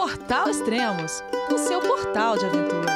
Portal 0.00 0.48
Extremos, 0.48 1.22
o 1.52 1.58
seu 1.58 1.78
portal 1.78 2.38
de 2.38 2.46
aventura. 2.46 2.86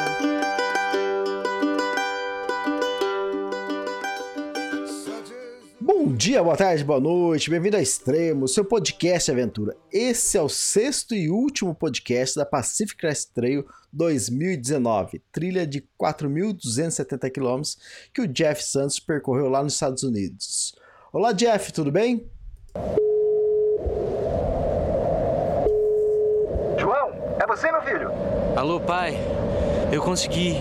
Bom 5.78 6.14
dia, 6.14 6.42
boa 6.42 6.56
tarde, 6.56 6.82
boa 6.82 6.98
noite, 6.98 7.50
bem-vindo 7.50 7.76
a 7.76 7.82
Extremo, 7.82 8.48
seu 8.48 8.64
podcast 8.64 9.30
de 9.30 9.38
aventura. 9.38 9.76
Esse 9.92 10.38
é 10.38 10.40
o 10.40 10.48
sexto 10.48 11.14
e 11.14 11.28
último 11.28 11.74
podcast 11.74 12.36
da 12.36 12.46
Pacific 12.46 12.96
Crest 12.96 13.34
Trail 13.34 13.66
2019, 13.92 15.20
trilha 15.30 15.66
de 15.66 15.86
4.270 16.00 17.30
km 17.30 17.60
que 18.14 18.22
o 18.22 18.26
Jeff 18.26 18.64
Santos 18.64 18.98
percorreu 18.98 19.50
lá 19.50 19.62
nos 19.62 19.74
Estados 19.74 20.04
Unidos. 20.04 20.74
Olá, 21.12 21.32
Jeff, 21.32 21.70
tudo 21.70 21.92
bem? 21.92 22.26
João, 26.84 27.10
é 27.40 27.43
você, 27.56 27.70
meu 27.70 27.82
filho? 27.82 28.10
Alô, 28.56 28.80
pai. 28.80 29.16
Eu 29.92 30.02
consegui. 30.02 30.60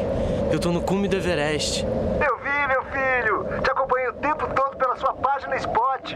Eu 0.51 0.59
tô 0.59 0.71
no 0.71 0.79
cume 0.79 1.07
do 1.07 1.15
Everest. 1.15 1.83
Eu 1.83 2.37
vi, 2.37 2.67
meu 2.67 2.83
filho. 2.83 3.61
Te 3.63 3.71
acompanhei 3.71 4.09
o 4.09 4.13
tempo 4.13 4.45
todo 4.53 4.77
pela 4.77 4.95
sua 4.97 5.13
página 5.13 5.55
Spot. 5.55 6.15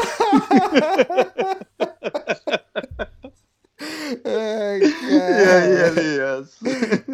Ai, 4.23 4.79
E 5.01 5.49
aí, 5.49 5.73
Elias? 5.87 6.59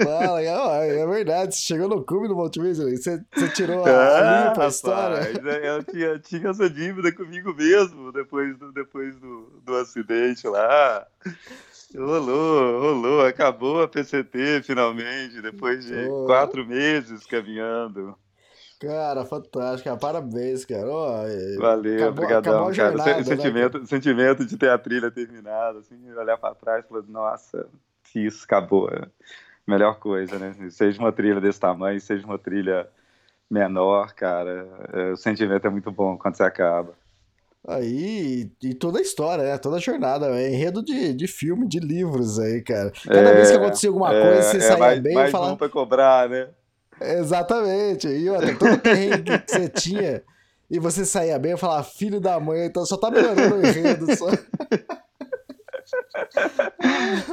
Fala, 0.04 0.42
é 0.42 1.06
verdade, 1.08 1.56
você 1.56 1.62
chegou 1.62 1.88
no 1.88 2.04
cume 2.06 2.28
do 2.28 2.38
Whitney, 2.38 2.74
você, 2.98 3.22
você 3.34 3.50
tirou 3.50 3.86
a, 3.86 3.90
Ah, 3.90 4.18
a 4.18 4.22
limpa 4.22 4.46
a 4.48 4.50
rapaz, 4.50 4.76
história. 4.76 5.18
é, 5.50 5.70
Eu 5.78 5.84
tinha, 5.84 6.20
tinha 6.20 6.50
essa 6.50 6.70
dívida 6.70 7.12
comigo 7.14 7.54
mesmo 7.54 8.12
depois 8.12 8.58
do, 8.58 8.72
depois 8.74 9.16
do, 9.18 9.62
do 9.64 9.76
acidente 9.78 10.46
lá. 10.48 11.06
Rolou, 11.96 12.82
rolou, 12.82 13.26
acabou 13.26 13.82
a 13.82 13.88
PCT 13.88 14.62
finalmente, 14.64 15.42
depois 15.42 15.86
de 15.86 15.96
Oh. 15.96 16.26
quatro 16.26 16.66
meses 16.66 17.26
caminhando. 17.26 18.14
Cara, 18.80 19.26
fantástico, 19.26 19.86
cara, 19.86 19.98
parabéns, 19.98 20.64
cara. 20.64 20.88
É, 21.28 21.56
Valeu, 21.58 21.96
acabou- 21.96 22.10
obrigadão, 22.10 22.52
acabou 22.52 22.68
a 22.70 22.74
cara. 22.74 22.90
jornada, 22.90 23.12
O 23.12 23.18
né, 23.18 23.24
sentimento, 23.24 23.88
sentimento 23.88 24.46
de 24.46 24.58
ter 24.58 24.70
a 24.70 24.78
trilha 24.78 25.10
terminada, 25.10 25.80
assim, 25.80 26.12
olhar 26.14 26.38
pra 26.38 26.54
trás 26.54 26.86
e 26.86 26.88
falar, 26.88 27.02
nossa, 27.08 27.68
isso 28.14 28.44
acabou. 28.46 28.90
é 28.90 29.08
Melhor 29.66 30.00
coisa, 30.00 30.38
né? 30.40 30.56
Seja 30.70 31.00
uma 31.00 31.12
trilha 31.12 31.42
desse 31.42 31.60
tamanho, 31.60 32.00
seja 32.00 32.26
uma 32.26 32.38
trilha 32.38 32.88
menor, 33.50 34.14
cara, 34.14 34.68
é, 34.94 35.12
o 35.12 35.18
sentimento 35.18 35.66
é 35.66 35.70
muito 35.70 35.92
bom 35.92 36.18
quando 36.18 36.36
você 36.36 36.44
acaba. 36.44 36.94
Aí, 37.68 38.50
e 38.64 38.74
toda 38.76 39.00
a 39.00 39.02
história, 39.02 39.44
né? 39.44 39.58
Toda 39.58 39.76
a 39.76 39.80
jornada, 39.80 40.28
é 40.40 40.50
enredo 40.50 40.82
de, 40.84 41.14
de 41.14 41.28
filme, 41.28 41.68
de 41.68 41.80
livros 41.80 42.40
aí, 42.40 42.62
cara. 42.62 42.92
Cada 42.92 43.34
vez 43.34 43.50
que 43.52 43.58
acontecia 43.58 43.90
alguma 43.90 44.12
coisa, 44.12 44.42
você 44.44 44.62
saía 44.62 44.78
mais, 44.78 45.00
bem 45.02 45.14
mais 45.16 45.30
e 45.30 45.32
falava. 45.32 45.54
um 45.54 45.58
pra 45.58 45.68
cobrar, 45.70 46.30
né? 46.30 46.48
Exatamente. 47.02 48.08
E 48.08 48.30
outra, 48.30 48.56
todo 48.56 48.80
perrengue 48.80 49.40
que 49.40 49.52
você 49.52 49.70
tinha 49.70 50.24
e 50.70 50.80
você 50.80 51.06
saía 51.06 51.40
bem, 51.40 51.52
eu 51.52 51.58
falava, 51.58 51.84
filho 51.84 52.20
da 52.20 52.40
mãe, 52.40 52.66
então 52.66 52.86
só 52.86 52.98
tá 52.98 53.10
melhorando 53.10 53.56
o 53.56 53.66
enredo. 53.66 54.16
Só... 54.16 54.28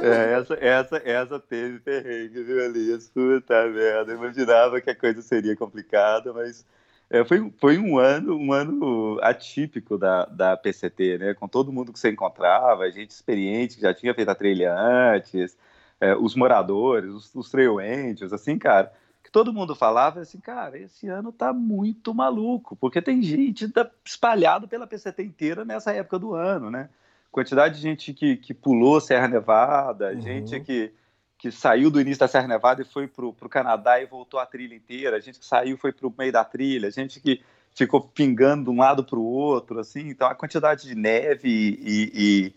É, 0.01 0.33
essa, 0.33 0.53
essa, 0.55 0.97
essa 1.03 1.39
teve 1.39 1.79
perrengue, 1.79 2.43
viu, 2.43 2.59
Elias? 2.61 3.09
Puta 3.09 3.67
merda, 3.67 4.13
eu 4.13 4.17
imaginava 4.17 4.79
que 4.79 4.89
a 4.89 4.95
coisa 4.95 5.21
seria 5.21 5.55
complicada, 5.57 6.31
mas 6.31 6.65
é, 7.09 7.23
foi, 7.25 7.51
foi 7.57 7.77
um 7.77 7.97
ano, 7.97 8.37
um 8.37 8.53
ano 8.53 9.19
atípico 9.21 9.97
da, 9.97 10.25
da 10.25 10.55
PCT, 10.55 11.17
né? 11.17 11.33
Com 11.33 11.47
todo 11.47 11.71
mundo 11.71 11.91
que 11.91 11.99
você 11.99 12.09
encontrava, 12.09 12.89
gente 12.91 13.11
experiente 13.11 13.75
que 13.75 13.81
já 13.81 13.93
tinha 13.93 14.13
feito 14.13 14.29
a 14.29 14.35
trilha 14.35 14.73
antes, 14.73 15.57
é, 15.99 16.15
os 16.15 16.35
moradores, 16.35 17.11
os, 17.11 17.35
os 17.35 17.49
trail 17.49 17.79
angels, 17.79 18.31
assim, 18.31 18.57
cara, 18.57 18.91
todo 19.35 19.51
mundo 19.51 19.75
falava 19.75 20.21
assim, 20.21 20.39
cara, 20.39 20.77
esse 20.79 21.09
ano 21.09 21.29
tá 21.29 21.51
muito 21.51 22.13
maluco, 22.13 22.73
porque 22.77 23.01
tem 23.01 23.21
gente 23.21 23.67
da, 23.67 23.91
espalhado 24.05 24.65
pela 24.65 24.87
PCT 24.87 25.23
inteira 25.23 25.65
nessa 25.65 25.91
época 25.91 26.17
do 26.17 26.33
ano, 26.33 26.71
né? 26.71 26.87
Quantidade 27.33 27.75
de 27.75 27.81
gente 27.81 28.13
que, 28.13 28.37
que 28.37 28.53
pulou 28.53 29.01
Serra 29.01 29.27
Nevada, 29.27 30.13
Uhum. 30.13 30.21
gente 30.21 30.57
que, 30.61 30.93
que 31.37 31.51
saiu 31.51 31.91
do 31.91 31.99
início 31.99 32.21
da 32.21 32.29
Serra 32.29 32.47
Nevada 32.47 32.81
e 32.81 32.85
foi 32.85 33.09
pro, 33.09 33.33
pro 33.33 33.49
Canadá 33.49 33.99
e 34.01 34.05
voltou 34.05 34.39
a 34.39 34.45
trilha 34.45 34.73
inteira, 34.73 35.19
gente 35.19 35.37
que 35.37 35.45
saiu 35.45 35.75
e 35.75 35.79
foi 35.79 35.91
pro 35.91 36.15
meio 36.17 36.31
da 36.31 36.45
trilha, 36.45 36.89
gente 36.89 37.19
que 37.19 37.43
ficou 37.75 37.99
pingando 37.99 38.63
de 38.63 38.69
um 38.69 38.79
lado 38.79 39.03
para 39.03 39.19
o 39.19 39.25
outro, 39.25 39.81
assim, 39.81 40.07
então 40.07 40.29
a 40.29 40.33
quantidade 40.33 40.87
de 40.87 40.95
neve 40.95 41.49
e, 41.49 42.53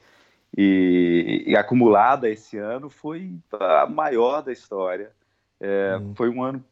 e, 0.56 0.56
e- 0.56 1.44
e 1.50 1.56
acumulada 1.56 2.30
esse 2.30 2.56
ano 2.56 2.88
foi 2.88 3.34
a 3.52 3.84
maior 3.84 4.42
da 4.42 4.52
história. 4.52 5.17
É, 5.60 5.96
Hum. 6.00 6.14
Foi 6.14 6.28
um 6.28 6.42
ano 6.42 6.64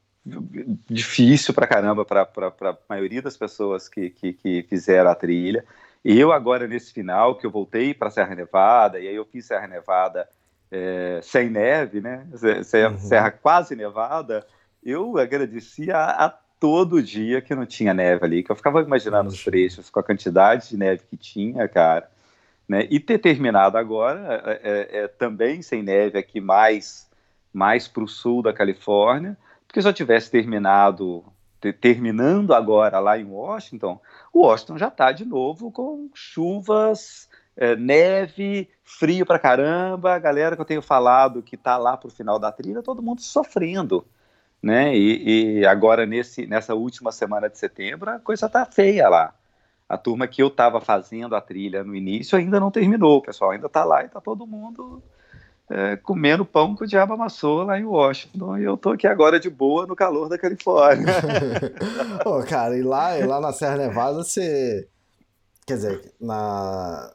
difícil 0.91 1.54
pra 1.54 1.66
caramba 1.66 2.04
para 2.04 2.28
a 2.62 2.76
maioria 2.88 3.22
das 3.22 3.36
pessoas 3.36 3.88
que, 3.88 4.10
que, 4.10 4.32
que 4.32 4.62
fizeram 4.69 5.10
a 5.10 5.14
trilha. 5.14 5.64
Eu 6.04 6.32
agora 6.32 6.66
nesse 6.66 6.92
final, 6.92 7.36
que 7.36 7.47
eu 7.47 7.50
voltei 7.50 7.94
para 7.94 8.10
Serra 8.10 8.34
Nevada, 8.34 8.98
e 8.98 9.08
aí 9.08 9.14
eu 9.14 9.24
fiz 9.24 9.47
Serra 9.47 9.66
Nevada 9.66 10.28
é, 10.70 11.20
sem 11.22 11.48
neve, 11.48 12.00
né? 12.00 12.26
Se- 12.34 12.64
se- 12.64 12.86
Uhum. 12.86 12.98
Serra 12.98 13.30
quase 13.30 13.76
nevada, 13.76 14.47
eu 14.84 15.16
agradeci 15.18 15.91
a, 15.92 16.32
todo 16.58 17.03
dia 17.03 17.41
que 17.41 17.54
não 17.54 17.66
tinha 17.66 17.92
neve 17.94 18.24
ali, 18.24 18.42
que 18.42 18.50
eu 18.50 18.56
ficava 18.56 18.80
imaginando 18.80 19.28
os 19.28 19.44
trechos 19.44 19.91
com 19.91 20.00
a 20.00 20.03
quantidade 20.03 20.68
de 20.70 20.76
neve 20.76 21.03
que 21.08 21.16
tinha, 21.16 21.68
cara. 21.68 22.10
Né? 22.68 22.86
E 22.91 22.98
ter 22.98 23.18
terminado 23.18 23.78
agora 23.78 24.42
é, 24.44 24.60
é, 24.62 25.04
é, 25.04 25.08
também 25.08 25.62
sem 25.62 25.82
neve 25.82 26.18
aqui 26.18 26.41
mais, 26.41 27.08
mais 27.56 27.89
para 27.89 28.05
o 28.05 28.09
sul 28.09 28.43
da 28.43 28.53
Califórnia, 28.53 29.34
porque 29.67 29.81
se 29.81 29.89
eu 29.89 29.93
tivesse 29.94 30.31
terminado, 30.31 31.25
te- 31.59 31.72
terminando 31.72 32.53
agora 32.53 32.99
lá 32.99 33.19
em 33.19 33.25
Washington, 33.25 33.99
Washington 34.34 34.77
já 34.77 34.89
está 34.89 35.11
de 35.11 35.25
novo 35.25 35.72
com 35.72 36.11
chuvas, 36.12 37.31
é, 37.56 37.75
neve, 37.75 38.69
frio 38.84 39.25
pra 39.25 39.39
caramba, 39.39 40.12
a 40.12 40.19
galera 40.19 40.55
que 40.55 40.61
eu 40.61 40.66
tenho 40.66 40.83
falado 40.83 41.43
que 41.43 41.55
está 41.55 41.78
lá 41.78 41.97
pro 41.97 42.11
final 42.11 42.39
da 42.39 42.53
trilha, 42.53 42.83
todo 42.83 43.03
mundo 43.03 43.22
sofrendo, 43.22 44.05
né? 44.62 44.95
E, 44.95 45.61
e 45.61 45.66
agora 45.66 46.05
nesse, 46.05 46.47
nessa 46.47 46.75
última 46.75 47.11
semana 47.11 47.49
de 47.49 47.56
setembro 47.56 48.11
a 48.11 48.19
coisa 48.19 48.50
tá 48.50 48.66
feia 48.66 49.09
lá. 49.09 49.34
A 49.89 49.97
turma 49.97 50.27
que 50.27 50.43
eu 50.43 50.49
estava 50.49 50.78
fazendo 50.78 51.34
a 51.34 51.41
trilha 51.41 51.83
no 51.83 51.95
início 51.95 52.37
ainda 52.37 52.61
não 52.61 52.71
terminou, 52.71 53.16
o 53.16 53.22
pessoal 53.22 53.53
ainda 53.53 53.66
está 53.66 53.83
lá 53.83 54.03
e 54.03 54.06
está 54.06 54.21
todo 54.21 54.47
mundo 54.47 55.03
é, 55.71 55.97
comendo 55.97 56.44
pão 56.44 56.77
que 56.77 56.84
o 56.84 56.87
diabo 56.87 57.15
amassou 57.15 57.65
lá 57.65 57.78
em 57.78 57.84
Washington. 57.84 58.59
E 58.59 58.65
eu 58.65 58.77
tô 58.77 58.91
aqui 58.91 59.06
agora 59.06 59.41
de 59.41 59.50
boa 59.50 59.87
no 59.87 59.97
calor 59.97 60.28
da 60.28 60.38
Califórnia. 60.38 61.06
Pô, 62.22 62.43
cara, 62.44 62.77
e 62.77 62.82
lá, 62.82 63.19
e 63.19 63.25
lá 63.25 63.41
na 63.41 63.53
Serra 63.53 63.77
Nevada 63.77 64.16
você. 64.19 64.88
Quer 65.66 65.75
dizer, 65.75 66.12
na, 66.21 67.12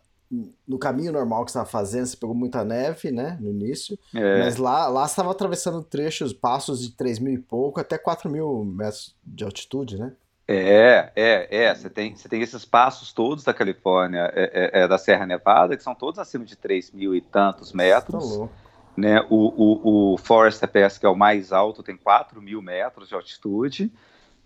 no 0.68 0.78
caminho 0.78 1.14
normal 1.14 1.46
que 1.46 1.52
você 1.52 1.58
estava 1.58 1.70
fazendo, 1.70 2.06
você 2.06 2.18
pegou 2.18 2.36
muita 2.36 2.66
neve, 2.66 3.12
né? 3.12 3.38
No 3.40 3.50
início. 3.50 3.98
É, 4.14 4.40
Mas 4.40 4.58
lá, 4.58 4.88
lá 4.88 5.08
você 5.08 5.14
estava 5.14 5.32
atravessando 5.32 5.84
trechos, 5.84 6.34
passos 6.34 6.82
de 6.82 6.92
3 6.92 7.20
mil 7.20 7.34
e 7.34 7.38
pouco 7.38 7.80
até 7.80 7.98
4 7.98 8.30
mil 8.30 8.66
metros 8.66 9.16
de 9.26 9.46
altitude, 9.46 9.98
né? 9.98 10.14
É, 10.54 11.12
é, 11.16 11.48
é. 11.66 11.76
Você 11.76 11.90
tem, 11.90 12.16
você 12.16 12.28
tem 12.28 12.42
esses 12.42 12.66
passos 12.66 13.14
todos 13.14 13.44
da 13.44 13.54
Califórnia, 13.54 14.32
é, 14.36 14.72
é, 14.74 14.82
é, 14.84 14.88
da 14.88 14.98
Serra 14.98 15.26
Nevada, 15.26 15.78
que 15.78 15.84
são 15.84 15.96
todos 15.96 16.20
acima 16.20 16.44
de 16.46 16.56
3 16.56 16.92
mil 16.92 17.16
e 17.16 17.22
tantos 17.22 17.72
Tá 17.72 17.78
metros. 17.78 18.38
louco. 18.38 18.54
né? 18.98 19.26
O, 19.30 20.12
o, 20.12 20.14
o 20.14 20.18
Forest 20.18 20.66
Pass, 20.68 20.98
que 20.98 21.06
é 21.06 21.10
o 21.10 21.16
mais 21.16 21.52
alto, 21.54 21.82
tem 21.84 21.96
4 21.96 22.42
mil 22.42 22.62
metros 22.62 23.08
de 23.08 23.16
altitude. 23.16 23.92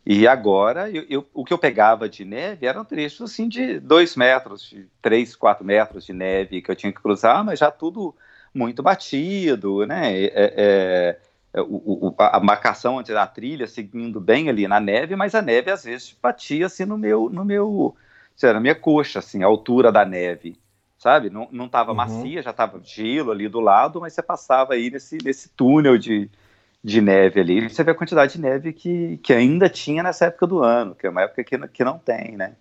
E 0.05 0.27
agora, 0.27 0.89
eu, 0.91 1.03
eu- 1.09 1.25
o 1.33 1.43
que 1.43 1.51
eu 1.51 1.57
pegava 1.57 2.07
de 2.07 2.23
neve 2.23 2.67
eram 2.67 2.85
trechos 2.85 3.21
assim 3.31 3.49
de 3.49 3.79
2 3.79 4.15
metros, 4.15 4.61
de 4.69 4.87
3, 5.01 5.35
4 5.35 5.65
metros 5.65 6.05
de 6.05 6.13
neve 6.13 6.61
que 6.61 6.69
eu 6.69 6.75
tinha 6.75 6.93
que 6.93 7.01
cruzar, 7.01 7.43
mas 7.43 7.57
já 7.57 7.71
tudo 7.71 8.15
muito 8.53 8.83
batido, 8.83 9.85
né? 9.87 10.13
É, 10.15 10.31
é, 10.35 11.19
o- 11.61 12.09
o- 12.09 12.15
a 12.17 12.39
marcação 12.39 12.99
antes 12.99 13.13
da 13.13 13.25
trilha 13.27 13.67
seguindo 13.67 14.19
bem 14.19 14.49
ali 14.49 14.67
na 14.67 14.79
neve, 14.79 15.15
mas 15.15 15.35
a 15.35 15.41
neve 15.41 15.71
às 15.71 15.83
vezes 15.83 16.15
batia 16.21 16.65
assim 16.67 16.85
no 16.85 16.97
meu, 16.97 17.29
no 17.29 17.45
meu, 17.45 17.95
sei 18.35 18.49
lá, 18.49 18.55
na 18.55 18.59
minha 18.61 18.75
coxa, 18.75 19.19
assim, 19.19 19.43
a 19.43 19.47
altura 19.47 19.91
da 19.91 20.05
neve 20.05 20.57
sabe? 20.97 21.29
Não, 21.29 21.47
não 21.51 21.69
tava 21.69 21.91
Uhum. 21.91 21.97
macia, 21.97 22.41
já 22.41 22.51
tava 22.53 22.81
gelo 22.83 23.31
ali 23.31 23.47
do 23.47 23.59
lado, 23.59 23.99
mas 24.01 24.13
você 24.13 24.23
passava 24.23 24.73
aí 24.73 24.89
nesse, 24.89 25.17
nesse 25.23 25.49
túnel 25.49 25.97
de, 25.97 26.29
de 26.83 27.01
neve 27.01 27.39
ali. 27.41 27.69
Você 27.69 27.83
vê 27.83 27.91
a 27.91 27.95
quantidade 27.95 28.33
de 28.33 28.41
neve 28.41 28.73
que, 28.73 29.17
que 29.17 29.33
ainda 29.33 29.69
tinha 29.69 30.03
nessa 30.03 30.25
época 30.25 30.47
do 30.47 30.63
ano, 30.63 30.95
que 30.95 31.05
é 31.07 31.09
uma 31.09 31.21
época 31.23 31.43
que, 31.43 31.57
que 31.69 31.83
não 31.83 31.99
tem, 31.99 32.37
né? 32.37 32.55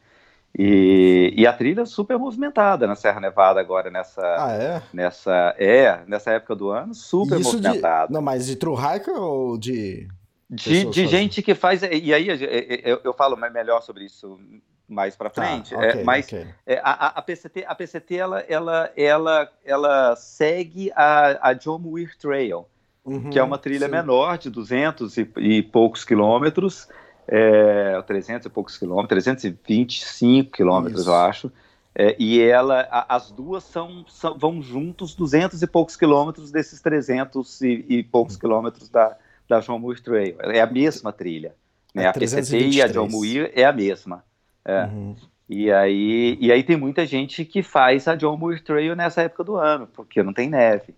E, 0.57 1.35
e 1.37 1.47
a 1.47 1.53
trilha 1.53 1.83
é 1.83 1.87
super 1.87 2.17
movimentada 2.19 2.87
na 2.87 2.95
Serra 2.95 3.21
Nevada 3.21 3.59
agora, 3.61 3.91
nessa, 3.91 4.23
Ah, 4.39 4.53
é? 4.53 4.83
nessa, 4.93 5.55
é, 5.59 6.01
nessa 6.07 6.31
época 6.31 6.55
do 6.55 6.71
ano, 6.71 6.95
super 6.95 7.41
Isso 7.41 7.61
de... 7.61 7.67
movimentada. 7.67 8.13
Não, 8.13 8.23
mas 8.23 8.47
de 8.47 8.57
true 8.57 8.77
hiker 8.77 9.17
ou 9.17 9.59
de... 9.59 10.07
De, 10.49 10.85
de 10.85 11.07
gente 11.09 11.43
que 11.43 11.55
faz. 11.55 11.83
E 11.83 12.15
aí 12.15 12.29
é, 12.31 12.35
é, 12.35 12.81
eu, 12.85 13.01
eu 13.03 13.13
falo 13.15 13.35
melhor 13.37 13.83
sobre 13.83 14.05
isso 14.05 14.39
mais 14.87 15.17
para 15.17 15.31
frente. 15.31 15.75
Tá, 15.75 15.83
é, 15.85 15.89
ok, 15.91 16.05
mas 16.05 16.27
ok. 16.27 16.47
é, 16.67 16.79
a, 16.85 17.07
a- 17.07 17.13
a 17.19 17.23
PCT, 17.23 17.65
a 17.67 17.75
PCT 17.75 18.15
ela, 18.17 18.41
ela, 18.41 18.93
ela, 18.97 19.51
ela 19.65 20.15
segue 20.15 20.93
a, 20.95 21.49
a 21.49 21.53
John 21.55 21.79
Muir 21.79 22.17
Trail, 22.19 22.67
Uhum, 23.05 23.29
que 23.31 23.39
é 23.39 23.43
uma 23.43 23.59
trilha 23.59 23.87
sim. 23.87 23.93
menor 23.93 24.39
de 24.39 24.49
200 24.49 25.17
e, 25.19 25.29
e 25.39 25.63
poucos 25.63 26.05
quilômetros, 26.05 26.89
é, 27.29 28.01
300 28.03 28.47
e 28.47 28.51
poucos 28.51 28.77
quilômetros, 28.77 29.09
325 29.09 30.51
quilômetros, 30.53 31.03
Isso. 31.03 31.11
eu 31.11 31.15
acho. 31.15 31.53
É, 31.95 32.17
e 32.19 32.41
ela, 32.43 32.81
a- 32.91 33.15
as 33.15 33.31
duas 33.31 33.63
são, 33.65 34.05
são- 34.09 34.37
vão 34.37 34.61
juntos 34.61 35.15
200 35.15 35.63
e 35.63 35.67
poucos 35.67 35.97
quilômetros 35.97 36.51
desses 36.51 36.81
300 36.81 37.61
e, 37.61 37.85
e 37.89 38.03
poucos 38.03 38.37
quilômetros 38.37 38.89
da, 38.89 39.17
da 39.49 39.61
John 39.61 39.79
Muir 39.79 40.01
Trail. 40.03 40.37
É 40.41 40.61
a 40.61 40.67
mesma 40.67 41.13
trilha. 41.13 41.55
Né? 41.95 42.05
É 42.05 42.07
a 42.09 42.13
PCT 42.13 42.59
e 42.59 42.83
a 42.83 42.89
John 42.89 43.07
323. 43.09 43.13
Muir 43.13 43.53
é 43.55 43.65
a 43.65 43.73
mesma. 43.73 44.25
É. 44.65 44.85
Uhum. 44.87 45.15
E 45.49 45.71
aí, 45.71 46.37
e 46.41 46.51
aí 46.51 46.63
tem 46.65 46.77
muita 46.77 47.07
gente 47.07 47.45
que 47.45 47.63
faz 47.63 48.09
a 48.09 48.17
John 48.17 48.37
Muir 48.37 48.63
Trail 48.65 48.97
nessa 48.97 49.23
época 49.23 49.45
do 49.45 49.57
ano, 49.57 49.87
porque 49.87 50.23
não 50.23 50.33
tem 50.33 50.49
neve. 50.49 50.95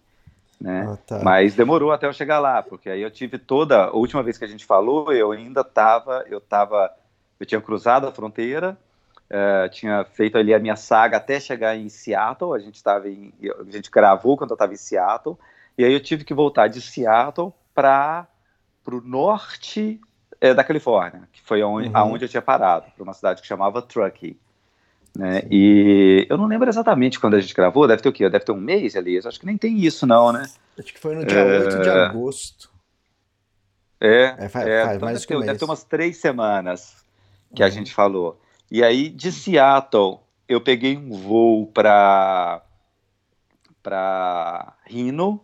Né? 0.61 0.87
Ah, 0.91 0.97
tá. 1.07 1.21
Mas 1.23 1.55
demorou 1.55 1.93
até 1.93 2.07
eu 2.07 2.13
chegar 2.13 2.39
lá, 2.39 2.63
porque 2.63 2.89
aí 2.89 3.03
eu 3.03 3.11
tive 3.11 3.39
toda. 3.39 3.85
A 3.85 3.91
última 3.93 4.23
vez 4.23 4.39
que 4.39 4.45
a 4.45 4.49
gente 4.49 4.65
falou, 4.65 5.13
eu 5.13 5.33
ainda 5.33 5.61
estava. 5.61 6.25
Eu 6.29 6.41
tava. 6.41 6.91
Eu 7.39 7.45
tinha 7.45 7.61
cruzado 7.61 8.07
a 8.07 8.13
fronteira, 8.13 8.79
eh, 9.29 9.69
tinha 9.69 10.05
feito 10.05 10.39
ali 10.39 10.55
a 10.55 10.59
minha 10.59 10.75
saga 10.77 11.19
até 11.19 11.39
chegar 11.39 11.77
em 11.77 11.89
Seattle. 11.91 12.55
A 12.55 12.59
gente 12.59 12.77
estava 12.77 13.09
em. 13.09 13.33
A 13.61 13.71
gente 13.71 13.91
gravou 13.91 14.37
quando 14.37 14.51
eu 14.51 14.55
estava 14.55 14.73
em 14.73 14.77
Seattle. 14.79 15.37
E 15.77 15.85
aí 15.85 15.93
eu 15.93 16.01
tive 16.01 16.25
que 16.25 16.33
voltar 16.33 16.69
de 16.69 16.81
Seattle 16.81 17.53
para 17.75 18.27
o 18.87 19.01
norte 19.03 20.01
eh, 20.41 20.55
da 20.55 20.65
Califórnia, 20.65 21.29
que 21.33 21.43
foi 21.43 21.63
onde, 21.63 21.89
Uhum. 21.89 21.97
aonde 21.97 22.25
eu 22.25 22.29
tinha 22.31 22.41
parado, 22.43 22.87
para 22.95 23.03
uma 23.05 23.13
cidade 23.13 23.43
que 23.43 23.47
chamava 23.47 23.83
Truckee. 23.83 24.39
Né? 25.17 25.43
E 25.51 26.27
eu 26.29 26.37
não 26.37 26.47
lembro 26.47 26.69
exatamente 26.69 27.19
quando 27.19 27.35
a 27.35 27.41
gente 27.41 27.55
gravou, 27.55 27.89
deve 27.89 28.03
ter 28.03 28.09
o 28.11 28.13
quê? 28.13 28.29
Deve 28.29 28.45
ter 28.45 28.53
um 28.53 28.61
mês, 28.61 28.95
Elias? 28.95 29.25
Acho 29.25 29.41
que 29.41 29.47
nem 29.47 29.57
tem 29.57 29.79
isso, 29.79 30.07
não, 30.07 30.31
né? 30.31 30.43
Acho 30.79 30.93
que 30.93 31.01
foi 31.01 31.15
no 31.15 31.25
dia 31.25 31.39
É. 31.39 31.59
8 31.61 31.83
de 31.83 31.89
agosto. 31.89 32.71
É, 33.99 34.35
É, 34.39 34.49
faz, 34.51 34.67
é, 34.69 34.83
faz 34.83 34.97
então 34.97 35.07
mais 35.09 35.19
deve, 35.21 35.27
que 35.27 35.35
um 35.35 35.41
ter, 35.41 35.47
deve 35.47 35.59
ter 35.59 35.65
umas 35.65 35.85
três 35.85 36.19
semanas 36.19 36.97
que 37.55 37.63
a 37.63 37.67
Uhum. 37.67 37.73
gente 37.73 37.95
falou. 37.95 38.39
E 38.71 38.85
aí, 38.85 39.09
de 39.09 39.33
Seattle, 39.33 40.19
eu 40.47 40.61
peguei 40.61 40.99
um 40.99 41.11
voo 41.13 41.67
para 41.69 42.63
para 43.83 44.75
Reno, 44.85 45.41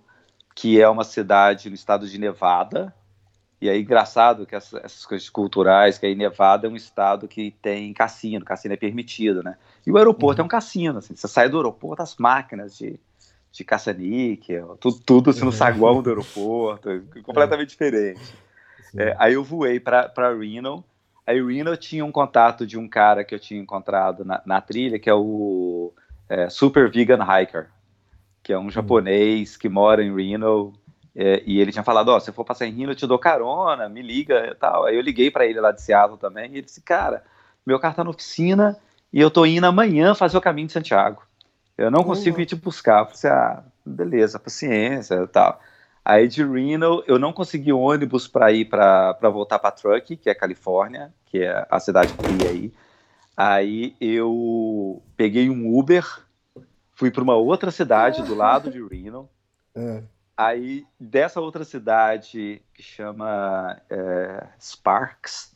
que 0.54 0.80
é 0.80 0.88
uma 0.88 1.04
cidade 1.04 1.68
no 1.70 1.74
estado 1.76 2.06
de 2.08 2.18
Nevada. 2.18 2.94
E 3.62 3.70
aí, 3.70 3.80
engraçado 3.82 4.44
que 4.44 4.56
essa- 4.56 4.80
essas 4.82 5.06
coisas 5.06 5.30
culturais, 5.30 5.96
que 5.96 6.04
aí 6.04 6.16
Nevada 6.16 6.66
é 6.66 6.70
um 6.70 6.74
estado 6.74 7.28
que 7.28 7.52
tem 7.62 7.92
cassino, 7.94 8.44
cassino 8.44 8.74
é 8.74 8.76
permitido, 8.76 9.40
né? 9.40 9.56
E 9.86 9.92
o 9.92 9.96
aeroporto 9.96 10.40
Uhum. 10.40 10.44
é 10.44 10.46
um 10.46 10.48
cassino, 10.48 10.98
assim, 10.98 11.14
você 11.14 11.28
sai 11.28 11.48
do 11.48 11.58
aeroporto, 11.58 12.02
as 12.02 12.16
máquinas 12.16 12.76
de, 12.76 12.98
de 13.52 13.62
caça-níquel, 13.62 14.76
tudo, 14.80 14.98
tudo 15.06 15.30
assim, 15.30 15.42
no 15.42 15.46
Uhum. 15.46 15.52
saguão 15.52 16.02
do 16.02 16.10
aeroporto, 16.10 16.88
é 16.90 17.22
completamente 17.22 17.68
diferente. 17.68 18.34
Sim. 18.90 18.98
É, 18.98 19.14
aí 19.16 19.34
eu 19.34 19.44
voei 19.44 19.78
para 19.78 20.10
Reno. 20.36 20.82
Aí 21.24 21.40
Reno 21.40 21.76
tinha 21.76 22.04
um 22.04 22.10
contato 22.10 22.66
de 22.66 22.76
um 22.76 22.88
cara 22.88 23.22
que 23.22 23.32
eu 23.32 23.38
tinha 23.38 23.60
encontrado 23.60 24.24
na, 24.24 24.42
na 24.44 24.60
trilha, 24.60 24.98
que 24.98 25.08
é 25.08 25.14
o 25.14 25.92
é, 26.28 26.50
Super 26.50 26.90
Vegan 26.90 27.20
Hiker, 27.22 27.68
que 28.42 28.52
é 28.52 28.58
um 28.58 28.68
japonês 28.72 29.56
que 29.56 29.68
mora 29.68 30.02
em 30.02 30.12
Reno. 30.12 30.72
É, 31.14 31.42
e 31.46 31.60
ele 31.60 31.72
tinha 31.72 31.84
falado: 31.84 32.08
Ó, 32.08 32.18
se 32.18 32.30
eu 32.30 32.34
for 32.34 32.44
passar 32.44 32.66
em 32.66 32.72
Reno, 32.72 32.92
eu 32.92 32.96
te 32.96 33.06
dou 33.06 33.18
carona, 33.18 33.88
me 33.88 34.02
liga 34.02 34.46
e 34.46 34.54
tal. 34.54 34.84
Aí 34.84 34.96
eu 34.96 35.02
liguei 35.02 35.30
para 35.30 35.46
ele 35.46 35.60
lá 35.60 35.70
de 35.72 35.82
Seattle 35.82 36.18
também. 36.18 36.50
E 36.50 36.54
ele 36.54 36.62
disse: 36.62 36.80
Cara, 36.80 37.22
meu 37.66 37.78
carro 37.78 37.96
tá 37.96 38.04
na 38.04 38.10
oficina 38.10 38.76
e 39.12 39.20
eu 39.20 39.30
tô 39.30 39.44
indo 39.44 39.66
amanhã 39.66 40.14
fazer 40.14 40.36
o 40.36 40.40
caminho 40.40 40.66
de 40.66 40.72
Santiago. 40.72 41.22
Eu 41.76 41.90
não 41.90 42.04
consigo 42.04 42.36
Boa. 42.36 42.42
ir 42.42 42.46
te 42.46 42.56
buscar. 42.56 43.00
Eu 43.00 43.06
falei 43.06 43.36
Ah, 43.36 43.62
beleza, 43.84 44.38
paciência 44.38 45.14
e 45.16 45.26
tal. 45.26 45.60
Aí 46.04 46.26
de 46.26 46.44
Reno, 46.44 47.04
eu 47.06 47.18
não 47.18 47.32
consegui 47.32 47.72
ônibus 47.72 48.26
para 48.26 48.50
ir 48.50 48.64
para 48.64 49.12
voltar 49.30 49.58
para 49.58 49.70
Truckee, 49.70 50.16
que 50.16 50.28
é 50.28 50.34
Califórnia, 50.34 51.12
que 51.26 51.42
é 51.42 51.66
a 51.70 51.78
cidade 51.78 52.12
fria 52.12 52.50
aí. 52.50 52.72
Aí 53.36 53.94
eu 54.00 55.00
peguei 55.16 55.48
um 55.48 55.78
Uber, 55.78 56.04
fui 56.94 57.10
para 57.10 57.22
uma 57.22 57.36
outra 57.36 57.70
cidade 57.70 58.22
do 58.22 58.34
lado 58.34 58.70
de 58.70 58.82
Reno. 58.82 59.28
É. 59.74 60.02
Aí 60.36 60.86
dessa 60.98 61.40
outra 61.40 61.64
cidade 61.64 62.62
que 62.74 62.82
chama 62.82 63.80
é, 63.90 64.46
Sparks, 64.60 65.54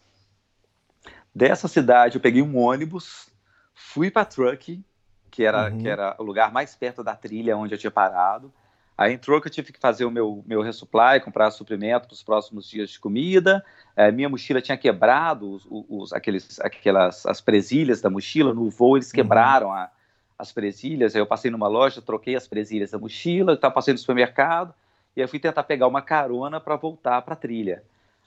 dessa 1.34 1.69
cidade 1.69 2.17
eu 2.17 2.20
peguei 2.20 2.43
um 2.43 2.56
ônibus, 2.58 3.28
fui 3.75 4.11
para 4.11 4.25
Truckee, 4.25 4.84
que 5.31 5.44
era, 5.44 5.70
Uhum. 5.70 5.78
que 5.78 5.88
era 5.88 6.14
o 6.19 6.23
lugar 6.23 6.52
mais 6.52 6.75
perto 6.75 7.02
da 7.02 7.14
trilha 7.14 7.56
onde 7.56 7.75
eu 7.75 7.78
tinha 7.78 7.90
parado. 7.90 8.52
Aí 8.99 9.12
em 9.12 9.19
Truckee 9.19 9.49
eu 9.49 9.52
tive 9.52 9.73
que 9.73 9.78
fazer 9.78 10.06
o 10.06 10.11
meu, 10.11 10.43
meu 10.46 10.62
resupply, 10.62 11.20
comprar 11.20 11.50
suprimento 11.50 12.06
para 12.06 12.14
os 12.14 12.22
próximos 12.22 12.67
dias 12.69 12.88
de 12.90 12.99
comida. 12.99 13.62
É, 13.94 14.11
minha 14.11 14.29
mochila 14.29 14.62
tinha 14.62 14.76
quebrado 14.79 15.52
os, 15.52 15.67
os- 15.70 16.12
aqueles, 16.14 16.58
aquelas 16.61 17.26
as 17.26 17.40
presilhas 17.43 18.00
da 18.00 18.08
mochila 18.08 18.55
no 18.55 18.70
voo 18.70 18.96
eles 18.96 19.08
Uhum. 19.08 19.14
quebraram 19.17 19.72
a- 19.72 19.90
as 20.38 20.52
presilhas. 20.52 21.14
Aí 21.14 21.20
eu 21.20 21.26
passei 21.26 21.50
numa 21.50 21.68
loja, 21.68 22.02
troquei 22.02 22.36
as 22.36 22.46
presilhas 22.48 22.90
da 22.90 22.98
mochila, 22.98 23.54
estava 23.54 23.74
passei 23.74 23.94
no 23.94 23.98
supermercado 23.98 24.74
e 25.16 25.22
aí 25.22 25.28
fui 25.28 25.38
tentar 25.38 25.62
pegar 25.64 25.86
uma 25.86 26.02
carona 26.02 26.60
para 26.60 26.76
voltar 26.76 27.22
para 27.22 27.34
a 27.34 27.36
trilha. 27.36 27.82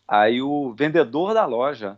Aí 0.08 0.42
o 0.42 0.74
vendedor 0.74 1.34
da 1.34 1.46
loja 1.46 1.98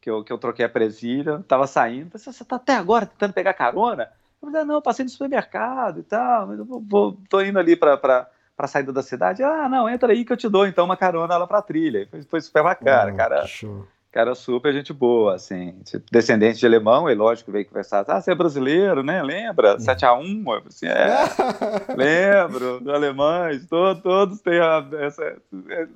que 0.00 0.10
eu, 0.10 0.24
que 0.24 0.32
eu 0.32 0.38
troquei 0.38 0.64
a 0.64 0.68
presilha 0.68 1.36
estava 1.40 1.66
saindo, 1.66 2.10
falei, 2.10 2.24
você 2.24 2.30
está 2.42 2.56
até 2.56 2.74
agora 2.74 3.06
tentando 3.06 3.32
pegar 3.32 3.54
carona? 3.54 4.10
Eu 4.40 4.48
falei, 4.48 4.62
ah, 4.62 4.64
não, 4.64 4.74
eu 4.76 4.82
passei 4.82 5.04
no 5.04 5.10
supermercado 5.10 6.00
e 6.00 6.02
tal, 6.02 6.48
mas 6.48 6.58
eu 6.58 6.64
vou, 6.64 6.80
vou- 6.80 7.18
tô 7.28 7.40
indo 7.40 7.58
ali 7.58 7.76
para 7.76 7.96
para 7.96 8.66
a 8.66 8.68
saída 8.68 8.92
da 8.92 9.02
cidade. 9.02 9.42
Ah, 9.42 9.68
não, 9.68 9.88
entra 9.88 10.12
aí 10.12 10.24
que 10.24 10.32
eu 10.32 10.36
te 10.36 10.48
dou 10.48 10.66
então 10.66 10.84
uma 10.84 10.96
carona 10.96 11.36
lá 11.36 11.46
para 11.46 11.58
a 11.58 11.62
trilha. 11.62 12.06
Foi, 12.10 12.22
foi 12.22 12.40
super 12.40 12.62
bacana, 12.62 13.10
Ah, 13.10 13.12
cara 13.16 13.46
show. 13.46 13.86
Cara 14.12 14.34
super 14.34 14.72
gente 14.74 14.92
boa, 14.92 15.34
assim, 15.34 15.72
tipo, 15.84 16.04
descendente 16.12 16.58
de 16.60 16.66
alemão, 16.66 17.08
e 17.08 17.14
lógico 17.14 17.50
veio 17.50 17.66
conversar, 17.66 18.04
ah, 18.06 18.20
você 18.20 18.30
é 18.30 18.34
brasileiro, 18.34 19.02
né, 19.02 19.22
lembra, 19.22 19.78
7x1, 19.78 20.38
eu 20.38 20.44
falei 20.44 20.62
assim, 20.68 20.86
é, 20.86 21.24
lembro, 21.96 22.82
os 22.82 22.88
alemães, 22.88 23.66
to- 23.66 23.94
todos 24.02 24.40
têm 24.42 24.60
a, 24.60 24.86
essa, 25.00 25.36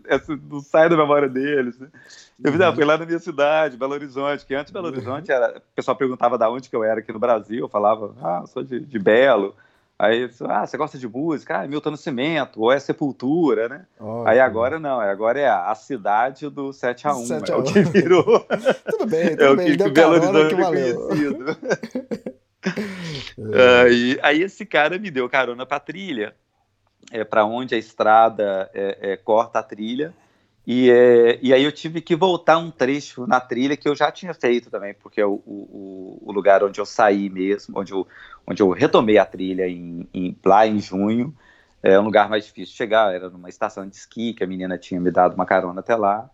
essa, 0.07 0.41
não 0.51 0.61
sai 0.61 0.89
da 0.89 0.97
memória 0.97 1.29
deles, 1.29 1.79
né? 1.79 1.89
Eu 2.43 2.53
ah, 2.65 2.73
fui 2.73 2.85
lá 2.85 2.99
na 2.99 3.07
minha 3.07 3.19
cidade, 3.19 3.77
Belo 3.77 3.93
Horizonte, 3.93 4.45
que 4.45 4.55
antes 4.55 4.73
Belo 4.73 4.89
Horizonte 4.89 5.31
era, 5.31 5.59
o 5.59 5.75
pessoal 5.75 5.97
perguntava 5.97 6.39
de 6.39 6.45
onde 6.47 6.69
que 6.69 6.77
eu 6.77 6.85
era 6.85 7.01
aqui 7.01 7.13
no 7.13 7.19
Brasil, 7.19 7.61
eu 7.61 7.69
falava, 7.69 8.15
ah, 8.23 8.45
sou 8.47 8.63
de, 8.63 8.81
de 8.81 8.99
Belo, 8.99 9.55
aí, 9.99 10.31
ah, 10.49 10.67
você 10.67 10.77
gosta 10.77 10.99
de 10.99 11.09
música? 11.09 11.61
Ah, 11.61 11.67
Milton 11.67 11.93
Nascimento, 11.93 12.61
ou 12.61 12.73
é 12.73 12.79
Sepultura, 12.79 13.69
né? 13.69 13.87
Ó, 13.99 14.27
Aí 14.27 14.39
agora 14.41 14.79
não, 14.79 15.01
agora 15.01 15.41
é 15.41 15.49
a, 15.49 15.75
cidade 15.75 16.49
do 16.51 16.71
7x1, 16.71 17.27
7 17.27 17.51
é 17.51 17.55
a 17.55 17.59
o 17.59 17.61
1. 17.61 17.65
que 17.65 17.83
virou, 17.83 18.25
Tudo 18.91 19.07
bem, 19.07 19.31
tudo 19.31 19.45
é 19.45 19.51
o 19.51 19.57
bem. 19.57 19.67
que, 19.67 19.77
que 19.77 19.91
Belo 19.91 20.21
carona 20.21 20.39
Horizonte 20.39 20.55
que 20.55 20.61
é 20.61 20.67
conhecido. 20.67 21.57
É. 23.53 23.83
aí, 23.83 24.19
aí 24.23 24.43
esse 24.43 24.67
cara 24.67 24.99
me 24.99 25.09
deu 25.09 25.29
carona 25.29 25.65
pra 25.65 25.79
trilha, 25.79 26.35
é, 27.13 27.23
para 27.23 27.45
onde 27.45 27.75
a 27.75 27.79
estrada 27.79 28.69
é, 28.75 29.13
é, 29.13 29.17
corta 29.17 29.61
a 29.61 29.63
trilha, 29.63 30.13
e, 30.67 30.91
é, 30.91 31.39
e 31.43 31.55
aí 31.55 31.63
eu 31.65 31.73
tive 31.73 32.01
que 32.03 32.17
voltar 32.17 32.59
um 32.59 32.71
trecho 32.71 33.27
na 33.27 33.41
trilha 33.41 33.77
que 33.77 33.89
eu 33.89 33.95
já 33.95 34.11
tinha 34.11 34.35
feito 34.35 34.71
também, 34.71 34.95
porque 34.95 35.21
é 35.21 35.27
o, 35.27 35.35
o, 35.47 36.19
o 36.23 36.33
lugar 36.33 36.65
onde 36.65 36.81
eu 36.81 36.87
saí 36.87 37.31
mesmo, 37.31 37.79
onde 37.79 37.93
eu, 37.93 38.07
onde 38.47 38.63
eu 38.63 38.71
retomei 38.71 39.17
a 39.19 39.25
trilha 39.27 39.69
em, 39.69 40.09
em- 40.13 40.37
lá 40.45 40.67
em 40.67 40.81
junho, 40.81 41.35
é 41.83 41.99
um 42.01 42.05
lugar 42.05 42.29
mais 42.29 42.45
difícil 42.47 42.73
de 42.73 42.77
chegar, 42.79 43.15
era 43.15 43.31
numa 43.31 43.49
estação 43.49 43.89
de 43.89 43.95
esqui 43.97 44.35
que 44.35 44.43
a 44.43 44.47
menina 44.47 44.77
tinha 44.77 45.01
me 45.01 45.11
dado 45.11 45.35
uma 45.35 45.47
carona 45.47 45.81
até 45.81 45.95
lá, 45.95 46.29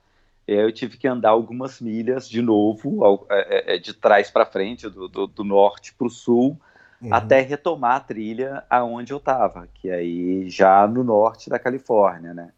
e 0.49 0.53
aí 0.53 0.61
eu 0.61 0.73
tive 0.73 0.97
que 0.97 1.07
andar 1.07 1.31
algumas 1.31 1.81
milhas 1.81 2.29
de 2.29 2.41
novo, 2.43 3.05
ao- 3.05 3.27
é, 3.31 3.75
é, 3.77 3.79
de 3.79 3.93
trás 3.95 4.31
para 4.31 4.47
frente, 4.47 4.89
do, 4.89 5.09
do, 5.09 5.27
do 5.27 5.45
norte 5.45 5.95
para 5.95 6.07
o 6.07 6.11
sul, 6.11 6.59
Uhum. 7.01 7.11
até 7.11 7.41
retomar 7.41 7.97
a 7.97 8.01
trilha 8.01 8.65
aonde 8.71 9.13
eu 9.13 9.19
estava, 9.19 9.69
que 9.75 9.91
aí 9.91 10.49
já 10.49 10.87
no 10.87 11.05
norte 11.05 11.51
da 11.51 11.59
Califórnia, 11.59 12.33
né? 12.33 12.53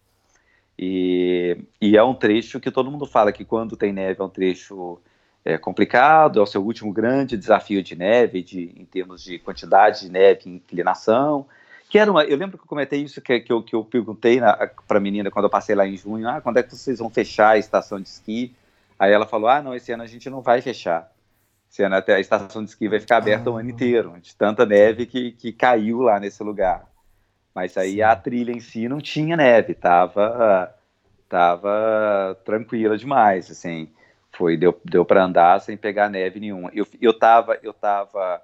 E, 0.78 1.56
e 1.80 1.96
é 1.96 2.02
um 2.02 2.14
trecho 2.14 2.58
que 2.58 2.70
todo 2.70 2.90
mundo 2.90 3.06
fala 3.06 3.32
que 3.32 3.44
quando 3.44 3.76
tem 3.76 3.92
neve 3.92 4.20
é 4.20 4.24
um 4.24 4.28
trecho 4.28 5.00
é 5.44 5.58
complicado, 5.58 6.40
é 6.40 6.42
o 6.42 6.46
seu 6.46 6.64
último 6.64 6.92
grande 6.92 7.36
desafio 7.36 7.82
de 7.82 7.94
neve, 7.94 8.42
de, 8.42 8.72
em 8.76 8.84
termos 8.84 9.22
de 9.22 9.38
quantidade 9.38 10.00
de 10.00 10.10
neve 10.10 10.42
e 10.46 10.48
inclinação. 10.48 11.46
Que 11.88 11.98
era 11.98 12.10
uma, 12.10 12.24
eu 12.24 12.36
lembro 12.36 12.56
que 12.56 12.64
eu 12.64 12.68
comentei 12.68 13.02
isso, 13.02 13.20
que, 13.20 13.40
que, 13.40 13.52
eu, 13.52 13.62
que 13.62 13.76
eu 13.76 13.84
perguntei 13.84 14.40
para 14.40 14.98
a 14.98 15.00
menina 15.00 15.30
quando 15.30 15.44
eu 15.44 15.50
passei 15.50 15.74
lá 15.74 15.86
em 15.86 15.96
junho, 15.96 16.26
ah, 16.28 16.40
quando 16.40 16.56
é 16.56 16.62
que 16.62 16.74
vocês 16.74 16.98
vão 16.98 17.10
fechar 17.10 17.50
a 17.50 17.58
estação 17.58 18.00
de 18.00 18.08
esqui? 18.08 18.56
Aí 18.98 19.12
ela 19.12 19.26
falou, 19.26 19.48
ah, 19.48 19.60
não, 19.60 19.74
esse 19.74 19.92
ano 19.92 20.02
a 20.02 20.06
gente 20.06 20.30
não 20.30 20.40
vai 20.40 20.62
fechar. 20.62 21.12
Esse 21.70 21.82
ano 21.82 21.96
até 21.96 22.14
a 22.14 22.20
estação 22.20 22.64
de 22.64 22.70
esqui 22.70 22.88
vai 22.88 22.98
ficar 22.98 23.18
aberta 23.18 23.50
ah. 23.50 23.52
o 23.52 23.56
ano 23.56 23.68
inteiro, 23.68 24.14
de 24.22 24.34
tanta 24.34 24.64
neve 24.64 25.04
que, 25.04 25.32
que 25.32 25.52
caiu 25.52 26.00
lá 26.00 26.18
nesse 26.18 26.42
lugar. 26.42 26.86
Mas 27.54 27.76
aí 27.76 27.94
Sim. 27.94 28.02
a 28.02 28.16
trilha 28.16 28.50
em 28.50 28.60
si 28.60 28.88
não 28.88 28.98
tinha 28.98 29.36
neve, 29.36 29.74
tava, 29.74 30.74
tava 31.28 32.36
tranquila 32.44 32.98
demais, 32.98 33.50
assim. 33.50 33.88
Foi, 34.32 34.56
deu, 34.56 34.78
deu 34.84 35.04
para 35.04 35.24
andar 35.24 35.60
sem 35.60 35.76
pegar 35.76 36.08
neve 36.08 36.40
nenhuma. 36.40 36.70
Eu, 36.74 36.86
eu 37.00 37.16
tava, 37.16 37.56
eu 37.62 37.72
tava 37.72 38.42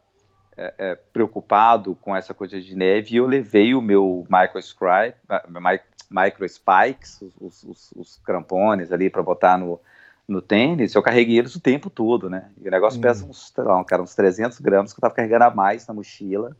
é, 0.56 0.74
é, 0.78 0.94
preocupado 0.94 1.96
com 1.96 2.14
essa 2.14 2.32
coisa 2.32 2.60
de 2.60 2.76
neve 2.76 3.14
e 3.14 3.16
eu 3.16 3.26
levei 3.26 3.74
o 3.74 3.82
meu 3.82 4.24
micro, 4.30 5.86
micro 6.08 6.48
spikes, 6.48 7.20
os, 7.40 7.64
os, 7.64 7.92
os 7.96 8.16
crampones 8.24 8.92
ali 8.92 9.10
para 9.10 9.24
botar 9.24 9.58
no, 9.58 9.80
no 10.28 10.40
tênis, 10.40 10.94
eu 10.94 11.02
carreguei 11.02 11.38
eles 11.38 11.56
o 11.56 11.60
tempo 11.60 11.90
todo, 11.90 12.30
né? 12.30 12.50
E 12.62 12.68
o 12.68 12.70
negócio 12.70 13.00
hum. 13.00 13.02
pesa 13.02 13.26
uns, 13.26 13.52
lá, 13.56 13.82
cara, 13.82 14.02
uns 14.02 14.14
300 14.14 14.60
gramas 14.60 14.92
que 14.92 15.00
eu 15.00 15.02
tava 15.02 15.14
carregando 15.14 15.44
a 15.44 15.50
mais 15.50 15.84
na 15.88 15.94
mochila 15.94 16.56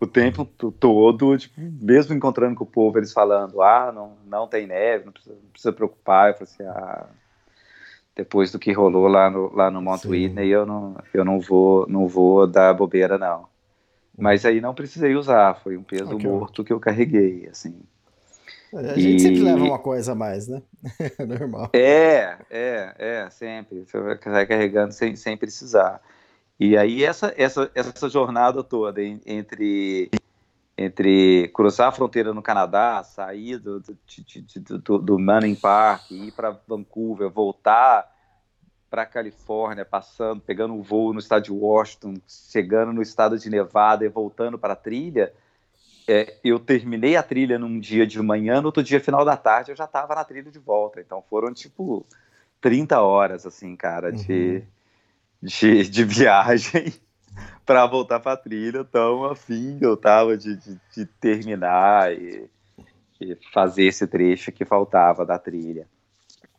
o 0.00 0.06
tempo 0.06 0.46
todo, 0.46 1.36
tipo, 1.36 1.60
mesmo 1.60 2.14
encontrando 2.14 2.56
com 2.56 2.64
o 2.64 2.66
povo, 2.66 2.98
eles 2.98 3.12
falando, 3.12 3.60
ah, 3.60 3.92
não, 3.92 4.16
não 4.26 4.48
tem 4.48 4.66
neve, 4.66 5.04
não 5.04 5.12
precisa, 5.12 5.34
não 5.34 5.50
precisa 5.50 5.72
preocupar. 5.72 6.30
Eu 6.30 6.34
falei 6.34 6.48
assim, 6.54 6.62
ah, 6.64 7.06
depois 8.16 8.50
do 8.50 8.58
que 8.58 8.72
rolou 8.72 9.06
lá 9.06 9.30
no, 9.30 9.54
lá 9.54 9.70
no 9.70 9.82
Mount 9.82 10.00
Sim. 10.00 10.08
Whitney, 10.08 10.48
eu 10.48 10.64
não, 10.64 10.96
eu 11.12 11.24
não 11.24 11.38
vou, 11.38 11.86
não 11.86 12.08
vou 12.08 12.46
dar 12.46 12.72
bobeira, 12.72 13.18
não. 13.18 13.46
Mas 14.16 14.46
aí 14.46 14.60
não 14.60 14.74
precisei 14.74 15.14
usar, 15.14 15.60
foi 15.62 15.76
um 15.76 15.82
peso 15.82 16.14
okay. 16.14 16.26
morto 16.26 16.64
que 16.64 16.72
eu 16.72 16.80
carreguei, 16.80 17.46
assim. 17.50 17.78
A 18.72 18.98
gente 18.98 19.16
e... 19.16 19.20
sempre 19.20 19.42
leva 19.42 19.64
uma 19.64 19.78
coisa 19.78 20.12
a 20.12 20.14
mais, 20.14 20.48
né? 20.48 20.62
Normal. 21.18 21.70
É, 21.74 22.36
é, 22.50 22.94
é, 22.98 23.30
sempre. 23.30 23.84
Você 23.84 24.30
vai 24.30 24.46
carregando 24.46 24.92
sem, 24.92 25.16
sem 25.16 25.36
precisar. 25.36 26.00
E 26.60 26.76
aí 26.76 27.02
essa, 27.02 27.32
essa, 27.38 27.70
essa 27.74 28.06
jornada 28.10 28.62
toda 28.62 29.00
entre 29.02 30.10
entre 30.76 31.48
cruzar 31.54 31.88
a 31.88 31.92
fronteira 31.92 32.32
no 32.32 32.42
Canadá, 32.42 33.02
sair 33.02 33.58
do, 33.58 33.80
do, 33.80 33.98
do, 34.78 34.98
do 34.98 35.18
Manning 35.18 35.54
Park, 35.54 36.10
ir 36.10 36.32
para 36.32 36.58
Vancouver, 36.66 37.28
voltar 37.30 38.10
para 38.88 39.02
a 39.02 39.06
Califórnia, 39.06 39.84
passando, 39.84 40.40
pegando 40.40 40.72
um 40.74 40.82
voo 40.82 41.12
no 41.12 41.18
estado 41.18 41.44
de 41.44 41.52
Washington, 41.52 42.14
chegando 42.26 42.92
no 42.92 43.02
estado 43.02 43.38
de 43.38 43.50
Nevada 43.50 44.04
e 44.04 44.08
voltando 44.08 44.58
para 44.58 44.72
a 44.72 44.76
trilha, 44.76 45.32
é, 46.08 46.38
eu 46.42 46.58
terminei 46.58 47.14
a 47.14 47.22
trilha 47.22 47.58
num 47.58 47.78
dia 47.78 48.06
de 48.06 48.20
manhã, 48.20 48.60
no 48.60 48.66
outro 48.66 48.82
dia, 48.82 49.00
final 49.00 49.24
da 49.24 49.36
tarde, 49.36 49.70
eu 49.70 49.76
já 49.76 49.84
estava 49.84 50.14
na 50.14 50.24
trilha 50.24 50.50
de 50.50 50.58
volta. 50.58 51.00
Então 51.00 51.22
foram 51.28 51.52
tipo 51.52 52.06
30 52.60 53.00
horas, 53.00 53.46
assim, 53.46 53.76
cara, 53.76 54.10
de, 54.10 54.32
uhum. 54.32 54.62
De, 55.42 55.88
de 55.88 56.04
viagem 56.04 56.92
para 57.64 57.86
voltar 57.86 58.20
para 58.20 58.32
a 58.32 58.36
trilha, 58.36 58.84
tão 58.84 59.24
afim 59.24 59.78
eu 59.80 59.96
tava 59.96 60.36
de, 60.36 60.56
de, 60.56 60.80
de 60.94 61.06
terminar 61.06 62.12
e, 62.12 62.48
e, 63.20 63.36
fazer 63.52 63.84
esse 63.84 64.06
trecho 64.06 64.52
que 64.52 64.64
faltava 64.64 65.24
da 65.24 65.38
trilha. 65.38 65.86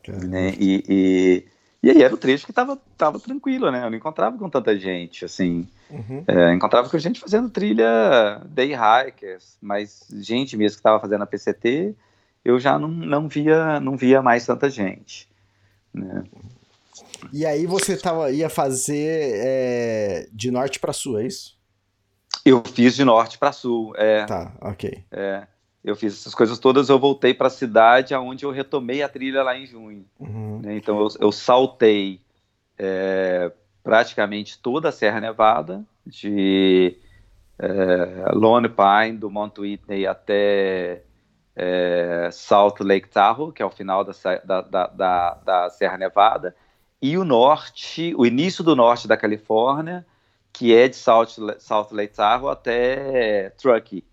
Né? 0.07 0.53
E, 0.59 0.83
e, 0.89 1.45
e, 1.83 1.89
aí 1.91 2.01
era 2.01 2.13
o 2.13 2.17
trecho 2.17 2.45
que 2.45 2.53
tava, 2.53 2.79
tava 2.97 3.19
tranquilo, 3.19 3.69
né? 3.69 3.85
Eu 3.85 3.89
não 3.91 3.97
encontrava 3.97 4.35
com 4.37 4.49
tanta 4.49 4.77
gente, 4.77 5.23
assim. 5.25 5.67
Uhum. 5.89 6.23
É, 6.27 6.53
encontrava 6.53 6.89
com 6.89 6.97
gente 6.97 7.19
fazendo 7.19 7.49
trilha 7.49 8.41
day 8.45 8.73
hikers, 8.73 9.57
mas 9.61 10.07
gente 10.11 10.57
mesmo 10.57 10.75
que 10.75 10.79
estava 10.79 10.99
fazendo 10.99 11.21
a 11.21 11.27
PCT, 11.27 11.93
eu 12.43 12.59
já 12.59 12.79
não, 12.79 12.87
não, 12.87 13.27
via, 13.27 13.79
não 13.79 13.95
via 13.95 14.21
mais 14.21 14.45
tanta 14.45 14.69
gente. 14.69 15.29
Né? 15.93 16.23
E 17.31 17.45
aí 17.45 17.65
você 17.65 17.97
tava, 17.97 18.31
ia 18.31 18.49
fazer 18.49 19.31
é, 19.35 20.27
de 20.31 20.51
norte 20.51 20.79
para 20.79 20.93
sul, 20.93 21.19
é 21.19 21.25
isso? 21.25 21.57
Eu 22.45 22.63
fiz 22.65 22.95
de 22.95 23.03
norte 23.03 23.37
para 23.37 23.51
sul, 23.51 23.93
é. 23.95 24.25
Tá, 24.25 24.53
ok. 24.61 25.03
É, 25.11 25.45
eu 25.83 25.95
fiz 25.95 26.13
essas 26.13 26.33
coisas 26.33 26.59
todas, 26.59 26.89
eu 26.89 26.99
voltei 26.99 27.33
para 27.33 27.47
a 27.47 27.51
cidade 27.51 28.13
aonde 28.13 28.45
eu 28.45 28.51
retomei 28.51 29.03
a 29.03 29.09
trilha 29.09 29.43
lá 29.43 29.57
em 29.57 29.65
junho. 29.65 30.05
Uhum. 30.19 30.59
Né? 30.63 30.77
Então 30.77 30.99
eu, 30.99 31.07
eu 31.19 31.31
saltei 31.31 32.21
é, 32.77 33.51
praticamente 33.83 34.59
toda 34.59 34.89
a 34.89 34.91
Serra 34.91 35.19
Nevada, 35.19 35.83
de 36.05 36.97
é, 37.59 38.31
Lone 38.33 38.69
Pine, 38.69 39.17
do 39.17 39.29
Mount 39.29 39.57
Whitney 39.59 40.07
até 40.07 41.03
é, 41.55 42.29
Salt 42.31 42.79
Lake 42.79 43.09
Tahoe, 43.09 43.51
que 43.51 43.61
é 43.61 43.65
o 43.65 43.69
final 43.69 44.03
da, 44.03 44.13
da, 44.43 44.87
da, 44.87 45.33
da 45.43 45.69
Serra 45.69 45.97
Nevada, 45.97 46.55
e 47.01 47.17
o 47.17 47.25
norte, 47.25 48.13
o 48.15 48.25
início 48.25 48.63
do 48.63 48.75
norte 48.75 49.07
da 49.07 49.17
Califórnia, 49.17 50.05
que 50.53 50.75
é 50.75 50.87
de 50.87 50.95
South, 50.95 51.57
South 51.59 51.87
Lake 51.91 52.13
Tahoe 52.13 52.51
até 52.51 53.49
Truckee, 53.51 54.05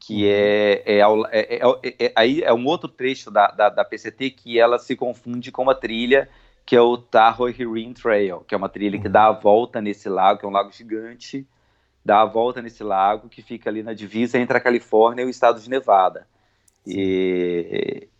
que 0.00 0.24
uhum. 0.24 0.28
é, 0.28 0.82
é, 0.84 0.98
é, 1.30 1.60
é, 1.60 2.06
é, 2.06 2.12
aí 2.16 2.42
é 2.42 2.52
um 2.52 2.66
outro 2.66 2.88
trecho 2.88 3.30
da, 3.30 3.48
da, 3.48 3.68
da, 3.68 3.84
PCT 3.84 4.30
que 4.30 4.58
ela 4.58 4.78
se 4.78 4.96
confunde 4.96 5.52
com 5.52 5.62
uma 5.62 5.74
trilha 5.74 6.28
que 6.66 6.74
é 6.74 6.80
o 6.80 6.96
Tahoe 6.96 7.54
Herin 7.56 7.92
Trail, 7.92 8.40
que 8.40 8.54
é 8.54 8.58
uma 8.58 8.68
trilha 8.68 8.96
uhum. 8.96 9.02
que 9.02 9.08
dá 9.08 9.26
a 9.26 9.32
volta 9.32 9.80
nesse 9.80 10.08
lago, 10.08 10.40
que 10.40 10.46
é 10.46 10.48
um 10.48 10.52
lago 10.52 10.72
gigante, 10.72 11.46
dá 12.04 12.22
a 12.22 12.24
volta 12.24 12.62
nesse 12.62 12.82
lago 12.82 13.28
que 13.28 13.42
fica 13.42 13.70
ali 13.70 13.82
na 13.82 13.92
divisa 13.92 14.38
entre 14.38 14.56
a 14.56 14.60
Califórnia 14.60 15.22
e 15.22 15.26
o 15.26 15.30
estado 15.30 15.60
de 15.60 15.68
Nevada. 15.68 16.26
E, 16.86 17.66
é, 17.70 18.11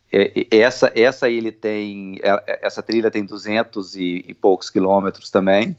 essa, 0.51 0.93
essa 0.95 1.31
ele 1.31 1.51
tem, 1.51 2.19
é, 2.23 2.61
essa 2.63 2.83
trilha 2.83 3.11
tem 3.11 3.25
200 3.25 3.97
e, 3.97 4.25
e, 4.29 4.35
poucos 4.35 4.69
quilômetros 4.69 5.31
também, 5.31 5.75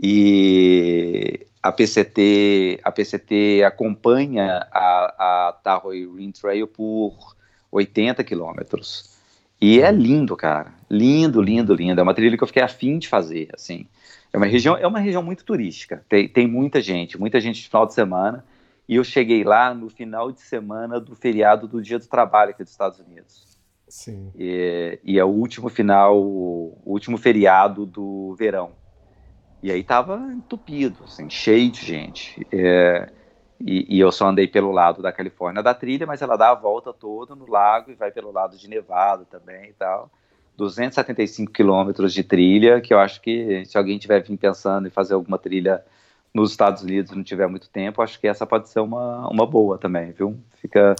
e 0.00 1.46
a 1.62 1.72
PCT, 1.72 2.80
a 2.84 2.92
PCT 2.92 3.64
acompanha 3.66 4.66
a, 4.70 5.48
a 5.48 5.52
Tahoe 5.52 6.06
Rim 6.16 6.30
Trail 6.30 6.66
por 6.66 7.34
80 7.72 8.22
quilômetros. 8.22 9.14
E 9.60 9.80
é 9.80 9.90
lindo, 9.90 10.36
cara. 10.36 10.74
Lindo, 10.90 11.40
lindo, 11.40 11.74
lindo. 11.74 12.00
É 12.00 12.02
uma 12.02 12.14
trilha 12.14 12.36
que 12.36 12.42
eu 12.42 12.48
fiquei 12.48 12.62
afim 12.62 12.98
de 12.98 13.08
fazer, 13.08 13.48
assim. 13.54 13.86
É 14.32 14.36
uma 14.36 14.46
região, 14.46 14.76
é 14.76 14.86
uma 14.86 14.98
região 14.98 15.22
muito 15.22 15.44
turística. 15.44 16.04
Tem, 16.08 16.28
tem 16.28 16.46
muita 16.46 16.80
gente, 16.80 17.18
muita 17.18 17.40
gente 17.40 17.62
de 17.62 17.68
final 17.68 17.86
de 17.86 17.94
semana. 17.94 18.44
E 18.88 18.96
eu 18.96 19.04
cheguei 19.04 19.42
lá 19.42 19.72
no 19.72 19.88
final 19.88 20.30
de 20.30 20.42
semana 20.42 21.00
do 21.00 21.16
feriado 21.16 21.66
do 21.66 21.80
Dia 21.80 21.98
do 21.98 22.06
Trabalho 22.06 22.50
aqui 22.50 22.62
dos 22.62 22.72
Estados 22.72 22.98
Unidos. 22.98 23.53
Sim. 23.94 24.32
E, 24.34 24.98
e 25.04 25.18
é 25.20 25.24
o 25.24 25.28
último 25.28 25.68
final, 25.68 26.20
o 26.20 26.82
último 26.84 27.16
feriado 27.16 27.86
do 27.86 28.34
verão. 28.36 28.72
E 29.62 29.70
aí 29.70 29.84
tava 29.84 30.16
entupido, 30.32 31.04
assim, 31.04 31.30
cheio 31.30 31.70
de 31.70 31.86
gente. 31.86 32.44
É, 32.52 33.08
e, 33.60 33.96
e, 33.96 34.00
eu 34.00 34.10
só 34.10 34.26
andei 34.26 34.48
pelo 34.48 34.72
lado 34.72 35.00
da 35.00 35.12
Califórnia 35.12 35.62
da 35.62 35.72
trilha, 35.72 36.08
mas 36.08 36.20
ela 36.20 36.36
dá 36.36 36.50
a 36.50 36.56
volta 36.56 36.92
toda 36.92 37.36
no 37.36 37.48
lago 37.48 37.92
e 37.92 37.94
vai 37.94 38.10
pelo 38.10 38.32
lado 38.32 38.58
de 38.58 38.68
Nevada 38.68 39.24
também 39.26 39.70
e 39.70 39.74
tal. 39.74 40.10
275 40.56 41.52
quilômetros 41.52 42.12
de 42.12 42.24
trilha, 42.24 42.80
que 42.80 42.92
eu 42.92 42.98
acho 42.98 43.20
que 43.20 43.64
se 43.64 43.78
alguém 43.78 43.96
tiver 43.96 44.20
vindo 44.24 44.38
pensando 44.38 44.88
em 44.88 44.90
fazer 44.90 45.14
alguma 45.14 45.38
trilha 45.38 45.84
nos 46.34 46.50
Estados 46.50 46.82
Unidos 46.82 47.12
não 47.12 47.22
tiver 47.22 47.46
muito 47.46 47.68
tempo, 47.70 48.02
acho 48.02 48.18
que 48.18 48.26
essa 48.26 48.44
pode 48.44 48.68
ser 48.68 48.80
uma, 48.80 49.28
uma 49.28 49.46
boa 49.46 49.78
também, 49.78 50.10
viu? 50.12 50.36
Fica 50.60 50.96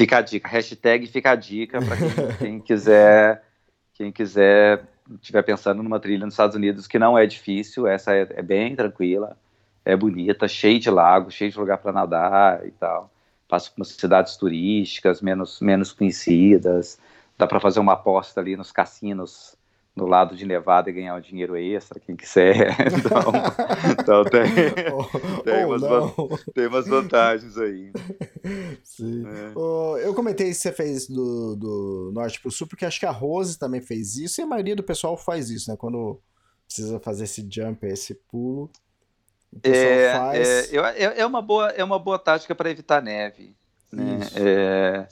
Fica 0.00 0.16
a 0.16 0.20
dica, 0.22 0.48
hashtag 0.48 1.06
fica 1.06 1.32
a 1.32 1.34
dica 1.34 1.78
para 1.82 1.96
quem, 1.96 2.08
quem, 2.38 2.60
quiser, 2.60 3.44
quem 3.92 4.12
quiser 4.12 4.82
estiver 5.20 5.42
pensando 5.42 5.82
numa 5.82 6.00
trilha 6.00 6.24
nos 6.24 6.32
Estados 6.32 6.56
Unidos 6.56 6.86
que 6.86 6.98
não 6.98 7.18
é 7.18 7.26
difícil, 7.26 7.86
essa 7.86 8.14
é, 8.14 8.26
é 8.30 8.42
bem 8.42 8.74
tranquila, 8.74 9.36
é 9.84 9.94
bonita, 9.96 10.48
cheia 10.48 10.78
de 10.78 10.88
lagos, 10.88 11.34
cheia 11.34 11.50
de 11.50 11.58
lugar 11.58 11.78
para 11.78 11.92
nadar 11.92 12.66
e 12.66 12.70
tal. 12.70 13.10
Passa 13.46 13.70
por 13.76 13.84
cidades 13.84 14.36
turísticas 14.36 15.20
menos, 15.20 15.60
menos 15.60 15.92
conhecidas, 15.92 16.98
dá 17.36 17.46
para 17.46 17.60
fazer 17.60 17.80
uma 17.80 17.92
aposta 17.94 18.40
ali 18.40 18.56
nos 18.56 18.72
cassinos 18.72 19.54
no 20.00 20.06
lado 20.06 20.34
de 20.34 20.46
Nevada 20.46 20.88
e 20.88 20.92
ganhar 20.92 21.14
um 21.14 21.20
dinheiro 21.20 21.56
extra, 21.56 22.00
quem 22.00 22.16
quiser. 22.16 22.76
Então, 23.00 23.22
então 23.90 24.24
tem, 24.24 24.42
tem, 25.44 25.64
umas, 25.64 26.44
tem, 26.54 26.66
umas, 26.66 26.86
vantagens 26.86 27.56
aí. 27.56 27.92
Sim. 28.82 29.24
É. 29.26 29.52
Oh, 29.54 29.96
eu 29.98 30.14
comentei 30.14 30.48
que 30.48 30.54
você 30.54 30.72
fez 30.72 31.06
do, 31.06 31.56
do 31.56 32.10
norte 32.12 32.40
para 32.40 32.48
o 32.48 32.52
sul, 32.52 32.66
porque 32.66 32.84
acho 32.84 33.00
que 33.00 33.06
a 33.06 33.10
Rose 33.10 33.58
também 33.58 33.80
fez 33.80 34.16
isso, 34.16 34.40
e 34.40 34.42
a 34.42 34.46
maioria 34.46 34.76
do 34.76 34.82
pessoal 34.82 35.16
faz 35.16 35.50
isso, 35.50 35.70
né? 35.70 35.76
Quando 35.76 36.20
precisa 36.66 37.00
fazer 37.00 37.24
esse 37.24 37.46
jump, 37.50 37.86
esse 37.86 38.14
pulo. 38.14 38.70
É, 39.62 40.12
faz... 40.12 40.72
é, 40.72 40.76
é, 40.76 41.20
é, 41.20 41.26
uma 41.26 41.42
boa, 41.42 41.68
é 41.70 41.82
uma 41.82 41.98
boa 41.98 42.18
tática 42.18 42.54
para 42.54 42.70
evitar 42.70 43.02
neve. 43.02 43.54
Né? 43.92 44.20
É, 44.36 45.06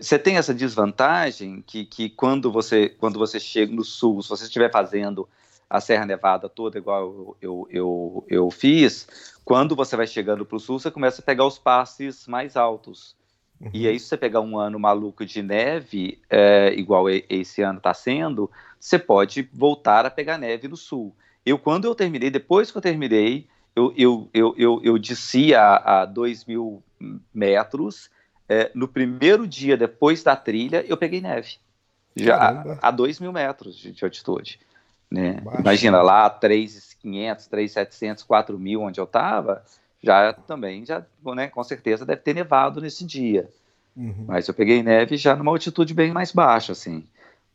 você 0.00 0.18
tem 0.18 0.36
essa 0.36 0.54
desvantagem 0.54 1.62
que, 1.66 1.84
que 1.84 2.10
quando, 2.10 2.50
você, 2.52 2.88
quando 2.88 3.18
você 3.18 3.40
chega 3.40 3.74
no 3.74 3.84
sul, 3.84 4.22
se 4.22 4.28
você 4.28 4.44
estiver 4.44 4.70
fazendo 4.70 5.28
a 5.68 5.80
Serra 5.80 6.04
Nevada 6.04 6.48
toda, 6.48 6.78
igual 6.78 7.02
eu, 7.02 7.36
eu, 7.40 7.68
eu, 7.70 8.24
eu 8.28 8.50
fiz, 8.50 9.08
quando 9.44 9.76
você 9.76 9.96
vai 9.96 10.06
chegando 10.06 10.44
para 10.44 10.56
o 10.56 10.60
sul, 10.60 10.78
você 10.78 10.90
começa 10.90 11.22
a 11.22 11.24
pegar 11.24 11.46
os 11.46 11.58
passes 11.58 12.26
mais 12.26 12.56
altos. 12.56 13.16
Uhum. 13.60 13.70
E 13.72 13.86
aí, 13.86 13.98
se 13.98 14.06
você 14.06 14.16
pegar 14.16 14.40
um 14.40 14.58
ano 14.58 14.78
maluco 14.78 15.24
de 15.24 15.42
neve, 15.42 16.18
é, 16.28 16.72
igual 16.74 17.08
esse 17.08 17.62
ano 17.62 17.78
está 17.78 17.92
sendo, 17.92 18.50
você 18.78 18.98
pode 18.98 19.48
voltar 19.52 20.06
a 20.06 20.10
pegar 20.10 20.38
neve 20.38 20.66
no 20.66 20.76
sul. 20.76 21.14
Eu, 21.44 21.58
quando 21.58 21.84
eu 21.84 21.94
terminei, 21.94 22.30
depois 22.30 22.70
que 22.70 22.78
eu 22.78 22.82
terminei, 22.82 23.46
eu, 23.76 23.92
eu, 23.96 24.28
eu, 24.32 24.54
eu, 24.56 24.80
eu 24.82 24.98
desci 24.98 25.54
a, 25.54 26.02
a 26.02 26.04
2 26.04 26.46
mil 26.46 26.82
metros. 27.32 28.10
É, 28.52 28.68
no 28.74 28.88
primeiro 28.88 29.46
dia 29.46 29.76
depois 29.76 30.24
da 30.24 30.34
trilha, 30.34 30.84
eu 30.88 30.96
peguei 30.96 31.20
neve. 31.20 31.58
Já 32.16 32.36
Caramba. 32.36 32.78
a 32.82 32.90
2 32.90 33.20
mil 33.20 33.32
metros 33.32 33.76
de, 33.76 33.92
de 33.92 34.04
altitude. 34.04 34.58
Né? 35.08 35.40
Imagina 35.56 36.02
lá, 36.02 36.28
3,500, 36.28 37.46
3,700, 37.46 38.24
4 38.24 38.58
mil, 38.58 38.82
onde 38.82 38.98
eu 38.98 39.04
estava, 39.04 39.64
já 40.02 40.32
também, 40.32 40.84
já, 40.84 41.06
né, 41.36 41.46
com 41.46 41.62
certeza 41.62 42.04
deve 42.04 42.22
ter 42.22 42.34
nevado 42.34 42.80
nesse 42.80 43.04
dia. 43.06 43.48
Uhum. 43.96 44.24
Mas 44.26 44.48
eu 44.48 44.54
peguei 44.54 44.82
neve 44.82 45.16
já 45.16 45.36
numa 45.36 45.52
altitude 45.52 45.94
bem 45.94 46.10
mais 46.10 46.32
baixa, 46.32 46.72
assim. 46.72 47.06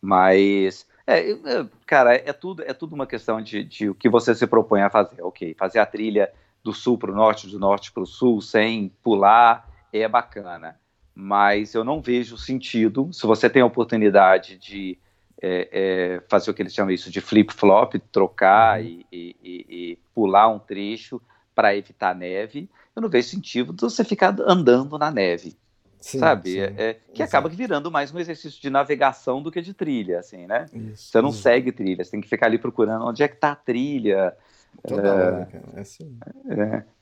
Mas 0.02 0.88
é, 1.06 1.32
é, 1.32 1.66
cara, 1.86 2.16
é 2.16 2.32
tudo, 2.32 2.64
é 2.66 2.74
tudo 2.74 2.96
uma 2.96 3.06
questão 3.06 3.42
de, 3.42 3.66
de 3.66 3.90
o 3.90 3.96
que 3.96 4.08
você 4.08 4.34
se 4.34 4.48
propõe 4.48 4.82
a 4.82 4.90
fazer. 4.90 5.22
Ok, 5.22 5.56
fazer 5.60 5.80
a 5.80 5.86
trilha 5.86 6.32
do 6.64 6.72
sul 6.72 6.98
para 6.98 7.12
o 7.12 7.16
norte, 7.16 7.50
do 7.50 7.60
norte 7.60 7.92
para 7.92 8.04
o 8.04 8.08
sul, 8.08 8.42
sem 8.42 8.90
pular, 9.04 9.70
é 9.92 10.08
bacana. 10.08 10.80
Mas 11.16 11.74
eu 11.74 11.84
não 11.84 12.02
vejo 12.02 12.38
sentido, 12.38 13.10
se 13.14 13.26
você 13.26 13.50
tem 13.50 13.62
a 13.62 13.66
oportunidade 13.66 14.58
de 14.58 14.98
é, 15.42 15.70
é, 15.72 16.22
fazer 16.28 16.52
o 16.52 16.54
que 16.54 16.62
eles 16.62 16.74
chamam 16.74 16.94
isso 16.94 17.10
de 17.10 17.22
flip-flop, 17.22 17.96
trocar 18.12 18.82
uhum. 18.82 18.86
e, 18.86 19.06
e, 19.12 19.36
e, 19.44 20.00
pular 20.14 20.50
um 20.50 20.60
trecho 20.60 21.22
para 21.54 21.76
evitar 21.76 22.14
neve, 22.14 22.70
eu 22.96 23.02
não 23.02 23.10
vejo 23.10 23.30
sentido 23.30 23.72
de 23.72 23.82
você 23.82 24.04
ficar 24.04 24.36
andando 24.42 24.98
na 24.98 25.10
neve. 25.10 25.56
Sim, 26.00 26.20
sabe? 26.20 26.52
Sim. 26.52 26.60
É, 26.60 26.74
é, 26.78 26.94
que 26.94 27.24
Exato. 27.24 27.24
acaba 27.24 27.50
virando 27.50 27.90
mais 27.90 28.14
um 28.14 28.20
exercício 28.20 28.62
de 28.62 28.70
navegação 28.70 29.42
do 29.42 29.52
que 29.52 29.62
de 29.62 29.74
trilha, 29.74 30.20
assim, 30.20 30.46
né? 30.46 30.66
Isso, 30.72 31.12
você 31.12 31.22
não 31.22 31.30
isso. 31.30 31.42
segue 31.42 31.72
trilha, 31.72 32.04
você 32.04 32.12
tem 32.12 32.22
que 32.22 32.30
ficar 32.30 32.46
ali 32.46 32.60
procurando 32.60 33.06
onde 33.06 33.24
é 33.24 33.28
que 33.28 33.36
está 33.36 33.54
a 33.54 33.56
trilha. 33.56 34.36
Toda 34.88 35.08
é, 35.08 35.12
hora, 35.12 35.46
cara. 35.46 35.64
É 35.76 35.80
assim. 35.82 36.18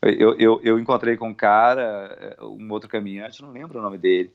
Eu, 0.02 0.38
eu, 0.38 0.62
eu 0.64 0.80
encontrei 0.80 1.18
com 1.18 1.30
um 1.30 1.34
cara, 1.34 2.18
é, 2.20 2.44
um 2.44 2.72
outro 2.72 2.90
caminhante, 2.90 3.42
não 3.42 3.52
lembro 3.52 3.80
o 3.80 3.82
nome 3.82 3.98
dele, 3.98 4.34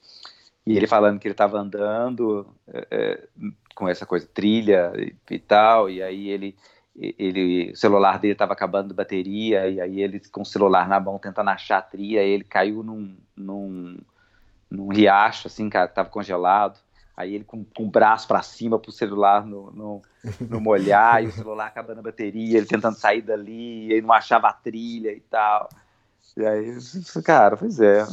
e 0.66 0.76
ele 0.76 0.86
falando 0.86 1.18
que 1.18 1.26
ele 1.26 1.32
estava 1.32 1.58
andando 1.58 2.46
é, 2.68 3.26
com 3.74 3.88
essa 3.88 4.04
coisa, 4.04 4.26
trilha 4.26 4.92
e, 4.96 5.14
e, 5.30 5.38
tal, 5.38 5.88
e 5.88 6.02
aí 6.02 6.28
ele, 6.28 6.56
ele 6.96 7.70
o 7.72 7.76
celular 7.76 8.18
dele 8.18 8.32
estava 8.32 8.52
acabando 8.52 8.88
de 8.88 8.94
bateria, 8.94 9.68
e 9.68 9.80
aí 9.80 10.00
ele 10.00 10.20
com 10.30 10.42
o 10.42 10.46
celular 10.46 10.88
na 10.88 11.00
mão 11.00 11.18
tentando 11.18 11.50
achar 11.50 11.78
a 11.78 11.82
trilha, 11.82 12.22
ele 12.22 12.44
caiu 12.44 12.82
num, 12.82 13.16
num 13.36 13.96
num 14.70 14.88
riacho, 14.88 15.48
assim, 15.48 15.68
cara, 15.68 15.88
que 15.88 15.94
tava 15.94 16.10
congelado. 16.10 16.78
Aí 17.18 17.34
ele 17.34 17.42
com, 17.42 17.64
com 17.64 17.82
o 17.82 17.90
braço 17.90 18.28
para 18.28 18.40
cima 18.42 18.78
pro 18.78 18.92
celular 18.92 19.44
no, 19.44 19.72
no, 19.72 20.02
no 20.48 20.60
molhar, 20.60 21.24
e 21.24 21.26
o 21.26 21.32
celular 21.32 21.66
acabando 21.66 21.98
a 21.98 22.02
bateria, 22.02 22.58
ele 22.58 22.66
tentando 22.66 22.96
sair 22.96 23.22
dali, 23.22 23.88
e 23.88 23.94
aí 23.94 24.00
não 24.00 24.12
achava 24.12 24.46
a 24.46 24.52
trilha 24.52 25.10
e 25.10 25.18
tal. 25.18 25.68
E 26.36 26.46
aí, 26.46 26.78
cara, 27.24 27.56
pois 27.56 27.80
é, 27.80 28.06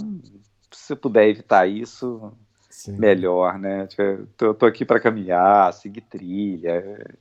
se 0.72 0.94
eu 0.94 0.98
puder 0.98 1.30
evitar 1.30 1.68
isso, 1.68 2.34
Sim. 2.68 2.98
melhor, 2.98 3.60
né? 3.60 3.86
Tipo, 3.86 4.28
tô, 4.36 4.56
tô 4.56 4.66
aqui 4.66 4.84
para 4.84 5.00
caminhar, 5.00 5.72
seguir 5.72 6.02
trilha. 6.02 7.16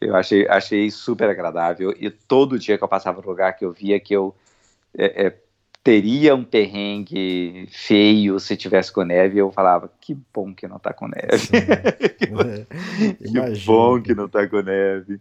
Eu 0.00 0.14
achei, 0.14 0.46
achei 0.46 0.88
super 0.88 1.28
agradável. 1.28 1.92
E 1.98 2.10
todo 2.10 2.60
dia 2.60 2.78
que 2.78 2.84
eu 2.84 2.88
passava 2.88 3.20
no 3.20 3.26
lugar 3.26 3.56
que 3.56 3.64
eu 3.64 3.72
via 3.72 3.98
que 3.98 4.14
eu 4.14 4.32
é, 4.96 5.26
é, 5.26 5.38
teria 5.84 6.34
um 6.34 6.42
perrengue 6.42 7.68
feio 7.70 8.40
se 8.40 8.56
tivesse 8.56 8.90
com 8.90 9.04
neve, 9.04 9.38
eu 9.38 9.52
falava, 9.52 9.92
que 10.00 10.16
bom 10.32 10.54
que 10.54 10.66
não 10.66 10.78
tá 10.78 10.94
com 10.94 11.06
neve. 11.06 11.48
que 13.20 13.66
bom 13.66 14.00
que 14.00 14.14
não 14.14 14.26
tá 14.26 14.48
com 14.48 14.62
neve. 14.62 15.20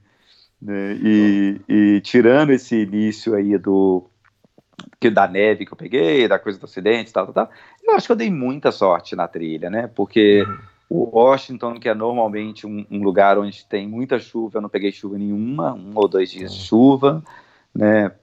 Né? 0.62 0.98
E, 1.04 1.62
e, 1.68 2.02
tirando 2.02 2.52
esse 2.52 2.78
início 2.78 3.36
aí 3.36 3.58
do 3.58 4.06
que 5.02 5.10
da 5.10 5.28
neve 5.28 5.66
que 5.66 5.74
eu 5.74 5.78
peguei, 5.78 6.30
da 6.30 6.40
coisa 6.40 6.58
do 6.58 6.66
acidente, 6.66 7.12
tal, 7.12 7.26
tal, 7.26 7.34
tal, 7.34 7.54
eu 7.84 7.96
acho 7.96 8.06
que 8.06 8.14
eu 8.14 8.16
dei 8.16 8.32
muita 8.32 8.72
sorte 8.72 9.18
na 9.18 9.28
trilha, 9.28 9.70
né? 9.70 9.88
Porque 9.94 10.44
uhum. 10.90 11.12
o 11.12 11.20
Washington, 11.20 11.78
que 11.78 11.90
é 11.90 11.94
normalmente 11.94 12.66
um, 12.66 12.86
um, 12.90 13.04
lugar 13.04 13.38
onde 13.38 13.66
tem 13.66 13.86
muita 13.86 14.18
chuva, 14.18 14.60
eu 14.60 14.62
não 14.62 14.70
peguei 14.70 14.94
chuva 14.94 15.18
nenhuma, 15.18 15.74
um 15.74 15.92
ou 15.94 16.08
dois 16.08 16.32
dias 16.32 16.54
de 16.54 16.60
uhum. 16.60 16.66
chuva, 16.66 17.24
né? 17.76 18.14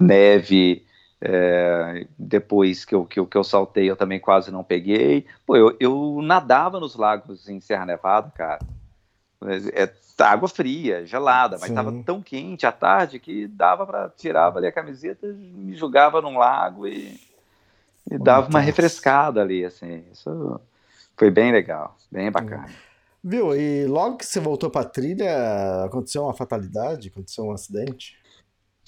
Neve 0.00 0.84
é, 1.20 2.06
depois 2.16 2.84
que 2.84 2.94
eu, 2.94 3.04
que, 3.04 3.18
eu, 3.18 3.26
que 3.26 3.36
eu 3.36 3.44
saltei, 3.44 3.90
eu 3.90 3.96
também 3.96 4.20
quase 4.20 4.50
não 4.50 4.62
peguei. 4.62 5.26
Pô, 5.44 5.56
eu, 5.56 5.76
eu 5.80 6.20
nadava 6.22 6.78
nos 6.78 6.94
lagos 6.94 7.48
em 7.48 7.60
Serra 7.60 7.86
Nevada, 7.86 8.30
cara. 8.30 8.60
É, 9.72 9.92
água 10.18 10.48
fria, 10.48 11.06
gelada, 11.06 11.58
mas 11.60 11.68
estava 11.68 11.92
tão 12.04 12.20
quente 12.20 12.66
à 12.66 12.72
tarde 12.72 13.20
que 13.20 13.46
dava 13.46 13.86
para 13.86 14.08
tirar 14.10 14.56
ali 14.56 14.66
a 14.66 14.72
camiseta, 14.72 15.26
me 15.28 15.76
jogava 15.76 16.20
num 16.20 16.38
lago 16.38 16.88
e, 16.88 17.20
e 18.10 18.18
dava 18.18 18.48
uma 18.48 18.60
refrescada 18.60 19.40
ali, 19.40 19.64
assim. 19.64 20.04
Isso 20.12 20.60
foi 21.16 21.30
bem 21.30 21.52
legal, 21.52 21.96
bem 22.10 22.30
bacana. 22.30 22.68
Viu? 23.22 23.54
E 23.54 23.86
logo 23.86 24.16
que 24.16 24.26
você 24.26 24.40
voltou 24.40 24.70
para 24.70 24.88
trilha, 24.88 25.84
aconteceu 25.84 26.24
uma 26.24 26.34
fatalidade, 26.34 27.08
aconteceu 27.08 27.44
um 27.44 27.52
acidente? 27.52 28.16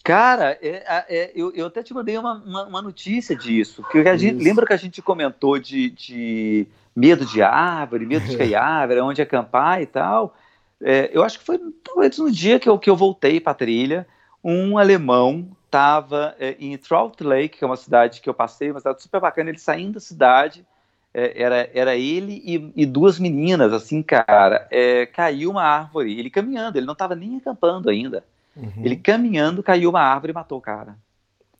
Cara, 0.02 0.58
é, 0.62 1.04
é, 1.08 1.32
eu, 1.34 1.52
eu, 1.54 1.66
até 1.66 1.82
te 1.82 1.92
mandei 1.92 2.16
uma, 2.16 2.34
uma, 2.34 2.64
uma 2.64 2.82
notícia 2.82 3.36
disso. 3.36 3.84
Que 3.90 3.98
a 3.98 4.16
gente, 4.16 4.42
lembra 4.42 4.66
que 4.66 4.72
a 4.72 4.78
gente 4.78 5.02
comentou 5.02 5.58
de, 5.58 5.90
de, 5.90 6.66
medo 6.96 7.26
de 7.26 7.42
árvore, 7.42 8.06
medo 8.06 8.26
de 8.26 8.36
cair 8.36 8.54
árvore, 8.56 9.00
onde 9.00 9.20
acampar 9.20 9.82
e 9.82 9.86
tal. 9.86 10.34
É, 10.82 11.10
eu 11.12 11.22
acho 11.22 11.38
que 11.38 11.44
foi 11.44 11.58
talvez 11.84 12.16
no 12.18 12.30
dia 12.30 12.58
que 12.58 12.68
eu, 12.68 12.78
que 12.78 12.88
eu 12.88 12.96
voltei 12.96 13.38
para 13.38 13.52
a 13.52 13.54
trilha, 13.54 14.06
um 14.42 14.78
alemão 14.78 15.48
estava 15.66 16.34
é, 16.40 16.56
em 16.58 16.76
Trout 16.78 17.22
Lake, 17.22 17.58
que 17.58 17.64
é 17.64 17.66
uma 17.66 17.76
cidade 17.76 18.20
que 18.20 18.28
eu 18.28 18.34
passei, 18.34 18.70
uma 18.70 18.80
cidade 18.80 19.02
super 19.02 19.20
bacana. 19.20 19.50
Ele 19.50 19.58
saindo 19.58 19.94
da 19.94 20.00
cidade, 20.00 20.66
é, 21.12 21.42
era, 21.42 21.70
era 21.74 21.96
ele 21.96 22.42
e, 22.44 22.72
e, 22.74 22.86
duas 22.86 23.18
meninas, 23.18 23.72
assim, 23.72 24.02
cara. 24.02 24.66
É, 24.70 25.04
caiu 25.06 25.50
uma 25.50 25.62
árvore, 25.62 26.18
ele 26.18 26.30
caminhando, 26.30 26.78
ele 26.78 26.86
não 26.86 26.94
estava 26.94 27.14
nem 27.14 27.36
acampando 27.36 27.90
ainda. 27.90 28.24
Uhum. 28.56 28.84
Ele 28.84 28.96
caminhando, 28.96 29.62
caiu 29.62 29.90
uma 29.90 30.00
árvore 30.00 30.32
e 30.32 30.34
matou 30.34 30.58
o 30.58 30.62
cara. 30.62 30.98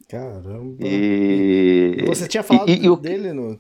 Caramba. 0.08 0.76
E... 0.80 2.04
você 2.06 2.26
tinha 2.26 2.42
falado 2.42 2.68
e, 2.68 2.84
e, 2.84 2.96
dele 2.96 3.32
no. 3.32 3.58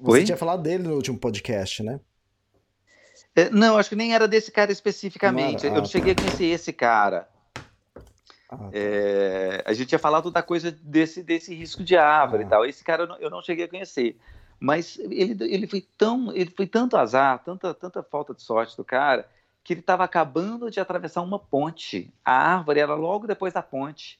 Você 0.00 0.18
Oi? 0.18 0.24
tinha 0.24 0.36
falado 0.36 0.62
dele 0.62 0.82
no 0.82 0.94
último 0.94 1.16
podcast, 1.16 1.82
né? 1.82 2.00
É, 3.34 3.48
não, 3.50 3.78
acho 3.78 3.88
que 3.88 3.96
nem 3.96 4.12
era 4.12 4.26
desse 4.26 4.50
cara 4.50 4.72
especificamente. 4.72 5.64
Não 5.64 5.72
ah, 5.72 5.76
eu 5.76 5.82
não 5.82 5.88
cheguei 5.88 6.14
tá. 6.14 6.20
a 6.20 6.24
conhecer 6.24 6.46
esse 6.46 6.72
cara. 6.72 7.28
Ah, 8.50 8.56
tá. 8.56 8.70
é, 8.72 9.62
a 9.64 9.72
gente 9.72 9.88
tinha 9.88 9.98
falado 9.98 10.30
da 10.30 10.42
coisa 10.42 10.72
desse, 10.72 11.22
desse 11.22 11.54
risco 11.54 11.84
de 11.84 11.96
árvore 11.96 12.42
ah. 12.42 12.46
e 12.46 12.48
tal. 12.48 12.66
Esse 12.66 12.82
cara 12.82 13.04
eu 13.04 13.06
não, 13.06 13.16
eu 13.18 13.30
não, 13.30 13.40
cheguei 13.40 13.66
a 13.66 13.68
conhecer. 13.68 14.18
Mas 14.58 14.98
ele, 14.98 15.36
ele 15.44 15.68
foi 15.68 15.86
tão. 15.96 16.34
Ele 16.34 16.50
foi 16.50 16.66
tanto 16.66 16.96
azar, 16.96 17.42
tanta, 17.44 17.72
tanta 17.72 18.02
falta 18.02 18.34
de 18.34 18.42
sorte 18.42 18.76
do 18.76 18.84
cara, 18.84 19.28
que 19.62 19.72
ele 19.72 19.80
estava 19.80 20.04
acabando 20.04 20.70
de 20.70 20.80
atravessar 20.80 21.22
uma 21.22 21.38
ponte. 21.38 22.12
A 22.24 22.54
árvore 22.54 22.80
era 22.80 22.94
logo 22.94 23.26
depois 23.26 23.52
da 23.52 23.62
ponte. 23.62 24.18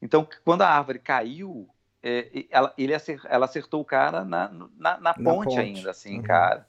Então, 0.00 0.26
quando 0.44 0.62
a 0.62 0.68
árvore 0.68 0.98
caiu, 0.98 1.68
é, 2.02 2.46
ela, 2.50 2.72
ele 2.78 2.94
acertou, 2.94 3.30
ela 3.30 3.44
acertou 3.44 3.80
o 3.80 3.84
cara 3.84 4.24
na, 4.24 4.48
na, 4.48 4.98
na, 4.98 5.14
ponte, 5.14 5.22
na 5.22 5.34
ponte, 5.34 5.58
ainda, 5.58 5.90
assim, 5.90 6.16
uhum. 6.16 6.22
cara. 6.22 6.66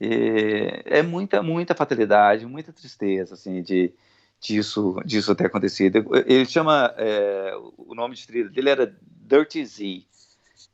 E 0.00 0.82
é 0.86 1.02
muita, 1.02 1.42
muita 1.42 1.74
fatalidade, 1.74 2.46
muita 2.46 2.72
tristeza, 2.72 3.34
assim, 3.34 3.62
de 3.62 3.92
disso, 4.40 4.96
disso 5.04 5.34
ter 5.34 5.46
acontecido. 5.46 6.04
Ele 6.26 6.46
chama, 6.46 6.94
é, 6.96 7.52
o 7.76 7.94
nome 7.94 8.14
de 8.14 8.26
trilha 8.26 8.48
dele 8.48 8.70
era 8.70 8.96
Dirty 9.02 9.64
Z, 9.64 10.04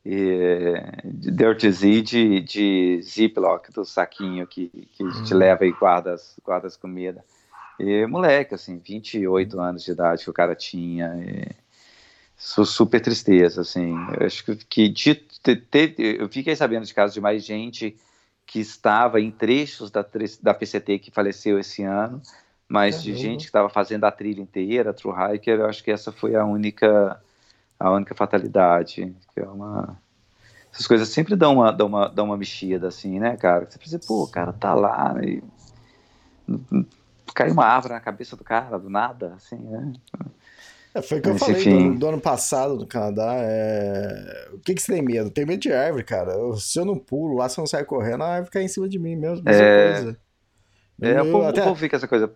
e, 0.04 0.74
Dirty 1.04 1.70
Z 1.70 2.02
de, 2.02 2.40
de 2.40 3.02
Ziploc, 3.02 3.70
do 3.72 3.84
saquinho 3.84 4.46
que, 4.46 4.68
que 4.68 5.04
a 5.04 5.10
gente 5.10 5.32
uhum. 5.32 5.38
leva 5.38 5.66
e 5.66 5.72
guarda 5.72 6.14
as, 6.14 6.36
guarda 6.44 6.66
as 6.66 6.76
comidas. 6.76 7.22
E 7.78 8.06
moleque, 8.06 8.54
assim, 8.54 8.78
28 8.78 9.60
anos 9.60 9.84
de 9.84 9.92
idade 9.92 10.24
que 10.24 10.30
o 10.30 10.34
cara 10.34 10.54
tinha. 10.54 11.14
E, 11.16 11.48
super 12.36 13.00
tristeza, 13.00 13.60
assim. 13.60 13.94
Eu 14.18 14.26
acho 14.26 14.44
que, 14.44 14.56
que 14.56 14.88
de, 14.88 15.14
te, 15.14 15.94
eu 15.98 16.28
fiquei 16.28 16.56
sabendo 16.56 16.86
de 16.86 16.94
casos 16.94 17.14
de 17.14 17.20
mais 17.20 17.44
gente 17.44 17.96
que 18.46 18.58
estava 18.58 19.20
em 19.20 19.30
trechos 19.30 19.90
da, 19.90 20.04
da 20.42 20.54
PCT 20.54 20.98
que 20.98 21.10
faleceu 21.10 21.58
esse 21.58 21.82
ano, 21.82 22.20
mas 22.68 23.02
de 23.02 23.14
gente 23.14 23.40
que 23.40 23.46
estava 23.46 23.68
fazendo 23.68 24.04
a 24.04 24.10
trilha 24.10 24.40
inteira, 24.40 24.92
True 24.92 25.14
Hiker, 25.14 25.60
eu 25.60 25.66
acho 25.66 25.84
que 25.84 25.90
essa 25.90 26.10
foi 26.10 26.34
a 26.34 26.44
única 26.44 27.20
a 27.80 27.90
única 27.90 28.14
fatalidade, 28.14 29.16
que 29.32 29.40
é 29.40 29.48
uma 29.48 29.98
essas 30.72 30.86
coisas 30.86 31.08
sempre 31.08 31.34
dão 31.34 31.54
uma, 31.54 31.72
dão 31.72 31.88
uma, 31.88 32.08
dão 32.08 32.26
uma 32.26 32.36
mexida, 32.36 32.86
assim, 32.88 33.18
né, 33.18 33.36
cara? 33.36 33.68
Você 33.68 33.76
pensa, 33.78 33.98
pô, 33.98 34.22
o 34.24 34.28
cara 34.28 34.52
tá 34.52 34.72
lá, 34.72 35.16
e... 35.20 35.42
o 36.48 37.32
caiu 37.34 37.52
uma 37.52 37.64
árvore 37.64 37.94
na 37.94 38.00
cabeça 38.00 38.36
do 38.36 38.44
cara, 38.44 38.78
do 38.78 38.88
nada, 38.88 39.34
assim, 39.34 39.56
né? 39.56 39.92
É, 40.94 41.02
foi 41.02 41.18
o 41.18 41.22
que 41.22 41.28
eu 41.28 41.32
Mas, 41.32 41.40
falei 41.42 41.64
do, 41.64 41.98
do 41.98 42.06
ano 42.08 42.20
passado 42.20 42.76
no 42.76 42.86
Canadá. 42.86 43.34
É... 43.36 44.48
O 44.52 44.58
que, 44.58 44.74
que 44.74 44.82
você 44.82 44.92
tem 44.92 45.02
medo? 45.02 45.30
Tem 45.30 45.46
medo 45.46 45.60
de 45.60 45.72
árvore, 45.72 46.02
cara. 46.04 46.32
Eu- 46.32 46.56
se 46.56 46.78
eu 46.78 46.84
não 46.84 46.96
pulo 46.98 47.36
lá, 47.36 47.48
se 47.48 47.58
eu 47.58 47.62
não 47.62 47.66
sair 47.66 47.84
correndo, 47.84 48.24
a 48.24 48.28
árvore 48.28 48.50
cai 48.50 48.62
em 48.64 48.68
cima 48.68 48.88
de 48.88 48.98
mim 48.98 49.14
mesmo. 49.14 49.44
Mesma 49.44 49.64
É. 49.64 49.94
coisa. 49.94 50.20
É, 51.00 51.20
Eu- 51.20 51.24
o, 51.28 51.32
povo, 51.32 51.46
até- 51.46 51.60
o 51.60 51.64
povo 51.64 51.80
fica 51.80 51.96
essa 51.96 52.08
coisa 52.08 52.32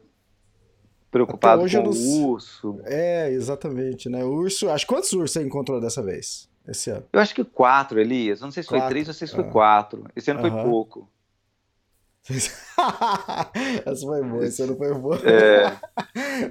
preocupado 1.14 1.62
hoje 1.62 1.80
com 1.80 1.88
o 1.88 2.28
urso. 2.32 2.80
É, 2.84 3.30
exatamente, 3.30 4.08
né? 4.08 4.24
O 4.24 4.30
urso. 4.30 4.68
Acho 4.68 4.84
quantos 4.84 5.12
ursos 5.12 5.30
você 5.30 5.42
encontrou 5.42 5.80
dessa 5.80 6.02
vez? 6.02 6.48
Esse 6.66 6.90
ano? 6.90 7.04
Eu 7.12 7.20
acho 7.20 7.32
que 7.32 7.44
quatro, 7.44 8.00
Elias. 8.00 8.40
Eu 8.40 8.46
não 8.46 8.52
sei 8.52 8.64
se 8.64 8.68
foi 8.68 8.78
Quatro, 8.78 8.90
três 8.90 9.06
ou 9.06 9.14
se 9.14 9.26
foi 9.28 9.44
ah. 9.44 9.50
quatro. 9.50 10.04
Esse 10.16 10.30
ano 10.32 10.40
foi 10.40 10.50
pouco. 10.50 11.08
Essa 13.84 14.06
foi 14.06 14.22
boa, 14.22 14.46
esse 14.46 14.62
ano 14.62 14.76
foi 14.76 14.94
boa. 14.94 15.18
É, 15.24 15.76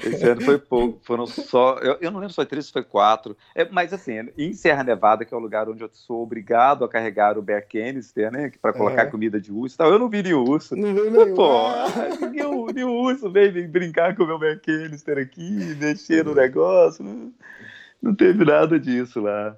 esse 0.08 0.30
ano 0.30 0.42
foi 0.42 0.60
pouco. 0.60 1.00
Foram 1.04 1.26
só. 1.26 1.80
Eu, 1.80 1.98
eu 2.00 2.12
não 2.12 2.20
lembro 2.20 2.30
se 2.30 2.36
foi 2.36 2.46
três 2.46 2.68
se 2.68 2.72
foi 2.72 2.84
quatro. 2.84 3.36
É, 3.56 3.68
mas 3.68 3.92
assim, 3.92 4.30
em 4.38 4.54
Serra 4.54 4.84
Nevada, 4.84 5.26
que 5.26 5.34
é 5.34 5.38
o 5.38 5.40
lugar 5.40 5.68
onde 5.68 5.84
eu 5.84 5.90
sou 5.92 6.22
obrigado 6.22 6.86
a 6.86 6.90
carregar 6.90 7.40
o 7.40 7.42
Bear 7.42 7.68
Canister, 7.68 8.32
né? 8.32 8.52
Para 8.62 8.72
colocar 8.72 9.04
Aham. 9.04 9.12
comida 9.12 9.42
de 9.42 9.52
urso 9.52 9.76
e 9.76 9.78
tal, 9.80 9.92
eu 9.92 9.98
não 9.98 10.10
vi 10.10 10.22
nenhum 10.22 10.44
urso. 10.44 10.76
Não 10.76 10.94
veio 10.94 11.10
nenhum. 11.10 11.34
Pô, 11.34 11.70
nenhum, 12.30 12.66
nenhum 12.68 12.94
urso 13.02 13.32
veio 13.32 13.68
brincar 13.68 14.16
com 14.16 14.24
o 14.24 14.28
meu 14.28 14.38
Bear 14.38 14.62
Canister 14.62 15.18
aqui, 15.18 15.76
mexer 15.80 16.24
no 16.24 16.36
negócio. 16.36 17.04
Não, 17.04 17.34
não 18.00 18.14
teve 18.14 18.46
nada 18.46 18.80
disso 18.80 19.20
lá. 19.20 19.58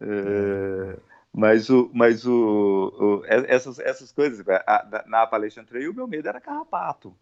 É, 0.00 0.96
mas 1.32 1.70
o, 1.70 1.90
mas 1.92 2.26
o, 2.26 3.22
o- 3.22 3.24
essas, 3.26 3.78
essas 3.78 4.10
coisas, 4.12 4.44
a- 4.48 5.04
na- 5.06 5.22
Appalachian 5.22 5.64
Trail, 5.64 5.90
o 5.92 5.94
meu 5.94 6.06
medo 6.06 6.28
era 6.28 6.40
carrapato. 6.40 7.14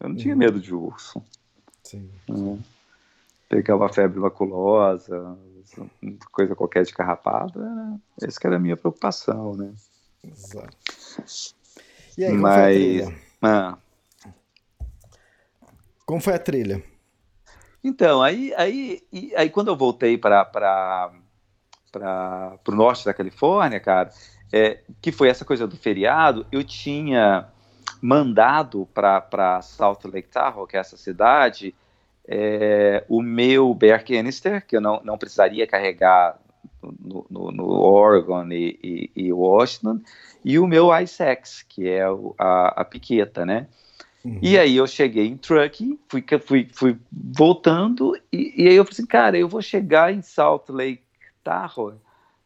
Eu 0.00 0.10
não 0.10 0.16
tinha 0.16 0.34
Uhum. 0.34 0.38
medo 0.40 0.60
de 0.60 0.74
urso. 0.74 1.22
Sim. 1.82 2.10
né? 2.28 2.58
Pegar 3.48 3.76
uma 3.76 3.88
febre 3.88 4.18
maculosa, 4.18 5.38
coisa 6.32 6.54
qualquer 6.54 6.84
de 6.84 6.92
carrapato, 6.92 7.60
era, 7.60 8.00
essa 8.22 8.38
que 8.40 8.46
era 8.46 8.56
a 8.56 8.60
minha 8.60 8.76
preocupação, 8.76 9.54
né? 9.56 9.72
Exato. 10.24 10.76
E 12.18 12.24
aí, 12.24 12.30
como 12.32 12.42
foi 12.52 13.02
Mas-? 13.02 13.14
Ah, 13.42 13.78
Como 16.04 16.20
foi 16.20 16.34
a 16.34 16.38
trilha? 16.38 16.82
Então, 17.82 18.20
aí, 18.22 18.52
aí, 18.54 19.00
aí 19.36 19.48
quando 19.48 19.68
eu 19.68 19.76
voltei 19.76 20.18
para 20.18 21.12
o 22.66 22.72
norte 22.72 23.04
da 23.04 23.14
Califórnia, 23.14 23.80
cara, 23.80 24.10
é, 24.52 24.78
que 25.00 25.10
foi 25.12 25.28
essa 25.28 25.44
coisa 25.44 25.66
do 25.66 25.76
feriado, 25.76 26.46
eu 26.52 26.62
tinha 26.62 27.46
mandado 28.00 28.88
para 28.94 29.60
South 29.62 29.98
Lake 30.04 30.28
Tahoe, 30.28 30.66
que 30.66 30.76
é 30.76 30.80
essa 30.80 30.96
cidade, 30.96 31.74
é, 32.28 33.04
o 33.08 33.22
meu 33.22 33.72
Bear 33.74 34.04
Canister, 34.04 34.64
que 34.66 34.76
eu 34.76 34.80
não, 34.80 35.00
não 35.04 35.16
precisaria 35.18 35.66
carregar 35.66 36.38
no, 36.82 37.26
no, 37.30 37.52
no 37.52 37.70
Oregon 37.70 38.46
e, 38.50 38.78
e, 38.82 39.10
e 39.26 39.32
Washington, 39.32 40.00
e 40.44 40.58
o 40.58 40.66
meu 40.66 40.94
ICEX, 40.96 41.62
que 41.62 41.88
é 41.88 42.08
o- 42.08 42.34
a, 42.38 42.82
a 42.82 42.84
piqueta, 42.84 43.44
né? 43.44 43.66
Uhum. 44.24 44.38
E 44.42 44.58
aí 44.58 44.76
eu 44.76 44.86
cheguei 44.86 45.26
em 45.26 45.36
Truckee, 45.36 45.98
fui, 46.08 46.24
fui, 46.44 46.68
fui 46.72 46.98
voltando, 47.12 48.16
e, 48.32 48.64
e 48.64 48.68
aí 48.68 48.74
eu 48.74 48.84
falei 48.84 48.92
assim, 48.92 49.06
cara, 49.06 49.38
eu 49.38 49.48
vou 49.48 49.62
chegar 49.62 50.12
em 50.12 50.20
Salt 50.20 50.68
Lake 50.68 51.02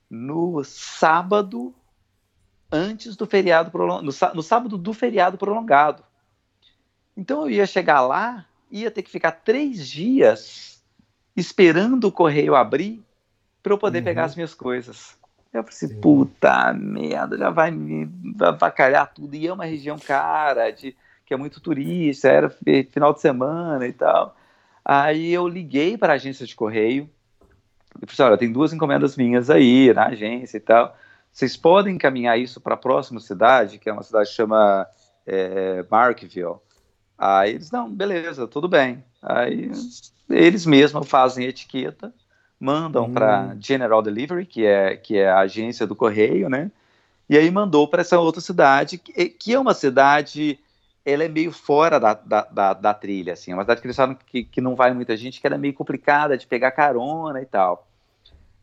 No 0.09 0.63
sábado 0.65 1.75
antes 2.73 3.17
do 3.17 3.27
feriado 3.27 3.71
prolongado, 3.71 4.05
no, 4.05 4.13
sá- 4.13 4.35
no 4.35 4.43
sábado 4.43 4.79
do 4.79 4.93
feriado 4.93 5.37
prolongado. 5.39 6.05
Então 7.17 7.43
eu 7.43 7.51
ia 7.51 7.67
chegar 7.67 8.01
lá, 8.01 8.47
ia 8.71 8.91
ter 8.91 9.03
que 9.03 9.11
ficar 9.11 9.33
três 9.33 9.89
dias 9.89 10.83
esperando 11.37 12.05
o 12.05 12.13
correio 12.13 12.55
abrir 12.55 13.03
para 13.63 13.73
eu 13.73 13.79
poder 13.79 13.99
Uhum. 13.99 14.05
pegar 14.05 14.25
as 14.25 14.35
minhas 14.35 14.55
coisas. 14.55 15.19
Eu 15.53 15.63
falei 15.65 15.69
assim, 15.69 15.89
Sim. 15.89 16.01
puta 16.01 16.73
merda, 16.73 17.37
já 17.37 17.51
vai 17.51 17.71
me 17.71 18.09
avacalhar 18.41 19.13
tudo. 19.13 19.35
E 19.35 19.47
é 19.47 19.53
uma 19.53 19.65
região 19.65 19.99
cara, 19.99 20.71
de, 20.71 20.97
que 21.27 21.35
é 21.35 21.37
muito 21.37 21.61
turista, 21.61 22.29
era 22.29 22.49
fi- 22.49 22.85
final 22.85 23.13
de 23.13 23.21
semana 23.21 23.87
e 23.87 23.93
tal. 23.93 24.37
Aí 24.85 25.31
eu 25.31 25.47
liguei 25.49 25.99
para 25.99 26.13
a 26.13 26.17
agência 26.17 26.47
de 26.47 26.55
correio 26.55 27.11
e 28.03 28.07
falei 28.07 28.13
assim, 28.13 28.23
olha, 28.23 28.39
tem 28.39 28.53
duas 28.53 28.73
encomendas 28.73 29.17
minhas 29.17 29.51
aí 29.51 29.93
na 29.93 30.07
agência 30.07 30.57
e 30.57 30.61
tal. 30.61 30.97
Vocês 31.33 31.57
podem 31.57 31.95
encaminhar 31.95 32.39
isso 32.39 32.61
para 32.61 32.75
a 32.75 32.79
próxima 32.79 33.21
cidade, 33.21 33.79
que 33.79 33.89
é 33.89 33.93
uma 33.93 34.03
cidade 34.03 34.29
que 34.29 34.35
chama 34.35 34.87
é, 35.27 35.85
Markville. 35.91 36.57
Aí 37.17 37.51
eles, 37.51 37.71
não, 37.71 37.89
beleza, 37.91 38.49
tudo 38.49 38.67
bem. 38.69 39.05
Aí 39.23 39.71
eles 40.29 40.65
mesmos 40.65 41.09
fazem 41.09 41.47
etiqueta, 41.47 42.13
mandam 42.59 43.05
Hum. 43.05 43.13
para 43.13 43.57
General 43.61 44.03
Delivery, 44.03 44.47
que 44.47 44.65
é, 44.65 44.97
que 44.97 45.19
é 45.19 45.29
a 45.29 45.41
agência 45.41 45.87
do 45.87 45.95
correio, 45.95 46.49
né? 46.49 46.71
E 47.29 47.39
aí 47.39 47.51
mandou 47.51 47.87
para 47.87 48.01
essa 48.01 48.19
outra 48.19 48.41
cidade, 48.41 48.99
que, 48.99 49.29
que 49.29 49.55
é 49.55 49.59
uma 49.59 49.75
cidade, 49.75 50.59
ela 51.05 51.23
é 51.23 51.29
meio 51.29 51.53
fora 51.53 52.01
da, 52.01 52.15
da, 52.15 52.43
da, 52.43 52.75
da 52.75 52.95
trilha, 52.95 53.35
assim, 53.35 53.53
é 53.53 53.55
uma 53.55 53.63
cidade 53.63 53.81
que 53.81 53.87
eles 53.87 53.97
falam 53.97 54.17
que, 54.27 54.43
que 54.43 54.61
não 54.61 54.75
vai 54.75 54.93
muita 54.93 55.17
gente, 55.17 55.41
que 55.41 55.47
ela 55.47 55.55
é 55.55 55.59
meio 55.59 55.75
complicada 55.75 56.37
de 56.37 56.47
pegar 56.47 56.73
carona 56.73 57.41
e 57.41 57.47
tal. 57.47 57.87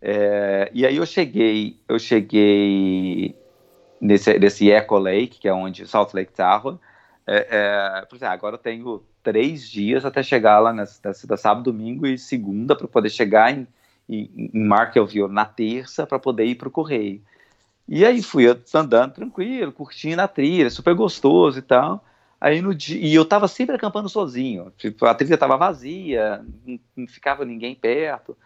É, 0.02 0.70
e 0.74 0.86
aí 0.86 0.98
eu 0.98 1.06
cheguei, 1.06 1.80
eu 1.88 1.98
cheguei 1.98 3.36
nesse, 4.00 4.38
nesse 4.38 4.70
Echo 4.70 4.98
Lake, 4.98 5.40
que 5.40 5.48
é 5.48 5.54
onde 5.54 5.88
Salt 5.88 6.14
Lake 6.14 6.34
Tahoe, 6.34 6.78
é, 7.26 7.48
é, 7.50 8.06
por 8.06 8.16
exemplo, 8.16 8.34
agora 8.34 8.56
eu 8.56 8.60
tenho 8.60 9.04
três 9.22 9.70
dias 9.70 10.06
até 10.06 10.24
chegar 10.24 10.60
lá 10.60 10.72
nessa, 10.72 11.00
nessa 11.04 11.38
sábado, 11.38 11.72
domingo 11.72 12.08
e 12.08 12.18
segunda 12.18 12.74
para 12.74 12.88
poder 12.88 13.10
chegar 13.10 13.52
em, 13.52 13.68
em, 14.08 14.50
em 14.54 14.64
Markville 14.66 15.28
na 15.28 15.44
terça 15.44 16.08
para 16.08 16.18
poder 16.18 16.46
ir 16.46 16.56
para 16.56 16.70
o 16.70 16.72
correio. 16.72 17.22
E 17.88 18.06
aí 18.06 18.22
fui 18.22 18.46
andando 18.74 19.14
tranquilo, 19.14 19.72
curtindo 19.72 20.22
a 20.22 20.28
trilha, 20.28 20.70
super 20.70 20.94
gostoso 20.94 21.60
e 21.60 21.62
tal. 21.62 22.04
Aí 22.40 22.62
no 22.62 22.74
dia, 22.74 23.00
e 23.00 23.14
eu 23.14 23.26
tava 23.26 23.48
sempre 23.48 23.76
acampando 23.76 24.08
sozinho. 24.08 24.72
Tipo, 24.78 25.06
a 25.06 25.14
trilha 25.14 25.38
tava 25.38 25.58
vazia, 25.58 26.46
não, 26.66 26.80
não 26.96 27.08
ficava 27.08 27.44
ninguém 27.44 27.76
perto. 27.76 28.38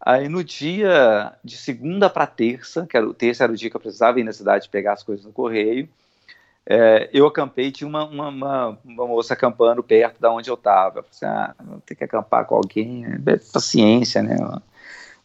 Aí 0.00 0.28
no 0.28 0.44
dia 0.44 1.32
de 1.42 1.56
segunda 1.56 2.10
para 2.10 2.26
terça, 2.26 2.86
que 2.86 2.96
era, 2.96 3.08
o 3.08 3.14
terça 3.14 3.44
era 3.44 3.52
o 3.52 3.56
dia 3.56 3.70
que 3.70 3.76
eu 3.76 3.80
precisava 3.80 4.20
ir 4.20 4.24
na 4.24 4.32
cidade 4.32 4.68
pegar 4.68 4.92
as 4.92 5.02
coisas 5.02 5.24
no 5.24 5.32
correio, 5.32 5.88
é, 6.66 7.10
eu 7.12 7.26
acampei, 7.26 7.70
tinha 7.70 7.86
uma, 7.86 8.04
uma, 8.06 8.28
uma, 8.28 8.78
uma 8.84 9.06
moça 9.06 9.34
acampando 9.34 9.82
perto 9.82 10.20
da 10.20 10.32
onde 10.32 10.48
eu 10.48 10.54
estava. 10.54 11.00
Eu 11.00 11.04
falei 11.04 11.10
assim, 11.10 11.26
ah, 11.26 11.54
vou 11.62 11.80
ter 11.80 11.94
que 11.94 12.04
acampar 12.04 12.46
com 12.46 12.54
alguém, 12.54 13.04
é 13.04 13.36
paciência, 13.52 14.22
né? 14.22 14.36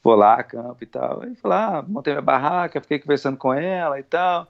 Vou 0.03 0.15
lá, 0.15 0.35
acampo 0.35 0.77
e 0.81 0.85
tal. 0.85 1.21
Aí 1.23 1.35
fui 1.35 1.49
lá, 1.49 1.81
montei 1.87 2.13
minha 2.13 2.21
barraca, 2.21 2.81
fiquei 2.81 2.99
conversando 2.99 3.37
com 3.37 3.53
ela 3.53 3.99
e 3.99 4.03
tal. 4.03 4.47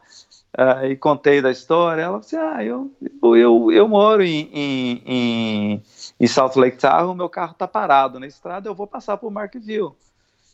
Aí 0.54 0.96
contei 0.96 1.42
da 1.42 1.52
história. 1.52 2.02
Ela 2.02 2.22
falou 2.22 2.26
assim, 2.26 2.38
ah, 2.38 2.64
eu, 2.64 2.92
eu, 3.24 3.38
eu, 3.38 3.72
eu 3.72 3.88
moro 3.88 4.24
em, 4.24 4.50
em, 4.52 5.04
em, 5.06 5.84
em 6.20 6.28
Salt 6.28 6.56
Lake 6.56 6.78
Tahoe, 6.78 7.16
meu 7.16 7.30
carro 7.30 7.54
tá 7.54 7.68
parado 7.68 8.20
na 8.20 8.28
estrada, 8.28 8.68
eu 8.68 8.76
vou 8.76 8.88
passar 8.88 9.18
por 9.18 9.32
Markville. 9.32 9.92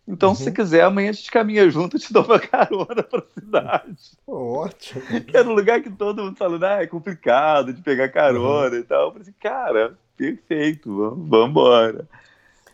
Então, 0.08 0.30
Uhum. 0.30 0.36
se 0.36 0.52
quiser, 0.52 0.84
amanhã 0.84 1.10
a 1.10 1.14
gente 1.14 1.32
caminha 1.32 1.68
junto, 1.70 1.96
eu 1.96 2.00
te 2.00 2.14
dou 2.14 2.24
uma 2.24 2.40
carona 2.40 3.02
pra 3.02 3.24
cidade. 3.34 3.96
Pô, 4.26 4.60
ótimo. 4.60 5.02
Que 5.22 5.36
era 5.36 5.50
um 5.50 5.54
lugar 5.54 5.82
que 5.82 5.90
todo 5.90 6.24
mundo 6.24 6.38
falando, 6.38 6.64
ah, 6.64 6.84
é 6.84 6.88
complicado 6.88 7.74
de 7.74 7.82
pegar 7.82 8.10
carona 8.10 8.76
e 8.78 8.84
tal. 8.84 9.08
Eu 9.08 9.12
falei 9.12 9.22
assim, 9.24 9.36
cara, 9.40 9.98
perfeito, 10.16 10.96
vamos, 10.96 11.28
vamos 11.30 11.50
embora. 11.50 12.08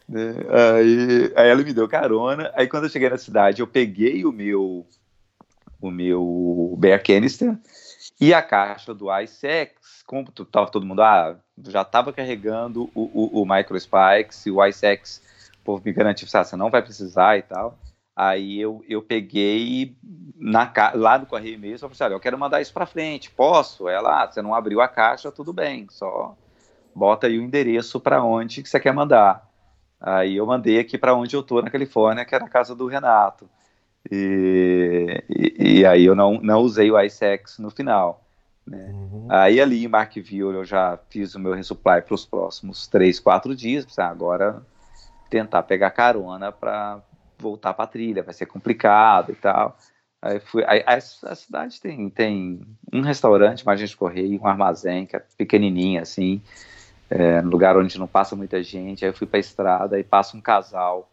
Né? 0.10 0.36
Aí, 0.76 1.32
aí 1.38 1.50
ela 1.50 1.64
me 1.64 1.74
deu 1.74 1.88
carona. 1.88 2.52
Aí 2.54 2.68
quando 2.68 2.84
eu 2.84 2.90
cheguei 2.90 3.10
na 3.10 3.18
cidade, 3.18 3.62
eu 3.62 3.68
peguei 3.68 4.26
o 4.26 4.32
meu 4.32 4.86
o 5.80 5.90
meu 5.90 6.76
Bear 6.78 7.02
Canister 7.04 7.58
e 8.20 8.34
a 8.36 8.42
caixa 8.42 8.94
do 8.94 9.08
ICEX, 9.20 10.04
como 10.06 10.30
tava 10.52 10.70
todo 10.70 10.86
mundo, 10.86 11.02
ah, 11.02 11.36
já 11.68 11.82
estava 11.82 12.14
carregando 12.14 12.84
o, 12.94 13.40
o, 13.40 13.42
o 13.42 13.46
Micro 13.46 13.80
Spikes 13.80 14.46
e 14.46 14.52
o 14.52 14.64
ICEX, 14.64 15.24
o 15.62 15.64
povo 15.64 15.84
me 15.86 15.94
garantiu, 15.94 16.28
ah, 16.34 16.44
você 16.44 16.56
não 16.56 16.70
vai 16.70 16.82
precisar 16.82 17.38
e 17.38 17.44
tal. 17.44 17.78
Aí 18.16 18.60
eu, 18.60 18.84
eu 18.90 19.02
peguei 19.02 19.96
na, 20.36 20.72
lá 20.96 21.18
no 21.18 21.26
correio 21.26 21.58
mesmo, 21.58 21.86
eu 21.86 21.90
falei 21.90 21.94
assim, 21.94 22.04
olha, 22.04 22.14
eu 22.14 22.20
quero 22.20 22.38
mandar 22.38 22.62
isso 22.62 22.74
para 22.74 22.86
frente, 22.86 23.32
posso? 23.32 23.88
Ela, 23.88 24.24
ah, 24.24 24.32
você 24.32 24.42
não 24.42 24.54
abriu 24.54 24.82
a 24.82 24.88
caixa, 24.88 25.32
tudo 25.32 25.54
bem, 25.54 25.88
só 25.90 26.36
bota 26.94 27.28
aí 27.28 27.38
o 27.40 27.42
endereço 27.42 28.00
para 28.00 28.24
onde 28.24 28.62
que 28.62 28.70
você 28.70 28.80
quer 28.80 28.94
mandar. 28.94 29.48
Aí 30.00 30.38
eu 30.38 30.46
mandei 30.46 30.80
aqui 30.80 30.98
para 30.98 31.14
onde 31.14 31.36
eu 31.36 31.44
tô 31.44 31.62
na 31.62 31.70
Califórnia, 31.70 32.26
que 32.26 32.34
era 32.34 32.46
a 32.46 32.50
casa 32.50 32.76
do 32.76 32.88
Renato. 32.88 33.48
E, 34.12 35.24
e, 35.30 35.80
e 35.80 35.86
aí 35.86 36.06
eu 36.06 36.16
não, 36.16 36.40
não 36.42 36.60
usei 36.60 36.92
o 36.92 37.00
iSex 37.00 37.60
no 37.60 37.70
final. 37.70 38.24
Né? 38.66 38.90
Uhum. 38.92 39.28
Aí 39.30 39.62
ali 39.62 39.86
em 39.86 39.88
Markville 39.88 40.56
eu 40.56 40.66
já 40.66 40.98
fiz 41.10 41.36
o 41.36 41.40
meu 41.40 41.54
resupply 41.54 42.02
para 42.02 42.16
os 42.16 42.26
próximos 42.26 42.88
três, 42.88 43.20
quatro 43.20 43.56
dias. 43.56 43.86
Pensei, 43.86 44.04
ah, 44.04 44.10
agora 44.10 44.62
tentar 45.32 45.64
pegar 45.64 45.90
carona 45.92 46.52
para 46.52 47.02
voltar 47.40 47.74
para 47.74 47.86
a 47.86 47.88
trilha, 47.88 48.22
vai 48.22 48.34
ser 48.34 48.46
complicado 48.46 49.32
e 49.32 49.36
tal. 49.36 49.76
Aí 50.22 50.40
fui, 50.40 50.64
aí, 50.68 50.84
a, 50.86 50.96
a 50.96 51.36
cidade 51.36 51.82
tem, 51.82 52.10
tem 52.10 52.62
um 52.94 53.02
restaurante, 53.02 53.68
agência 53.68 53.88
de 53.88 53.98
correio, 53.98 54.40
um 54.40 54.46
armazém 54.46 55.08
que 55.08 55.16
é 55.16 55.24
pequenininha 55.38 56.02
assim. 56.02 56.42
é, 57.10 57.42
lugar 57.42 57.76
onde 57.78 57.98
não 57.98 58.08
passa 58.08 58.36
muita 58.36 58.62
gente. 58.62 59.04
Aí 59.04 59.10
eu 59.10 59.16
fui 59.16 59.26
para 59.26 59.38
a 59.38 59.40
estrada 59.40 60.00
e 60.00 60.04
passa 60.04 60.38
um 60.38 60.42
casal 60.42 61.10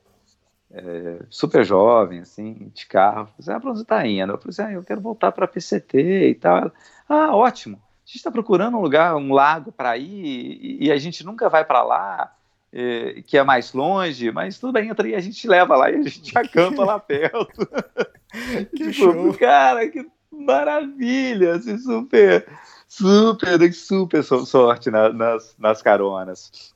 é, 0.71 1.21
super 1.31 1.65
jovem, 1.65 2.21
assim, 2.21 2.71
de 2.75 2.87
carro. 2.87 3.29
Eu 3.39 3.45
falei, 3.45 3.57
ah, 3.57 3.61
pra 3.61 3.71
onde 3.71 3.85
tá 3.85 4.07
indo? 4.07 4.33
Eu 4.33 4.39
falei 4.39 4.75
ah, 4.75 4.77
eu 4.77 4.85
quero 4.85 5.01
voltar 5.01 5.33
para 5.33 5.49
PCT 5.49 6.31
e 6.31 6.35
tal. 6.35 6.59
Ela, 6.59 6.73
ah, 7.09 7.35
ótimo. 7.35 7.77
A 7.77 8.07
gente 8.09 8.17
está 8.17 8.31
procurando 8.31 8.77
um 8.77 8.81
lugar, 8.81 9.17
um 9.17 9.33
lago 9.33 9.71
para 9.71 9.97
ir 9.97 10.09
e, 10.11 10.87
e, 10.87 10.93
a 10.93 10.99
gente 10.99 11.25
nunca 11.25 11.49
vai 11.49 11.65
para 11.65 11.83
lá, 11.83 12.35
é, 12.73 13.23
que 13.27 13.37
é 13.39 13.43
mais 13.43 13.73
longe, 13.73 14.31
mas 14.31 14.59
tudo 14.59 14.73
bem, 14.73 14.89
entra 14.89 15.07
aí, 15.07 15.15
a 15.15 15.21
gente 15.21 15.47
leva 15.49 15.77
lá 15.77 15.91
e 15.91 15.97
a 15.97 16.03
gente 16.03 16.33
acampa 16.39 16.85
lá 16.85 16.99
perto. 16.99 17.67
que 18.75 18.91
tipo, 18.91 18.93
show. 18.93 19.35
Cara, 19.35 19.89
que 19.89 20.07
maravilha, 20.31 21.55
assim, 21.57 21.79
super, 21.79 22.47
super, 22.87 23.73
super 23.73 24.23
sorte 24.23 24.91
na, 24.91 25.13
nas, 25.13 25.55
nas 25.59 25.83
caronas. 25.83 26.75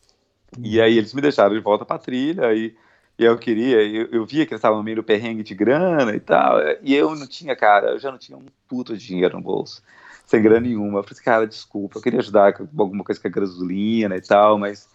E 0.59 0.81
aí 0.81 0.99
eles 0.99 1.15
me 1.15 1.21
deixaram 1.21 1.55
de 1.55 1.61
volta 1.61 1.85
para 1.85 1.99
trilha 1.99 2.53
e 2.55 2.75
e 3.19 3.25
eu 3.25 3.39
queria, 3.39 3.83
eu, 3.83 4.09
eu 4.11 4.27
via 4.27 4.47
que 4.47 4.53
eles 4.53 4.59
estavam 4.59 4.83
meio 4.83 5.03
perrengue 5.03 5.43
de 5.43 5.55
grana 5.55 6.15
e 6.15 6.21
tal, 6.21 6.59
e 6.83 6.95
eu 6.95 7.15
não 7.15 7.27
tinha, 7.27 7.55
cara, 7.55 7.91
eu 7.91 7.99
já 7.99 8.11
não 8.11 8.19
tinha 8.19 8.37
um 8.37 8.47
puto 8.67 8.97
de 8.97 9.07
dinheiro 9.07 9.37
no 9.37 9.43
bolso, 9.43 9.83
sem 10.27 10.43
grana 10.43 10.61
nenhuma. 10.61 10.99
Eu 10.99 11.03
falei 11.03 11.13
assim, 11.13 11.25
cara, 11.25 11.47
desculpa, 11.47 11.99
eu 11.99 12.03
queria 12.03 12.21
ajudar 12.21 12.55
com 12.55 12.67
alguma 12.79 13.05
coisa 13.05 13.21
com 13.21 13.29
a 13.29 13.31
gasolina 13.31 14.17
e 14.17 14.21
tal, 14.21 14.59
mas 14.59 14.89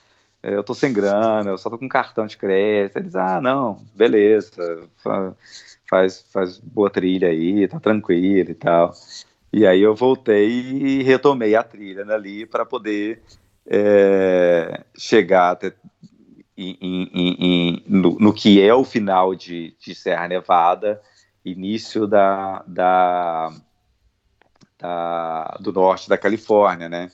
eu 0.54 0.64
tô 0.64 0.74
sem 0.74 0.94
grana, 0.94 1.50
eu 1.50 1.58
só 1.58 1.70
tô 1.70 1.78
com 1.78 1.90
cartão 1.90 2.26
de 2.26 2.38
crédito. 2.38 2.98
Eles, 2.98 3.16
ah, 3.16 3.42
não, 3.42 3.84
beleza, 3.96 4.88
faz, 5.90 6.26
faz 6.32 6.58
boa 6.60 6.90
trilha 6.90 7.30
aí, 7.30 7.68
tá 7.68 7.80
tranquilo 7.80 8.52
e 8.52 8.56
tal. 8.56 8.94
E 9.52 9.66
aí 9.66 9.82
eu 9.82 9.96
voltei 9.96 10.50
e 10.50 11.04
retomei 11.04 11.56
a 11.56 11.64
trilha 11.64 12.06
ali 12.14 12.46
para 12.46 12.66
poder 12.66 13.22
é, 13.66 14.84
chegar 14.98 15.52
até 15.52 15.74
em, 16.58 16.78
em, 16.82 17.10
em, 17.14 17.84
no, 17.88 18.18
no, 18.20 18.34
que 18.34 18.62
é 18.62 18.74
o 18.74 18.84
final 18.84 19.36
de, 19.36 19.76
de 19.80 19.94
Serra 19.94 20.28
Nevada, 20.28 21.02
início 21.46 22.08
da, 22.08 22.64
da, 22.68 23.54
da, 24.80 25.58
do 25.60 25.72
norte 25.72 26.10
da 26.10 26.18
Califórnia, 26.18 26.90
né? 26.90 27.12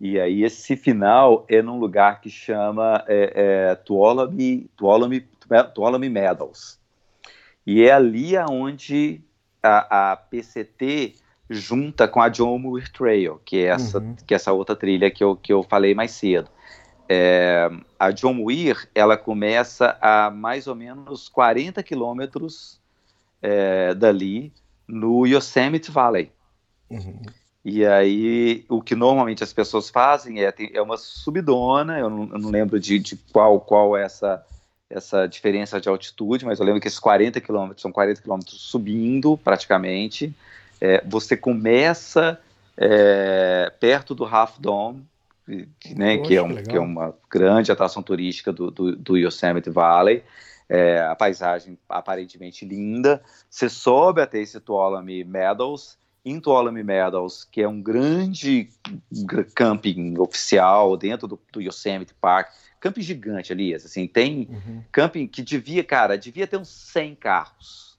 E 0.00 0.18
aí 0.18 0.44
esse 0.44 0.76
final 0.76 1.44
é 1.48 1.60
num 1.60 1.78
lugar 1.78 2.20
que 2.20 2.30
chama 2.30 3.04
é, 3.08 3.32
é, 3.34 3.74
Tuolumne, 3.74 4.70
Tuolumne, 4.76 5.26
Tuolumne 5.74 6.08
Meadows. 6.08 6.78
E 7.66 7.82
é 7.82 7.92
ali 7.92 8.36
aonde 8.36 9.20
a, 9.62 10.12
a 10.12 10.16
PCT 10.16 11.14
junta 11.50 12.06
com 12.06 12.20
a 12.20 12.28
John 12.28 12.58
Muir 12.58 12.90
Trail, 12.92 13.40
que 13.44 13.58
é 13.58 13.68
essa, 13.68 13.98
uhum. 13.98 14.14
que 14.26 14.34
é 14.34 14.36
essa 14.36 14.52
outra 14.52 14.76
trilha 14.76 15.10
que 15.10 15.24
eu, 15.24 15.34
que 15.34 15.52
eu 15.52 15.62
falei 15.62 15.94
mais 15.94 16.12
cedo. 16.12 16.48
É, 17.08 17.70
a 17.98 18.10
John 18.10 18.34
Muir, 18.34 18.88
ela 18.94 19.16
começa 19.16 19.96
a 20.00 20.30
mais 20.30 20.66
ou 20.66 20.74
menos 20.74 21.28
40 21.28 21.82
quilômetros 21.82 22.78
é, 23.40 23.94
dali, 23.94 24.52
no 24.86 25.26
Yosemite 25.26 25.90
Valley. 25.90 26.30
Uhum. 26.90 27.20
E 27.70 27.84
aí, 27.84 28.64
o 28.66 28.80
que 28.80 28.94
normalmente 28.94 29.44
as 29.44 29.52
pessoas 29.52 29.90
fazem 29.90 30.42
é, 30.42 30.54
é 30.72 30.80
uma 30.80 30.96
subidona, 30.96 31.98
eu 31.98 32.08
não, 32.08 32.30
eu 32.32 32.38
não 32.38 32.50
lembro 32.50 32.80
de, 32.80 32.98
de, 32.98 33.14
qual, 33.30 33.60
qual 33.60 33.94
é 33.94 34.04
essa, 34.04 34.42
essa 34.88 35.26
diferença 35.26 35.78
de 35.78 35.86
altitude, 35.86 36.46
mas 36.46 36.58
eu 36.58 36.64
lembro 36.64 36.80
que 36.80 36.88
esses 36.88 36.98
40 36.98 37.38
quilômetros 37.42 37.82
são 37.82 37.92
40 37.92 38.22
quilômetros 38.22 38.58
subindo, 38.58 39.36
praticamente. 39.36 40.34
É, 40.80 41.04
você 41.04 41.36
começa 41.36 42.40
é, 42.74 43.70
perto 43.78 44.14
do 44.14 44.24
Half 44.24 44.58
Dome, 44.58 45.04
né, 45.46 46.16
Poxa, 46.16 46.28
que, 46.28 46.36
é 46.36 46.42
um, 46.42 46.62
que, 46.62 46.76
é 46.76 46.80
uma 46.80 47.14
grande 47.30 47.70
atração 47.70 48.02
turística 48.02 48.50
do, 48.50 48.70
do, 48.70 48.96
do 48.96 49.16
Yosemite 49.18 49.68
Valley. 49.68 50.22
É, 50.70 51.02
a 51.02 51.14
paisagem 51.14 51.78
aparentemente 51.86 52.64
linda. 52.64 53.22
Você 53.50 53.68
sobe 53.68 54.22
até 54.22 54.38
esse 54.40 54.58
Tuolumne 54.58 55.22
Meadows, 55.24 55.98
em 56.30 56.40
Tuolumne 56.40 56.82
Meadows, 56.82 57.44
que 57.44 57.62
é 57.62 57.68
um 57.68 57.80
grande 57.80 58.68
camping 59.54 60.18
oficial 60.18 60.96
dentro 60.96 61.26
do, 61.26 61.40
do 61.52 61.60
Yosemite 61.60 62.14
Park, 62.14 62.50
camping 62.80 63.02
gigante, 63.02 63.52
ali, 63.52 63.74
assim, 63.74 64.06
tem 64.06 64.48
uhum. 64.50 64.82
camping 64.92 65.26
que 65.26 65.42
devia, 65.42 65.82
cara, 65.82 66.16
devia 66.16 66.46
ter 66.46 66.56
uns 66.56 66.68
100 66.68 67.14
carros 67.16 67.98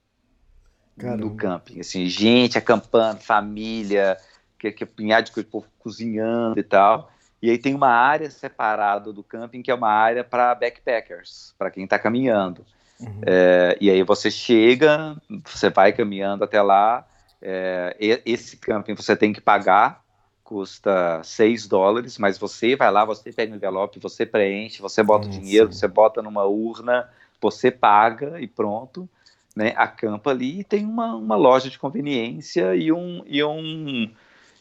Caramba. 0.96 1.24
no 1.24 1.36
camping, 1.36 1.80
assim, 1.80 2.06
gente 2.06 2.56
acampando, 2.56 3.20
família, 3.20 4.16
que, 4.58 4.70
que 4.70 4.86
pinhar 4.86 5.22
de 5.22 5.32
povo 5.44 5.66
cozinhando 5.78 6.58
e 6.58 6.62
tal. 6.62 7.10
E 7.42 7.50
aí 7.50 7.56
tem 7.56 7.74
uma 7.74 7.88
área 7.88 8.30
separada 8.30 9.12
do 9.12 9.22
camping 9.22 9.62
que 9.62 9.70
é 9.70 9.74
uma 9.74 9.90
área 9.90 10.22
para 10.22 10.54
backpackers, 10.54 11.54
para 11.58 11.70
quem 11.70 11.84
está 11.84 11.98
caminhando. 11.98 12.64
Uhum. 13.00 13.20
É, 13.26 13.78
e 13.80 13.90
aí 13.90 14.02
você 14.02 14.30
chega, 14.30 15.16
você 15.46 15.70
vai 15.70 15.92
caminhando 15.92 16.44
até 16.44 16.60
lá. 16.60 17.06
É, 17.42 17.96
esse 18.26 18.56
camping 18.56 18.94
você 18.94 19.16
tem 19.16 19.32
que 19.32 19.40
pagar, 19.40 20.02
custa 20.44 21.22
6 21.22 21.66
dólares, 21.66 22.18
mas 22.18 22.38
você 22.38 22.76
vai 22.76 22.90
lá, 22.90 23.04
você 23.04 23.32
pega 23.32 23.52
o 23.52 23.56
envelope, 23.56 23.98
você 23.98 24.26
preenche, 24.26 24.82
você 24.82 25.02
bota 25.02 25.28
o 25.28 25.30
dinheiro, 25.30 25.72
você 25.72 25.88
bota 25.88 26.20
numa 26.20 26.44
urna, 26.44 27.08
você 27.40 27.70
paga 27.70 28.40
e 28.40 28.46
pronto. 28.46 29.08
Né, 29.56 29.74
acampa 29.76 30.30
ali 30.30 30.60
e 30.60 30.64
tem 30.64 30.86
uma, 30.86 31.16
uma 31.16 31.34
loja 31.34 31.68
de 31.68 31.76
conveniência 31.76 32.76
e 32.76 32.92
um, 32.92 33.20
e 33.26 33.42
um, 33.42 34.08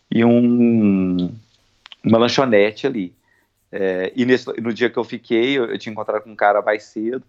e 0.09 0.25
um 0.25 1.31
uma 2.03 2.17
lanchonete 2.17 2.87
ali. 2.87 3.13
É, 3.71 4.11
e 4.15 4.25
nesse, 4.25 4.47
no 4.59 4.73
dia 4.73 4.89
que 4.89 4.97
eu 4.97 5.03
fiquei, 5.03 5.57
eu, 5.57 5.65
eu, 5.65 5.77
tinha 5.77 5.91
encontrado 5.91 6.23
com 6.23 6.31
um 6.31 6.35
cara 6.35 6.61
mais 6.61 6.83
cedo. 6.83 7.23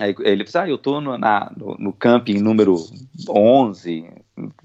Aí 0.00 0.14
ele 0.20 0.44
disse: 0.44 0.58
Ah, 0.58 0.68
eu 0.68 0.78
tô 0.78 1.00
no, 1.00 1.18
na, 1.18 1.50
no, 1.56 1.76
no 1.78 1.92
camping 1.92 2.40
número 2.40 2.76
11, 3.28 4.10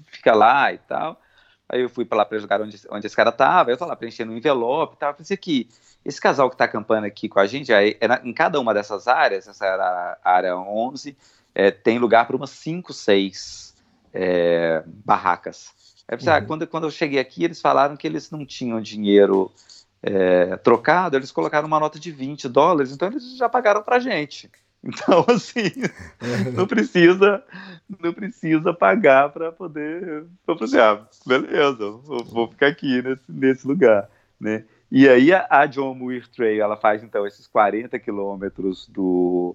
fica 0.06 0.34
lá 0.34 0.72
e 0.72 0.78
tal. 0.78 1.20
Aí 1.68 1.82
eu 1.82 1.90
fui 1.90 2.04
para 2.04 2.18
lá 2.18 2.24
para 2.24 2.38
jogar 2.38 2.62
onde, 2.62 2.80
onde 2.90 3.06
esse 3.06 3.16
cara 3.16 3.30
tava. 3.30 3.70
Eu 3.70 3.76
tô 3.76 3.84
lá 3.84 3.94
preenchendo 3.94 4.32
um 4.32 4.36
envelope 4.36 4.94
e 4.94 4.98
tal. 4.98 5.10
Eu 5.10 5.14
pensei 5.14 5.36
que 5.36 5.68
esse 6.04 6.20
casal 6.20 6.48
que 6.48 6.54
está 6.54 6.64
acampando 6.64 7.06
aqui 7.06 7.28
com 7.28 7.38
a 7.38 7.46
gente, 7.46 7.72
aí, 7.72 7.96
é 8.00 8.06
em 8.26 8.32
cada 8.32 8.58
uma 8.58 8.72
dessas 8.72 9.06
áreas, 9.06 9.46
essa 9.46 9.66
era 9.66 10.18
a 10.24 10.30
área 10.30 10.56
11, 10.56 11.16
é, 11.54 11.70
tem 11.70 11.98
lugar 11.98 12.26
para 12.26 12.36
umas 12.36 12.50
5, 12.50 12.92
6 12.92 13.74
é, 14.14 14.82
barracas. 14.86 15.74
Aí, 16.08 16.16
uhum. 16.16 16.32
ah, 16.32 16.40
quando, 16.40 16.66
quando 16.66 16.84
eu 16.84 16.90
cheguei 16.90 17.18
aqui, 17.18 17.44
eles 17.44 17.60
falaram 17.60 17.96
que 17.96 18.06
eles 18.06 18.30
não 18.30 18.46
tinham 18.46 18.80
dinheiro 18.80 19.52
é, 20.02 20.56
trocado, 20.56 21.16
eles 21.16 21.30
colocaram 21.30 21.66
uma 21.66 21.80
nota 21.80 21.98
de 21.98 22.10
20 22.10 22.48
dólares, 22.48 22.92
então 22.92 23.08
eles 23.08 23.36
já 23.36 23.48
pagaram 23.48 23.82
pra 23.82 23.98
gente. 23.98 24.50
Então, 24.88 25.24
assim, 25.28 25.70
não 26.54 26.66
precisa, 26.66 27.44
não 28.00 28.12
precisa 28.12 28.72
pagar 28.72 29.28
para 29.28 29.52
poder. 29.52 30.24
Falei 30.46 30.64
assim, 30.64 30.78
ah, 30.78 31.06
beleza, 31.26 31.90
vou, 31.90 32.24
vou 32.24 32.48
ficar 32.48 32.68
aqui 32.68 33.02
nesse, 33.02 33.30
nesse, 33.30 33.68
lugar, 33.68 34.08
né? 34.40 34.64
E 34.90 35.06
aí 35.06 35.32
a, 35.32 35.46
a 35.50 35.66
John 35.66 35.94
Muir 35.94 36.26
Trail, 36.28 36.62
ela 36.62 36.76
faz 36.76 37.04
então 37.04 37.26
esses 37.26 37.46
40 37.46 37.98
quilômetros 37.98 38.88
do, 38.88 39.54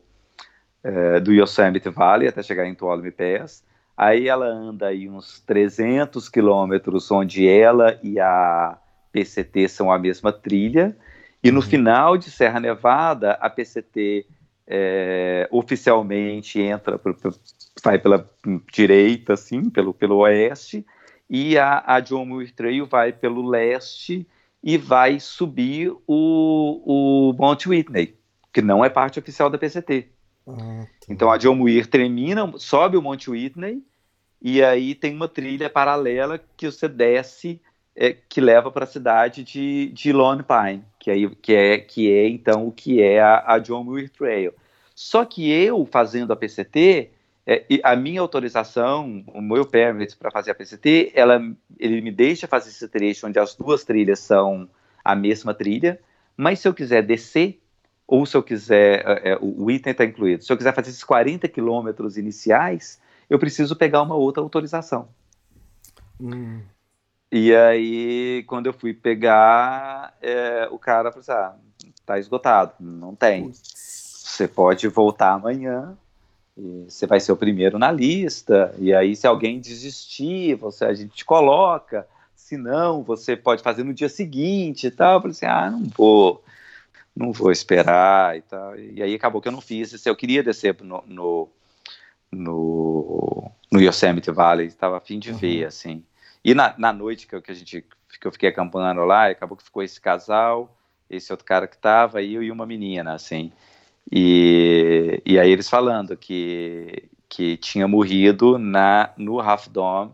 é, 0.84 1.20
do 1.20 1.34
Yosemite 1.34 1.90
Valley 1.90 2.28
até 2.28 2.44
chegar 2.44 2.68
em 2.68 2.76
Tuolumne 2.76 3.10
Pass. 3.10 3.64
Aí 3.98 4.28
ela 4.28 4.46
anda 4.46 4.88
aí 4.88 5.10
uns 5.10 5.40
300 5.42 6.30
quilômetros, 6.30 7.10
onde 7.10 7.48
ela 7.48 8.00
e 8.04 8.20
a 8.20 8.78
PCT 9.12 9.68
são 9.68 9.92
a 9.92 9.98
mesma 9.98 10.32
trilha. 10.32 10.96
E 11.44 11.52
no 11.52 11.60
uhum. 11.60 11.66
final 11.66 12.18
de 12.18 12.32
Serra 12.32 12.60
Nevada, 12.60 13.34
a 13.34 13.50
PCT 13.50 14.26
é, 14.68 15.48
oficialmente 15.52 16.60
entra, 16.62 17.00
vai 17.84 18.00
pela 18.00 18.30
direita, 18.72 19.34
assim, 19.34 19.70
pelo, 19.70 19.94
pelo 19.94 20.18
oeste, 20.18 20.86
e 21.30 21.58
a, 21.58 21.84
a 21.86 22.00
John 22.00 22.26
Muir 22.26 22.54
Trail 22.54 22.86
vai 22.86 23.12
pelo 23.12 23.48
leste 23.48 24.28
e 24.64 24.78
vai 24.78 25.20
subir 25.20 25.92
o, 26.08 26.82
o 27.28 27.34
Mount 27.38 27.66
Whitney, 27.66 28.16
que 28.54 28.62
não 28.62 28.84
é 28.84 28.90
parte 28.90 29.20
oficial 29.20 29.50
da 29.50 29.58
PCT. 29.58 30.08
Ah, 30.48 30.86
tá. 31.00 31.08
Então 31.10 31.32
a 31.32 31.38
John 31.38 31.56
Muir 31.56 31.88
termina, 31.88 32.52
sobe 32.58 32.98
o 32.98 33.02
Monte 33.02 33.30
Whitney 33.30 33.84
e 34.42 34.64
aí 34.64 34.94
tem 34.94 35.16
uma 35.16 35.28
trilha 35.28 35.70
paralela 35.70 36.40
que 36.58 36.70
você 36.70 36.88
desce 36.88 37.62
é, 37.96 38.16
que 38.28 38.42
leva 38.42 38.72
para 38.72 38.86
a 38.86 38.88
cidade 38.88 39.44
de, 39.44 39.92
de 39.94 40.12
Lone 40.12 40.44
Pine, 40.44 40.84
que, 41.00 41.12
aí, 41.12 41.30
que, 41.36 41.54
é, 41.54 41.78
que 41.78 42.12
é 42.12 42.28
então 42.28 42.68
o 42.68 42.72
que 42.72 43.02
é 43.02 43.22
a, 43.22 43.54
a 43.54 43.60
John 43.60 43.84
Muir 43.84 44.10
Trail. 44.10 44.54
Só 44.96 45.26
que 45.26 45.52
eu 45.52 45.86
fazendo 45.86 46.32
a 46.32 46.36
PCT, 46.36 47.12
é, 47.46 47.66
a 47.84 47.96
minha 47.96 48.22
autorização, 48.22 49.24
o 49.28 49.42
meu 49.42 49.66
permit 49.66 50.16
para 50.16 50.32
fazer 50.32 50.52
a 50.52 50.56
PCT, 50.56 51.12
ela, 51.14 51.42
ele 51.80 52.02
me 52.02 52.12
deixa 52.12 52.48
fazer 52.48 52.70
esse 52.70 52.88
trecho 52.88 53.28
onde 53.28 53.38
as 53.38 53.56
duas 53.56 53.84
trilhas 53.84 54.20
são 54.20 54.70
a 55.04 55.16
mesma 55.16 55.54
trilha, 55.54 56.00
mas 56.38 56.60
se 56.60 56.68
eu 56.68 56.74
quiser 56.74 57.04
descer 57.04 57.60
ou 58.08 58.26
se 58.26 58.36
eu 58.36 58.44
quiser, 58.44 59.04
é, 59.06 59.32
é 59.32 59.38
o 59.42 59.70
item 59.70 59.92
está 59.92 60.06
incluído, 60.06 60.44
se 60.44 60.52
eu 60.52 60.58
quiser 60.58 60.74
fazer 60.74 60.90
esses 60.90 61.04
40 61.04 61.48
quilômetros 61.48 62.18
iniciais, 62.18 63.00
eu 63.30 63.38
preciso 63.38 63.76
pegar 63.76 64.02
uma 64.02 64.16
outra 64.16 64.42
autorização. 64.42 65.10
Hum. 66.20 66.62
E 67.36 67.56
aí, 67.56 68.44
quando 68.46 68.68
eu 68.68 68.74
fui 68.74 68.94
pegar, 68.94 70.16
é, 70.22 70.68
o 70.70 70.78
cara 70.78 71.12
falou 71.12 71.22
assim: 71.22 71.32
ah, 71.32 71.56
tá 72.06 72.20
esgotado, 72.20 72.74
não 72.80 73.16
tem. 73.16 73.52
Você 73.52 74.48
pode 74.48 74.88
voltar 74.88 75.32
amanhã, 75.32 75.98
você 76.88 77.08
vai 77.08 77.20
ser 77.20 77.32
o 77.32 77.36
primeiro 77.36 77.80
na 77.80 77.92
lista, 77.92 78.76
e 78.78 78.94
aí 78.94 79.16
se 79.16 79.26
alguém 79.26 79.60
desistir, 79.60 80.54
você, 80.54 80.86
a 80.86 80.94
gente 80.94 81.16
te 81.16 81.26
coloca, 81.26 82.08
se 82.36 82.56
não, 82.56 83.02
você 83.02 83.36
pode 83.36 83.64
fazer 83.64 83.84
no 83.84 83.96
dia 83.96 84.10
seguinte 84.10 84.86
e 84.86 84.92
tal. 84.92 85.16
Eu 85.16 85.22
falei 85.22 85.32
assim, 85.32 85.48
ah, 85.48 85.72
não 85.72 85.86
vou, 85.86 86.44
não 87.16 87.32
vou 87.32 87.52
esperar 87.52 88.38
e 88.38 88.42
tal. 88.44 88.78
E 88.78 89.02
aí 89.02 89.16
acabou 89.16 89.42
que 89.42 89.48
eu 89.48 89.52
não 89.52 89.62
fiz, 89.62 90.06
eu 90.06 90.16
queria 90.16 90.44
descer 90.44 90.78
no, 90.84 91.04
no, 91.08 91.50
no, 92.32 93.52
no 93.72 93.82
Yosemite 93.82 94.30
Valley, 94.30 94.68
estava 94.68 94.98
a 94.98 95.02
fim 95.02 95.18
de 95.18 95.32
uhum. 95.32 95.38
ver, 95.38 95.66
assim. 95.66 96.04
E 96.44 96.54
na, 96.54 96.74
na 96.78 96.92
noite 96.92 97.28
que 97.28 97.36
eu, 97.36 97.42
que 97.42 97.52
a 97.52 97.56
gente 97.56 97.86
que 98.20 98.28
eu 98.28 98.32
fiquei 98.32 98.50
acampando 98.50 99.04
lá, 99.06 99.28
acabou 99.28 99.58
que 99.58 99.64
ficou 99.64 99.82
esse 99.82 100.00
casal, 100.00 100.78
esse 101.10 101.32
outro 101.32 101.46
cara 101.46 101.68
que 101.68 101.78
tava, 101.78 102.22
eu 102.22 102.44
e 102.44 102.52
uma 102.52 102.66
menina, 102.66 103.14
assim. 103.14 103.52
E, 104.12 105.22
e 105.26 105.40
aí 105.40 105.50
eles 105.50 105.70
falando 105.70 106.16
que, 106.16 107.10
que 107.28 107.58
tinha 107.58 107.88
morrido 107.88 108.58
na, 108.58 109.12
no 109.18 109.40
Half 109.40 109.68
Dome 109.68 110.12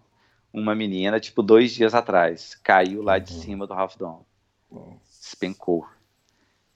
uma 0.51 0.73
menina, 0.73 1.19
tipo, 1.19 1.43
dois 1.43 1.71
dias 1.71 1.93
atrás. 1.93 2.55
Caiu 2.63 3.01
lá 3.01 3.19
de 3.19 3.33
uhum. 3.33 3.39
cima 3.41 3.67
do 3.67 3.73
Half 3.73 3.97
Dome. 3.97 4.23
Despencou. 5.07 5.85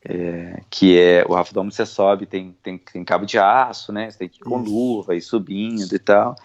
É, 0.06 0.62
que 0.70 1.00
é 1.00 1.26
o 1.28 1.34
Half 1.34 1.54
Dome 1.54 1.72
você 1.72 1.86
sobe, 1.86 2.26
tem, 2.26 2.56
tem, 2.62 2.78
tem 2.78 3.06
cabo 3.06 3.26
de 3.26 3.40
aço, 3.40 3.92
né? 3.94 4.12
Você 4.12 4.20
tem 4.20 4.30
que 4.30 4.42
ir 4.42 4.44
com 4.44 4.58
luva 4.58 5.16
e 5.16 5.22
subindo 5.22 5.94
e 5.94 6.00
tal. 6.00 6.36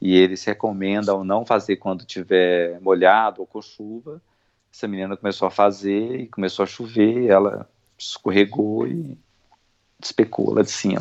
E 0.00 0.16
eles 0.16 0.44
recomendam 0.44 1.24
não 1.24 1.46
fazer 1.46 1.76
quando 1.76 2.04
tiver 2.04 2.80
molhado 2.80 3.40
ou 3.40 3.46
com 3.46 3.62
chuva. 3.62 4.20
Essa 4.72 4.88
menina 4.88 5.16
começou 5.16 5.46
a 5.46 5.50
fazer 5.50 6.20
e 6.20 6.26
começou 6.26 6.62
a 6.62 6.66
chover, 6.66 7.28
ela 7.28 7.68
escorregou 7.98 8.86
e 8.86 9.16
despecou 10.00 10.52
lá 10.52 10.62
de 10.62 10.70
cima. 10.70 11.00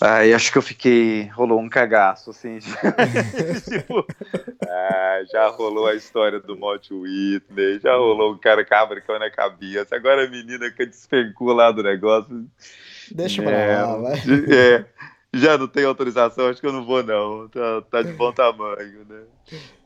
Aí 0.00 0.34
acho 0.34 0.50
que 0.50 0.58
eu 0.58 0.62
fiquei. 0.62 1.28
Rolou 1.28 1.60
um 1.60 1.68
cagaço, 1.68 2.30
assim. 2.30 2.58
tipo, 3.68 4.06
ah, 4.68 5.22
já 5.30 5.48
rolou 5.48 5.86
a 5.86 5.94
história 5.94 6.40
do 6.40 6.56
Monte 6.56 6.92
Whitney, 6.92 7.78
já 7.80 7.94
rolou 7.96 8.34
um 8.34 8.38
cara 8.38 8.64
cabricão 8.64 9.18
na 9.18 9.30
cabeça. 9.30 9.94
Agora 9.94 10.24
a 10.24 10.30
menina 10.30 10.70
que 10.70 10.84
despencou 10.84 11.52
lá 11.52 11.70
do 11.70 11.82
negócio. 11.82 12.44
Deixa 13.10 13.42
é, 13.42 13.44
pra 13.44 13.86
lá, 13.86 13.96
vai. 13.98 14.18
É, 14.50 14.84
já 15.34 15.58
não 15.58 15.68
tem 15.68 15.84
autorização, 15.84 16.48
acho 16.48 16.60
que 16.60 16.66
eu 16.66 16.72
não 16.72 16.84
vou, 16.84 17.02
não. 17.02 17.48
Tá, 17.48 17.82
tá 17.90 18.02
de 18.02 18.12
bom 18.12 18.32
tamanho, 18.32 19.04
né? 19.08 19.22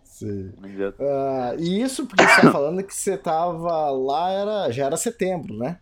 Sim. 0.05 0.53
Uh, 0.99 1.59
e 1.59 1.81
isso 1.81 2.07
porque 2.07 2.27
você 2.27 2.41
tá 2.41 2.51
falando 2.51 2.83
que 2.83 2.95
você 2.95 3.17
tava 3.17 3.91
lá, 3.91 4.31
era, 4.31 4.71
já 4.73 4.87
era 4.87 4.97
setembro, 4.97 5.57
né? 5.57 5.79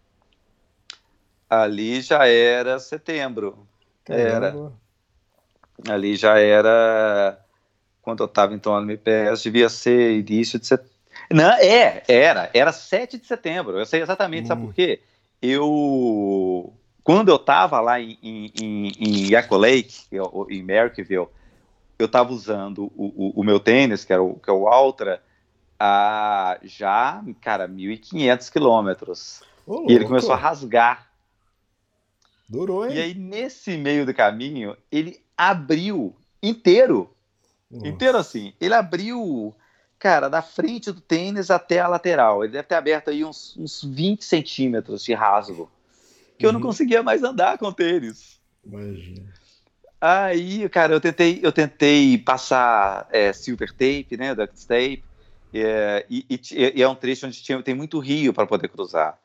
Ali 1.49 2.01
já 2.01 2.27
era 2.27 2.79
setembro. 2.79 3.67
Caramba. 4.05 4.75
Era. 5.85 5.95
Ali 5.95 6.17
já 6.17 6.39
era. 6.39 7.39
Quando 8.03 8.21
eu 8.21 8.27
estava 8.27 8.55
em 8.55 8.59
torno 8.59 8.87
do 8.87 8.93
MPS, 8.93 9.43
devia 9.43 9.69
ser 9.69 10.19
início 10.19 10.59
de 10.59 10.67
setembro. 10.67 10.97
Não, 11.31 11.51
é, 11.55 12.03
era. 12.07 12.51
Era 12.53 12.73
7 12.73 13.19
de 13.19 13.27
setembro. 13.27 13.79
Eu 13.79 13.87
sei 13.87 14.03
exatamente, 14.03 14.45
hum. 14.45 14.49
sabe 14.49 14.67
por 14.67 14.75
quê? 14.75 15.01
Eu. 15.41 16.73
Quando 17.07 17.29
eu 17.29 17.37
estava 17.37 17.81
lá 17.81 18.01
em, 18.01 18.19
em, 18.21 19.31
Lake, 19.31 19.95
em 20.51 20.63
Merckville, 20.65 21.29
eu 21.97 22.07
estava 22.07 22.33
usando 22.33 22.91
o, 22.97 23.05
o, 23.07 23.41
o, 23.41 23.45
meu 23.45 23.61
tênis, 23.61 24.05
que, 24.05 24.13
era 24.13 24.21
o, 24.21 24.35
que 24.35 24.51
é 24.51 24.53
o 24.53 24.69
Ultra, 24.69 25.23
a 25.79 26.59
já, 26.65 27.23
cara, 27.41 27.69
1.500 27.69 28.51
quilômetros. 28.51 29.41
e 29.87 29.93
ele 29.93 30.05
começou 30.05 30.33
a 30.33 30.37
rasgar 30.37 31.07
Durou, 32.49 32.85
hein? 32.85 32.97
E 32.97 33.01
aí, 33.01 33.15
nesse 33.15 33.77
meio 33.77 34.05
do 34.05 34.13
caminho, 34.13 34.77
ele 34.91 35.21
abriu 35.39 36.13
inteiro. 36.43 37.15
Nossa. 37.71 37.87
Inteiro 37.87 38.19
assim. 38.19 38.53
Ele 38.61 38.75
abriu, 38.75 39.55
cara, 39.97 40.29
da 40.29 40.43
frente 40.43 40.91
do 40.91 41.01
tênis 41.01 41.53
até 41.53 41.79
a 41.79 41.87
lateral. 41.87 42.43
Ele 42.43 42.55
deve 42.55 42.67
ter 42.67 42.75
aberto 42.75 43.11
aí 43.11 43.25
uns, 43.25 43.57
uns 43.57 43.85
20 43.85 44.25
centímetros 44.25 45.05
de 45.05 45.15
rasgo. 45.15 45.71
Que 46.39 46.45
uhum. 46.45 46.51
eu 46.51 46.53
não 46.53 46.61
uhum. 46.61 46.67
conseguia 46.67 47.03
mais 47.03 47.23
andar 47.23 47.59
com 47.59 47.73
tênis. 47.73 48.41
Imagina. 48.65 49.33
Aí, 50.01 50.69
cara, 50.69 50.93
eu 50.93 51.01
tentei, 51.01 51.41
eu 51.43 51.51
tentei 51.51 52.19
passar 52.19 53.09
é, 53.11 53.33
silver 53.33 53.73
tape, 53.73 54.17
né, 54.17 54.35
duct 54.35 54.67
tape, 54.67 55.03
é, 55.55 56.05
e, 56.11 56.25
e, 56.29 56.41
e, 56.77 56.83
é 56.83 56.89
um 56.89 56.95
trecho 56.95 57.27
onde 57.27 57.43
tinha, 57.43 57.63
tem 57.63 57.75
muito 57.75 57.99
rio 57.99 58.33
para 58.33 58.47
poder 58.47 58.69
cruzar. 58.69 59.19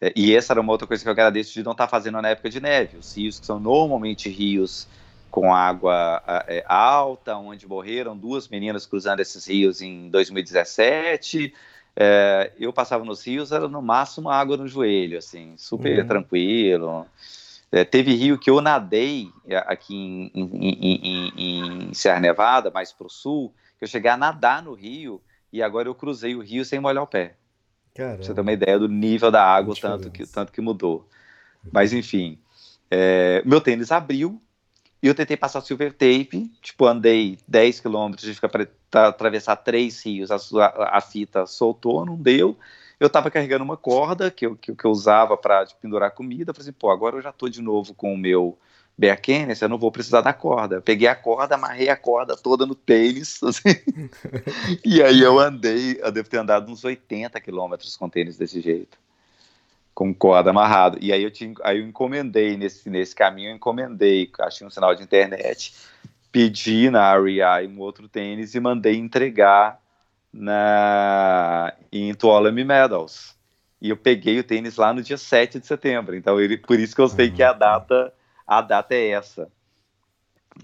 É, 0.00 0.12
e 0.14 0.34
essa 0.34 0.52
era 0.52 0.60
uma 0.60 0.72
outra 0.72 0.86
coisa 0.86 1.02
que 1.02 1.08
eu 1.08 1.12
agradeço 1.12 1.54
de 1.54 1.62
não 1.62 1.72
estar 1.72 1.86
tá 1.86 1.90
fazendo 1.90 2.20
na 2.20 2.28
época 2.28 2.50
de 2.50 2.60
neve. 2.60 2.98
Os 2.98 3.16
rios 3.16 3.40
que 3.40 3.46
são 3.46 3.58
normalmente 3.58 4.28
rios 4.28 4.86
com 5.30 5.52
água 5.52 6.22
é, 6.46 6.64
alta, 6.68 7.36
onde 7.36 7.66
morreram 7.66 8.16
duas 8.16 8.48
meninas 8.48 8.86
cruzando 8.86 9.20
esses 9.20 9.46
rios 9.46 9.80
em 9.80 10.08
2017. 10.10 11.54
É, 12.00 12.52
eu 12.56 12.72
passava 12.72 13.04
nos 13.04 13.26
rios, 13.26 13.50
era 13.50 13.66
no 13.66 13.82
máximo 13.82 14.30
água 14.30 14.56
no 14.56 14.68
joelho, 14.68 15.18
assim, 15.18 15.54
super 15.56 15.98
uhum. 15.98 16.06
tranquilo. 16.06 17.06
É, 17.72 17.84
teve 17.84 18.14
rio 18.14 18.38
que 18.38 18.48
eu 18.48 18.60
nadei 18.60 19.28
é, 19.44 19.56
aqui 19.56 19.96
em, 19.96 20.30
em, 20.32 21.00
em, 21.02 21.88
em 21.88 21.94
Serra 21.94 22.20
Nevada, 22.20 22.70
mais 22.70 22.92
para 22.92 23.08
o 23.08 23.10
sul, 23.10 23.52
que 23.76 23.84
eu 23.84 23.88
cheguei 23.88 24.12
a 24.12 24.16
nadar 24.16 24.62
no 24.62 24.74
rio 24.74 25.20
e 25.52 25.60
agora 25.60 25.88
eu 25.88 25.94
cruzei 25.94 26.36
o 26.36 26.40
rio 26.40 26.64
sem 26.64 26.78
molhar 26.78 27.02
o 27.02 27.06
pé. 27.06 27.34
Caramba. 27.96 28.18
Pra 28.18 28.26
você 28.26 28.34
ter 28.34 28.40
uma 28.42 28.52
ideia 28.52 28.78
do 28.78 28.88
nível 28.88 29.32
da 29.32 29.44
água, 29.44 29.74
tanto 29.74 30.08
que, 30.08 30.24
tanto 30.24 30.52
que 30.52 30.60
mudou. 30.60 31.08
Mas 31.72 31.92
enfim, 31.92 32.38
é, 32.88 33.42
meu 33.44 33.60
tênis 33.60 33.90
abriu 33.90 34.40
e 35.02 35.06
eu 35.06 35.14
tentei 35.14 35.36
passar 35.36 35.60
silver 35.60 35.92
tape, 35.92 36.50
tipo, 36.60 36.84
andei 36.84 37.38
10 37.46 37.80
quilômetros, 37.80 38.24
tive 38.24 38.40
que 38.40 38.68
atravessar 38.92 39.56
três 39.56 40.04
rios, 40.04 40.30
a, 40.30 40.36
a, 40.90 41.00
fita 41.00 41.46
soltou, 41.46 42.04
não 42.04 42.16
deu. 42.16 42.56
Eu 42.98 43.06
estava 43.06 43.30
carregando 43.30 43.62
uma 43.62 43.76
corda 43.76 44.28
que 44.28 44.44
eu, 44.44 44.56
que, 44.56 44.74
que 44.74 44.84
eu 44.84 44.90
usava 44.90 45.36
para 45.36 45.64
tipo, 45.64 45.80
pendurar 45.80 46.10
comida. 46.10 46.52
Falei 46.52 46.68
assim, 46.68 46.78
pô, 46.78 46.90
agora 46.90 47.16
eu 47.16 47.22
já 47.22 47.30
estou 47.30 47.48
de 47.48 47.62
novo 47.62 47.94
com 47.94 48.12
o 48.12 48.18
meu 48.18 48.58
Bear 48.98 49.20
Kenneth, 49.20 49.58
eu 49.62 49.68
não 49.68 49.78
vou 49.78 49.92
precisar 49.92 50.20
da 50.20 50.32
corda. 50.32 50.80
Peguei 50.80 51.06
a 51.06 51.14
corda, 51.14 51.54
amarrei 51.54 51.88
a 51.88 51.96
corda 51.96 52.36
toda 52.36 52.66
no 52.66 52.74
tênis, 52.74 53.40
assim. 53.44 53.80
e 54.84 55.00
aí 55.00 55.20
eu 55.20 55.38
andei, 55.38 56.00
eu 56.02 56.10
devo 56.10 56.28
ter 56.28 56.38
andado 56.38 56.72
uns 56.72 56.82
80 56.82 57.40
quilômetros 57.40 57.96
com 57.96 58.08
tênis 58.08 58.36
desse 58.36 58.60
jeito, 58.60 58.98
com 59.98 60.14
corda 60.14 60.50
amarrada. 60.50 60.96
E 61.00 61.12
aí 61.12 61.24
eu, 61.24 61.30
tinha, 61.30 61.52
aí 61.64 61.80
eu 61.80 61.84
encomendei, 61.84 62.56
nesse, 62.56 62.88
nesse 62.88 63.12
caminho 63.16 63.50
eu 63.50 63.56
encomendei, 63.56 64.30
achei 64.38 64.64
um 64.64 64.70
sinal 64.70 64.94
de 64.94 65.02
internet, 65.02 65.74
pedi 66.30 66.88
na 66.88 67.18
REI 67.18 67.66
um 67.66 67.80
outro 67.80 68.08
tênis 68.08 68.54
e 68.54 68.60
mandei 68.60 68.94
entregar 68.94 69.80
na, 70.32 71.74
em 71.90 72.14
Tuolumne 72.14 72.62
Meadows. 72.62 73.36
E 73.82 73.90
eu 73.90 73.96
peguei 73.96 74.38
o 74.38 74.44
tênis 74.44 74.76
lá 74.76 74.92
no 74.92 75.02
dia 75.02 75.16
7 75.16 75.58
de 75.58 75.66
setembro, 75.66 76.14
então 76.14 76.40
ele, 76.40 76.56
por 76.56 76.78
isso 76.78 76.94
que 76.94 77.00
eu 77.00 77.08
sei 77.08 77.28
que 77.28 77.42
a 77.42 77.52
data 77.52 78.14
a 78.46 78.60
data 78.60 78.94
é 78.94 79.08
essa. 79.08 79.50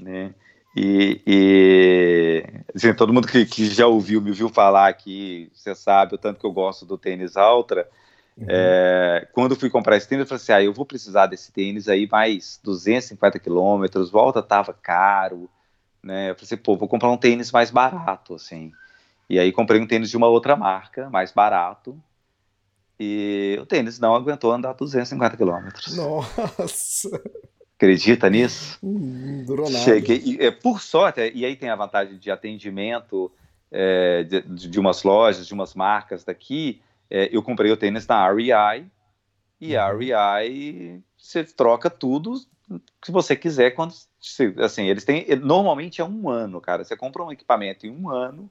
Né? 0.00 0.32
E, 0.76 1.20
e 1.26 2.44
assim, 2.72 2.94
todo 2.94 3.12
mundo 3.12 3.26
que, 3.26 3.44
que, 3.44 3.66
já 3.66 3.88
ouviu, 3.88 4.20
me 4.20 4.30
ouviu 4.30 4.48
falar 4.48 4.86
aqui, 4.86 5.50
você 5.52 5.74
sabe 5.74 6.14
o 6.14 6.18
tanto 6.18 6.38
que 6.38 6.46
eu 6.46 6.52
gosto 6.52 6.86
do 6.86 6.96
tênis 6.96 7.34
Ultra. 7.34 7.90
Uhum. 8.36 8.46
É, 8.48 9.28
quando 9.32 9.54
fui 9.54 9.70
comprar 9.70 9.96
esse 9.96 10.08
tênis, 10.08 10.22
eu 10.22 10.26
falei 10.26 10.42
assim: 10.42 10.52
ah, 10.52 10.62
eu 10.62 10.72
vou 10.72 10.84
precisar 10.84 11.26
desse 11.26 11.52
tênis 11.52 11.88
aí 11.88 12.08
mais 12.10 12.60
250 12.62 13.38
quilômetros, 13.38 14.10
volta 14.10 14.42
tava 14.42 14.72
caro, 14.72 15.48
né? 16.02 16.30
Eu 16.30 16.34
falei 16.34 16.46
assim: 16.46 16.56
pô, 16.56 16.76
vou 16.76 16.88
comprar 16.88 17.10
um 17.10 17.16
tênis 17.16 17.52
mais 17.52 17.70
barato, 17.70 18.34
assim. 18.34 18.72
E 19.30 19.38
aí 19.38 19.52
comprei 19.52 19.80
um 19.80 19.86
tênis 19.86 20.10
de 20.10 20.16
uma 20.16 20.26
outra 20.26 20.56
marca, 20.56 21.08
mais 21.08 21.32
barato, 21.32 21.98
e 22.98 23.58
o 23.60 23.66
tênis 23.66 23.98
não 23.98 24.14
aguentou 24.14 24.52
andar 24.52 24.72
250 24.74 25.36
quilômetros. 25.36 25.96
Nossa! 25.96 27.22
Acredita 27.76 28.30
nisso? 28.30 28.78
Hum, 28.82 29.44
durou 29.44 29.68
nada. 29.68 29.84
Cheguei, 29.84 30.22
e, 30.24 30.38
é, 30.40 30.50
por 30.50 30.80
sorte, 30.80 31.32
e 31.34 31.44
aí 31.44 31.56
tem 31.56 31.68
a 31.68 31.76
vantagem 31.76 32.18
de 32.18 32.30
atendimento 32.30 33.30
é, 33.70 34.22
de, 34.22 34.42
de, 34.42 34.78
umas 34.78 35.02
lojas, 35.02 35.46
de 35.46 35.52
umas 35.52 35.74
marcas 35.74 36.22
daqui. 36.22 36.80
É, 37.10 37.28
eu 37.34 37.42
comprei 37.42 37.70
o 37.70 37.76
tênis 37.76 38.06
na 38.06 38.30
REI 38.32 38.86
e 39.60 39.76
a 39.76 39.92
uhum. 39.92 39.98
REI 39.98 41.02
você 41.16 41.44
troca 41.44 41.88
tudo 41.90 42.40
que 43.00 43.10
você 43.10 43.36
quiser 43.36 43.72
quando 43.72 43.94
assim 44.58 44.86
eles 44.86 45.04
têm 45.04 45.26
normalmente 45.36 46.00
é 46.00 46.04
um 46.04 46.30
ano 46.30 46.62
cara 46.62 46.82
você 46.82 46.96
compra 46.96 47.22
um 47.22 47.30
equipamento 47.30 47.86
em 47.86 47.90
um 47.90 48.08
ano 48.08 48.50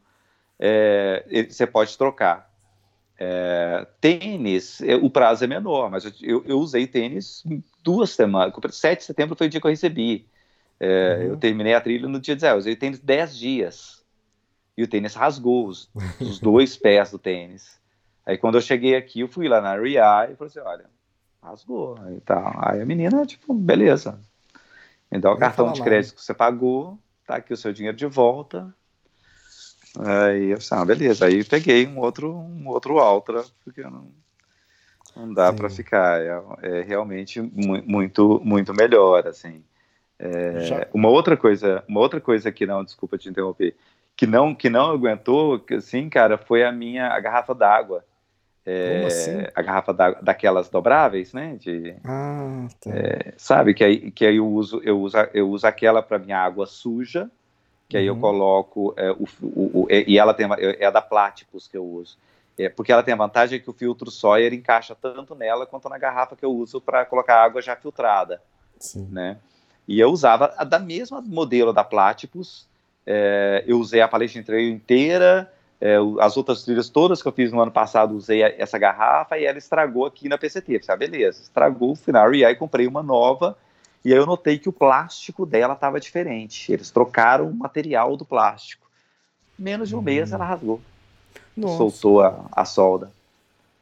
é, 0.59 1.47
você 1.49 1.65
pode 1.65 1.97
trocar 1.97 2.53
é, 3.17 3.87
tênis, 4.01 4.81
é, 4.81 4.95
o 4.95 5.09
prazo 5.09 5.43
é 5.43 5.47
menor, 5.47 5.89
mas 5.89 6.03
eu, 6.21 6.43
eu 6.45 6.59
usei 6.59 6.87
tênis 6.87 7.43
duas 7.83 8.09
semanas. 8.09 8.53
7 8.71 8.99
de 8.99 9.05
setembro 9.05 9.35
foi 9.35 9.47
o 9.47 9.49
dia 9.49 9.61
que 9.61 9.67
eu 9.67 9.71
recebi. 9.71 10.27
É, 10.79 11.17
uhum. 11.19 11.23
Eu 11.27 11.37
terminei 11.37 11.73
a 11.73 11.81
trilha 11.81 12.07
no 12.07 12.19
dia 12.19 12.35
10. 12.35 12.51
Eu 12.51 12.57
usei 12.57 12.75
tênis 12.75 12.99
10 12.99 13.37
dias. 13.37 14.03
E 14.75 14.83
o 14.83 14.87
tênis 14.87 15.13
rasgou 15.13 15.67
os, 15.67 15.89
os 16.19 16.39
dois 16.39 16.75
pés 16.75 17.11
do 17.11 17.19
tênis. 17.19 17.79
Aí 18.25 18.37
quando 18.37 18.55
eu 18.55 18.61
cheguei 18.61 18.95
aqui, 18.95 19.21
eu 19.21 19.27
fui 19.27 19.47
lá 19.47 19.61
na 19.61 19.75
REI 19.75 19.97
e 20.31 20.35
falei 20.35 20.47
assim, 20.47 20.59
olha, 20.59 20.85
rasgou. 21.41 21.97
Aí, 22.01 22.19
tá. 22.21 22.53
aí 22.61 22.81
a 22.81 22.85
menina, 22.85 23.25
tipo, 23.25 23.53
beleza. 23.53 24.19
Me 25.11 25.19
dá 25.19 25.31
o 25.31 25.37
cartão 25.37 25.71
de 25.71 25.81
crédito 25.81 26.15
que 26.15 26.21
você 26.21 26.33
pagou, 26.33 26.97
tá 27.27 27.35
aqui 27.35 27.53
o 27.53 27.57
seu 27.57 27.73
dinheiro 27.73 27.97
de 27.97 28.05
volta. 28.05 28.73
Aí 29.99 30.49
eu 30.49 30.57
disse, 30.57 30.73
ah, 30.73 30.83
beleza. 30.83 31.25
Aí 31.25 31.43
peguei 31.43 31.85
um 31.85 31.99
outro, 31.99 32.33
um 32.33 32.67
outro 32.67 32.95
Ultra, 32.95 33.43
porque 33.63 33.81
não, 33.81 34.07
não 35.15 35.33
dá 35.33 35.53
para 35.53 35.69
ficar. 35.69 36.19
É, 36.21 36.41
é 36.63 36.81
realmente 36.81 37.41
mu 37.41 37.83
muito, 37.85 38.41
muito 38.43 38.73
melhor, 38.73 39.27
assim. 39.27 39.63
É, 40.17 40.87
uma 40.93 41.09
outra 41.09 41.35
coisa, 41.35 41.83
uma 41.87 41.99
outra 41.99 42.21
coisa 42.21 42.51
que 42.51 42.65
não, 42.65 42.83
desculpa 42.83 43.17
te 43.17 43.29
interromper, 43.29 43.75
que 44.15 44.25
não, 44.25 44.55
que 44.55 44.69
não 44.69 44.91
aguentou, 44.91 45.63
assim, 45.75 46.09
cara, 46.09 46.37
foi 46.37 46.63
a 46.63 46.71
minha 46.71 47.07
a 47.09 47.19
garrafa 47.19 47.53
d'água. 47.53 48.05
É, 48.65 49.05
assim? 49.05 49.45
A 49.53 49.61
garrafa 49.61 49.93
da, 49.93 50.11
daquelas 50.11 50.69
dobráveis, 50.69 51.33
né? 51.33 51.57
De, 51.59 51.95
ah, 52.03 52.67
tá. 52.79 52.91
é, 52.91 53.33
sabe 53.37 53.73
que 53.73 53.83
aí, 53.83 54.11
que 54.11 54.25
aí 54.25 54.37
eu 54.37 54.47
uso 54.47 54.81
eu 54.83 55.01
uso 55.01 55.17
eu 55.33 55.49
uso 55.49 55.67
aquela 55.67 56.01
para 56.01 56.17
minha 56.17 56.39
água 56.39 56.65
suja, 56.65 57.29
que 57.89 57.97
aí 57.97 58.05
eu 58.05 58.13
uhum. 58.13 58.21
coloco 58.21 58.93
é, 58.95 59.11
o, 59.11 59.27
o, 59.41 59.81
o, 59.83 59.87
e 59.89 60.17
ela 60.17 60.33
tem 60.33 60.47
é 60.79 60.85
a 60.85 60.91
da 60.91 61.01
Platypus 61.01 61.67
que 61.67 61.77
eu 61.77 61.85
uso. 61.85 62.17
É, 62.57 62.69
porque 62.69 62.91
ela 62.91 63.03
tem 63.03 63.13
a 63.13 63.17
vantagem 63.17 63.59
que 63.59 63.69
o 63.69 63.73
filtro 63.73 64.11
Sawyer 64.11 64.53
encaixa 64.53 64.95
tanto 64.95 65.33
nela 65.33 65.65
quanto 65.65 65.89
na 65.89 65.97
garrafa 65.97 66.35
que 66.35 66.45
eu 66.45 66.51
uso 66.51 66.79
para 66.79 67.03
colocar 67.03 67.43
água 67.43 67.61
já 67.61 67.75
filtrada, 67.75 68.41
Sim. 68.79 69.07
né? 69.11 69.37
E 69.87 69.99
eu 69.99 70.09
usava 70.09 70.53
a 70.57 70.63
da 70.63 70.79
mesma 70.79 71.19
modelo 71.19 71.73
da 71.73 71.83
Platypus, 71.83 72.67
é, 73.05 73.63
eu 73.67 73.79
usei 73.79 74.01
a 74.01 74.07
palestra 74.07 74.43
Trail 74.43 74.71
inteira, 74.71 75.51
é, 75.85 75.97
as 76.21 76.37
outras 76.37 76.63
trilhas 76.63 76.87
todas 76.87 77.21
que 77.21 77.27
eu 77.27 77.31
fiz 77.33 77.51
no 77.51 77.59
ano 77.59 77.69
passado, 77.71 78.15
usei 78.15 78.41
essa 78.41 78.79
garrafa 78.79 79.37
e 79.37 79.43
ela 79.43 79.57
estragou 79.57 80.05
aqui 80.05 80.29
na 80.29 80.37
PCT. 80.37 80.75
Eu 80.75 80.81
ah, 80.87 80.95
beleza, 80.95 81.41
estragou, 81.41 81.93
fui 81.93 82.13
na 82.13 82.25
REI, 82.25 82.55
comprei 82.55 82.87
uma 82.87 83.03
nova, 83.03 83.57
e 84.05 84.13
aí 84.13 84.17
eu 84.17 84.25
notei 84.25 84.57
que 84.57 84.69
o 84.69 84.73
plástico 84.73 85.45
dela 85.45 85.73
estava 85.73 85.99
diferente. 85.99 86.71
Eles 86.71 86.89
trocaram 86.89 87.49
o 87.49 87.53
material 87.53 88.15
do 88.15 88.23
plástico. 88.23 88.87
Menos 89.59 89.89
de 89.89 89.95
um 89.97 89.99
hum. 89.99 90.03
mês 90.03 90.31
ela 90.31 90.45
rasgou. 90.45 90.79
Nossa. 91.55 91.75
Soltou 91.75 92.21
a, 92.21 92.45
a, 92.53 92.63
solda. 92.63 93.11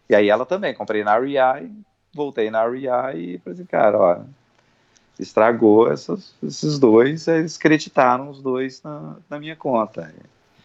E 0.09 0.15
aí 0.15 0.27
ela 0.27 0.43
também, 0.43 0.73
comprei 0.73 1.03
na 1.03 1.19
REI, 1.19 1.69
voltei 2.11 2.49
na 2.49 2.67
REI 2.67 3.35
e 3.35 3.37
falei 3.37 3.59
assim, 3.59 3.65
cara, 3.65 3.99
ó, 3.99 4.19
estragou 5.19 5.91
essas, 5.91 6.33
esses 6.41 6.79
dois, 6.79 7.27
eles 7.27 7.59
creditaram 7.59 8.27
os 8.27 8.41
dois 8.41 8.81
na, 8.81 9.17
na 9.29 9.39
minha 9.39 9.55
conta, 9.55 10.11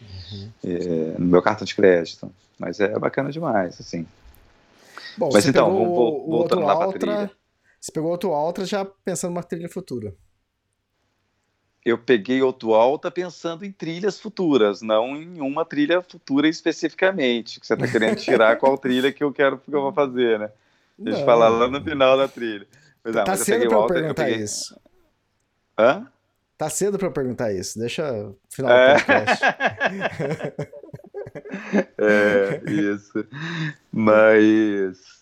uhum. 0.01 0.51
é, 0.65 1.19
no 1.19 1.27
meu 1.27 1.43
cartão 1.43 1.65
de 1.65 1.75
crédito. 1.75 2.33
Mas 2.59 2.81
é 2.81 2.99
bacana 2.99 3.31
demais, 3.31 3.81
assim. 3.81 4.07
Bom, 5.17 5.31
Mas 5.33 5.47
então, 5.47 5.71
vou, 5.73 6.27
voltando 6.27 6.63
lá 6.63 6.77
para 6.77 6.93
trilha. 6.93 7.31
Você 7.81 7.93
pegou 7.93 8.11
outro 8.11 8.33
Altra 8.33 8.65
já 8.65 8.85
pensando 8.85 9.33
numa 9.33 9.43
trilha 9.43 9.69
futura. 9.69 10.15
Eu 11.85 11.97
peguei 11.97 12.43
outro 12.43 12.75
Alta 12.75 13.11
pensando 13.11 13.65
em 13.65 13.71
trilhas 13.71 14.19
futuras, 14.19 14.83
não 14.83 15.17
em 15.17 15.41
uma 15.41 15.65
trilha 15.65 16.03
futura 16.03 16.49
especificamente. 16.49 17.61
Que 17.61 17.67
você 17.67 17.75
está 17.75 17.87
querendo 17.87 18.17
tirar 18.17 18.57
qual 18.59 18.77
trilha 18.77 19.13
que 19.13 19.23
eu 19.23 19.33
quero 19.33 19.59
que 19.59 19.73
eu 19.73 19.83
vou 19.83 19.93
fazer, 19.93 20.39
né? 20.39 20.51
Deixa 20.99 21.21
eu 21.21 21.25
falar 21.25 21.49
lá 21.49 21.69
no 21.69 21.83
final 21.83 22.17
da 22.17 22.27
trilha. 22.27 22.67
Pois 23.03 23.15
tá 23.15 23.37
cedo 23.37 23.69
pra 23.69 23.79
eu 23.79 23.87
perguntar 23.87 24.23
eu 24.23 24.27
peguei... 24.27 24.45
isso. 24.45 24.77
Hã? 25.79 26.11
Tá 26.57 26.71
cedo 26.71 26.99
pra 26.99 27.09
eu 27.09 27.13
perguntar 27.13 27.53
isso. 27.53 27.79
Deixa 27.79 28.33
final 28.49 28.73
é. 28.73 28.95
do 28.95 29.05
podcast. 29.05 29.45
é, 31.99 32.71
isso. 32.71 33.27
Mas. 33.93 35.17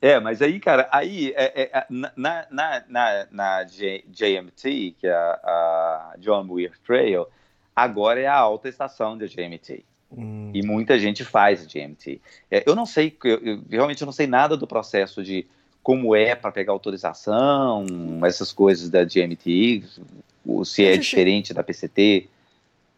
É, 0.00 0.20
mas 0.20 0.42
aí, 0.42 0.60
cara, 0.60 0.88
aí 0.92 1.32
é, 1.34 1.70
é, 1.72 1.86
na, 1.88 2.12
na, 2.50 2.84
na, 2.86 3.26
na 3.30 3.64
JMT, 3.64 4.96
que 4.98 5.06
é 5.06 5.12
a, 5.12 5.40
a 5.42 6.14
John 6.18 6.44
Muir 6.44 6.78
Trail, 6.84 7.26
agora 7.74 8.20
é 8.20 8.26
a 8.26 8.36
alta 8.36 8.68
estação 8.68 9.16
da 9.16 9.26
JMT. 9.26 9.84
Hum. 10.12 10.50
E 10.54 10.62
muita 10.62 10.98
gente 10.98 11.24
faz 11.24 11.66
JMT. 11.66 12.20
É, 12.50 12.62
eu 12.66 12.74
não 12.74 12.84
sei, 12.84 13.16
eu, 13.24 13.38
eu, 13.38 13.62
realmente 13.70 14.02
eu 14.02 14.06
não 14.06 14.12
sei 14.12 14.26
nada 14.26 14.54
do 14.56 14.66
processo 14.66 15.24
de 15.24 15.46
como 15.86 16.16
é 16.16 16.34
para 16.34 16.50
pegar 16.50 16.72
autorização, 16.72 17.86
essas 18.24 18.50
coisas 18.50 18.90
da 18.90 19.04
GMT, 19.04 19.84
se 20.64 20.84
é 20.84 20.96
diferente 20.96 21.54
da 21.54 21.62
PCT. 21.62 22.28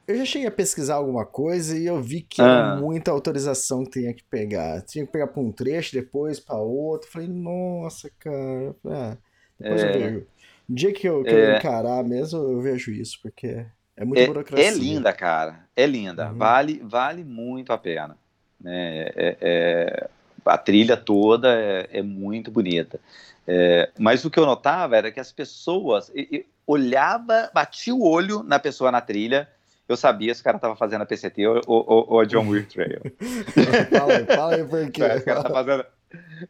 Eu 0.07 0.17
já 0.17 0.25
cheguei 0.25 0.49
a 0.49 0.51
pesquisar 0.51 0.95
alguma 0.95 1.27
coisa 1.27 1.77
e 1.77 1.85
eu 1.85 2.01
vi 2.01 2.23
que 2.23 2.41
ah. 2.41 2.47
era 2.47 2.77
muita 2.77 3.11
autorização 3.11 3.85
que 3.85 4.01
tinha 4.01 4.15
que 4.15 4.25
pegar. 4.25 4.81
Tinha 4.87 5.05
que 5.05 5.13
pegar 5.13 5.27
para 5.27 5.43
um 5.43 5.53
trecho, 5.53 5.93
depois 5.93 6.41
para 6.41 6.57
outro. 6.57 7.11
Falei, 7.11 7.29
nossa, 7.29 8.11
cara. 8.19 8.75
Ah, 8.87 9.19
depois 9.61 9.83
é. 9.83 9.89
eu 9.89 9.93
vejo. 9.93 10.27
No 10.67 10.75
dia 10.75 10.93
que 10.95 11.07
eu, 11.07 11.23
que 11.23 11.29
é. 11.29 11.51
eu 11.53 11.57
encarar 11.59 12.03
mesmo, 12.03 12.39
eu 12.39 12.63
vejo 12.63 12.91
isso, 12.91 13.19
porque 13.23 13.67
é 13.99 14.05
muita 14.07 14.23
é, 14.23 14.27
burocracia. 14.27 14.67
É 14.67 14.71
linda, 14.71 15.13
cara. 15.13 15.67
É 15.77 15.85
linda. 15.85 16.31
Uhum. 16.31 16.39
Vale, 16.39 16.81
vale 16.83 17.23
muito 17.23 17.71
a 17.71 17.77
pena. 17.77 18.17
Né? 18.59 19.11
É, 19.15 19.37
é, 19.43 20.11
a 20.49 20.59
trilha 20.59 20.97
toda 20.97 21.55
é, 21.55 21.89
é 21.93 22.03
muito 22.03 22.51
bonita. 22.51 22.99
É, 23.47 23.91
mas 23.99 24.25
o 24.25 24.31
que 24.31 24.39
eu 24.39 24.45
notava 24.45 24.97
era 24.97 25.11
que 25.11 25.21
as 25.21 25.33
pessoas 25.33 26.11
eu, 26.15 26.27
eu 26.31 26.45
olhava, 26.67 27.51
batia 27.55 27.95
o 27.95 28.07
olho 28.07 28.43
na 28.43 28.59
pessoa 28.59 28.93
na 28.93 29.01
trilha, 29.01 29.49
eu 29.89 29.97
sabia 29.97 30.35
se 30.35 30.43
o 30.43 30.45
cara 30.45 30.59
estava 30.59 30.77
fazendo 30.77 31.01
a 31.01 31.07
PCT 31.07 31.47
ou, 31.47 31.63
ou, 31.67 32.07
ou 32.11 32.21
a 32.21 32.27
John 32.27 32.45
Muir 32.45 32.67
Trail. 32.69 33.01
fala 33.91 34.13
aí, 34.13 34.27
fala 34.27 34.55
aí 34.55 34.65
por 34.65 34.91
quê. 34.91 35.03
Esse 35.03 35.25
cara 35.25 35.43
tá 35.43 35.51
fazendo, 35.51 35.87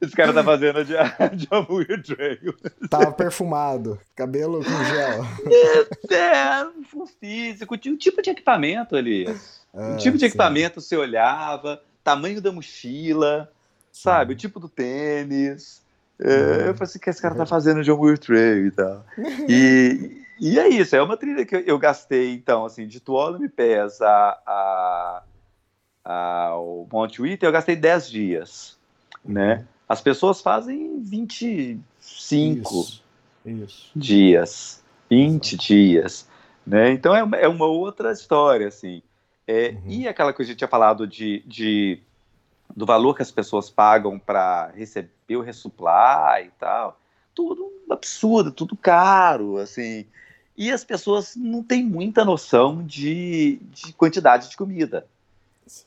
esse 0.00 0.16
cara 0.16 0.32
tá 0.32 0.44
fazendo 0.44 0.78
a 0.80 1.26
John 1.28 1.66
Muir 1.70 2.02
Trail. 2.02 2.54
Tava 2.90 3.12
perfumado, 3.12 4.00
cabelo 4.16 4.58
com 4.64 4.84
gel. 4.84 5.24
É, 6.10 6.14
é 6.16 6.66
um 6.96 7.06
físico, 7.06 7.74
o 7.74 7.78
tipo 7.78 8.20
de 8.20 8.30
equipamento 8.30 8.96
ali. 8.96 9.26
Ah, 9.72 9.92
o 9.94 9.96
tipo 9.98 10.18
de 10.18 10.24
equipamento 10.24 10.80
sim. 10.80 10.88
você 10.88 10.96
olhava, 10.96 11.80
tamanho 12.02 12.40
da 12.40 12.50
mochila, 12.50 13.52
sabe? 13.98 14.32
O 14.32 14.36
tipo 14.36 14.60
do 14.60 14.68
tênis. 14.68 15.82
É, 16.20 16.28
uhum. 16.28 16.52
eu 16.66 16.74
falei 16.74 16.82
assim, 16.82 16.98
o 16.98 17.00
que 17.00 17.10
esse 17.10 17.22
cara 17.22 17.34
tá 17.34 17.46
fazendo 17.46 17.82
John 17.82 17.96
Muir 17.96 18.18
Trail 18.18 18.66
e 18.66 18.70
tal. 18.70 19.04
E, 19.48 20.24
e 20.40 20.58
é 20.58 20.68
isso, 20.68 20.94
é 20.94 21.02
uma 21.02 21.16
trilha 21.16 21.44
que 21.44 21.54
eu, 21.54 21.60
eu 21.60 21.78
gastei, 21.78 22.32
então, 22.32 22.64
assim, 22.64 22.86
de 22.86 23.00
Tuolumne 23.00 23.48
Pés 23.48 24.00
a, 24.00 24.38
a, 24.46 25.22
ao 26.04 26.88
Monte 26.92 27.20
Whitney, 27.20 27.48
eu 27.48 27.52
gastei 27.52 27.76
10 27.76 28.10
dias, 28.10 28.78
né? 29.24 29.56
Uhum. 29.56 29.64
As 29.88 30.00
pessoas 30.00 30.40
fazem 30.40 31.00
25 31.02 31.82
isso, 32.00 33.02
isso. 33.44 33.90
dias, 33.96 34.84
20 35.10 35.56
dias, 35.56 36.28
né? 36.66 36.92
Então 36.92 37.14
é 37.14 37.22
uma, 37.22 37.36
é 37.36 37.48
uma 37.48 37.66
outra 37.66 38.12
história, 38.12 38.68
assim. 38.68 39.02
É, 39.46 39.70
uhum. 39.70 39.82
E 39.86 40.08
aquela 40.08 40.32
coisa 40.32 40.48
que 40.48 40.50
a 40.50 40.52
gente 40.52 40.58
tinha 40.58 40.68
falado 40.68 41.06
de, 41.06 41.42
de 41.46 42.02
do 42.74 42.86
valor 42.86 43.14
que 43.14 43.22
as 43.22 43.30
pessoas 43.30 43.70
pagam 43.70 44.18
para 44.18 44.70
receber 44.74 45.36
o 45.36 45.40
resupply 45.40 46.46
e 46.46 46.50
tal, 46.58 46.98
tudo 47.34 47.72
absurdo, 47.90 48.50
tudo 48.50 48.76
caro, 48.76 49.58
assim. 49.58 50.06
E 50.56 50.72
as 50.72 50.84
pessoas 50.84 51.36
não 51.36 51.62
têm 51.62 51.84
muita 51.84 52.24
noção 52.24 52.84
de, 52.84 53.60
de 53.70 53.92
quantidade 53.92 54.50
de 54.50 54.56
comida. 54.56 55.06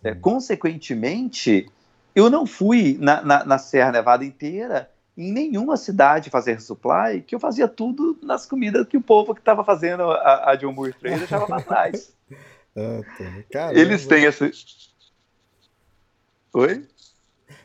É, 0.04 0.14
consequentemente, 0.14 1.70
eu 2.16 2.30
não 2.30 2.46
fui 2.46 2.98
na, 3.00 3.22
na, 3.22 3.44
na, 3.44 3.58
Serra 3.58 3.92
Nevada 3.92 4.24
inteira, 4.24 4.90
em 5.18 5.32
nenhuma 5.32 5.76
cidade 5.76 6.30
fazer 6.30 6.54
resupply, 6.54 7.22
que 7.22 7.36
eu 7.36 7.40
fazia 7.40 7.68
tudo 7.68 8.18
nas 8.22 8.46
comidas 8.46 8.88
que 8.88 8.96
o 8.96 9.02
povo 9.02 9.34
que 9.34 9.42
estava 9.42 9.64
fazendo 9.64 10.04
a, 10.04 10.52
a 10.52 10.56
John 10.56 10.72
Muir 10.72 10.94
Trail 10.94 11.18
deixava 11.18 11.48
para 11.48 11.62
trás. 11.62 12.14
ah, 12.78 13.02
tá. 13.52 13.74
Eles 13.74 14.06
têm 14.06 14.24
esse 14.24 14.52
Oi? 16.54 16.86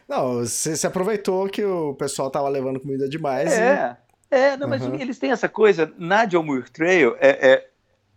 Não, 0.08 0.34
você 0.34 0.76
se 0.76 0.86
aproveitou 0.86 1.48
que 1.48 1.64
o 1.64 1.94
pessoal 1.94 2.30
tava 2.30 2.48
levando 2.48 2.78
comida 2.78 3.08
demais. 3.08 3.52
É, 3.52 3.96
e... 4.30 4.34
é, 4.34 4.56
não, 4.56 4.68
mas 4.68 4.82
uhum. 4.82 4.94
eles 4.94 5.18
têm 5.18 5.32
essa 5.32 5.48
coisa, 5.48 5.92
na 5.98 6.24
John 6.24 6.44
Muir 6.44 6.70
Trail, 6.70 7.16
é, 7.18 7.50
é, 7.50 7.68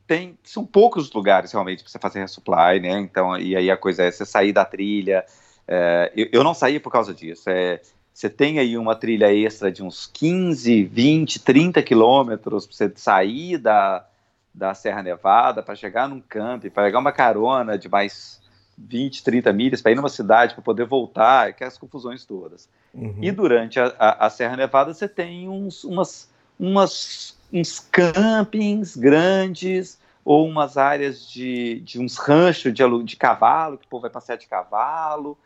tem, 0.05 0.37
são 0.43 0.65
poucos 0.65 1.11
lugares 1.11 1.51
realmente 1.51 1.83
para 1.83 1.91
você 1.91 1.99
fazer 1.99 2.19
resupply, 2.19 2.79
né? 2.79 2.99
Então, 2.99 3.37
e 3.37 3.55
aí 3.55 3.71
a 3.71 3.77
coisa 3.77 4.03
é 4.03 4.11
você 4.11 4.25
sair 4.25 4.53
da 4.53 4.63
trilha. 4.63 5.25
É, 5.67 6.11
eu, 6.15 6.27
eu, 6.31 6.43
não 6.43 6.53
saí 6.53 6.79
por 6.79 6.91
causa 6.91 7.13
disso. 7.13 7.49
É, 7.49 7.81
você 8.13 8.29
tem 8.29 8.59
aí 8.59 8.77
uma 8.77 8.95
trilha 8.95 9.33
extra 9.33 9.71
de 9.71 9.83
uns 9.83 10.05
15, 10.07 10.83
20, 10.83 11.39
30 11.39 11.81
quilômetros 11.81 12.67
para 12.67 12.75
você 12.75 12.91
sair 12.95 13.57
da, 13.57 14.05
da 14.53 14.75
Serra 14.75 15.01
Nevada 15.01 15.63
para 15.63 15.75
chegar 15.75 16.07
num 16.07 16.19
camp, 16.19 16.65
para 16.65 16.83
pegar 16.83 16.99
uma 16.99 17.11
carona 17.11 17.77
de 17.77 17.89
mais 17.89 18.38
20, 18.87 19.23
30 19.23 19.53
milhas 19.53 19.81
para 19.81 19.91
ir 19.91 19.95
numa 19.95 20.09
cidade 20.09 20.53
para 20.53 20.63
poder 20.63 20.85
voltar, 20.85 21.49
aquelas 21.49 21.77
confusões 21.77 22.25
todas. 22.25 22.69
Uhum. 22.93 23.19
E 23.21 23.31
durante 23.31 23.79
a, 23.79 23.93
a, 23.99 24.27
a, 24.27 24.29
Serra 24.29 24.57
Nevada 24.57 24.93
você 24.93 25.07
tem 25.07 25.49
uns, 25.49 25.83
umas, 25.83 26.29
umas, 26.59 27.37
uns 27.51 27.79
campings 27.79 28.95
grandes, 28.95 29.99
ou 30.23 30.47
umas 30.47 30.77
áreas 30.77 31.27
de, 31.27 31.79
de 31.79 31.99
uns 31.99 32.17
ranchos 32.17 32.73
de, 32.73 33.03
de 33.03 33.15
cavalo, 33.15 33.77
que 33.77 33.85
o 33.85 33.89
povo 33.89 34.03
vai 34.03 34.11
passear 34.11 34.37
de 34.37 34.47
cavalo. 34.47 35.37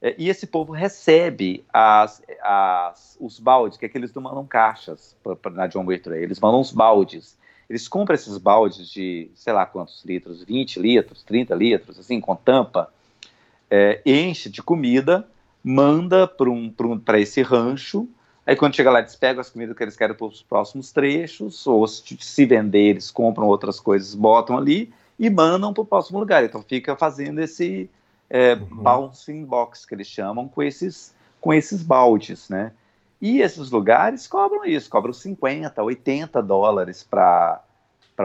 É, 0.00 0.14
e 0.16 0.30
esse 0.30 0.46
povo 0.46 0.72
recebe 0.72 1.62
as, 1.72 2.22
as, 2.42 3.18
os 3.20 3.38
baldes, 3.38 3.76
que 3.76 3.84
é 3.84 3.88
que 3.88 3.98
eles 3.98 4.14
não 4.14 4.22
mandam 4.22 4.46
caixas 4.46 5.14
pra, 5.22 5.36
pra, 5.36 5.50
na 5.50 5.66
John 5.66 5.82
Muir 5.82 6.02
Trail, 6.02 6.22
eles 6.22 6.40
mandam 6.40 6.60
os 6.60 6.72
baldes. 6.72 7.36
Eles 7.70 7.86
compram 7.86 8.16
esses 8.16 8.36
baldes 8.36 8.90
de, 8.90 9.30
sei 9.32 9.52
lá 9.52 9.64
quantos 9.64 10.04
litros, 10.04 10.42
20 10.42 10.80
litros, 10.80 11.22
30 11.22 11.54
litros, 11.54 12.00
assim, 12.00 12.20
com 12.20 12.34
tampa, 12.34 12.92
é, 13.70 14.02
enche 14.04 14.50
de 14.50 14.60
comida, 14.60 15.24
manda 15.62 16.26
para 16.26 16.50
um, 16.50 16.74
um, 16.80 17.00
esse 17.14 17.40
rancho, 17.42 18.08
aí 18.44 18.56
quando 18.56 18.74
chega 18.74 18.90
lá 18.90 18.98
eles 18.98 19.14
pegam 19.14 19.40
as 19.40 19.50
comidas 19.50 19.76
que 19.76 19.84
eles 19.84 19.96
querem 19.96 20.16
para 20.16 20.26
os 20.26 20.42
próximos 20.42 20.90
trechos, 20.90 21.64
ou 21.64 21.86
se, 21.86 22.18
se 22.20 22.44
vender 22.44 22.88
eles 22.88 23.08
compram 23.08 23.46
outras 23.46 23.78
coisas, 23.78 24.16
botam 24.16 24.58
ali 24.58 24.92
e 25.16 25.30
mandam 25.30 25.72
para 25.72 25.82
o 25.82 25.86
próximo 25.86 26.18
lugar. 26.18 26.42
Então 26.42 26.64
fica 26.64 26.96
fazendo 26.96 27.38
esse 27.38 27.88
é, 28.28 28.54
uhum. 28.54 28.66
bouncing 28.82 29.44
box, 29.44 29.86
que 29.86 29.94
eles 29.94 30.08
chamam, 30.08 30.48
com 30.48 30.60
esses, 30.60 31.14
com 31.40 31.54
esses 31.54 31.84
baldes, 31.84 32.48
né? 32.48 32.72
E 33.20 33.42
esses 33.42 33.70
lugares 33.70 34.26
cobram 34.26 34.64
isso, 34.64 34.88
cobram 34.88 35.12
50, 35.12 35.82
80 35.82 36.42
dólares 36.42 37.02
para 37.02 37.62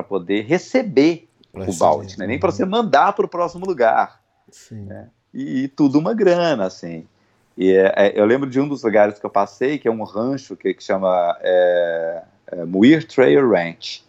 poder 0.08 0.46
receber 0.46 1.28
pra 1.52 1.70
o 1.70 1.74
balde, 1.76 2.18
né? 2.18 2.28
nem 2.28 2.40
para 2.40 2.52
você 2.52 2.66
mandar 2.66 3.14
para 3.14 3.26
o 3.26 3.30
próximo 3.30 3.66
lugar. 3.66 4.22
Né? 4.72 5.10
E, 5.34 5.64
e, 5.64 5.68
tudo 5.68 6.00
uma 6.00 6.14
grana, 6.14 6.66
assim. 6.66 7.06
E 7.58 7.72
é, 7.72 7.94
é, 7.96 8.20
eu 8.20 8.26
lembro 8.26 8.50
de 8.50 8.60
um 8.60 8.68
dos 8.68 8.84
lugares 8.84 9.20
que 9.20 9.26
eu 9.26 9.30
passei, 9.30 9.78
que 9.78 9.88
é 9.88 9.92
um 9.92 10.04
rancho 10.04 10.56
que, 10.56 10.74
que 10.74 10.84
chama 10.84 11.38
é, 11.42 12.24
é 12.48 12.66
Muir 12.66 13.06
Trail 13.06 13.50
Ranch. 13.50 14.04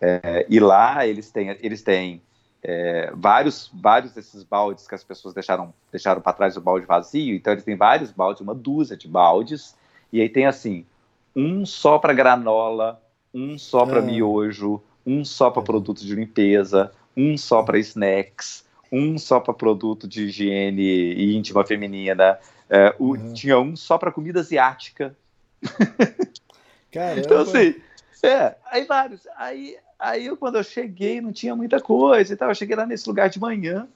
É, 0.00 0.44
e 0.48 0.58
lá 0.58 1.06
eles 1.06 1.30
têm, 1.30 1.56
eles 1.60 1.82
têm 1.82 2.20
é, 2.62 3.12
vários, 3.14 3.70
vários 3.72 4.12
desses 4.12 4.42
baldes 4.42 4.88
que 4.88 4.94
as 4.94 5.04
pessoas 5.04 5.34
deixaram, 5.34 5.72
deixaram 5.90 6.20
para 6.20 6.32
trás 6.32 6.56
o 6.56 6.60
balde 6.60 6.84
vazio. 6.84 7.34
Então 7.34 7.52
eles 7.52 7.64
têm 7.64 7.76
vários 7.76 8.10
baldes, 8.10 8.40
uma 8.40 8.54
dúzia 8.54 8.96
de 8.96 9.06
baldes 9.06 9.74
e 10.16 10.22
aí 10.22 10.30
tem 10.30 10.46
assim, 10.46 10.86
um 11.34 11.66
só 11.66 11.98
para 11.98 12.14
granola, 12.14 12.98
um 13.34 13.58
só 13.58 13.84
para 13.84 13.98
ah. 13.98 14.02
miojo, 14.02 14.82
um 15.04 15.26
só 15.26 15.50
para 15.50 15.60
produtos 15.60 16.02
de 16.02 16.14
limpeza, 16.14 16.90
um 17.14 17.36
só 17.36 17.62
para 17.62 17.78
snacks, 17.78 18.64
um 18.90 19.18
só 19.18 19.38
para 19.38 19.52
produto 19.52 20.08
de 20.08 20.24
higiene 20.24 21.36
íntima 21.36 21.66
feminina. 21.66 22.38
É, 22.70 22.94
o, 22.98 23.10
uhum. 23.10 23.34
Tinha 23.34 23.60
um 23.60 23.76
só 23.76 23.98
para 23.98 24.10
comida 24.10 24.40
asiática. 24.40 25.14
Caramba. 26.90 27.20
então, 27.20 27.42
assim, 27.42 27.74
é, 28.22 28.54
aí 28.70 28.86
vários. 28.86 29.28
Aí, 29.36 29.76
aí 29.98 30.24
eu, 30.24 30.36
quando 30.38 30.56
eu 30.56 30.64
cheguei, 30.64 31.20
não 31.20 31.30
tinha 31.30 31.54
muita 31.54 31.78
coisa 31.78 32.32
e 32.32 32.36
tal. 32.38 32.48
Eu 32.48 32.54
cheguei 32.54 32.74
lá 32.74 32.86
nesse 32.86 33.06
lugar 33.06 33.28
de 33.28 33.38
manhã. 33.38 33.86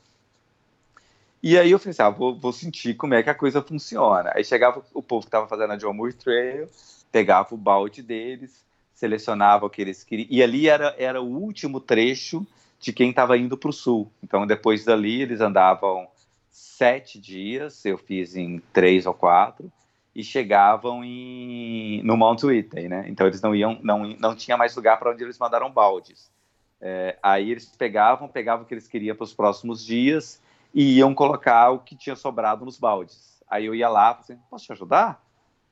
E 1.43 1.59
aí 1.59 1.70
eu 1.70 1.78
falei 1.78 1.93
assim, 1.93 2.03
ah, 2.03 2.11
vou, 2.11 2.38
vou, 2.38 2.53
sentir 2.53 2.95
como 2.95 3.14
é 3.14 3.22
que 3.22 3.30
a 3.30 3.34
coisa 3.34 3.62
funciona. 3.62 4.30
Aí 4.34 4.45
chegava 4.45 4.82
o 4.93 5.03
povo 5.03 5.22
que 5.22 5.28
estava 5.28 5.49
fazendo 5.49 5.72
a 5.72 5.76
John 5.76 5.95
Muir 5.95 6.14
Trail, 6.14 6.68
pegava 7.11 7.55
o 7.55 7.59
balde 7.59 8.03
deles, 8.03 8.64
selecionava 8.95 9.64
o 9.64 9.70
que 9.70 9.80
eles 9.80 10.05
queriam. 10.05 10.28
E 10.30 10.43
ali 10.43 10.68
era, 10.68 10.95
era 10.99 11.20
o 11.20 11.26
último 11.26 11.80
trecho 11.80 12.47
de 12.78 12.93
quem 12.93 13.11
estava 13.11 13.38
indo 13.38 13.57
para 13.57 13.70
o 13.70 13.72
sul. 13.72 14.11
Então 14.22 14.47
depois 14.47 14.84
dali 14.84 15.22
eles 15.22 15.41
andavam 15.41 16.07
sete 16.51 17.18
dias, 17.18 17.84
eu 17.86 17.97
fiz 17.97 18.36
em 18.36 18.61
três 18.72 19.07
ou 19.07 19.14
quatro, 19.14 19.72
e 20.14 20.22
chegavam 20.22 21.03
em, 21.03 22.03
no 22.03 22.16
Mount 22.16 22.43
Whitney, 22.43 22.88
né? 22.88 23.07
Então 23.09 23.26
eles 23.26 23.41
não 23.41 23.55
iam, 23.55 23.78
não, 23.82 24.05
não 24.18 24.34
tinha 24.34 24.57
mais 24.57 24.74
lugar 24.76 24.99
para 24.99 25.12
onde 25.12 25.22
eles 25.22 25.38
mandaram 25.38 25.70
baldes. 25.70 26.30
É, 26.80 27.16
aí 27.22 27.51
eles 27.51 27.66
pegavam, 27.66 28.28
pegavam 28.28 28.64
o 28.64 28.68
que 28.68 28.74
eles 28.74 28.88
queriam 28.88 29.16
para 29.16 29.24
os 29.24 29.32
próximos 29.32 29.84
dias 29.84 30.41
e 30.74 30.98
iam 30.98 31.14
colocar 31.14 31.70
o 31.70 31.78
que 31.78 31.96
tinha 31.96 32.16
sobrado 32.16 32.64
nos 32.64 32.78
baldes. 32.78 33.40
Aí 33.48 33.66
eu 33.66 33.74
ia 33.74 33.88
lá, 33.88 34.10
assim, 34.10 34.38
posso 34.48 34.66
te 34.66 34.72
ajudar? 34.72 35.22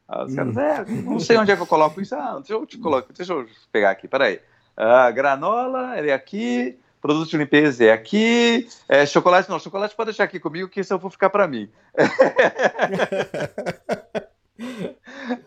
Os 0.09 0.35
caras, 0.35 0.57
hum. 0.57 0.61
é, 0.61 0.85
não 1.03 1.21
sei 1.21 1.37
onde 1.37 1.53
é 1.53 1.57
que 1.57 1.63
eu 1.63 1.67
coloco 1.67 2.01
isso. 2.01 2.15
Ah, 2.15 2.37
deixa 2.37 2.55
eu 2.55 2.67
te 2.67 2.79
colocar, 2.79 3.13
deixa 3.13 3.33
eu 3.33 3.47
pegar 3.71 3.91
aqui, 3.91 4.09
peraí. 4.09 4.41
Ah, 4.77 5.11
granola, 5.11 5.97
é 5.97 6.13
aqui, 6.13 6.79
produto 7.01 7.29
de 7.29 7.37
limpeza 7.37 7.85
é 7.85 7.93
aqui, 7.93 8.69
é, 8.89 9.05
chocolate 9.05 9.51
não, 9.51 9.59
chocolate 9.59 9.95
pode 9.95 10.09
deixar 10.09 10.25
aqui 10.25 10.41
comigo 10.41 10.69
que 10.69 10.81
isso 10.81 10.93
eu 10.93 10.99
vou 10.99 11.11
ficar 11.11 11.31
para 11.31 11.47
mim. 11.47 11.71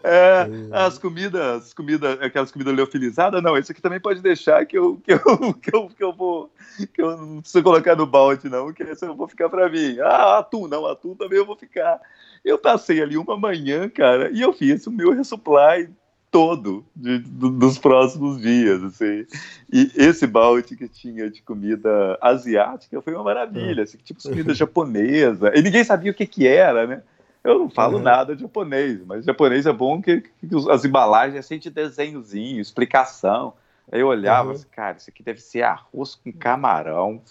É, 0.04 0.48
as 0.72 0.98
comidas, 0.98 1.74
comida, 1.74 2.14
aquelas 2.14 2.52
comidas 2.52 2.74
leofilizadas, 2.74 3.44
não, 3.44 3.58
esse 3.58 3.72
aqui 3.72 3.82
também 3.82 4.00
pode 4.00 4.22
deixar 4.22 4.66
que 4.66 4.78
eu, 4.78 4.98
que 4.98 5.14
eu, 5.14 5.20
que 5.62 5.76
eu, 5.76 5.90
que 5.90 6.04
eu 6.04 6.14
vou, 6.14 6.52
que 6.94 7.02
eu 7.02 7.18
não 7.18 7.42
preciso 7.42 7.64
colocar 7.64 7.96
no 7.96 8.06
balde, 8.06 8.50
não, 8.50 8.72
que 8.72 8.84
esse 8.84 9.06
eu 9.06 9.16
vou 9.16 9.28
ficar 9.28 9.50
para 9.50 9.70
mim. 9.70 9.98
Ah, 10.00 10.40
atum, 10.40 10.68
não, 10.68 10.86
atum 10.86 11.14
também 11.16 11.40
eu 11.40 11.46
vou 11.46 11.58
ficar. 11.58 12.00
Eu 12.44 12.58
passei 12.58 13.02
ali 13.02 13.18
uma 13.18 13.38
manhã, 13.38 13.90
cara, 13.90 14.32
e 14.32 14.42
eu 14.42 14.54
fiz 14.54 14.88
o 14.88 14.92
meu 14.92 15.12
resupply 15.12 15.90
todo 16.32 16.86
de, 16.96 17.20
do, 17.20 17.50
dos 17.50 17.78
próximos 17.78 18.42
dias, 18.42 18.82
assim. 18.82 19.26
E 19.72 19.92
esse 19.96 20.26
balde 20.26 20.78
que 20.78 20.88
tinha 20.88 21.30
de 21.30 21.42
comida 21.42 22.18
asiática 22.22 23.02
foi 23.02 23.14
uma 23.14 23.24
maravilha, 23.24 23.84
assim, 23.84 23.98
tipo 23.98 24.24
comida 24.24 24.54
japonesa. 24.54 25.52
E 25.54 25.62
ninguém 25.62 25.84
sabia 25.84 26.12
o 26.12 26.16
que 26.16 26.26
que 26.26 26.48
era, 26.48 26.88
né? 26.88 27.04
Eu 27.44 27.58
não 27.60 27.70
falo 27.70 27.98
uhum. 27.98 28.04
nada 28.04 28.36
de 28.36 28.42
japonês, 28.42 29.04
mas 29.06 29.26
japonês 29.26 29.66
é 29.66 29.74
bom 29.74 30.02
que, 30.02 30.22
que 30.22 30.32
as 30.70 30.86
embalagens 30.86 31.36
é 31.36 31.40
assim 31.40 31.58
de 31.58 31.70
desenhozinho, 31.70 32.62
explicação. 32.62 33.54
Aí 33.92 34.00
eu 34.00 34.08
olhava, 34.08 34.50
uhum. 34.50 34.56
assim, 34.56 34.68
cara, 34.72 34.98
isso 34.98 35.10
aqui 35.10 35.24
deve 35.24 35.42
ser 35.42 35.64
arroz 35.64 36.16
com 36.16 36.32
camarão. 36.32 37.22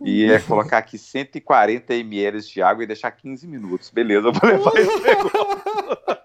E 0.00 0.30
é 0.30 0.38
colocar 0.40 0.78
aqui 0.78 0.96
140 0.98 1.94
ml 1.94 2.40
de 2.40 2.62
água 2.62 2.84
e 2.84 2.86
deixar 2.86 3.10
15 3.10 3.46
minutos. 3.46 3.90
Beleza, 3.90 4.28
eu 4.28 4.32
vou 4.32 4.48
levar 4.48 4.72
esse 4.76 5.00
negócio. 5.00 5.62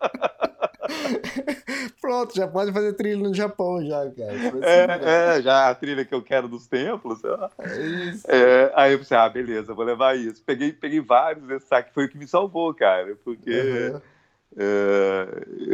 Pronto, 2.02 2.36
já 2.36 2.48
pode 2.48 2.72
fazer 2.72 2.94
trilha 2.94 3.18
no 3.18 3.34
Japão 3.34 3.86
já, 3.86 4.10
cara. 4.12 4.34
É, 4.62 5.38
é, 5.38 5.42
já 5.42 5.70
a 5.70 5.76
trilha 5.76 6.06
que 6.06 6.14
eu 6.14 6.22
quero 6.22 6.48
dos 6.48 6.68
templos. 6.68 7.20
É 7.60 7.86
isso. 8.10 8.26
É, 8.30 8.72
aí 8.76 8.94
eu 8.94 9.00
pensei, 9.00 9.18
ah, 9.18 9.30
beleza, 9.30 9.74
vou 9.74 9.86
levar 9.86 10.18
isso. 10.18 10.42
Peguei, 10.46 10.72
peguei 10.72 11.00
vários 11.00 11.46
desse 11.48 11.68
saque, 11.68 11.94
foi 11.94 12.06
o 12.06 12.10
que 12.10 12.18
me 12.18 12.28
salvou, 12.28 12.74
cara, 12.74 13.16
porque 13.24 13.52
uhum. 13.52 14.02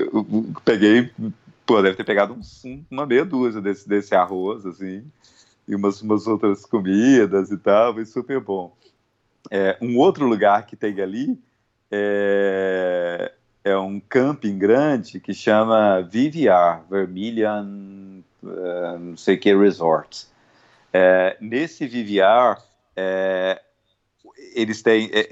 eu 0.01 0.53
peguei, 0.65 1.11
pô, 1.65 1.81
deve 1.81 1.95
ter 1.95 2.03
pegado 2.03 2.33
uns, 2.33 2.63
uma 2.89 3.05
meia 3.05 3.25
dúzia 3.25 3.61
desse, 3.61 3.87
desse 3.87 4.15
arroz, 4.15 4.65
assim, 4.65 5.03
e 5.67 5.75
umas, 5.75 6.01
umas 6.01 6.27
outras 6.27 6.65
comidas 6.65 7.51
e 7.51 7.57
tal, 7.57 7.93
foi 7.93 8.05
super 8.05 8.39
bom. 8.39 8.75
É, 9.51 9.77
um 9.81 9.97
outro 9.97 10.25
lugar 10.25 10.65
que 10.65 10.75
tem 10.75 10.99
ali 11.01 11.37
é, 11.91 13.31
é 13.63 13.77
um 13.77 13.99
camping 13.99 14.57
grande 14.57 15.19
que 15.19 15.33
chama 15.33 16.01
VVR, 16.01 16.83
Vermilion, 16.89 18.21
uh, 18.43 18.99
não 18.99 19.17
sei 19.17 19.37
que, 19.37 19.55
Resort. 19.55 20.27
É, 20.91 21.37
nesse 21.39 21.87
VVR, 21.87 22.61
é, 22.95 23.61
eles 24.53 24.81
têm. 24.81 25.09
É, 25.13 25.29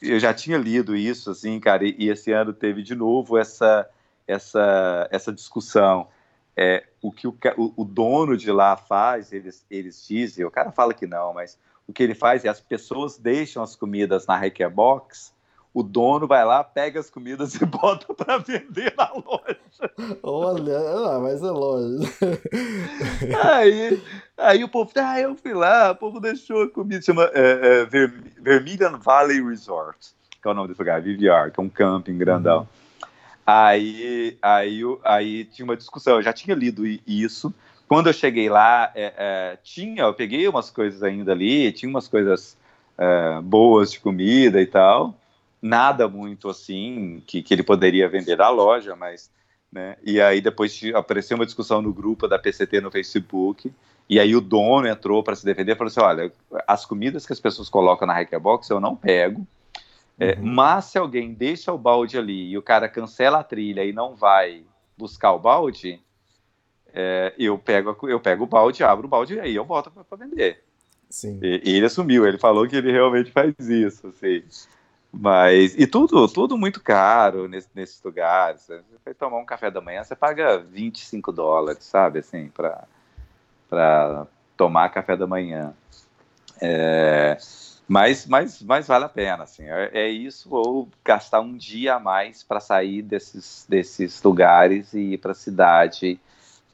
eu 0.00 0.18
já 0.20 0.32
tinha 0.32 0.56
lido 0.56 0.96
isso, 0.96 1.30
assim, 1.30 1.58
cara, 1.58 1.84
e, 1.84 1.94
e, 1.98 2.08
esse 2.08 2.32
ano 2.32 2.52
teve 2.52 2.82
de 2.82 2.94
novo 2.94 3.36
essa, 3.36 3.88
essa, 4.26 5.08
essa 5.10 5.32
discussão. 5.32 6.08
É, 6.56 6.86
o 7.02 7.12
que 7.12 7.28
o, 7.28 7.36
o, 7.76 7.84
dono 7.84 8.34
de 8.34 8.50
lá 8.50 8.76
faz, 8.78 9.30
eles, 9.32 9.66
eles 9.70 10.06
dizem, 10.08 10.42
o 10.42 10.50
cara 10.50 10.72
fala 10.72 10.94
que 10.94 11.06
não, 11.06 11.34
mas 11.34 11.58
o 11.86 11.92
que 11.92 12.02
ele 12.02 12.14
faz 12.14 12.46
é 12.46 12.48
as 12.48 12.60
pessoas 12.60 13.18
deixam 13.18 13.62
as 13.62 13.76
comidas 13.76 14.26
na 14.26 14.38
Hacker 14.38 14.70
Box 14.70 15.35
o 15.76 15.82
dono 15.82 16.26
vai 16.26 16.42
lá, 16.42 16.64
pega 16.64 16.98
as 16.98 17.10
comidas 17.10 17.54
e 17.56 17.58
bota 17.68 18.14
para 18.14 18.38
vender 18.38 18.94
na 18.96 19.12
loja. 19.12 19.58
Olha, 20.22 20.78
ah, 20.78 21.20
mas 21.20 21.42
é 21.42 21.50
loja. 21.50 22.10
Aí, 23.42 24.02
aí 24.38 24.64
o 24.64 24.70
povo, 24.70 24.90
ah, 24.96 25.20
eu 25.20 25.34
fui 25.34 25.52
lá, 25.52 25.90
o 25.90 25.96
povo 25.96 26.18
deixou 26.18 26.62
a 26.62 26.70
comida, 26.70 27.02
chama 27.02 27.30
é, 27.34 27.82
é, 27.82 28.06
Vermilion 28.40 28.96
Valley 28.98 29.46
Resort, 29.46 29.98
que 30.40 30.48
é 30.48 30.50
o 30.50 30.54
nome 30.54 30.68
desse 30.68 30.80
lugar, 30.80 31.02
VVR, 31.02 31.52
que 31.52 31.60
é 31.60 31.62
um 31.62 31.68
camping 31.68 32.16
grandão. 32.16 32.60
Uhum. 32.60 32.66
Aí, 33.44 34.38
aí, 34.40 34.80
aí 35.04 35.44
tinha 35.44 35.66
uma 35.66 35.76
discussão, 35.76 36.14
eu 36.16 36.22
já 36.22 36.32
tinha 36.32 36.56
lido 36.56 36.86
isso. 37.06 37.52
Quando 37.86 38.06
eu 38.06 38.14
cheguei 38.14 38.48
lá, 38.48 38.90
é, 38.94 39.12
é, 39.14 39.58
tinha, 39.62 40.04
eu 40.04 40.14
peguei 40.14 40.48
umas 40.48 40.70
coisas 40.70 41.02
ainda 41.02 41.32
ali, 41.32 41.70
tinha 41.70 41.90
umas 41.90 42.08
coisas 42.08 42.56
é, 42.96 43.42
boas 43.42 43.92
de 43.92 44.00
comida 44.00 44.58
e 44.58 44.66
tal 44.66 45.14
nada 45.66 46.08
muito 46.08 46.48
assim 46.48 47.22
que, 47.26 47.42
que 47.42 47.52
ele 47.52 47.62
poderia 47.62 48.08
vender 48.08 48.40
à 48.40 48.48
loja, 48.48 48.94
mas 48.96 49.30
né? 49.70 49.96
E 50.02 50.20
aí 50.20 50.40
depois 50.40 50.80
apareceu 50.94 51.36
uma 51.36 51.44
discussão 51.44 51.82
no 51.82 51.92
grupo 51.92 52.28
da 52.28 52.38
PCT 52.38 52.80
no 52.80 52.90
Facebook, 52.90 53.72
e 54.08 54.20
aí 54.20 54.34
o 54.36 54.40
dono 54.40 54.86
entrou 54.86 55.22
para 55.22 55.34
se 55.34 55.44
defender 55.44 55.72
e 55.72 55.76
falou 55.76 55.88
assim: 55.88 56.00
olha, 56.00 56.32
as 56.66 56.86
comidas 56.86 57.26
que 57.26 57.32
as 57.32 57.40
pessoas 57.40 57.68
colocam 57.68 58.06
na 58.06 58.14
Hackbox 58.14 58.70
eu 58.70 58.80
não 58.80 58.96
pego, 58.96 59.46
é, 60.18 60.34
uhum. 60.34 60.46
mas 60.46 60.86
se 60.86 60.98
alguém 60.98 61.34
deixa 61.34 61.72
o 61.72 61.78
balde 61.78 62.16
ali 62.16 62.50
e 62.50 62.56
o 62.56 62.62
cara 62.62 62.88
cancela 62.88 63.40
a 63.40 63.44
trilha 63.44 63.84
e 63.84 63.92
não 63.92 64.14
vai 64.14 64.62
buscar 64.96 65.32
o 65.32 65.38
balde, 65.38 66.00
é, 66.94 67.34
eu, 67.38 67.58
pego, 67.58 67.94
eu 68.08 68.18
pego 68.18 68.44
o 68.44 68.46
balde, 68.46 68.82
abro 68.82 69.06
o 69.06 69.10
balde 69.10 69.34
e 69.34 69.40
aí 69.40 69.54
eu 69.54 69.64
volto 69.64 69.90
para 69.90 70.26
vender. 70.26 70.62
Sim. 71.10 71.38
E, 71.42 71.60
e, 71.64 71.76
ele 71.76 71.86
assumiu, 71.86 72.26
ele 72.26 72.38
falou 72.38 72.66
que 72.66 72.76
ele 72.76 72.90
realmente 72.90 73.30
faz 73.30 73.54
isso, 73.58 74.08
assim. 74.08 74.42
Mas, 75.18 75.74
e 75.78 75.86
tudo, 75.86 76.28
tudo 76.28 76.58
muito 76.58 76.80
caro 76.80 77.48
nesse, 77.48 77.68
nesses 77.74 78.02
lugares. 78.02 78.62
Você 78.62 78.80
vai 79.04 79.14
tomar 79.14 79.38
um 79.38 79.46
café 79.46 79.70
da 79.70 79.80
manhã, 79.80 80.04
você 80.04 80.14
paga 80.14 80.58
25 80.58 81.32
dólares, 81.32 81.84
sabe, 81.84 82.18
assim, 82.18 82.48
para 82.48 84.26
tomar 84.56 84.90
café 84.90 85.16
da 85.16 85.26
manhã. 85.26 85.72
É, 86.60 87.38
mas, 87.88 88.26
mas, 88.26 88.62
mas 88.62 88.86
vale 88.86 89.04
a 89.04 89.08
pena, 89.08 89.44
assim, 89.44 89.64
é, 89.64 89.90
é 89.92 90.08
isso 90.08 90.48
ou 90.54 90.88
gastar 91.04 91.40
um 91.40 91.56
dia 91.56 91.94
a 91.94 92.00
mais 92.00 92.42
para 92.42 92.60
sair 92.60 93.02
desses, 93.02 93.64
desses 93.68 94.22
lugares 94.22 94.92
e 94.92 95.14
ir 95.14 95.18
para 95.18 95.32
a 95.32 95.34
cidade 95.34 96.18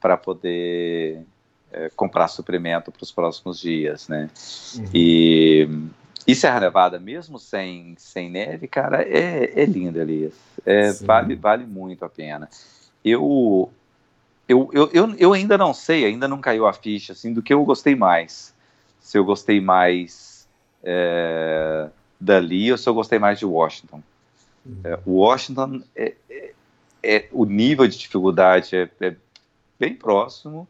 para 0.01 0.17
poder 0.17 1.23
é, 1.71 1.89
comprar 1.95 2.27
suprimento 2.27 2.91
para 2.91 3.03
os 3.03 3.11
próximos 3.11 3.59
dias, 3.59 4.07
né? 4.07 4.29
Uhum. 4.75 4.89
E, 4.93 5.69
e 6.25 6.33
Serra 6.35 6.61
Nevada, 6.61 6.99
mesmo 6.99 7.37
sem, 7.37 7.95
sem 7.97 8.29
neve, 8.29 8.67
cara, 8.67 9.03
é, 9.03 9.61
é 9.61 9.65
linda 9.65 10.01
ali. 10.01 10.33
É, 10.65 10.91
vale, 10.93 11.35
vale 11.35 11.65
muito 11.65 12.05
a 12.05 12.09
pena. 12.09 12.49
Eu, 13.03 13.69
eu, 14.47 14.69
eu, 14.73 14.89
eu, 14.93 15.15
eu 15.15 15.33
ainda 15.33 15.57
não 15.57 15.73
sei, 15.73 16.05
ainda 16.05 16.27
não 16.27 16.39
caiu 16.39 16.65
a 16.65 16.73
ficha 16.73 17.11
assim, 17.11 17.33
do 17.33 17.41
que 17.41 17.53
eu 17.53 17.63
gostei 17.65 17.95
mais. 17.95 18.53
Se 19.01 19.17
eu 19.17 19.25
gostei 19.25 19.59
mais 19.59 20.47
é, 20.81 21.89
dali 22.19 22.71
ou 22.71 22.77
se 22.77 22.87
eu 22.87 22.93
gostei 22.93 23.19
mais 23.19 23.37
de 23.37 23.45
Washington. 23.45 24.01
É, 24.83 24.97
Washington, 25.05 25.81
é, 25.93 26.13
é, 26.29 26.53
é, 27.03 27.27
o 27.33 27.43
nível 27.43 27.85
de 27.85 27.97
dificuldade 27.97 28.77
é, 28.77 28.89
é 29.01 29.15
bem 29.77 29.93
próximo, 29.93 30.65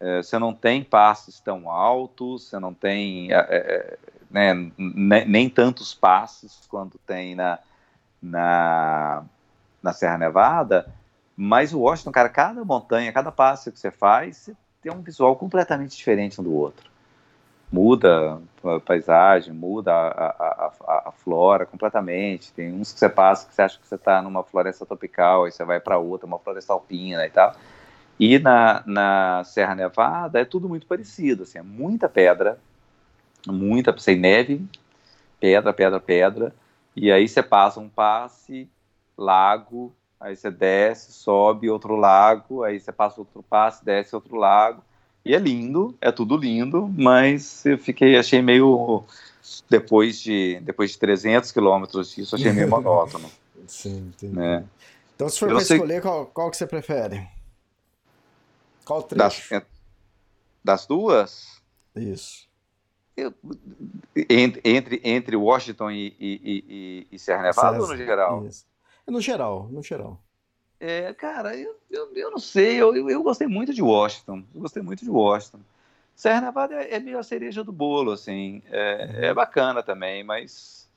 é, 0.00 0.22
você 0.22 0.38
não 0.38 0.54
tem 0.54 0.82
passes 0.82 1.40
tão 1.40 1.68
altos, 1.68 2.48
você 2.48 2.58
não 2.58 2.72
tem 2.72 3.28
né, 4.34 4.52
nem, 4.76 5.48
tantos 5.48 5.94
passes 5.94 6.66
quanto 6.68 6.98
tem 6.98 7.36
na, 7.36 7.58
na, 8.20 9.24
na 9.80 9.92
Serra 9.92 10.18
Nevada, 10.18 10.92
mas 11.36 11.72
o 11.72 11.80
Washington, 11.80 12.10
cara, 12.10 12.28
cada 12.28 12.64
montanha, 12.64 13.12
cada 13.12 13.30
passo 13.30 13.70
que 13.70 13.78
você 13.78 13.90
faz, 13.90 14.50
tem 14.82 14.92
um 14.92 15.00
visual 15.00 15.36
completamente 15.36 15.96
diferente 15.96 16.40
um 16.40 16.44
do 16.44 16.52
outro 16.52 16.94
muda 17.74 18.40
a 18.62 18.78
paisagem, 18.78 19.52
muda 19.52 19.92
a, 19.92 20.26
a, 20.26 20.72
a, 20.86 21.08
a, 21.08 21.12
flora 21.12 21.66
completamente. 21.66 22.52
Tem 22.52 22.72
uns 22.72 22.92
que 22.92 23.00
você 23.00 23.08
passa 23.08 23.48
que 23.48 23.54
você 23.54 23.62
acha 23.62 23.78
que 23.80 23.86
você 23.86 23.96
está 23.96 24.22
numa 24.22 24.44
floresta 24.44 24.86
tropical, 24.86 25.44
aí 25.44 25.50
você 25.50 25.64
vai 25.64 25.80
para 25.80 25.98
outra, 25.98 26.24
uma 26.24 26.38
floresta 26.38 26.72
alpina 26.72 27.26
e 27.26 27.30
tal. 27.30 27.56
E 28.18 28.38
na, 28.38 28.84
na 28.86 29.42
Serra 29.44 29.74
Nevada 29.74 30.40
é 30.40 30.44
tudo 30.44 30.68
muito 30.68 30.86
parecido, 30.86 31.42
assim, 31.42 31.58
é 31.58 31.62
muita 31.62 32.08
pedra, 32.08 32.60
muita, 33.46 33.96
sem 33.98 34.16
neve, 34.16 34.64
pedra, 35.40 35.72
pedra, 35.72 36.00
pedra, 36.00 36.54
e 36.96 37.10
aí 37.10 37.28
você 37.28 37.42
passa 37.42 37.80
um 37.80 37.88
passe, 37.88 38.68
lago, 39.16 39.92
aí 40.20 40.36
você 40.36 40.50
desce, 40.50 41.12
sobe 41.12 41.68
outro 41.68 41.96
lago, 41.96 42.62
aí 42.62 42.80
você 42.80 42.92
passa 42.92 43.20
outro 43.20 43.42
passe, 43.42 43.84
desce 43.84 44.14
outro 44.14 44.36
lago, 44.36 44.82
e 45.24 45.34
é 45.34 45.38
lindo, 45.38 45.96
é 46.00 46.12
tudo 46.12 46.36
lindo, 46.36 46.92
mas 46.96 47.64
eu 47.64 47.78
fiquei, 47.78 48.16
achei 48.16 48.42
meio 48.42 49.04
depois 49.68 50.20
de 50.20 50.60
depois 50.60 50.92
de 50.92 50.98
300 50.98 51.50
quilômetros 51.50 52.14
disso, 52.14 52.36
achei 52.36 52.52
meio 52.52 52.68
monótono. 52.70 53.30
Sim, 53.66 54.08
entendi. 54.08 54.36
Né? 54.36 54.64
Então, 55.14 55.28
se 55.28 55.38
for 55.38 55.48
para 55.48 55.60
sei... 55.60 55.76
escolher, 55.76 56.02
qual, 56.02 56.26
qual 56.26 56.50
que 56.50 56.56
você 56.56 56.66
prefere? 56.66 57.26
Qual 58.84 59.02
trecho? 59.02 59.50
Das, 59.50 59.62
das 60.62 60.86
duas? 60.86 61.62
Isso. 61.96 62.46
Eu, 63.16 63.32
entre, 64.28 65.00
entre, 65.04 65.36
Washington 65.36 65.90
e, 65.90 66.16
e, 66.18 66.40
e, 66.68 67.06
e 67.12 67.18
Serra 67.18 67.44
Nevada 67.44 67.80
ou 67.80 67.86
no 67.86 67.96
geral? 67.96 68.46
Isso. 68.46 68.66
No 69.06 69.20
geral, 69.20 69.68
no 69.70 69.82
geral. 69.82 70.20
É, 70.80 71.14
cara, 71.14 71.56
eu, 71.56 71.76
eu, 71.90 72.10
eu, 72.14 72.30
não 72.30 72.38
sei, 72.38 72.76
eu, 72.76 72.94
eu, 72.94 73.08
eu, 73.08 73.22
gostei 73.22 73.46
muito 73.46 73.72
de 73.72 73.80
Washington, 73.80 74.42
eu 74.54 74.60
gostei 74.60 74.82
muito 74.82 75.04
de 75.04 75.10
Washington. 75.10 75.60
Serra 76.16 76.40
Nevada 76.40 76.74
é, 76.74 76.94
é 76.94 77.00
meio 77.00 77.18
a 77.18 77.22
cereja 77.22 77.62
do 77.62 77.72
bolo, 77.72 78.12
assim, 78.12 78.62
é, 78.70 79.28
é, 79.28 79.34
bacana 79.34 79.82
também, 79.82 80.24
mas, 80.24 80.88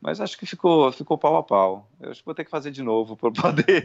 mas 0.00 0.20
acho 0.20 0.36
que 0.36 0.46
ficou, 0.46 0.90
ficou 0.92 1.16
pau 1.16 1.36
a 1.36 1.42
pau. 1.42 1.88
Eu 2.00 2.10
acho 2.10 2.20
que 2.20 2.26
vou 2.26 2.34
ter 2.34 2.44
que 2.44 2.50
fazer 2.50 2.72
de 2.72 2.82
novo 2.82 3.16
para 3.16 3.30
poder. 3.30 3.84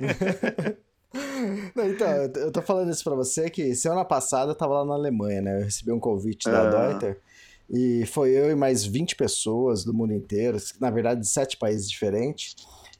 não, 1.76 1.88
então, 1.88 2.07
eu 2.07 2.51
tô 2.51 2.61
falando 2.61 2.91
isso 2.91 3.03
para 3.03 3.15
você 3.15 3.49
que 3.49 3.76
semana 3.76 4.03
passada 4.03 4.51
eu 4.51 4.55
tava 4.55 4.80
lá 4.80 4.86
na 4.86 4.95
Alemanha, 4.95 5.41
né? 5.41 5.59
Eu 5.59 5.65
recebi 5.65 5.91
um 5.91 5.99
convite 5.99 6.49
da 6.49 6.61
ah. 6.61 6.88
Deuter 6.88 7.22
e 7.70 8.05
foi 8.07 8.32
eu 8.32 8.49
e 8.49 8.55
mais 8.55 8.84
20 8.86 9.15
pessoas 9.15 9.84
do 9.84 9.93
mundo 9.93 10.13
inteiro, 10.13 10.57
na 10.80 10.89
verdade 10.89 11.22
de 11.22 11.28
sete 11.28 11.57
países 11.57 11.89
diferentes. 11.89 12.55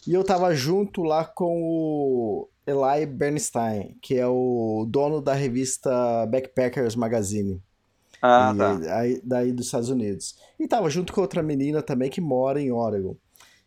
E 0.07 0.13
eu 0.13 0.24
tava 0.24 0.53
junto 0.55 1.03
lá 1.03 1.26
com 1.26 1.61
o 1.61 2.49
Eli 2.65 3.05
Bernstein, 3.05 3.97
que 4.01 4.15
é 4.15 4.28
o 4.28 4.86
dono 4.88 5.22
da 5.22 5.34
revista 5.34 6.26
Backpackers 6.28 6.95
Magazine. 6.95 7.61
Ah, 8.22 8.53
tá. 8.55 8.97
Aí, 8.97 9.22
daí 9.24 9.51
dos 9.51 9.67
Estados 9.67 9.89
Unidos. 9.89 10.36
E 10.59 10.67
tava 10.67 10.89
junto 10.89 11.13
com 11.13 11.22
outra 11.22 11.41
menina 11.41 11.82
também 11.82 12.09
que 12.09 12.22
mora 12.22 12.61
em 12.61 12.72
Oregon. 12.72 13.15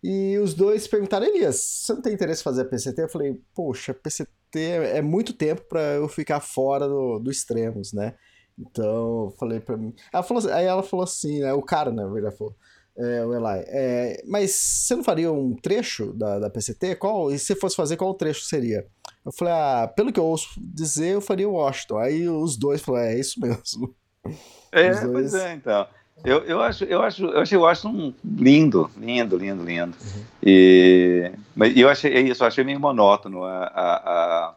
E 0.02 0.36
os 0.38 0.52
dois 0.52 0.86
perguntaram, 0.86 1.26
Elias, 1.26 1.56
você 1.56 1.92
não 1.92 2.02
tem 2.02 2.12
interesse 2.12 2.40
em 2.40 2.44
fazer 2.44 2.64
PCT? 2.64 3.02
Eu 3.02 3.08
falei, 3.08 3.40
poxa, 3.54 3.94
PCT 3.94 4.28
é 4.54 5.00
muito 5.00 5.32
tempo 5.32 5.62
para 5.68 5.94
eu 5.94 6.08
ficar 6.08 6.40
fora 6.40 6.88
do, 6.88 7.18
do 7.18 7.30
extremos, 7.30 7.92
né? 7.92 8.14
Então, 8.58 9.24
eu 9.24 9.34
falei 9.38 9.60
pra 9.60 9.76
mim. 9.76 9.94
Ela 10.12 10.22
falou, 10.22 10.52
aí 10.52 10.64
ela 10.64 10.82
falou 10.82 11.04
assim, 11.04 11.40
né? 11.40 11.52
O 11.52 11.62
cara, 11.62 11.90
na 11.90 12.06
verdade, 12.06 12.36
falou: 12.36 12.54
é, 12.96 13.24
o 13.24 13.34
Eli. 13.34 13.64
É, 13.68 14.22
mas 14.26 14.52
você 14.52 14.94
não 14.94 15.04
faria 15.04 15.32
um 15.32 15.54
trecho 15.54 16.12
da, 16.12 16.38
da 16.38 16.50
PCT? 16.50 16.96
Qual, 16.96 17.30
e 17.30 17.38
se 17.38 17.54
fosse 17.54 17.76
fazer, 17.76 17.96
qual 17.96 18.14
trecho 18.14 18.44
seria? 18.44 18.86
Eu 19.24 19.32
falei, 19.32 19.54
ah, 19.54 19.92
pelo 19.94 20.12
que 20.12 20.20
eu 20.20 20.24
ouço 20.24 20.48
dizer, 20.58 21.14
eu 21.14 21.20
faria 21.20 21.48
o 21.48 21.54
Washington. 21.54 21.98
Aí 21.98 22.28
os 22.28 22.56
dois 22.56 22.82
falaram, 22.82 23.06
é, 23.06 23.14
é 23.14 23.20
isso 23.20 23.40
mesmo. 23.40 23.94
É, 24.74 24.90
dois... 24.90 25.12
pois 25.12 25.34
é, 25.34 25.52
então. 25.52 25.86
Eu, 26.24 26.38
eu, 26.44 26.62
acho, 26.62 26.84
eu, 26.84 27.02
acho, 27.02 27.26
eu 27.26 27.40
achei 27.40 27.58
o 27.58 27.62
Washington 27.62 28.14
lindo, 28.24 28.90
lindo, 28.96 29.36
lindo, 29.36 29.64
lindo. 29.64 29.96
Uhum. 30.00 30.24
E 30.42 31.32
mas 31.54 31.76
eu 31.76 31.88
achei 31.88 32.14
é 32.14 32.20
isso, 32.20 32.42
eu 32.42 32.46
achei 32.46 32.64
meio 32.64 32.80
monótono 32.80 33.44
a, 33.44 33.64
a, 33.64 33.96
a, 33.96 34.54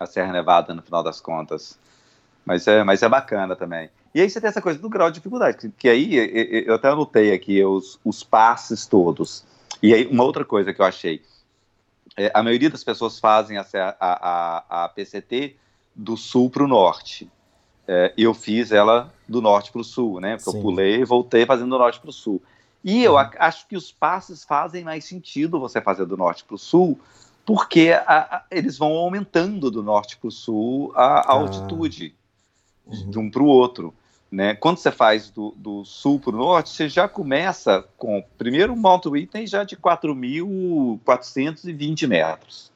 a 0.00 0.06
Serra 0.06 0.32
Nevada 0.32 0.74
no 0.74 0.82
final 0.82 1.02
das 1.02 1.20
contas. 1.20 1.78
Mas 2.44 2.66
é, 2.66 2.82
mas 2.82 3.02
é 3.02 3.08
bacana 3.08 3.54
também. 3.54 3.90
E 4.14 4.20
aí 4.20 4.28
você 4.28 4.40
tem 4.40 4.48
essa 4.48 4.62
coisa 4.62 4.78
do 4.78 4.88
grau 4.88 5.08
de 5.08 5.16
dificuldade, 5.16 5.58
que, 5.58 5.68
que 5.70 5.88
aí 5.88 6.64
eu 6.66 6.74
até 6.74 6.88
anotei 6.88 7.32
aqui 7.32 7.62
os, 7.64 7.98
os 8.04 8.24
passes 8.24 8.86
todos. 8.86 9.44
E 9.82 9.94
aí 9.94 10.06
uma 10.06 10.24
outra 10.24 10.44
coisa 10.44 10.72
que 10.72 10.80
eu 10.80 10.86
achei, 10.86 11.22
é, 12.16 12.30
a 12.34 12.42
maioria 12.42 12.70
das 12.70 12.82
pessoas 12.82 13.18
fazem 13.18 13.56
a, 13.56 13.64
a, 13.72 13.94
a, 14.00 14.84
a 14.84 14.88
PCT 14.88 15.56
do 15.94 16.16
sul 16.16 16.50
para 16.50 16.64
o 16.64 16.68
norte. 16.68 17.30
É, 17.86 18.12
eu 18.16 18.34
fiz 18.34 18.72
ela 18.72 19.12
do 19.28 19.40
norte 19.40 19.70
para 19.72 19.80
o 19.80 19.84
sul, 19.84 20.20
né? 20.20 20.36
Porque 20.36 20.50
Sim. 20.50 20.56
eu 20.56 20.62
pulei 20.62 21.00
e 21.00 21.04
voltei 21.04 21.46
fazendo 21.46 21.70
do 21.70 21.78
norte 21.78 22.00
para 22.00 22.10
o 22.10 22.12
sul. 22.12 22.42
E 22.82 23.02
eu 23.02 23.14
uhum. 23.14 23.30
acho 23.38 23.66
que 23.68 23.76
os 23.76 23.92
passes 23.92 24.44
fazem 24.44 24.84
mais 24.84 25.04
sentido 25.04 25.60
você 25.60 25.80
fazer 25.80 26.06
do 26.06 26.16
norte 26.16 26.44
para 26.44 26.54
o 26.54 26.58
sul, 26.58 26.98
porque 27.44 27.90
a, 28.06 28.36
a, 28.36 28.44
eles 28.50 28.78
vão 28.78 28.92
aumentando 28.92 29.70
do 29.70 29.82
norte 29.82 30.16
para 30.16 30.28
o 30.28 30.30
sul 30.30 30.92
a, 30.94 31.04
a 31.04 31.20
ah. 31.20 31.32
altitude. 31.32 32.14
De 32.86 33.18
um 33.18 33.30
para 33.30 33.42
o 33.42 33.46
outro. 33.46 33.94
Né? 34.30 34.54
Quando 34.54 34.76
você 34.78 34.92
faz 34.92 35.30
do, 35.30 35.52
do 35.56 35.84
sul 35.84 36.20
para 36.20 36.30
o 36.30 36.36
norte, 36.36 36.70
você 36.70 36.88
já 36.88 37.08
começa 37.08 37.84
com, 37.96 38.24
primeiro, 38.38 38.76
Mount 38.76 39.06
Whitney 39.06 39.44
já 39.46 39.64
de 39.64 39.76
4.420 39.76 42.06
metros. 42.06 42.70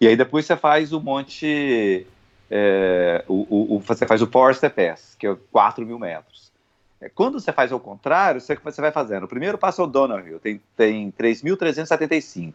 E 0.00 0.08
aí 0.08 0.16
depois 0.16 0.46
você 0.46 0.56
faz 0.56 0.90
o 0.92 1.00
monte, 1.00 2.06
é, 2.50 3.24
o, 3.28 3.76
o, 3.76 3.80
você 3.80 4.06
faz 4.06 4.22
o 4.22 4.26
Forster 4.26 4.70
Pass, 4.70 5.14
que 5.18 5.26
é 5.26 5.36
4 5.52 5.84
mil 5.84 5.98
metros. 5.98 6.50
É, 6.98 7.10
quando 7.10 7.38
você 7.38 7.52
faz 7.52 7.70
ao 7.70 7.78
contrário, 7.78 8.40
você, 8.40 8.56
você 8.56 8.80
vai 8.80 8.90
fazendo, 8.90 9.24
o 9.24 9.28
primeiro 9.28 9.58
passo 9.58 9.82
é 9.82 9.84
o 9.84 9.86
Downhill, 9.86 10.40
tem, 10.40 10.62
tem 10.76 11.12
3.375. 11.12 12.54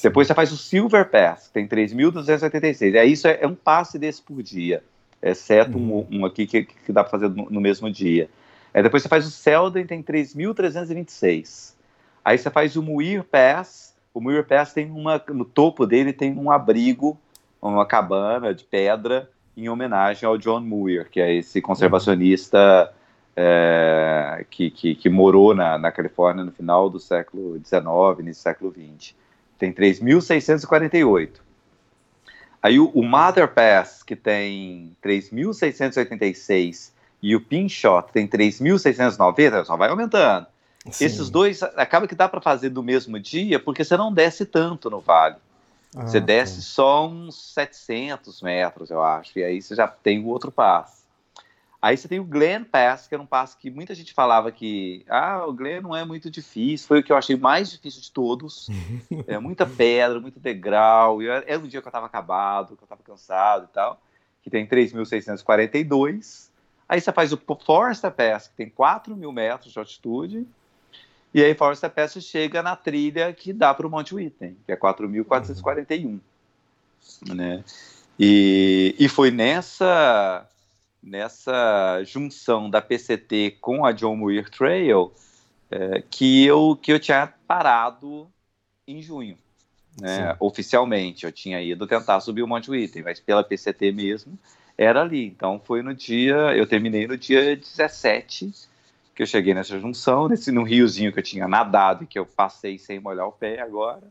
Depois 0.00 0.28
você 0.28 0.34
faz 0.34 0.52
o 0.52 0.56
Silver 0.56 1.10
Pass, 1.10 1.48
que 1.48 1.54
tem 1.54 1.66
3.286. 1.66 2.96
Aí 2.98 3.10
isso 3.12 3.26
é, 3.26 3.40
é 3.42 3.48
um 3.48 3.54
passe 3.54 3.98
desse 3.98 4.22
por 4.22 4.40
dia 4.42 4.82
exceto 5.22 5.76
uhum. 5.76 6.06
um, 6.10 6.20
um, 6.20 6.26
aqui 6.26 6.46
que, 6.46 6.64
que 6.64 6.92
dá 6.92 7.02
para 7.02 7.10
fazer 7.10 7.28
no, 7.28 7.48
no, 7.50 7.60
mesmo 7.60 7.90
dia. 7.90 8.28
É, 8.72 8.82
depois 8.82 9.02
você 9.02 9.08
faz 9.08 9.26
o 9.26 9.30
Selden, 9.30 9.86
tem 9.86 10.02
3.326. 10.02 11.74
Aí 12.24 12.38
você 12.38 12.50
faz 12.50 12.76
o 12.76 12.82
Muir 12.82 13.24
Pass, 13.24 13.94
o 14.12 14.20
Muir 14.20 14.46
Pass 14.46 14.72
tem 14.72 14.90
uma, 14.90 15.22
no 15.28 15.44
topo 15.44 15.86
dele 15.86 16.12
tem 16.12 16.36
um 16.36 16.50
abrigo, 16.50 17.18
uma 17.60 17.86
cabana 17.86 18.54
de 18.54 18.64
pedra, 18.64 19.28
em 19.56 19.68
homenagem 19.68 20.26
ao 20.26 20.38
John 20.38 20.60
Muir, 20.60 21.10
que 21.10 21.20
é 21.20 21.34
esse 21.34 21.60
conservacionista 21.60 22.92
é, 23.36 24.44
que, 24.50 24.70
que, 24.70 24.94
que, 24.94 25.08
morou 25.08 25.54
na, 25.54 25.78
na 25.78 25.92
Califórnia 25.92 26.44
no 26.44 26.52
final 26.52 26.88
do 26.88 26.98
século 26.98 27.58
XIX, 27.58 28.20
início 28.20 28.40
do 28.40 28.44
século 28.44 28.72
XX. 28.72 29.14
Tem 29.58 29.72
3.648. 29.72 31.49
Aí 32.62 32.78
o, 32.78 32.90
o 32.90 33.02
Mother 33.02 33.48
Pass, 33.48 34.02
que 34.02 34.14
tem 34.14 34.94
3.686, 35.02 36.90
e 37.22 37.34
o 37.34 37.40
Pinshot 37.40 38.12
tem 38.12 38.26
3.690, 38.26 39.64
só 39.64 39.76
vai 39.76 39.88
aumentando. 39.88 40.46
Sim. 40.90 41.04
Esses 41.04 41.28
dois, 41.28 41.62
acaba 41.62 42.08
que 42.08 42.14
dá 42.14 42.28
para 42.28 42.40
fazer 42.40 42.70
do 42.70 42.82
mesmo 42.82 43.18
dia, 43.18 43.58
porque 43.58 43.84
você 43.84 43.96
não 43.96 44.12
desce 44.12 44.46
tanto 44.46 44.88
no 44.88 45.00
vale. 45.00 45.36
Ah, 45.94 46.06
você 46.06 46.20
desce 46.20 46.56
tá. 46.56 46.62
só 46.62 47.08
uns 47.08 47.52
700 47.52 48.40
metros, 48.42 48.90
eu 48.90 49.02
acho, 49.02 49.38
e 49.38 49.44
aí 49.44 49.60
você 49.60 49.74
já 49.74 49.88
tem 49.88 50.22
o 50.22 50.28
outro 50.28 50.50
passo. 50.50 50.99
Aí 51.82 51.96
você 51.96 52.06
tem 52.06 52.20
o 52.20 52.24
Glen 52.24 52.62
Pass, 52.62 53.06
que 53.06 53.14
era 53.14 53.22
um 53.22 53.26
passo 53.26 53.56
que 53.56 53.70
muita 53.70 53.94
gente 53.94 54.12
falava 54.12 54.52
que 54.52 55.02
ah, 55.08 55.46
o 55.46 55.52
Glen 55.52 55.80
não 55.80 55.96
é 55.96 56.04
muito 56.04 56.30
difícil, 56.30 56.86
foi 56.86 57.00
o 57.00 57.02
que 57.02 57.10
eu 57.10 57.16
achei 57.16 57.36
mais 57.36 57.70
difícil 57.70 58.02
de 58.02 58.12
todos. 58.12 58.68
é 59.26 59.38
muita 59.38 59.64
pedra, 59.64 60.20
muito 60.20 60.38
degrau. 60.38 61.22
E 61.22 61.28
era 61.28 61.58
um 61.58 61.66
dia 61.66 61.80
que 61.80 61.86
eu 61.86 61.90
estava 61.90 62.04
acabado, 62.04 62.76
que 62.76 62.82
eu 62.82 62.84
estava 62.84 63.02
cansado 63.02 63.64
e 63.64 63.72
tal, 63.72 64.00
que 64.42 64.50
tem 64.50 64.66
3.642. 64.66 66.50
Aí 66.86 67.00
você 67.00 67.12
faz 67.12 67.32
o 67.32 67.40
Forest 67.64 68.10
Pass, 68.10 68.48
que 68.48 68.56
tem 68.56 68.68
4 68.68 69.16
mil 69.16 69.32
metros 69.32 69.72
de 69.72 69.78
altitude. 69.78 70.46
E 71.32 71.42
aí 71.42 71.54
Forest 71.54 71.88
Pass 71.88 72.12
chega 72.22 72.62
na 72.62 72.76
trilha 72.76 73.32
que 73.32 73.54
dá 73.54 73.72
para 73.72 73.86
o 73.86 73.90
Monte 73.90 74.14
Whitney, 74.14 74.54
que 74.66 74.72
é 74.72 74.76
4.441. 74.76 76.04
Uhum. 76.04 77.34
Né? 77.34 77.64
E, 78.18 78.94
e 78.98 79.08
foi 79.08 79.30
nessa 79.30 80.46
nessa 81.02 82.02
junção 82.04 82.68
da 82.68 82.80
PCT 82.80 83.58
com 83.60 83.84
a 83.84 83.92
John 83.92 84.16
Muir 84.16 84.50
Trail 84.50 85.12
é, 85.70 86.02
que, 86.10 86.44
eu, 86.44 86.78
que 86.80 86.92
eu 86.92 87.00
tinha 87.00 87.32
parado 87.46 88.30
em 88.86 89.00
junho. 89.00 89.36
Né, 90.00 90.34
oficialmente, 90.38 91.26
eu 91.26 91.32
tinha 91.32 91.60
ido 91.60 91.86
tentar 91.86 92.20
subir 92.20 92.42
o 92.42 92.46
Monte 92.46 92.70
Whitney, 92.70 93.02
mas 93.02 93.20
pela 93.20 93.44
PCT 93.44 93.92
mesmo, 93.92 94.38
era 94.78 95.02
ali. 95.02 95.26
Então 95.26 95.60
foi 95.62 95.82
no 95.82 95.94
dia, 95.94 96.34
eu 96.56 96.66
terminei 96.66 97.06
no 97.06 97.16
dia 97.16 97.56
17 97.56 98.52
que 99.14 99.22
eu 99.22 99.26
cheguei 99.26 99.52
nessa 99.52 99.78
junção, 99.78 100.28
nesse 100.28 100.50
no 100.50 100.62
riozinho 100.62 101.12
que 101.12 101.18
eu 101.18 101.22
tinha 101.22 101.46
nadado 101.46 102.04
e 102.04 102.06
que 102.06 102.18
eu 102.18 102.24
passei 102.24 102.78
sem 102.78 102.98
molhar 102.98 103.26
o 103.26 103.32
pé 103.32 103.60
agora. 103.60 104.02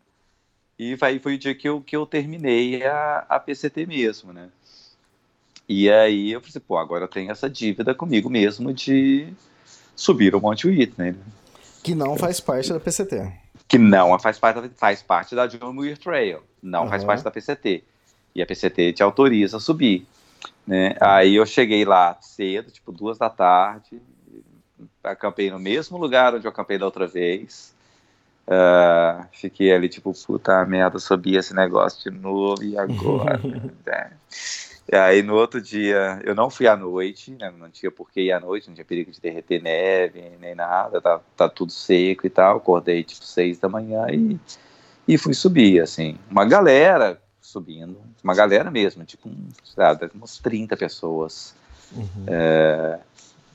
E 0.77 0.95
aí 1.01 1.19
foi 1.19 1.35
o 1.35 1.37
dia 1.37 1.55
que 1.55 1.67
eu, 1.67 1.81
que 1.81 1.95
eu 1.95 2.05
terminei 2.05 2.85
a, 2.85 3.25
a 3.27 3.39
PCT 3.39 3.87
mesmo, 3.87 4.31
né? 4.31 4.49
E 5.69 5.87
aí 5.87 6.31
eu 6.31 6.41
falei 6.41 6.49
assim, 6.49 6.59
pô, 6.59 6.79
agora 6.79 7.03
eu 7.03 7.07
tenho 7.07 7.31
essa 7.31 7.47
dívida 7.47 7.93
comigo 7.93 8.27
mesmo 8.27 8.73
de 8.73 9.31
subir 9.95 10.33
o 10.33 10.41
Monte 10.41 10.67
Whitney. 10.67 11.11
Né? 11.11 11.19
Que 11.83 11.93
não 11.93 12.17
faz 12.17 12.39
parte 12.39 12.73
da 12.73 12.79
PCT. 12.79 13.31
Que 13.67 13.77
não 13.77 14.17
faz 14.17 14.39
parte, 14.39 14.67
faz 14.75 15.03
parte 15.03 15.35
da 15.35 15.45
John 15.45 15.71
Muir 15.71 15.99
Trail, 15.99 16.39
não 16.63 16.83
uhum. 16.83 16.89
faz 16.89 17.03
parte 17.03 17.23
da 17.23 17.29
PCT. 17.29 17.83
E 18.33 18.41
a 18.41 18.47
PCT 18.47 18.93
te 18.93 19.03
autoriza 19.03 19.57
a 19.57 19.59
subir. 19.59 20.07
Né? 20.65 20.95
Aí 20.99 21.35
eu 21.35 21.45
cheguei 21.45 21.85
lá 21.85 22.17
cedo, 22.19 22.71
tipo 22.71 22.91
duas 22.91 23.19
da 23.19 23.29
tarde, 23.29 24.01
acampei 25.03 25.51
no 25.51 25.59
mesmo 25.59 25.99
lugar 25.99 26.33
onde 26.33 26.47
eu 26.47 26.51
acampei 26.51 26.79
da 26.79 26.85
outra 26.85 27.05
vez. 27.05 27.75
Uh, 28.47 29.23
fiquei 29.33 29.71
ali, 29.71 29.87
tipo, 29.87 30.11
puta 30.25 30.65
merda, 30.65 30.97
subi 30.97 31.35
esse 31.35 31.53
negócio 31.53 32.11
de 32.11 32.17
novo, 32.17 32.63
e 32.63 32.75
agora? 32.75 33.39
né? 33.85 34.13
E 34.91 34.95
aí 34.95 35.21
no 35.21 35.35
outro 35.35 35.61
dia, 35.61 36.19
eu 36.23 36.33
não 36.33 36.49
fui 36.49 36.67
à 36.67 36.75
noite, 36.75 37.29
né, 37.31 37.53
não 37.55 37.69
tinha 37.69 37.91
por 37.91 38.09
que 38.09 38.21
ir 38.21 38.31
à 38.31 38.39
noite, 38.39 38.67
não 38.67 38.73
tinha 38.73 38.85
perigo 38.85 39.11
de 39.11 39.21
derreter 39.21 39.61
neve, 39.61 40.31
nem 40.41 40.55
nada, 40.55 40.99
tá, 40.99 41.21
tá 41.37 41.47
tudo 41.47 41.71
seco 41.71 42.25
e 42.25 42.29
tal. 42.29 42.57
Acordei 42.57 43.03
tipo 43.03 43.23
seis 43.23 43.59
da 43.59 43.69
manhã 43.69 44.07
e, 44.09 44.39
e 45.07 45.15
fui 45.15 45.35
subir, 45.35 45.79
assim. 45.79 46.17
Uma 46.31 46.43
galera 46.43 47.21
subindo, 47.39 47.97
uma 48.23 48.33
galera 48.33 48.71
mesmo, 48.71 49.03
tipo, 49.03 49.29
um, 49.29 49.49
sabe, 49.63 50.09
umas 50.15 50.39
30 50.39 50.75
pessoas. 50.75 51.53
Uhum. 51.95 52.25
É, 52.27 52.99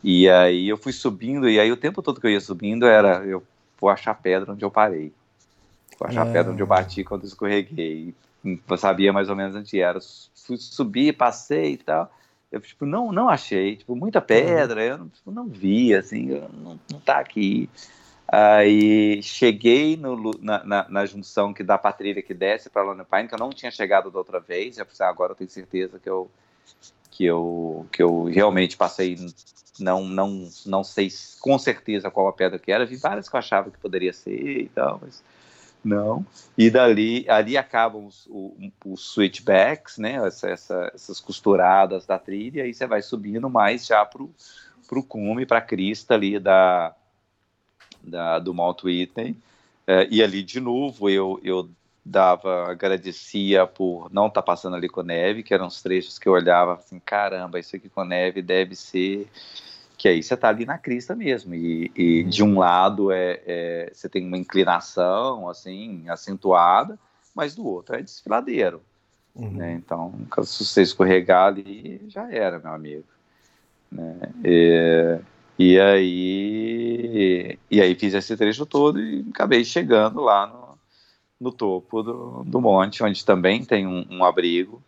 e 0.05 0.29
aí 0.29 0.69
eu 0.69 0.77
fui 0.77 0.93
subindo, 0.93 1.49
e 1.49 1.59
aí 1.59 1.73
o 1.73 1.77
tempo 1.77 2.01
todo 2.01 2.21
que 2.21 2.27
eu 2.29 2.31
ia 2.31 2.41
subindo 2.41 2.87
era, 2.87 3.25
eu 3.25 3.43
vou 3.81 3.91
achar 3.91 4.15
pedra 4.15 4.53
onde 4.53 4.65
eu 4.65 4.71
parei. 4.71 5.13
Vou 5.99 6.09
achar 6.09 6.29
é. 6.29 6.33
pedra 6.33 6.53
onde 6.53 6.63
eu 6.63 6.67
bati 6.67 7.03
quando 7.03 7.25
escorreguei 7.25 8.15
sabia 8.77 9.13
mais 9.13 9.29
ou 9.29 9.37
menos 9.37 9.57
onde 9.57 9.81
era. 9.81 9.99
Fui 10.35 10.57
subir, 10.57 11.17
passei 11.17 11.73
e 11.75 11.79
tal. 11.79 12.13
Eu, 12.51 12.61
tipo, 12.61 12.87
não, 12.87 13.11
não 13.11 13.29
achei, 13.29 13.77
tipo, 13.77 13.97
muita 13.97 14.21
pedra, 14.21 14.85
eu 14.85 14.99
não, 14.99 15.09
tipo, 15.09 15.31
não 15.33 15.49
vi, 15.49 15.93
assim, 15.93 16.41
não, 16.63 16.79
não 16.89 17.01
tá 17.01 17.19
aqui. 17.19 17.69
Aí 18.29 19.23
cheguei 19.23 19.97
no, 19.97 20.31
na, 20.41 20.65
na, 20.65 20.89
na, 20.89 21.07
junção 21.07 21.53
que 21.53 21.63
dá 21.63 21.77
pra 21.77 21.93
trilha 21.93 22.23
que 22.23 22.33
desce 22.33 22.71
para 22.71 22.83
Lone 22.83 23.05
Pine, 23.05 23.29
que 23.29 23.35
eu 23.35 23.39
não 23.39 23.51
tinha 23.51 23.71
chegado 23.71 24.11
da 24.11 24.19
outra 24.19 24.41
vez. 24.41 24.79
Eu 24.79 24.87
pensei, 24.87 25.05
agora 25.05 25.33
eu 25.33 25.37
tenho 25.37 25.51
certeza 25.51 25.99
que 25.99 26.09
eu, 26.09 26.31
que 27.11 27.25
eu, 27.25 27.87
que 27.93 28.03
eu 28.03 28.25
realmente 28.25 28.77
passei. 28.77 29.17
Não, 29.79 30.05
não, 30.05 30.49
não 30.65 30.85
sei 30.85 31.09
com 31.41 31.59
certeza 31.59 32.11
qual 32.11 32.29
a 32.29 32.33
pedra 32.33 32.59
que 32.59 32.73
era. 32.73 32.87
Vi 32.87 32.97
várias 32.97 33.29
que 33.29 33.35
eu 33.35 33.39
achava 33.39 33.71
que 33.71 33.79
poderia 33.79 34.13
ser 34.13 34.63
e 34.63 34.69
tal, 34.69 35.01
mas 35.03 35.23
não. 35.85 36.25
E 36.57 36.71
dali 36.71 37.29
ali 37.29 37.57
acabam 37.57 38.07
os, 38.07 38.29
os 38.85 39.13
switchbacks, 39.13 39.99
né? 39.99 40.15
Essa, 40.27 40.49
essa, 40.49 40.93
essas 40.95 41.21
costuradas 41.21 42.07
da 42.07 42.19
trilha, 42.19 42.61
e 42.61 42.63
aí 42.63 42.75
você 42.75 42.87
vai 42.87 43.03
subindo 43.03 43.51
mais 43.51 43.87
já 43.87 44.05
pro, 44.05 44.31
pro 44.89 45.03
cume, 45.03 45.47
para 45.47 45.59
a 45.59 45.63
crista 45.63 46.15
ali 46.15 46.39
da, 46.39 46.95
da, 48.03 48.39
do 48.39 48.55
Mount 48.55 48.83
Whitney. 48.85 49.37
É, 49.87 50.09
e 50.11 50.23
ali, 50.23 50.43
de 50.43 50.61
novo, 50.61 51.11
eu, 51.11 51.39
eu 51.45 51.69
dava, 52.05 52.71
agradecia 52.71 53.67
por 53.67 54.13
não 54.13 54.27
estar 54.27 54.43
tá 54.43 54.47
passando 54.47 54.77
ali 54.77 54.89
com 54.89 55.03
neve, 55.03 55.43
que 55.43 55.55
eram 55.55 55.67
os 55.67 55.83
trechos 55.83 56.19
que 56.19 56.29
eu 56.29 56.33
olhava 56.33 56.75
assim, 56.75 56.99
caramba, 56.99 57.59
isso 57.59 57.75
aqui 57.77 57.89
com 57.89 58.05
neve 58.05 58.43
deve 58.43 58.75
ser 58.75 59.29
que 60.05 60.09
aí 60.09 60.23
você 60.23 60.35
está 60.35 60.51
ali 60.51 60.67
na 60.67 60.77
crista 60.77 61.17
mesmo 61.17 61.55
e, 61.55 61.91
e 61.97 62.23
uhum. 62.23 62.29
de 62.29 62.45
um 62.45 62.59
lado 62.59 63.11
é, 63.11 63.41
é, 63.47 63.91
você 63.91 64.07
tem 64.07 64.27
uma 64.27 64.37
inclinação 64.37 65.49
assim 65.49 66.07
acentuada 66.11 66.99
mas 67.35 67.55
do 67.55 67.67
outro 67.67 67.97
é 67.97 68.03
desfiladeiro 68.03 68.83
uhum. 69.35 69.53
né? 69.53 69.73
então 69.73 70.13
se 70.43 70.63
você 70.63 70.83
escorregar 70.83 71.47
ali 71.47 72.03
já 72.07 72.31
era 72.31 72.59
meu 72.59 72.75
amigo 72.75 73.07
né? 73.91 74.15
e, 74.45 75.19
e 75.59 75.81
aí 75.81 77.59
e 77.71 77.81
aí 77.81 77.95
fiz 77.95 78.13
esse 78.13 78.37
trecho 78.37 78.67
todo 78.67 79.01
e 79.01 79.25
acabei 79.31 79.65
chegando 79.65 80.21
lá 80.21 80.47
no, 80.47 80.79
no 81.41 81.51
topo 81.51 82.03
do, 82.03 82.45
do 82.45 82.61
monte 82.61 83.03
onde 83.03 83.25
também 83.25 83.65
tem 83.65 83.87
um, 83.87 84.07
um 84.11 84.23
abrigo 84.23 84.83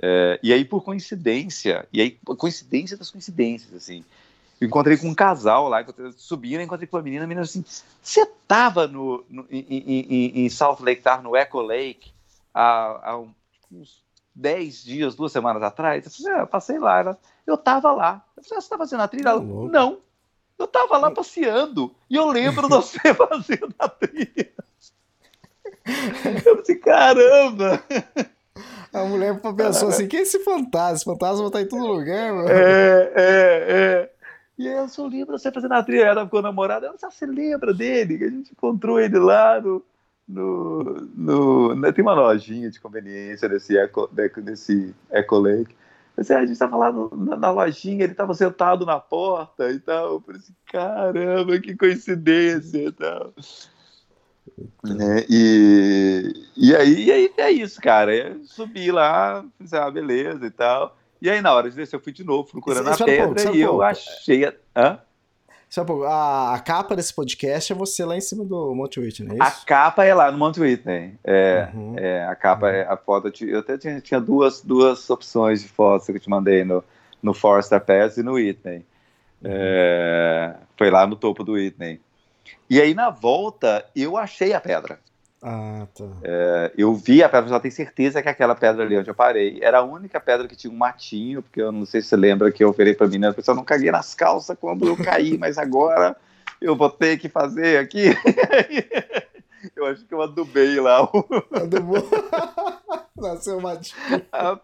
é, 0.00 0.40
e 0.42 0.52
aí, 0.52 0.64
por 0.64 0.82
coincidência, 0.82 1.86
e 1.92 2.00
aí, 2.00 2.18
coincidência 2.36 2.96
das 2.96 3.12
coincidências, 3.12 3.72
assim, 3.72 4.04
encontrei 4.60 4.96
com 4.96 5.08
um 5.08 5.14
casal 5.14 5.68
lá, 5.68 5.84
subindo, 6.16 6.60
encontrei 6.60 6.86
com 6.86 6.96
uma 6.96 7.02
menina, 7.02 7.24
a 7.24 7.26
menina 7.26 7.42
assim, 7.42 7.64
você 8.02 8.26
tava 8.46 8.86
no, 8.86 9.24
no 9.28 9.46
em, 9.50 9.64
em, 9.68 10.44
em, 10.44 10.48
South 10.48 10.78
Lake, 10.80 11.02
tava 11.02 11.22
no 11.22 11.36
Echo 11.36 11.60
Lake 11.60 12.12
há, 12.52 13.10
há 13.10 13.18
uns 13.70 14.02
10 14.34 14.84
dias, 14.84 15.14
duas 15.14 15.32
semanas 15.32 15.62
atrás? 15.62 16.04
Eu 16.04 16.10
falei, 16.10 16.40
ah, 16.40 16.46
passei 16.46 16.78
lá, 16.78 17.00
ela, 17.00 17.18
eu 17.46 17.56
tava 17.56 17.92
lá. 17.92 18.24
Eu 18.36 18.42
falei, 18.42 18.58
ah, 18.58 18.60
você 18.60 18.68
tá 18.68 18.78
fazendo 18.78 19.02
a 19.02 19.08
trilha? 19.08 19.28
Ela, 19.30 19.40
não, 19.40 19.98
eu 20.58 20.66
tava 20.66 20.98
lá 20.98 21.10
passeando, 21.10 21.94
e 22.08 22.16
eu 22.16 22.26
lembro 22.28 22.68
de 22.68 22.74
você 22.74 22.98
fazendo 23.14 23.74
a 23.78 23.88
trilha. 23.88 24.52
Eu 26.46 26.62
falei, 26.62 26.80
caramba! 26.80 27.84
A 28.94 29.04
mulher 29.04 29.40
pensou 29.56 29.88
assim: 29.88 30.06
quem 30.06 30.20
é 30.20 30.22
esse 30.22 30.38
fantasma? 30.38 30.94
Esse 30.94 31.04
fantasma 31.04 31.50
tá 31.50 31.60
em 31.60 31.66
todo 31.66 31.84
lugar, 31.84 32.32
mano. 32.32 32.48
É, 32.48 33.12
é, 33.16 33.64
é. 33.68 34.10
E 34.56 34.66
eu 34.66 34.88
só 34.88 35.06
lembro 35.06 35.36
você 35.36 35.50
fazendo 35.50 35.74
a 35.74 35.82
trilha, 35.82 36.04
ela 36.04 36.24
ficou 36.24 36.40
namorada, 36.40 36.86
ela 36.86 36.96
você 36.96 37.26
lembra 37.26 37.74
dele, 37.74 38.24
a 38.24 38.28
gente 38.28 38.52
encontrou 38.52 39.00
ele 39.00 39.18
lá 39.18 39.60
no, 39.60 39.84
no, 40.28 40.84
no 41.14 41.74
né, 41.74 41.90
tem 41.90 42.02
uma 42.02 42.14
lojinha 42.14 42.70
de 42.70 42.80
conveniência 42.80 43.48
desse 43.48 43.76
Eco, 43.76 44.08
desse 44.42 44.94
Eco 45.10 45.38
Lake. 45.38 45.74
Você, 46.16 46.32
a 46.32 46.40
gente 46.40 46.52
estava 46.52 46.76
lá 46.76 46.92
no, 46.92 47.10
na, 47.16 47.36
na, 47.36 47.50
lojinha, 47.50 48.04
ele 48.04 48.12
estava 48.12 48.32
sentado 48.34 48.86
na 48.86 49.00
porta 49.00 49.70
e 49.70 49.80
tal. 49.80 50.12
Eu 50.12 50.20
falei 50.20 50.40
assim, 50.40 50.54
caramba, 50.66 51.58
que 51.58 51.76
coincidência 51.76 52.78
e 52.78 52.92
tal. 52.92 53.34
Né, 54.84 55.24
e, 55.28 56.32
e, 56.56 56.76
aí, 56.76 57.04
e 57.06 57.12
aí 57.12 57.32
é 57.36 57.50
isso, 57.50 57.80
cara. 57.80 58.14
Eu 58.14 58.44
subi 58.44 58.92
lá, 58.92 59.44
fiz 59.58 59.72
ah, 59.72 59.90
beleza 59.90 60.46
e 60.46 60.50
tal. 60.50 60.96
E 61.20 61.30
aí, 61.30 61.40
na 61.40 61.52
hora 61.54 61.70
de 61.70 61.76
descer, 61.76 61.96
eu 61.96 62.00
fui 62.00 62.12
de 62.12 62.24
novo 62.24 62.48
procurando 62.50 62.88
a 62.88 62.96
pedra 62.96 63.30
um 63.30 63.34
pouco, 63.34 63.56
e 63.56 63.60
eu 63.60 63.82
achei. 63.82 64.44
A... 64.44 64.54
Hã? 64.76 65.00
A, 66.06 66.54
a, 66.54 66.60
capa 66.60 66.94
desse 66.94 67.12
podcast 67.12 67.72
é 67.72 67.74
você 67.74 68.04
lá 68.04 68.16
em 68.16 68.20
cima 68.20 68.44
do 68.44 68.72
Monte 68.74 69.00
Whitney, 69.00 69.38
é 69.38 69.42
A 69.42 69.50
capa 69.50 70.04
é 70.04 70.14
lá 70.14 70.30
no 70.30 70.38
Monte 70.38 70.60
Whitney. 70.60 71.18
É, 71.24 71.68
uhum. 71.74 71.94
é 71.98 72.24
a 72.26 72.36
capa, 72.36 72.66
uhum. 72.66 72.72
é 72.72 72.82
a 72.82 72.96
foto. 72.96 73.32
Eu 73.44 73.58
até 73.58 73.76
tinha, 73.76 74.00
tinha, 74.00 74.20
duas, 74.20 74.60
duas 74.60 75.10
opções 75.10 75.62
de 75.62 75.68
fotos 75.68 76.06
que 76.06 76.12
eu 76.12 76.20
te 76.20 76.30
mandei 76.30 76.62
no, 76.62 76.84
no 77.20 77.34
Forster 77.34 77.80
Pass 77.80 78.16
e 78.16 78.22
no 78.22 78.34
Whitney. 78.34 78.84
Uhum. 79.42 79.50
É, 79.50 80.54
foi 80.76 80.90
lá 80.90 81.06
no 81.06 81.16
topo 81.16 81.42
do 81.42 81.52
Whitney. 81.52 82.00
E 82.70 82.80
aí, 82.80 82.94
na 82.94 83.10
volta, 83.10 83.84
eu 83.96 84.16
achei 84.16 84.52
a 84.52 84.60
pedra. 84.60 85.00
Ah, 85.46 85.86
tá. 85.94 86.04
É, 86.22 86.72
eu 86.74 86.94
vi 86.94 87.22
a 87.22 87.28
pedra, 87.28 87.50
já 87.50 87.60
tenho 87.60 87.74
certeza 87.74 88.22
que 88.22 88.28
aquela 88.30 88.54
pedra 88.54 88.82
ali 88.82 88.96
onde 88.96 89.10
eu 89.10 89.14
parei 89.14 89.58
era 89.60 89.80
a 89.80 89.82
única 89.82 90.18
pedra 90.18 90.48
que 90.48 90.56
tinha 90.56 90.72
um 90.72 90.76
matinho, 90.76 91.42
porque 91.42 91.60
eu 91.60 91.70
não 91.70 91.84
sei 91.84 92.00
se 92.00 92.08
você 92.08 92.16
lembra 92.16 92.50
que 92.50 92.64
eu 92.64 92.70
oferei 92.70 92.94
pra 92.94 93.06
menina, 93.06 93.34
eu 93.36 93.54
não 93.54 93.62
caguei 93.62 93.90
nas 93.90 94.14
calças 94.14 94.56
quando 94.58 94.88
eu 94.88 94.96
caí, 94.96 95.36
mas 95.38 95.58
agora 95.58 96.16
eu 96.62 96.74
vou 96.74 96.88
ter 96.88 97.18
que 97.18 97.28
fazer 97.28 97.78
aqui. 97.78 98.04
eu 99.76 99.84
acho 99.84 100.06
que 100.06 100.14
eu 100.14 100.22
adubei 100.22 100.80
lá. 100.80 101.00
Adubou. 101.52 102.08
Nasceu 103.14 103.60
matinho. 103.60 104.00
A, 104.32 104.58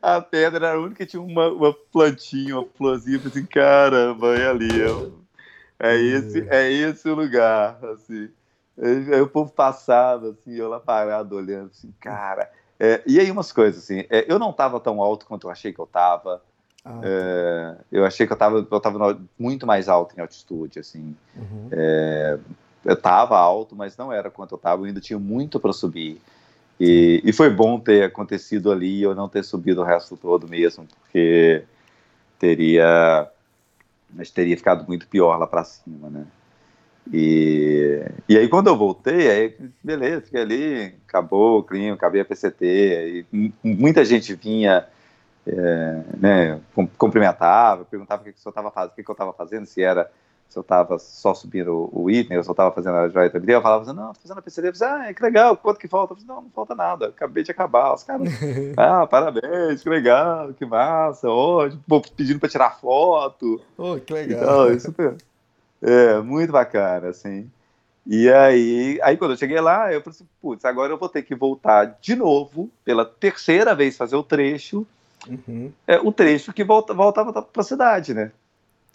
a 0.00 0.20
pedra 0.20 0.68
era 0.68 0.76
a 0.76 0.80
única 0.80 1.04
que 1.04 1.06
tinha 1.06 1.20
uma, 1.20 1.48
uma 1.48 1.74
plantinha, 1.92 2.60
uma 2.60 2.68
florzinha, 2.76 3.20
assim, 3.26 3.44
caramba, 3.44 4.36
é 4.36 4.48
ali. 4.48 4.80
É, 5.80 5.92
é, 5.92 6.00
esse, 6.00 6.48
é 6.48 6.70
esse 6.70 7.08
o 7.08 7.16
lugar, 7.16 7.84
assim. 7.86 8.30
Aí 8.80 9.20
o 9.20 9.28
povo 9.28 9.52
passava, 9.52 10.30
assim, 10.30 10.54
eu 10.54 10.68
lá 10.68 10.80
parado 10.80 11.36
olhando, 11.36 11.70
assim, 11.70 11.92
cara. 12.00 12.50
É, 12.78 13.02
e 13.06 13.20
aí 13.20 13.30
umas 13.30 13.52
coisas, 13.52 13.84
assim, 13.84 14.04
é, 14.10 14.30
eu 14.30 14.38
não 14.38 14.50
estava 14.50 14.80
tão 14.80 15.00
alto 15.00 15.26
quanto 15.26 15.46
eu 15.46 15.50
achei 15.50 15.72
que 15.72 15.78
eu 15.78 15.84
estava. 15.84 16.42
Ah, 16.84 17.00
é, 17.02 17.76
eu 17.90 18.04
achei 18.04 18.26
que 18.26 18.32
eu 18.32 18.36
estava 18.36 18.58
eu 18.58 18.80
tava 18.80 19.18
muito 19.38 19.66
mais 19.66 19.88
alto 19.88 20.16
em 20.16 20.20
altitude, 20.20 20.80
assim. 20.80 21.16
Uhum. 21.36 21.68
É, 21.70 22.38
eu 22.84 22.94
estava 22.94 23.38
alto, 23.38 23.74
mas 23.74 23.96
não 23.96 24.12
era 24.12 24.30
quanto 24.30 24.52
eu 24.52 24.56
estava, 24.56 24.82
eu 24.82 24.86
ainda 24.86 25.00
tinha 25.00 25.18
muito 25.18 25.60
para 25.60 25.72
subir. 25.72 26.20
E, 26.78 27.22
e, 27.24 27.32
foi 27.32 27.48
bom 27.48 27.78
ter 27.78 28.02
acontecido 28.04 28.72
ali 28.72 29.00
eu 29.00 29.14
não 29.14 29.28
ter 29.28 29.44
subido 29.44 29.80
o 29.80 29.84
resto 29.84 30.16
todo 30.16 30.48
mesmo, 30.48 30.86
porque 30.86 31.62
teria, 32.36 33.30
mas 34.10 34.28
teria 34.30 34.56
ficado 34.56 34.84
muito 34.86 35.06
pior 35.06 35.38
lá 35.38 35.46
para 35.46 35.62
cima, 35.62 36.10
né? 36.10 36.26
E, 37.12 38.02
e 38.28 38.38
aí 38.38 38.48
quando 38.48 38.68
eu 38.68 38.76
voltei, 38.76 39.30
aí 39.30 39.56
beleza, 39.82 40.22
fiquei 40.22 40.40
ali, 40.40 40.94
acabou 41.06 41.58
o 41.58 41.62
clima, 41.62 41.94
acabei 41.94 42.20
a 42.20 42.24
PCT, 42.24 43.26
e 43.32 43.52
muita 43.62 44.04
gente 44.04 44.34
vinha, 44.34 44.86
é, 45.46 46.02
né, 46.18 46.60
cumprimentava, 46.96 47.84
perguntava 47.84 48.22
o 48.22 48.24
que, 48.24 48.32
que, 48.32 48.46
eu 48.46 48.50
estava 48.50 48.70
fazendo, 48.70 48.90
o 48.90 48.94
que, 48.94 49.02
que 49.02 49.10
eu 49.10 49.12
estava 49.12 49.32
fazendo, 49.32 49.66
se 49.66 49.82
era 49.82 50.10
se 50.54 50.58
eu 50.58 50.60
estava 50.60 51.00
só 51.00 51.34
subindo 51.34 51.90
o, 51.92 52.08
item, 52.08 52.36
ou 52.36 52.44
se 52.44 52.48
eu 52.48 52.52
estava 52.52 52.72
fazendo 52.72 52.96
a 52.96 53.08
joia 53.08 53.28
também. 53.28 53.54
Eu 53.56 53.60
falava 53.60 53.82
assim, 53.82 53.92
não, 53.92 54.12
tô 54.12 54.20
fazendo 54.20 54.38
a 54.38 54.42
PCD. 54.42 54.68
Eu 54.68 54.72
disse, 54.72 54.84
ah, 54.84 55.12
que 55.12 55.20
legal, 55.20 55.56
quanto 55.56 55.80
que 55.80 55.88
falta? 55.88 56.12
Eu 56.12 56.16
disse, 56.16 56.28
não, 56.28 56.42
não 56.42 56.50
falta 56.50 56.76
nada, 56.76 57.08
acabei 57.08 57.42
de 57.42 57.50
acabar. 57.50 57.92
Os 57.92 58.04
caras, 58.04 58.28
ah, 58.78 59.04
parabéns, 59.04 59.82
que 59.82 59.88
legal, 59.88 60.54
que 60.54 60.64
massa, 60.64 61.28
ótimo, 61.28 61.82
pedindo 62.16 62.38
para 62.38 62.48
tirar 62.48 62.78
foto. 62.78 63.60
Oh, 63.76 63.96
que 63.96 64.12
legal. 64.12 64.42
Então, 64.42 64.72
isso, 64.72 64.94
é, 65.84 66.18
muito 66.20 66.50
bacana, 66.50 67.08
assim. 67.08 67.50
E 68.06 68.30
aí, 68.30 68.98
aí 69.02 69.16
quando 69.16 69.32
eu 69.32 69.36
cheguei 69.36 69.60
lá, 69.60 69.92
eu 69.92 70.00
falei 70.00 70.16
assim, 70.16 70.28
putz, 70.40 70.64
agora 70.64 70.92
eu 70.92 70.98
vou 70.98 71.08
ter 71.08 71.22
que 71.22 71.34
voltar 71.34 71.98
de 72.00 72.16
novo, 72.16 72.70
pela 72.84 73.04
terceira 73.04 73.74
vez, 73.74 73.96
fazer 73.96 74.16
o 74.16 74.22
trecho, 74.22 74.86
uhum. 75.28 75.70
é, 75.86 75.98
o 75.98 76.10
trecho 76.10 76.52
que 76.52 76.64
volta, 76.64 76.92
voltava 76.94 77.32
para 77.32 77.60
a 77.60 77.64
cidade, 77.64 78.14
né? 78.14 78.32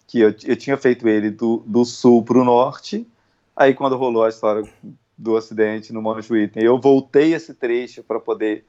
Que 0.06 0.20
eu, 0.20 0.34
eu 0.44 0.56
tinha 0.56 0.76
feito 0.76 1.08
ele 1.08 1.30
do, 1.30 1.62
do 1.66 1.84
sul 1.84 2.24
para 2.24 2.38
o 2.38 2.44
norte, 2.44 3.06
aí 3.56 3.72
quando 3.74 3.96
rolou 3.96 4.24
a 4.24 4.28
história 4.28 4.64
do 5.16 5.36
acidente 5.36 5.92
no 5.92 6.02
Montjuïc, 6.02 6.52
eu 6.56 6.80
voltei 6.80 7.34
esse 7.34 7.54
trecho 7.54 8.02
para 8.02 8.18
poder, 8.18 8.64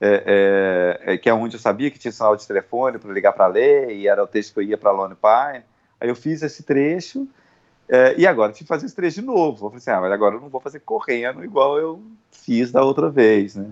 é, 0.00 1.00
é, 1.06 1.14
é, 1.14 1.18
que 1.18 1.28
é 1.28 1.34
onde 1.34 1.56
eu 1.56 1.60
sabia 1.60 1.90
que 1.90 1.98
tinha 1.98 2.12
sinal 2.12 2.36
de 2.36 2.46
telefone 2.46 2.98
para 2.98 3.12
ligar 3.12 3.32
para 3.32 3.46
a 3.46 3.48
lei, 3.48 4.00
e 4.00 4.08
era 4.08 4.22
o 4.22 4.26
trecho 4.26 4.52
que 4.52 4.58
eu 4.58 4.64
ia 4.64 4.78
para 4.78 4.90
Lone 4.90 5.14
Pine, 5.14 5.64
aí 6.00 6.08
eu 6.08 6.16
fiz 6.16 6.42
esse 6.42 6.64
trecho, 6.64 7.28
é, 7.88 8.14
e 8.18 8.26
agora 8.26 8.52
tive 8.52 8.64
que 8.64 8.68
fazer 8.68 8.86
esse 8.86 8.94
trecho 8.94 9.20
de 9.20 9.26
novo. 9.26 9.66
Eu 9.66 9.70
falei 9.70 9.76
assim, 9.76 9.90
ah, 9.90 10.00
mas 10.00 10.12
agora 10.12 10.36
eu 10.36 10.40
não 10.40 10.48
vou 10.48 10.60
fazer 10.60 10.80
correndo 10.80 11.44
igual 11.44 11.78
eu 11.78 12.02
fiz 12.30 12.72
da 12.72 12.82
outra 12.82 13.10
vez, 13.10 13.56
né? 13.56 13.70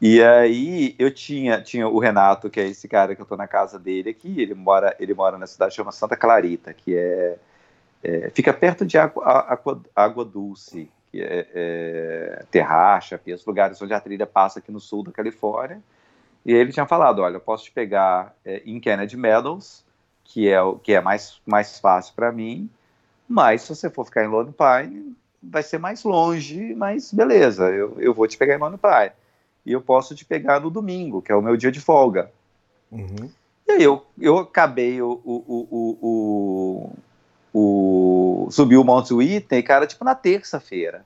E 0.00 0.20
aí 0.20 0.96
eu 0.98 1.14
tinha, 1.14 1.62
tinha 1.62 1.86
o 1.86 1.98
Renato, 2.00 2.50
que 2.50 2.58
é 2.58 2.66
esse 2.66 2.88
cara 2.88 3.14
que 3.14 3.22
eu 3.22 3.26
tô 3.26 3.36
na 3.36 3.46
casa 3.46 3.78
dele 3.78 4.10
aqui, 4.10 4.42
ele 4.42 4.54
mora, 4.54 4.96
ele 4.98 5.14
mora 5.14 5.38
na 5.38 5.46
cidade 5.46 5.74
chama 5.74 5.92
Santa 5.92 6.16
Clarita, 6.16 6.74
que 6.74 6.96
é, 6.96 7.38
é 8.02 8.30
fica 8.30 8.52
perto 8.52 8.84
de 8.84 8.98
Água, 8.98 9.24
Água, 9.24 9.80
Água 9.94 10.24
Dulce, 10.24 10.90
que 11.12 11.22
é, 11.22 11.46
é 11.54 12.44
Terracha, 12.50 13.20
os 13.24 13.46
lugares 13.46 13.80
onde 13.80 13.94
a 13.94 14.00
trilha 14.00 14.26
passa 14.26 14.58
aqui 14.58 14.72
no 14.72 14.80
sul 14.80 15.04
da 15.04 15.12
Califórnia. 15.12 15.80
E 16.44 16.52
ele 16.52 16.72
tinha 16.72 16.86
falado, 16.86 17.20
olha, 17.22 17.36
eu 17.36 17.40
posso 17.40 17.64
te 17.64 17.70
pegar 17.70 18.34
é, 18.44 18.60
em 18.66 18.80
Kennedy 18.80 19.16
Meadows, 19.16 19.84
que 20.24 20.48
é 20.48 20.58
que 20.82 20.94
é 20.94 21.00
mais, 21.00 21.40
mais 21.46 21.78
fácil 21.78 22.12
para 22.14 22.32
mim, 22.32 22.68
mas 23.32 23.62
se 23.62 23.74
você 23.74 23.88
for 23.88 24.04
ficar 24.04 24.22
em 24.22 24.28
Lone 24.28 24.52
Pine, 24.52 25.16
vai 25.42 25.62
ser 25.62 25.78
mais 25.78 26.04
longe, 26.04 26.74
mas 26.74 27.10
beleza, 27.10 27.70
eu, 27.70 27.96
eu 27.98 28.12
vou 28.12 28.28
te 28.28 28.36
pegar 28.36 28.54
em 28.54 28.58
Lone 28.58 28.76
Pine. 28.76 29.12
E 29.64 29.72
eu 29.72 29.80
posso 29.80 30.14
te 30.14 30.22
pegar 30.22 30.60
no 30.60 30.70
domingo, 30.70 31.22
que 31.22 31.32
é 31.32 31.34
o 31.34 31.40
meu 31.40 31.56
dia 31.56 31.72
de 31.72 31.80
folga. 31.80 32.30
Uhum. 32.90 33.30
E 33.66 33.72
aí 33.72 33.82
eu, 33.82 34.04
eu 34.20 34.38
acabei 34.38 35.00
o, 35.00 35.18
o, 35.24 35.66
o, 35.72 36.92
o, 37.54 38.46
o 38.46 38.50
subi 38.50 38.76
o 38.76 38.84
Mount 38.84 39.10
Whitney, 39.10 39.62
cara, 39.62 39.86
tipo 39.86 40.04
na 40.04 40.14
terça-feira. 40.14 41.02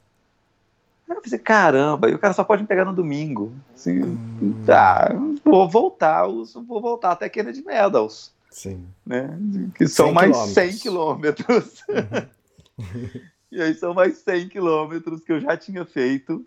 Aí 1.08 1.16
eu 1.16 1.22
pensei, 1.22 1.38
caramba, 1.38 2.10
e 2.10 2.14
o 2.14 2.18
cara 2.18 2.34
só 2.34 2.42
pode 2.42 2.62
me 2.62 2.68
pegar 2.68 2.84
no 2.84 2.92
domingo. 2.92 3.52
Assim, 3.72 4.02
hum. 4.02 4.64
tá, 4.66 5.14
vou 5.44 5.68
voltar, 5.68 6.26
vou 6.26 6.80
voltar 6.80 7.12
até 7.12 7.28
Kennedy 7.28 7.62
Meadows. 7.62 8.32
Sim. 8.56 8.88
Né? 9.04 9.38
Que 9.74 9.86
são 9.86 10.14
mais 10.14 10.34
100 10.34 10.78
quilômetros. 10.78 11.84
Uhum. 11.90 13.20
e 13.52 13.60
aí 13.60 13.74
são 13.74 13.92
mais 13.92 14.16
100 14.16 14.48
quilômetros 14.48 15.22
que 15.22 15.30
eu 15.30 15.40
já 15.40 15.58
tinha 15.58 15.84
feito 15.84 16.42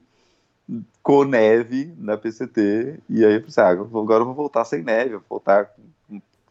com 1.04 1.24
neve 1.24 1.94
na 2.00 2.18
PCT. 2.18 3.00
E 3.08 3.24
aí 3.24 3.36
eu 3.36 3.44
pensei, 3.44 3.64
ah, 3.64 3.70
agora 3.70 4.22
eu 4.24 4.26
vou 4.26 4.34
voltar 4.34 4.66
sem 4.66 4.82
neve, 4.82 5.18
vou 5.18 5.24
voltar 5.30 5.72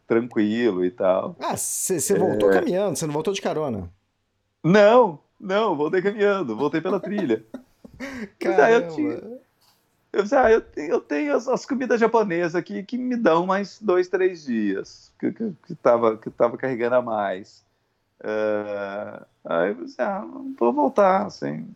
tranquilo 0.07 0.85
e 0.85 0.91
tal. 0.91 1.35
Ah, 1.41 1.57
você 1.57 2.17
voltou 2.17 2.49
é... 2.51 2.53
caminhando, 2.53 2.97
você 2.97 3.05
não 3.05 3.13
voltou 3.13 3.33
de 3.33 3.41
carona? 3.41 3.91
Não, 4.63 5.19
não, 5.37 5.75
voltei 5.75 6.01
caminhando, 6.01 6.55
voltei 6.55 6.79
pela 6.79 7.01
trilha. 7.01 7.45
Caramba. 8.39 8.71
eu 8.71 8.95
tinha, 8.95 9.39
eu, 10.11 10.23
ah, 10.31 10.51
eu, 10.51 10.63
eu 10.75 11.01
tenho 11.01 11.35
as, 11.35 11.47
as, 11.47 11.65
comidas 11.65 11.99
japonesas 11.99 12.55
aqui 12.55 12.83
que 12.83 12.97
me 12.97 13.15
dão 13.15 13.45
mais 13.45 13.79
dois, 13.79 14.07
três 14.07 14.43
dias, 14.43 15.11
que, 15.19 15.31
que, 15.31 15.53
que, 15.67 15.75
tava, 15.75 16.17
que 16.17 16.29
tava 16.29 16.57
carregando 16.57 16.95
a 16.95 17.01
mais. 17.01 17.63
Uh, 18.19 19.25
aí 19.45 19.69
eu 19.69 19.75
pensei, 19.75 20.03
ah, 20.03 20.25
vou 20.57 20.73
voltar, 20.73 21.25
assim. 21.25 21.67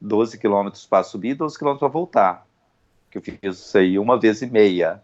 12 0.00 0.38
quilômetros 0.38 0.86
para 0.86 1.02
subir 1.02 1.30
e 1.30 1.34
12 1.34 1.56
quilômetros 1.56 1.80
para 1.80 1.88
voltar, 1.88 2.46
que 3.10 3.18
eu 3.18 3.22
fiz 3.22 3.38
isso 3.42 3.78
aí 3.78 3.98
uma 3.98 4.18
vez 4.18 4.42
e 4.42 4.46
meia, 4.46 5.02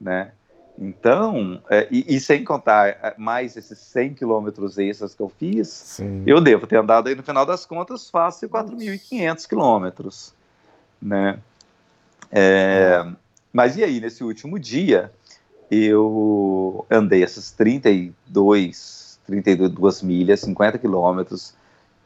né? 0.00 0.32
Então, 0.78 1.62
é, 1.70 1.88
e, 1.90 2.16
e, 2.16 2.20
sem 2.20 2.44
contar 2.44 2.88
é, 2.88 3.14
mais 3.16 3.56
esses 3.56 3.78
100 3.78 4.12
quilômetros 4.12 4.76
extras 4.76 5.14
que 5.14 5.22
eu 5.22 5.30
fiz, 5.30 5.68
Sim. 5.68 6.22
eu 6.26 6.38
devo 6.38 6.66
ter 6.66 6.76
andado 6.76 7.08
aí 7.08 7.14
no 7.14 7.22
final 7.22 7.46
das 7.46 7.64
contas 7.64 8.10
fácil 8.10 8.50
4.500 8.50 9.48
quilômetros, 9.48 10.34
né? 11.00 11.38
É, 12.30 13.04
mas 13.52 13.76
e 13.76 13.84
aí, 13.84 14.00
nesse 14.00 14.22
último 14.22 14.58
dia, 14.58 15.12
eu 15.70 16.86
andei 16.90 17.22
essas 17.22 17.50
32, 17.52 19.20
32 19.26 20.02
milhas, 20.02 20.40
50 20.40 20.78
quilômetros, 20.78 21.54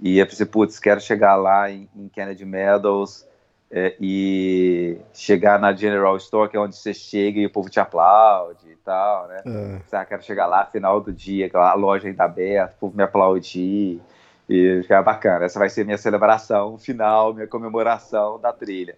e 0.01 0.18
eu 0.18 0.27
pensei, 0.27 0.47
putz, 0.47 0.79
quero 0.79 1.01
chegar 1.01 1.37
lá 1.37 1.71
em, 1.71 1.89
em 1.95 2.09
Kennedy 2.09 2.45
Meadows 2.45 3.27
é, 3.71 3.95
e 4.01 4.99
chegar 5.12 5.61
na 5.61 5.73
General 5.73 6.16
Store, 6.16 6.49
que 6.49 6.57
é 6.57 6.61
onde 6.61 6.75
você 6.75 6.95
chega 6.95 7.39
e 7.39 7.47
o 7.47 7.51
povo 7.51 7.68
te 7.68 7.79
aplaude 7.79 8.71
e 8.71 8.77
tal, 8.77 9.29
né? 9.29 9.43
É. 9.47 9.97
Ah, 9.97 10.05
quero 10.05 10.23
chegar 10.23 10.47
lá, 10.47 10.64
final 10.66 11.01
do 11.01 11.12
dia, 11.12 11.51
a 11.53 11.75
loja 11.75 12.09
ainda 12.09 12.25
aberta, 12.25 12.75
o 12.77 12.81
povo 12.81 12.97
me 12.97 13.03
aplaudir, 13.03 14.01
e 14.49 14.83
ficar 14.83 15.03
bacana. 15.03 15.45
Essa 15.45 15.61
vai 15.61 15.68
ser 15.68 15.85
minha 15.85 15.99
celebração 15.99 16.77
final, 16.77 17.33
minha 17.33 17.47
comemoração 17.47 18.41
da 18.41 18.53
trilha. 18.53 18.97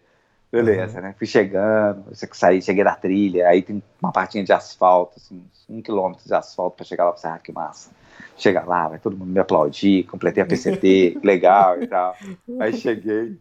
Beleza, 0.52 0.98
uhum. 0.98 1.04
né? 1.04 1.14
Fui 1.16 1.26
chegando, 1.26 2.04
eu 2.10 2.28
saí, 2.32 2.60
cheguei 2.60 2.84
da 2.84 2.94
trilha, 2.94 3.48
aí 3.48 3.62
tem 3.62 3.82
uma 4.00 4.12
partinha 4.12 4.44
de 4.44 4.52
asfalto, 4.52 5.14
assim, 5.16 5.42
um 5.66 5.80
quilômetro 5.80 6.26
de 6.26 6.34
asfalto 6.34 6.76
para 6.76 6.84
chegar 6.84 7.06
lá, 7.06 7.12
pra 7.12 7.34
ah, 7.34 7.38
que 7.38 7.50
massa. 7.50 7.90
Chega 8.36 8.62
lá, 8.62 8.88
vai 8.88 8.98
todo 8.98 9.16
mundo 9.16 9.30
me 9.30 9.40
aplaudir, 9.40 10.04
completei 10.04 10.42
a 10.42 10.46
PCT, 10.46 11.20
legal 11.24 11.82
e 11.82 11.86
tal. 11.86 12.14
Aí 12.60 12.74
cheguei, 12.74 13.38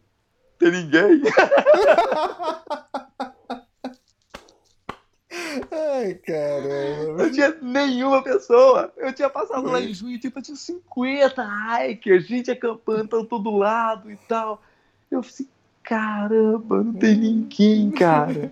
tem 0.58 0.72
ninguém. 0.72 1.22
Ai, 5.70 6.14
caramba. 6.16 7.24
Não 7.24 7.32
tinha 7.32 7.58
nenhuma 7.62 8.24
pessoa. 8.24 8.92
Eu 8.96 9.12
tinha 9.12 9.30
passado 9.30 9.70
lá 9.70 9.82
em 9.82 9.94
junho, 9.94 10.18
tipo, 10.18 10.42
tinha 10.42 10.56
50 10.56 11.44
hikers, 11.44 12.26
gente 12.26 12.50
acampando, 12.50 13.26
todo 13.26 13.58
lado 13.58 14.10
e 14.10 14.16
tal. 14.16 14.62
Eu 15.10 15.22
falei, 15.22 15.50
caramba, 15.92 16.84
não 16.84 16.94
tem 16.94 17.18
ninguém, 17.18 17.92
cara. 17.92 18.50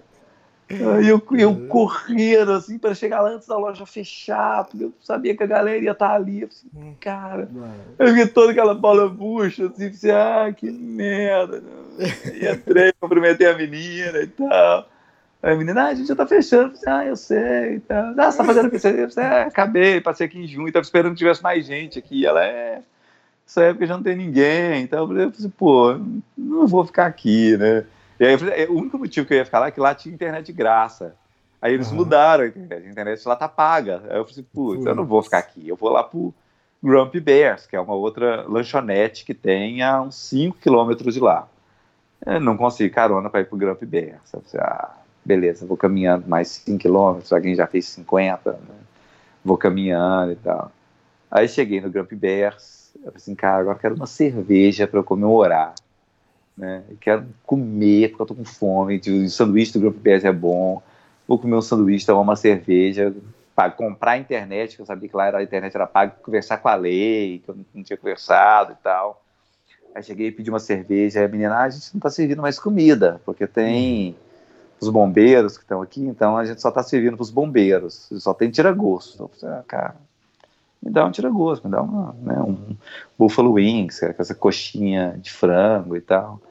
Aí 0.69 1.07
eu, 1.07 1.23
eu 1.31 1.67
correndo 1.67 2.51
assim 2.51 2.77
para 2.77 2.93
chegar 2.93 3.21
lá 3.21 3.29
antes 3.29 3.47
da 3.47 3.57
loja 3.57 3.85
fechar, 3.85 4.65
porque 4.65 4.83
eu 4.83 4.93
sabia 5.01 5.35
que 5.35 5.41
a 5.41 5.47
galera 5.47 5.81
ia 5.81 5.91
estar 5.91 6.09
tá 6.09 6.15
ali. 6.15 6.41
Eu 6.41 6.49
falei, 6.49 6.95
cara, 6.99 7.49
eu 7.97 8.13
vi 8.13 8.27
toda 8.27 8.51
aquela 8.51 8.75
bola 8.75 9.07
bucha, 9.07 9.67
assim, 9.67 9.89
pensei, 9.89 10.11
ah, 10.11 10.53
que 10.55 10.69
merda. 10.69 11.63
E 12.33 12.45
entrei, 12.45 12.91
cumprimentei 12.99 13.47
a 13.47 13.57
menina 13.57 14.19
e 14.19 14.27
tal. 14.27 14.89
Aí 15.41 15.53
a 15.53 15.55
menina, 15.55 15.83
ah, 15.83 15.87
a 15.87 15.95
gente 15.95 16.09
já 16.09 16.15
tá 16.15 16.27
fechando. 16.27 16.73
Eu 16.73 16.79
falei, 16.79 16.99
ah, 16.99 17.05
eu 17.05 17.15
sei 17.15 17.75
e 17.75 17.79
tal. 17.79 18.13
Ah, 18.17 18.31
você 18.31 18.37
tá 18.37 18.43
fazendo 18.43 18.67
o 18.67 18.69
que? 18.69 18.75
Eu 18.75 19.09
falei, 19.09 19.29
ah, 19.29 19.41
acabei, 19.43 20.01
passei 20.01 20.27
aqui 20.27 20.39
em 20.39 20.47
junho, 20.47 20.73
tava 20.73 20.83
esperando 20.83 21.13
que 21.13 21.19
tivesse 21.19 21.41
mais 21.41 21.65
gente 21.65 21.97
aqui. 21.97 22.25
Ela 22.25 22.43
é 22.43 22.81
essa 23.49 23.63
época 23.63 23.87
já 23.87 23.95
não 23.95 24.03
tem 24.03 24.15
ninguém. 24.15 24.83
Então 24.83 24.99
eu 24.99 25.07
falei, 25.07 25.25
assim, 25.25 25.49
pô, 25.49 25.99
não 26.37 26.67
vou 26.67 26.85
ficar 26.85 27.07
aqui, 27.07 27.57
né? 27.57 27.83
E 28.19 28.25
aí 28.25 28.37
falei, 28.37 28.67
o 28.67 28.77
único 28.77 28.99
motivo 28.99 29.25
que 29.25 29.33
eu 29.33 29.39
ia 29.39 29.45
ficar 29.45 29.59
lá 29.59 29.67
é 29.67 29.71
que 29.71 29.79
lá 29.79 29.95
tinha 29.95 30.13
internet 30.13 30.45
de 30.45 30.53
graça. 30.53 31.15
Aí 31.59 31.73
eles 31.73 31.89
uhum. 31.89 31.97
mudaram 31.97 32.43
a 32.43 32.47
internet, 32.47 32.85
a 32.85 32.91
internet 32.91 33.27
lá 33.27 33.35
tá 33.35 33.49
paga. 33.49 34.03
Aí 34.07 34.17
eu 34.17 34.25
falei, 34.25 34.45
putz, 34.53 34.85
eu 34.85 34.93
não 34.93 35.03
vou 35.03 35.23
ficar 35.23 35.39
aqui, 35.39 35.67
eu 35.67 35.75
vou 35.75 35.89
lá 35.89 36.03
pro 36.03 36.33
Grumpy 36.81 37.19
Bears, 37.19 37.65
que 37.65 37.75
é 37.75 37.79
uma 37.79 37.95
outra 37.95 38.45
lanchonete 38.47 39.25
que 39.25 39.33
tem 39.33 39.81
a 39.81 39.99
uns 40.01 40.15
5 40.15 40.57
quilômetros 40.59 41.15
de 41.15 41.19
lá. 41.19 41.47
Eu 42.25 42.39
não 42.39 42.55
consegui 42.55 42.89
carona 42.89 43.29
para 43.29 43.41
ir 43.41 43.45
pro 43.45 43.57
Grumpy 43.57 43.85
Bears. 43.85 44.31
Eu 44.31 44.41
falei, 44.41 44.67
ah, 44.67 44.95
beleza, 45.25 45.65
vou 45.65 45.75
caminhando 45.75 46.29
mais 46.29 46.49
5 46.49 46.77
quilômetros, 46.77 47.33
alguém 47.33 47.55
já 47.55 47.65
fez 47.65 47.87
50, 47.87 48.51
né? 48.51 48.59
vou 49.43 49.57
caminhando 49.57 50.33
e 50.33 50.35
tal. 50.35 50.71
Aí 51.31 51.47
cheguei 51.47 51.79
no 51.79 51.89
Grumpy 51.89 52.15
Bears, 52.15 52.91
eu 52.95 53.03
falei 53.03 53.17
assim, 53.17 53.35
cara, 53.35 53.61
agora 53.61 53.77
quero 53.77 53.95
uma 53.95 54.07
cerveja 54.07 54.87
para 54.87 54.99
eu 54.99 55.03
comemorar. 55.03 55.75
Né? 56.57 56.83
Eu 56.89 56.97
quero 56.99 57.25
comer, 57.45 58.09
porque 58.09 58.21
eu 58.21 58.25
tô 58.25 58.35
com 58.35 58.43
fome. 58.43 58.99
O 58.99 59.29
sanduíche 59.29 59.73
do 59.73 59.79
Grupo 59.79 59.99
PS 59.99 60.25
é 60.25 60.31
bom. 60.31 60.81
Vou 61.27 61.37
comer 61.37 61.55
um 61.55 61.61
sanduíche, 61.61 62.05
tomar 62.05 62.21
uma 62.21 62.35
cerveja, 62.35 63.13
para 63.55 63.71
comprar 63.71 64.11
a 64.11 64.17
internet, 64.17 64.75
que 64.75 64.81
eu 64.81 64.85
sabia 64.85 65.07
que 65.07 65.15
lá 65.15 65.27
era, 65.27 65.37
a 65.37 65.43
internet 65.43 65.75
era 65.75 65.85
paga, 65.85 66.15
conversar 66.23 66.57
com 66.57 66.69
a 66.69 66.75
lei, 66.75 67.39
que 67.39 67.51
eu 67.51 67.57
não 67.73 67.83
tinha 67.83 67.97
conversado 67.97 68.71
e 68.71 68.75
tal. 68.83 69.21
Aí 69.93 70.01
cheguei 70.01 70.27
e 70.27 70.31
pedi 70.31 70.49
uma 70.49 70.59
cerveja, 70.59 71.19
aí 71.19 71.25
a 71.25 71.29
menina, 71.29 71.55
ah, 71.55 71.63
a 71.63 71.69
gente 71.69 71.93
não 71.93 71.99
tá 71.99 72.09
servindo 72.09 72.41
mais 72.41 72.57
comida, 72.57 73.21
porque 73.25 73.45
tem 73.45 74.15
os 74.79 74.89
bombeiros 74.89 75.57
que 75.57 75.63
estão 75.63 75.81
aqui, 75.81 76.01
então 76.01 76.37
a 76.37 76.45
gente 76.45 76.61
só 76.61 76.71
tá 76.71 76.81
servindo 76.81 77.17
pros 77.17 77.29
bombeiros, 77.29 78.07
só 78.19 78.33
tem 78.33 78.49
tira-gosto. 78.49 79.29
Então, 79.35 79.63
cara, 79.67 79.95
me 80.81 80.91
dá 80.91 81.05
um 81.05 81.11
tira-gosto, 81.11 81.65
me 81.65 81.71
dá 81.71 81.81
uma, 81.81 82.13
né, 82.13 82.39
um 82.41 82.75
Buffalo 83.17 83.53
Wings, 83.53 84.01
é 84.01 84.15
essa 84.17 84.33
coxinha 84.33 85.17
de 85.21 85.31
frango 85.31 85.95
e 85.95 86.01
tal. 86.01 86.41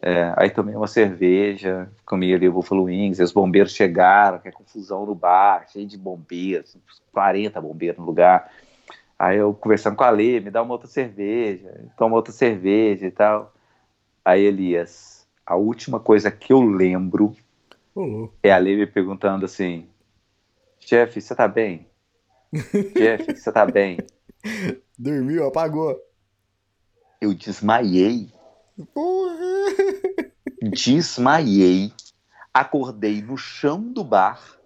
É, 0.00 0.34
aí 0.36 0.50
tomei 0.50 0.74
uma 0.74 0.88
cerveja, 0.88 1.88
comi 2.04 2.34
ali 2.34 2.48
o 2.48 2.52
Buffalo 2.52 2.84
Wings, 2.84 3.20
e 3.20 3.22
os 3.22 3.32
bombeiros 3.32 3.72
chegaram, 3.72 4.40
que 4.40 4.48
é 4.48 4.52
confusão 4.52 5.06
no 5.06 5.14
bar, 5.14 5.66
cheio 5.68 5.86
de 5.86 5.96
bombeiros, 5.96 6.76
40 7.12 7.60
bombeiros 7.60 7.98
no 7.98 8.04
lugar. 8.04 8.50
Aí 9.16 9.38
eu 9.38 9.54
conversando 9.54 9.94
com 9.94 10.02
a 10.02 10.10
Lê, 10.10 10.40
me 10.40 10.50
dá 10.50 10.60
uma 10.60 10.72
outra 10.72 10.88
cerveja, 10.88 11.88
toma 11.96 12.16
outra 12.16 12.32
cerveja 12.32 13.06
e 13.06 13.10
tal. 13.12 13.54
Aí 14.24 14.42
Elias, 14.42 15.28
a 15.46 15.54
última 15.54 16.00
coisa 16.00 16.30
que 16.30 16.52
eu 16.52 16.60
lembro 16.60 17.32
é 18.42 18.50
a 18.52 18.58
Lê 18.58 18.74
me 18.74 18.86
perguntando 18.86 19.44
assim, 19.44 19.86
chefe, 20.80 21.20
você 21.20 21.34
tá 21.36 21.46
bem? 21.46 21.86
Jeff, 22.52 23.34
você 23.34 23.50
tá 23.50 23.64
bem? 23.64 23.98
Dormiu, 24.98 25.46
apagou. 25.46 25.98
Eu 27.20 27.32
desmaiei. 27.32 28.32
Porra. 28.92 29.36
Desmaiei. 30.60 31.92
Acordei 32.52 33.22
no 33.22 33.38
chão 33.38 33.80
do 33.80 34.04
bar, 34.04 34.58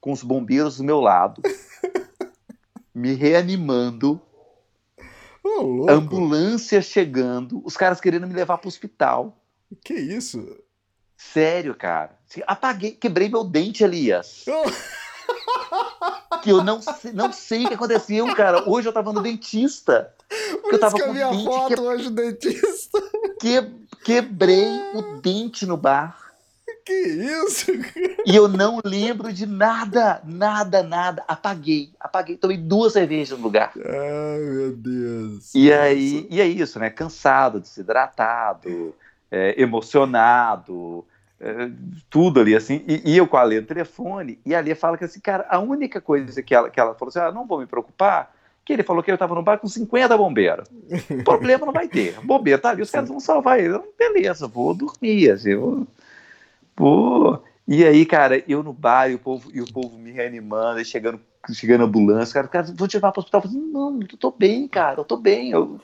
com 0.00 0.10
os 0.10 0.22
bombeiros 0.22 0.78
do 0.78 0.84
meu 0.84 1.00
lado, 1.00 1.40
me 2.92 3.14
reanimando. 3.14 4.20
Oh, 5.44 5.86
ambulância 5.88 6.82
chegando, 6.82 7.62
os 7.64 7.76
caras 7.76 8.00
querendo 8.00 8.26
me 8.26 8.34
levar 8.34 8.58
pro 8.58 8.68
hospital. 8.68 9.40
Que 9.84 9.94
isso? 9.94 10.58
Sério, 11.16 11.74
cara. 11.74 12.18
Apaguei, 12.46 12.92
quebrei 12.92 13.28
meu 13.28 13.44
dente, 13.44 13.84
Elias. 13.84 14.44
Oh 14.48 14.64
que 16.40 16.50
eu 16.50 16.64
não 16.64 16.80
sei, 16.80 17.12
não 17.12 17.32
sei 17.32 17.64
o 17.64 17.68
que 17.68 17.74
aconteceu, 17.74 18.34
cara. 18.34 18.68
Hoje 18.68 18.88
eu 18.88 18.92
tava 18.92 19.12
no 19.12 19.22
dentista. 19.22 20.12
Por 20.62 20.74
eu 20.74 20.78
tava 20.78 20.94
que 20.96 21.02
com 21.02 21.08
eu 21.08 21.14
vi 21.14 21.22
a 21.22 21.44
foto 21.44 21.74
que... 21.74 21.80
hoje 21.80 22.04
do 22.04 22.10
dentista. 22.10 23.02
Que... 23.40 23.80
Quebrei 24.02 24.80
o 24.94 25.20
dente 25.20 25.66
no 25.66 25.76
bar. 25.76 26.16
Que 26.84 26.92
isso? 26.94 27.70
E 28.24 28.34
eu 28.34 28.48
não 28.48 28.80
lembro 28.82 29.32
de 29.32 29.44
nada, 29.44 30.22
nada, 30.24 30.82
nada. 30.82 31.22
Apaguei, 31.28 31.92
apaguei. 32.00 32.36
Tomei 32.36 32.56
duas 32.56 32.94
cervejas 32.94 33.38
no 33.38 33.44
lugar. 33.44 33.72
Ai, 33.76 34.38
meu 34.38 34.72
Deus. 34.76 35.54
E 35.54 35.70
aí, 35.72 36.26
e 36.30 36.40
é 36.40 36.46
isso, 36.46 36.78
né? 36.78 36.88
Cansado, 36.88 37.60
desidratado, 37.60 38.94
é, 39.30 39.60
emocionado, 39.60 41.04
tudo 42.10 42.40
ali, 42.40 42.54
assim, 42.54 42.84
e, 42.86 43.12
e 43.12 43.16
eu 43.16 43.26
com 43.26 43.36
a 43.36 43.42
Lê 43.42 43.60
no 43.60 43.66
telefone, 43.66 44.38
e 44.44 44.54
a 44.54 44.60
Lê 44.60 44.74
fala 44.74 44.98
que 44.98 45.04
assim, 45.04 45.20
cara, 45.20 45.46
a 45.48 45.58
única 45.58 46.00
coisa 46.00 46.42
que 46.42 46.54
ela, 46.54 46.68
que 46.68 46.78
ela 46.78 46.94
falou 46.94 47.08
assim, 47.08 47.18
ah, 47.18 47.32
não 47.32 47.46
vou 47.46 47.60
me 47.60 47.66
preocupar, 47.66 48.34
que 48.64 48.74
ele 48.74 48.82
falou 48.82 49.02
que 49.02 49.10
eu 49.10 49.14
estava 49.14 49.34
no 49.34 49.42
bar 49.42 49.58
com 49.58 49.66
50 49.66 50.16
bombeiros. 50.18 50.68
Problema 51.24 51.64
não 51.64 51.72
vai 51.72 51.88
ter. 51.88 52.20
Bombeiro 52.20 52.60
tá 52.60 52.70
ali, 52.70 52.82
os 52.82 52.90
caras 52.90 53.08
vão 53.08 53.18
salvar 53.18 53.58
ele. 53.58 53.80
Beleza, 53.98 54.46
vou 54.46 54.74
dormir, 54.74 55.30
assim, 55.30 55.56
vou, 55.56 55.86
vou... 56.76 57.44
E 57.66 57.84
aí, 57.84 58.04
cara, 58.04 58.42
eu 58.48 58.62
no 58.62 58.72
bar 58.72 59.08
e 59.10 59.14
o 59.14 59.18
povo, 59.18 59.50
e 59.54 59.60
o 59.60 59.72
povo 59.72 59.96
me 59.96 60.10
reanimando, 60.10 60.84
chegando, 60.84 61.20
chegando 61.52 61.84
ambulância, 61.84 62.34
cara, 62.34 62.48
cara, 62.48 62.74
vou 62.76 62.88
te 62.88 62.96
levar 62.96 63.12
para 63.12 63.20
o 63.20 63.22
hospital. 63.22 63.42
Eu 63.44 63.48
falei, 63.48 63.66
não, 63.66 64.00
eu 64.00 64.18
tô 64.18 64.30
bem, 64.30 64.66
cara, 64.66 65.00
eu 65.00 65.04
tô 65.04 65.16
bem. 65.16 65.52
Eu 65.52 65.80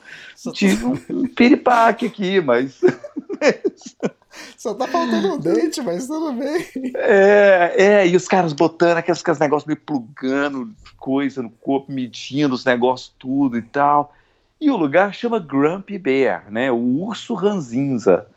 tive 0.53 0.85
um, 0.85 0.99
um 1.09 1.27
piripaque 1.33 2.05
aqui, 2.05 2.41
mas. 2.41 2.81
Só 4.57 4.73
tá 4.73 4.87
faltando 4.87 5.33
um 5.33 5.37
dente, 5.37 5.81
mas 5.81 6.07
tudo 6.07 6.33
bem. 6.33 6.65
É, 6.95 7.73
é, 7.77 8.07
e 8.07 8.15
os 8.15 8.27
caras 8.27 8.53
botando 8.53 8.97
aqueles, 8.97 9.21
aqueles 9.21 9.39
negócios 9.39 9.67
meio 9.67 9.79
plugando 9.79 10.73
coisa 10.97 11.41
no 11.41 11.49
corpo, 11.49 11.91
medindo 11.91 12.55
os 12.55 12.65
negócios 12.65 13.13
tudo 13.17 13.57
e 13.57 13.61
tal. 13.61 14.13
E 14.59 14.71
o 14.71 14.75
lugar 14.75 15.13
chama 15.13 15.39
Grumpy 15.39 15.97
Bear, 15.97 16.51
né? 16.51 16.71
O 16.71 17.03
urso 17.03 17.33
ranzinza. 17.33 18.27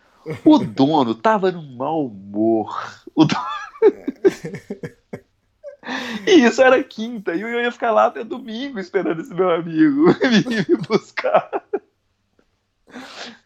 O 0.44 0.58
dono 0.58 1.14
tava 1.14 1.50
no 1.50 1.62
mau 1.62 2.06
humor. 2.06 3.02
O 3.14 3.24
dono... 3.24 3.40
e 6.26 6.44
isso 6.44 6.62
era 6.62 6.82
quinta, 6.84 7.34
e 7.34 7.40
eu 7.40 7.60
ia 7.60 7.72
ficar 7.72 7.90
lá 7.90 8.06
até 8.06 8.22
domingo 8.22 8.78
esperando 8.78 9.20
esse 9.20 9.34
meu 9.34 9.50
amigo 9.50 10.06
me 10.46 10.76
buscar. 10.86 11.50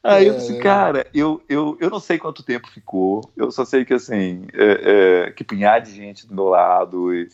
Aí 0.04 0.26
eu 0.26 0.34
disse, 0.34 0.58
cara, 0.58 1.06
eu, 1.14 1.42
eu, 1.48 1.78
eu 1.80 1.88
não 1.88 1.98
sei 1.98 2.18
quanto 2.18 2.42
tempo 2.42 2.70
ficou, 2.70 3.22
eu 3.34 3.50
só 3.50 3.64
sei 3.64 3.86
que 3.86 3.94
assim, 3.94 4.46
é, 4.52 5.28
é, 5.28 5.30
que 5.30 5.42
punhar 5.42 5.80
de 5.80 5.92
gente 5.92 6.26
do 6.26 6.34
meu 6.34 6.44
lado 6.44 7.14
e, 7.14 7.26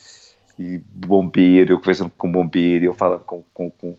e 0.57 0.79
bombeiro, 0.79 1.73
eu 1.73 1.79
conversando 1.81 2.13
com 2.17 2.31
bombeiro, 2.31 2.85
eu 2.85 2.95
falando 2.95 3.25
com, 3.25 3.43
com, 3.53 3.71
com, 3.73 3.97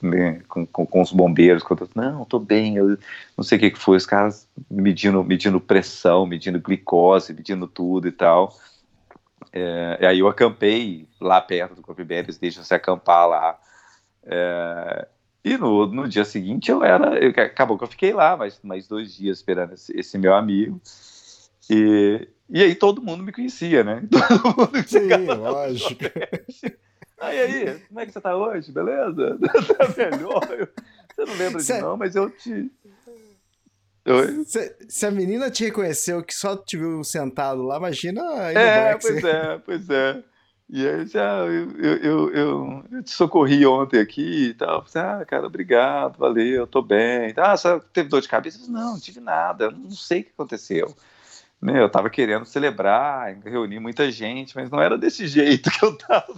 né, 0.00 0.40
com, 0.48 0.64
com, 0.64 0.86
com, 0.86 1.02
os 1.02 1.12
bombeiros, 1.12 1.62
eu, 1.68 1.88
não, 1.94 2.24
tô 2.24 2.38
bem, 2.38 2.76
eu 2.76 2.96
não 3.36 3.44
sei 3.44 3.58
o 3.58 3.60
que, 3.60 3.72
que 3.72 3.78
foi, 3.78 3.98
os 3.98 4.06
caras 4.06 4.48
medindo, 4.70 5.22
medindo 5.22 5.60
pressão, 5.60 6.24
medindo 6.24 6.58
glicose, 6.58 7.34
medindo 7.34 7.66
tudo 7.66 8.08
e 8.08 8.12
tal. 8.12 8.56
É, 9.52 9.98
e 10.00 10.06
aí 10.06 10.18
eu 10.20 10.28
acampei 10.28 11.06
lá 11.20 11.42
perto 11.42 11.74
do 11.74 11.82
Corpo 11.82 12.00
Ibérico, 12.00 12.32
deixa 12.40 12.64
você 12.64 12.74
acampar 12.74 13.28
lá. 13.28 13.58
É, 14.24 15.08
e 15.44 15.58
no, 15.58 15.86
no 15.86 16.08
dia 16.08 16.24
seguinte 16.24 16.70
eu 16.70 16.82
era. 16.82 17.18
Eu, 17.18 17.30
acabou 17.30 17.76
que 17.76 17.84
eu 17.84 17.88
fiquei 17.88 18.14
lá 18.14 18.34
mais, 18.34 18.58
mais 18.62 18.88
dois 18.88 19.14
dias 19.14 19.38
esperando 19.38 19.74
esse, 19.74 19.94
esse 19.94 20.16
meu 20.16 20.34
amigo. 20.34 20.80
E, 21.68 22.26
e 22.48 22.62
aí 22.62 22.74
todo 22.74 23.02
mundo 23.02 23.22
me 23.22 23.30
conhecia, 23.30 23.84
né? 23.84 24.02
Todo 24.10 24.56
mundo 24.56 24.88
Sim, 24.88 25.26
lógico. 25.36 26.04
Aí, 27.20 27.38
aí, 27.38 27.78
como 27.88 28.00
é 28.00 28.06
que 28.06 28.12
você 28.12 28.20
tá 28.20 28.36
hoje? 28.36 28.72
Beleza? 28.72 29.38
tá 29.38 29.88
melhor? 29.96 30.40
Você 31.14 31.24
não 31.24 31.34
lembra 31.36 31.60
Cê... 31.60 31.74
de 31.74 31.80
não, 31.80 31.96
mas 31.96 32.16
eu 32.16 32.30
te. 32.30 32.70
Oi? 34.06 34.44
Se, 34.44 34.76
se, 34.88 35.06
a 35.06 35.10
menina 35.10 35.50
te 35.50 35.64
reconheceu 35.64 36.22
que 36.22 36.34
só 36.34 36.56
te 36.56 36.76
viu 36.76 37.02
sentado 37.04 37.62
lá, 37.62 37.76
imagina 37.78 38.20
É, 38.52 38.96
pois 38.96 39.24
é, 39.24 39.58
pois 39.58 39.90
é. 39.90 40.22
E 40.68 40.86
aí 40.86 41.06
já 41.06 41.40
eu, 41.40 41.70
eu, 41.72 41.98
eu, 41.98 42.84
eu, 42.90 43.02
te 43.02 43.10
socorri 43.10 43.66
ontem 43.66 44.00
aqui 44.00 44.48
e 44.48 44.54
tal. 44.54 44.84
ah, 44.94 45.24
cara, 45.26 45.46
obrigado, 45.46 46.18
valeu, 46.18 46.62
eu 46.62 46.66
tô 46.66 46.80
bem. 46.80 47.34
Ah, 47.36 47.56
você 47.56 47.78
teve 47.92 48.08
dor 48.08 48.22
de 48.22 48.28
cabeça? 48.28 48.58
Não, 48.70 48.94
não 48.94 49.00
tive 49.00 49.20
nada, 49.20 49.70
não 49.70 49.90
sei 49.90 50.22
o 50.22 50.24
que 50.24 50.30
aconteceu. 50.30 50.94
Meu, 51.60 51.76
eu 51.76 51.90
tava 51.90 52.10
querendo 52.10 52.44
celebrar, 52.44 53.34
reunir 53.44 53.78
muita 53.78 54.10
gente, 54.10 54.54
mas 54.56 54.70
não 54.70 54.80
era 54.80 54.98
desse 54.98 55.26
jeito 55.28 55.70
que 55.70 55.84
eu 55.84 55.96
tava. 55.96 56.34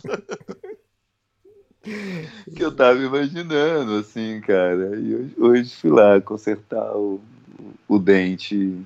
que 2.55 2.65
eu 2.65 2.75
tava 2.75 2.99
imaginando, 2.99 3.97
assim, 3.97 4.41
cara. 4.41 4.99
E 4.99 5.15
hoje, 5.15 5.35
hoje 5.39 5.77
fui 5.77 5.91
lá 5.91 6.21
consertar 6.21 6.97
o, 6.97 7.21
o 7.89 7.99
dente 7.99 8.85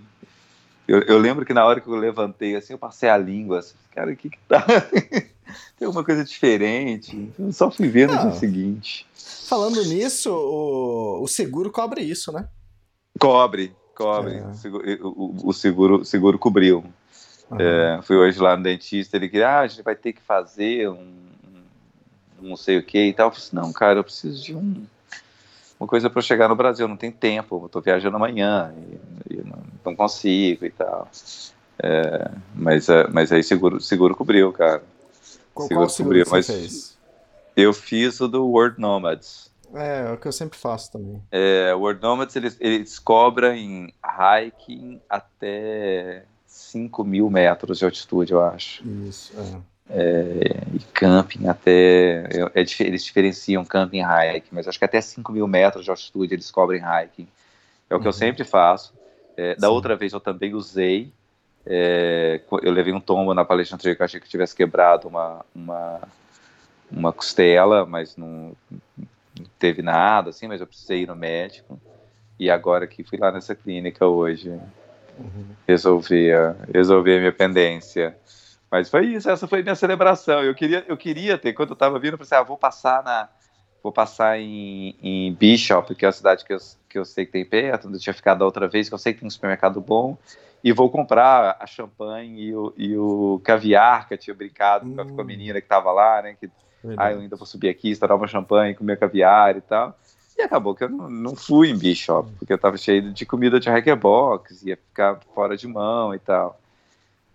eu, 0.91 1.03
eu, 1.03 1.19
lembro 1.19 1.47
que 1.47 1.55
na 1.55 1.65
hora 1.65 1.81
que 1.81 1.87
eu 1.87 1.95
levantei, 1.95 2.57
assim, 2.57 2.73
eu 2.73 2.79
passei 2.79 3.09
a 3.09 3.17
língua, 3.17 3.61
assim, 3.61 3.77
cara, 3.95 4.11
o 4.11 4.17
que 4.17 4.29
que 4.29 4.39
tá? 4.49 4.65
Tem 5.79 5.87
alguma 5.87 6.05
coisa 6.05 6.25
diferente. 6.25 7.31
Eu 7.39 7.53
só 7.53 7.71
fui 7.71 7.87
ver 7.89 8.09
no 8.09 8.19
dia 8.19 8.33
seguinte. 8.33 9.07
Falando 9.49 9.85
nisso, 9.85 10.33
o, 10.33 11.23
o 11.23 11.29
seguro 11.29 11.71
cobre 11.71 12.03
isso, 12.03 12.33
né? 12.33 12.49
Cobre, 13.21 13.73
cobre. 13.95 14.39
É. 14.39 14.99
O, 15.01 15.49
o, 15.49 15.53
seguro, 15.53 16.05
seguro 16.05 16.39
cobriu. 16.39 16.85
Uhum. 17.51 17.61
É, 17.61 18.01
fui 18.03 18.17
hoje 18.17 18.41
lá 18.41 18.57
no 18.57 18.63
dentista, 18.65 19.17
ele 19.17 19.29
que 19.29 19.41
ah, 19.43 19.61
a 19.61 19.67
gente 19.69 19.83
vai 19.83 19.95
ter 19.95 20.13
que 20.13 20.21
fazer 20.21 20.89
um, 20.89 21.15
um 22.43 22.49
não 22.49 22.57
sei 22.57 22.79
o 22.79 22.83
que 22.83 23.07
e 23.07 23.13
tal. 23.13 23.29
Eu 23.29 23.33
falei 23.33 23.47
assim, 23.47 23.57
não, 23.57 23.73
cara, 23.73 24.01
eu 24.01 24.05
preciso 24.05 24.43
de 24.43 24.57
um 24.57 24.85
uma 25.81 25.87
coisa 25.87 26.11
para 26.11 26.21
chegar 26.21 26.47
no 26.47 26.55
Brasil, 26.55 26.87
não 26.87 26.97
tem 26.97 27.11
tempo, 27.11 27.59
eu 27.63 27.67
estou 27.67 27.81
viajando 27.81 28.15
amanhã 28.15 28.71
e, 29.31 29.43
não, 29.45 29.63
não, 29.85 29.97
consigo 29.97 30.65
e 30.65 30.71
tal. 30.71 31.09
É, 31.83 32.31
mas, 32.55 32.89
é, 32.89 33.07
mas 33.09 33.33
aí 33.33 33.43
seguro, 33.43 33.81
seguro 33.81 34.15
cobriu, 34.15 34.53
cara. 34.53 34.83
Qual 35.55 35.69
seguro, 35.69 35.87
qual 35.87 35.89
seguro 35.89 36.19
cobriu, 36.19 36.27
mas 36.31 36.47
fez? 36.47 36.99
Eu 37.57 37.73
fiz 37.73 38.21
o 38.21 38.29
do 38.29 38.47
World 38.47 38.81
Nomads. 38.81 39.51
É, 39.75 40.09
é 40.09 40.13
o 40.13 40.17
que 40.17 40.27
eu 40.27 40.33
sempre 40.33 40.59
faço 40.59 40.93
também. 40.93 41.23
É, 41.31 41.73
World 41.75 42.03
Nomads, 42.03 42.35
eles, 42.37 42.57
eles 42.61 42.99
cobram 42.99 43.55
em 43.55 43.93
hiking 44.05 45.01
até 45.09 46.25
5 46.47 47.05
mil 47.05 47.31
metros 47.31 47.79
de 47.79 47.85
altitude, 47.85 48.33
eu 48.33 48.43
acho. 48.43 48.87
Isso, 48.87 49.33
é 49.39 49.71
é, 49.91 50.63
e 50.73 50.79
camping 50.95 51.49
até. 51.49 52.25
É, 52.31 52.61
é 52.61 52.65
eles 52.81 53.05
diferenciam 53.05 53.65
camping 53.65 53.99
e 53.99 54.37
hiking, 54.37 54.49
mas 54.53 54.69
acho 54.69 54.79
que 54.79 54.85
até 54.85 55.01
5 55.01 55.33
mil 55.33 55.47
metros 55.49 55.85
de 55.85 55.91
altitude 55.91 56.33
eles 56.33 56.51
cobrem 56.51 56.81
hiking. 56.81 57.27
É 57.89 57.95
o 57.95 57.99
que 57.99 58.05
uhum. 58.05 58.09
eu 58.09 58.13
sempre 58.13 58.45
faço. 58.45 58.95
É, 59.41 59.55
da 59.55 59.69
Sim. 59.69 59.73
outra 59.73 59.97
vez 59.97 60.13
eu 60.13 60.21
também 60.21 60.53
usei. 60.53 61.11
É, 61.65 62.43
eu 62.63 62.71
levei 62.71 62.93
um 62.93 63.01
tombo 63.01 63.33
na 63.33 63.43
palestra 63.43 63.79
que 63.79 64.03
eu 64.03 64.05
achei 64.05 64.21
que 64.21 64.29
tivesse 64.29 64.55
quebrado 64.55 65.09
uma, 65.09 65.45
uma, 65.55 66.01
uma 66.91 67.11
costela, 67.11 67.87
mas 67.87 68.19
não, 68.19 68.55
não 68.69 69.47
teve 69.59 69.81
nada, 69.81 70.29
assim, 70.29 70.47
mas 70.47 70.61
eu 70.61 70.67
precisei 70.67 71.05
ir 71.05 71.07
no 71.07 71.17
médico. 71.17 71.81
E 72.39 72.51
agora 72.51 72.87
que 72.87 73.03
fui 73.03 73.19
lá 73.19 73.33
nessa 73.33 73.55
clínica 73.55 74.07
hoje, 74.07 74.51
uhum. 75.19 75.47
resolver, 75.67 76.55
resolver 76.73 77.17
a 77.17 77.21
minha 77.21 77.33
pendência. 77.33 78.15
Mas 78.71 78.91
foi 78.91 79.07
isso, 79.07 79.31
essa 79.31 79.49
foi 79.49 79.63
minha 79.63 79.75
celebração. 79.75 80.43
Eu 80.43 80.55
queria, 80.55 80.85
eu 80.87 80.99
queria 80.99 81.39
ter, 81.39 81.55
quando 81.55 81.71
eu 81.71 81.75
estava 81.75 81.99
vindo, 81.99 82.13
eu 82.13 82.19
pensei, 82.19 82.37
ah, 82.37 82.43
vou 82.43 82.59
passar 82.59 83.03
na. 83.03 83.29
Vou 83.83 83.93
passar 83.93 84.39
em, 84.39 84.95
em 85.03 85.33
Bishop, 85.35 85.95
que 85.95 86.05
é 86.05 86.09
a 86.09 86.13
cidade 86.13 86.45
que 86.45 86.53
eu, 86.53 86.59
que 86.89 86.99
eu 86.99 87.05
sei 87.05 87.25
que 87.25 87.33
tem 87.33 87.45
perto, 87.45 87.89
onde 87.89 87.97
eu 87.97 88.01
tinha 88.01 88.15
ficado 88.15 88.39
da 88.39 88.45
outra 88.45 88.69
vez, 88.69 88.89
que 88.89 88.95
eu 88.95 88.99
sei 88.99 89.13
que 89.13 89.21
tem 89.21 89.27
um 89.27 89.31
supermercado 89.31 89.81
bom, 89.81 90.19
e 90.63 90.73
vou 90.73 90.91
comprar 90.91 91.57
a 91.59 91.67
champanhe 91.67 92.49
e 92.49 92.55
o, 92.55 92.73
e 92.77 92.97
o 92.97 93.41
caviar, 93.43 94.07
que 94.07 94.15
eu 94.15 94.19
tinha 94.19 94.35
brincado 94.35 94.87
hum. 94.87 95.15
com 95.15 95.21
a 95.21 95.25
menina 95.25 95.61
que 95.61 95.67
estava 95.67 95.91
lá, 95.93 96.21
né? 96.23 96.37
Que, 96.39 96.51
ah, 96.97 97.13
eu 97.13 97.21
ainda 97.21 97.37
vou 97.37 97.47
subir 97.47 97.69
aqui, 97.69 97.91
estourar 97.91 98.17
uma 98.17 98.27
champanhe, 98.27 98.75
comer 98.75 98.99
caviar 98.99 99.57
e 99.57 99.61
tal. 99.61 99.99
E 100.37 100.43
acabou 100.43 100.75
que 100.75 100.85
eu 100.85 100.89
não, 100.89 101.11
não 101.11 101.37
fui 101.37 101.71
em 101.71 101.79
Bishop, 101.79 102.31
porque 102.39 102.53
eu 102.53 102.57
estava 102.57 102.77
cheio 102.77 103.13
de 103.13 103.27
comida 103.27 103.61
de 103.61 103.69
Hackbox, 103.69 104.63
ia 104.63 104.77
ficar 104.77 105.21
fora 105.35 105.57
de 105.57 105.67
mão 105.67 106.15
e 106.15 106.19
tal. 106.19 106.59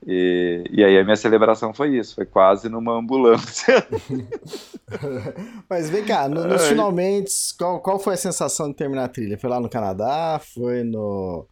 E, 0.07 0.63
e 0.69 0.83
aí 0.83 0.99
a 0.99 1.03
minha 1.03 1.15
celebração 1.15 1.73
foi 1.73 1.97
isso, 1.97 2.13
foi 2.13 2.25
quase 2.25 2.69
numa 2.69 2.93
ambulância. 2.93 3.85
Mas 5.67 5.89
vem 5.89 6.05
cá, 6.05 6.29
no, 6.29 6.45
nos 6.45 6.67
finalmente, 6.67 7.31
qual, 7.57 7.79
qual 7.79 7.97
foi 7.97 8.13
a 8.13 8.17
sensação 8.17 8.69
de 8.69 8.75
terminar 8.75 9.05
a 9.05 9.09
trilha? 9.09 9.37
Foi 9.37 9.49
lá 9.49 9.59
no 9.59 9.67
Canadá? 9.67 10.39
Foi 10.53 10.83
no 10.83 11.47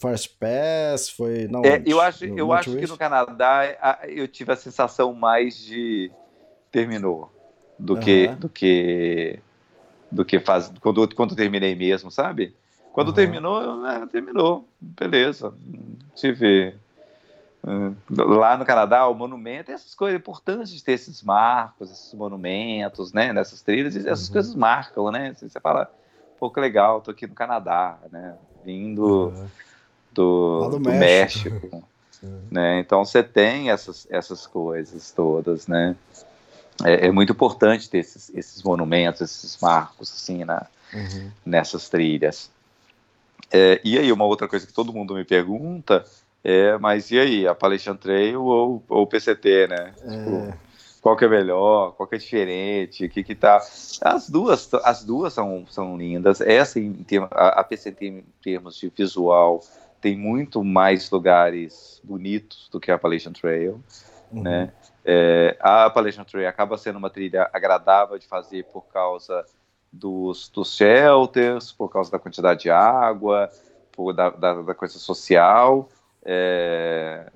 First 0.00 0.38
Pass? 0.38 1.10
Foi 1.10 1.46
não, 1.48 1.62
é, 1.62 1.82
eu 1.84 2.00
acho, 2.00 2.24
eu 2.24 2.52
acho 2.52 2.74
que 2.74 2.86
no 2.86 2.96
Canadá 2.96 3.98
eu 4.08 4.26
tive 4.26 4.52
a 4.52 4.56
sensação 4.56 5.12
mais 5.12 5.58
de 5.58 6.10
terminou 6.72 7.30
do 7.78 7.94
uhum. 7.94 8.00
que 8.00 8.28
do 8.28 8.48
que 8.48 9.38
do 10.10 10.24
que 10.24 10.40
faz 10.40 10.72
quando 10.80 11.06
quando 11.14 11.36
terminei 11.36 11.74
mesmo, 11.74 12.10
sabe? 12.10 12.54
Quando 12.92 13.08
uhum. 13.08 13.14
terminou, 13.14 13.86
é, 13.86 14.06
terminou, 14.06 14.66
beleza. 14.80 15.54
Tive 16.14 16.74
lá 18.10 18.56
no 18.56 18.64
Canadá, 18.64 19.06
o 19.06 19.14
monumento, 19.14 19.70
essas 19.70 19.94
coisas 19.94 20.18
importantes 20.18 20.70
de 20.70 20.82
ter 20.82 20.92
esses 20.92 21.22
marcos, 21.22 21.90
esses 21.90 22.14
monumentos, 22.14 23.12
né, 23.12 23.32
nessas 23.32 23.60
trilhas, 23.60 23.94
essas 23.96 24.28
uhum. 24.28 24.32
coisas 24.32 24.54
marcam, 24.54 25.10
né? 25.10 25.34
Você 25.34 25.60
fala, 25.60 25.90
pô, 26.38 26.50
que 26.50 26.58
legal, 26.58 27.00
tô 27.00 27.10
aqui 27.10 27.26
no 27.26 27.34
Canadá, 27.34 27.98
né? 28.10 28.34
Vindo 28.64 29.28
uhum. 29.28 29.46
do, 30.12 30.68
do, 30.70 30.78
do, 30.78 30.90
México, 30.90 31.50
México 31.54 31.84
né? 32.50 32.80
Então 32.80 33.04
você 33.04 33.22
tem 33.22 33.70
essas, 33.70 34.06
essas 34.10 34.46
coisas 34.46 35.10
todas, 35.10 35.66
né? 35.66 35.94
É, 36.82 37.08
é 37.08 37.10
muito 37.10 37.32
importante 37.32 37.90
ter 37.90 37.98
esses, 37.98 38.30
esses, 38.34 38.62
monumentos, 38.62 39.20
esses 39.20 39.60
marcos, 39.60 40.10
assim, 40.12 40.44
na, 40.44 40.66
uhum. 40.94 41.30
nessas 41.44 41.90
trilhas. 41.90 42.50
É, 43.52 43.80
e 43.84 43.98
aí, 43.98 44.10
uma 44.12 44.24
outra 44.24 44.48
coisa 44.48 44.66
que 44.66 44.72
todo 44.72 44.92
mundo 44.92 45.14
me 45.14 45.24
pergunta 45.24 46.06
é, 46.42 46.78
mas 46.78 47.10
e 47.10 47.18
aí, 47.18 47.46
a 47.46 47.54
Palestine 47.54 47.96
Trail 47.96 48.42
ou, 48.42 48.82
o 48.88 49.06
PCT, 49.06 49.68
né? 49.68 49.94
É. 50.02 50.08
Tipo, 50.08 50.58
qual 51.00 51.16
que 51.16 51.24
é 51.24 51.28
melhor, 51.28 51.92
qual 51.92 52.06
que 52.06 52.16
é 52.16 52.18
diferente, 52.18 53.04
o 53.04 53.08
que 53.08 53.24
que 53.24 53.34
tá... 53.34 53.56
As 54.02 54.28
duas, 54.28 54.72
as 54.84 55.04
duas 55.04 55.32
são, 55.32 55.64
são 55.66 55.96
lindas. 55.96 56.40
Essa, 56.40 56.78
em 56.78 56.92
termos, 56.92 57.30
a, 57.32 57.60
a 57.60 57.64
PCT 57.64 58.06
em 58.06 58.24
termos 58.42 58.76
de 58.76 58.92
visual, 58.94 59.60
tem 60.00 60.16
muito 60.16 60.62
mais 60.62 61.10
lugares 61.10 62.00
bonitos 62.04 62.68
do 62.70 62.78
que 62.78 62.90
a 62.90 62.96
Appalachian 62.96 63.32
Trail, 63.32 63.82
Uhum. 64.32 64.42
né? 64.42 64.72
É, 65.04 65.56
a 65.60 65.86
Appalachian 65.86 66.24
Trail 66.24 66.48
acaba 66.48 66.78
sendo 66.78 66.98
uma 66.98 67.10
trilha 67.10 67.48
agradável 67.52 68.18
de 68.18 68.26
fazer 68.26 68.64
por 68.66 68.82
causa 68.86 69.44
dos, 69.92 70.48
dos 70.48 70.76
shelters, 70.76 71.72
por 71.72 71.88
causa 71.88 72.10
da 72.10 72.18
quantidade 72.18 72.62
de 72.62 72.70
água, 72.70 73.50
por, 73.92 74.12
da, 74.12 74.30
da, 74.30 74.62
da 74.62 74.74
coisa 74.74 74.98
social, 74.98 75.88
é, 76.24 77.26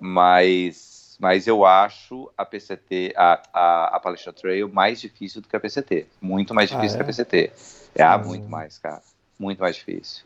mas, 0.00 1.16
mas 1.20 1.46
eu 1.46 1.64
acho 1.64 2.30
a 2.36 2.44
PCT, 2.44 3.12
a, 3.16 3.42
a, 3.52 3.60
a 3.60 3.96
Appalachian 3.96 4.32
Trail 4.32 4.68
mais 4.68 5.00
difícil 5.00 5.40
do 5.40 5.48
que 5.48 5.56
a 5.56 5.60
PCT, 5.60 6.06
muito 6.20 6.54
mais 6.54 6.70
Ah, 6.72 6.76
difícil 6.76 6.94
é? 6.94 6.98
que 6.98 7.02
a 7.02 7.06
PCT. 7.06 7.52
É, 7.94 8.02
ah, 8.02 8.18
Hum. 8.18 8.24
muito 8.24 8.50
mais, 8.50 8.78
cara, 8.78 9.02
muito 9.38 9.60
mais 9.60 9.76
difícil. 9.76 10.24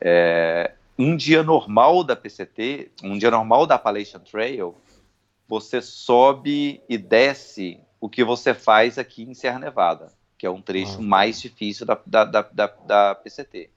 É, 0.00 0.72
um 0.98 1.16
dia 1.16 1.42
normal 1.42 2.04
da 2.04 2.14
PCT, 2.14 2.90
um 3.02 3.16
dia 3.16 3.30
normal 3.30 3.66
da 3.66 3.76
Appalachian 3.76 4.20
Trail, 4.20 4.74
você 5.48 5.80
sobe 5.80 6.82
e 6.88 6.98
desce 6.98 7.80
o 8.00 8.08
que 8.08 8.24
você 8.24 8.52
faz 8.54 8.98
aqui 8.98 9.22
em 9.22 9.34
Serra 9.34 9.58
Nevada, 9.58 10.12
que 10.36 10.44
é 10.46 10.50
um 10.50 10.60
trecho 10.60 10.98
Ah. 11.00 11.02
mais 11.02 11.40
difícil 11.40 11.86
da, 11.86 11.98
da, 12.04 12.24
da, 12.24 12.42
da, 12.42 12.66
da 12.66 13.14
PCT. 13.14 13.70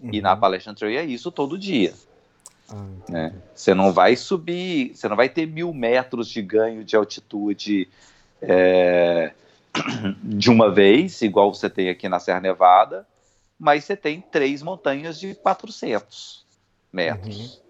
E 0.00 0.16
Uhum. 0.16 0.22
na 0.22 0.32
Appalachian 0.32 0.74
Trail 0.74 0.98
é 0.98 1.04
isso 1.04 1.30
todo 1.30 1.58
dia. 1.58 1.92
Ah, 2.70 2.84
Né? 3.08 3.34
Você 3.54 3.74
não 3.74 3.92
vai 3.92 4.16
subir, 4.16 4.94
você 4.94 5.08
não 5.08 5.16
vai 5.16 5.28
ter 5.28 5.46
mil 5.46 5.72
metros 5.72 6.28
de 6.28 6.42
ganho 6.42 6.84
de 6.84 6.96
altitude 6.96 7.88
é, 8.42 9.32
de 10.22 10.50
uma 10.50 10.70
vez, 10.70 11.20
igual 11.22 11.52
você 11.52 11.68
tem 11.70 11.88
aqui 11.88 12.08
na 12.08 12.20
Serra 12.20 12.40
Nevada, 12.40 13.06
mas 13.58 13.84
você 13.84 13.96
tem 13.96 14.20
três 14.20 14.62
montanhas 14.62 15.18
de 15.18 15.34
400 15.34 16.44
metros. 16.92 17.60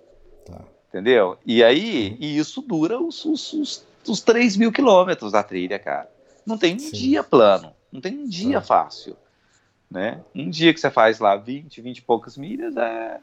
Tá. 0.45 0.61
Entendeu? 0.89 1.39
E 1.45 1.63
aí, 1.63 2.17
e 2.19 2.37
isso 2.39 2.61
dura 2.63 2.99
os, 3.01 3.25
os, 3.25 3.53
os, 3.53 3.85
os 4.07 4.21
3 4.21 4.57
mil 4.57 4.73
quilômetros 4.73 5.33
da 5.33 5.43
trilha, 5.43 5.79
cara. 5.79 6.11
Não 6.45 6.57
tem 6.59 6.75
um 6.75 6.79
Sim. 6.79 6.93
dia 6.93 7.23
plano, 7.23 7.73
não 7.93 8.01
tem 8.01 8.19
um 8.19 8.27
dia 8.29 8.59
Ah. 8.59 8.63
fácil. 8.63 9.17
Né? 9.91 10.21
Um 10.35 10.51
dia 10.51 10.73
que 10.75 10.81
você 10.81 10.91
faz 10.91 11.19
lá 11.19 11.35
20, 11.37 11.81
20 11.81 11.99
e 11.99 12.03
poucas 12.03 12.37
milhas 12.37 12.77
é, 12.77 13.21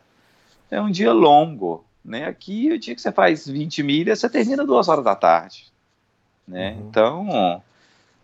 é 0.69 0.81
um 0.81 0.91
dia 0.91 1.13
longo. 1.13 1.85
Né? 2.03 2.25
Aqui, 2.25 2.71
o 2.71 2.79
dia 2.79 2.93
que 2.93 3.01
você 3.01 3.11
faz 3.11 3.47
20 3.47 3.81
milhas, 3.81 4.19
você 4.19 4.29
termina 4.29 4.65
duas 4.65 4.87
horas 4.87 5.03
da 5.03 5.15
tarde. 5.15 5.71
Né? 6.47 6.73
Uhum. 6.73 6.87
Então, 6.87 7.63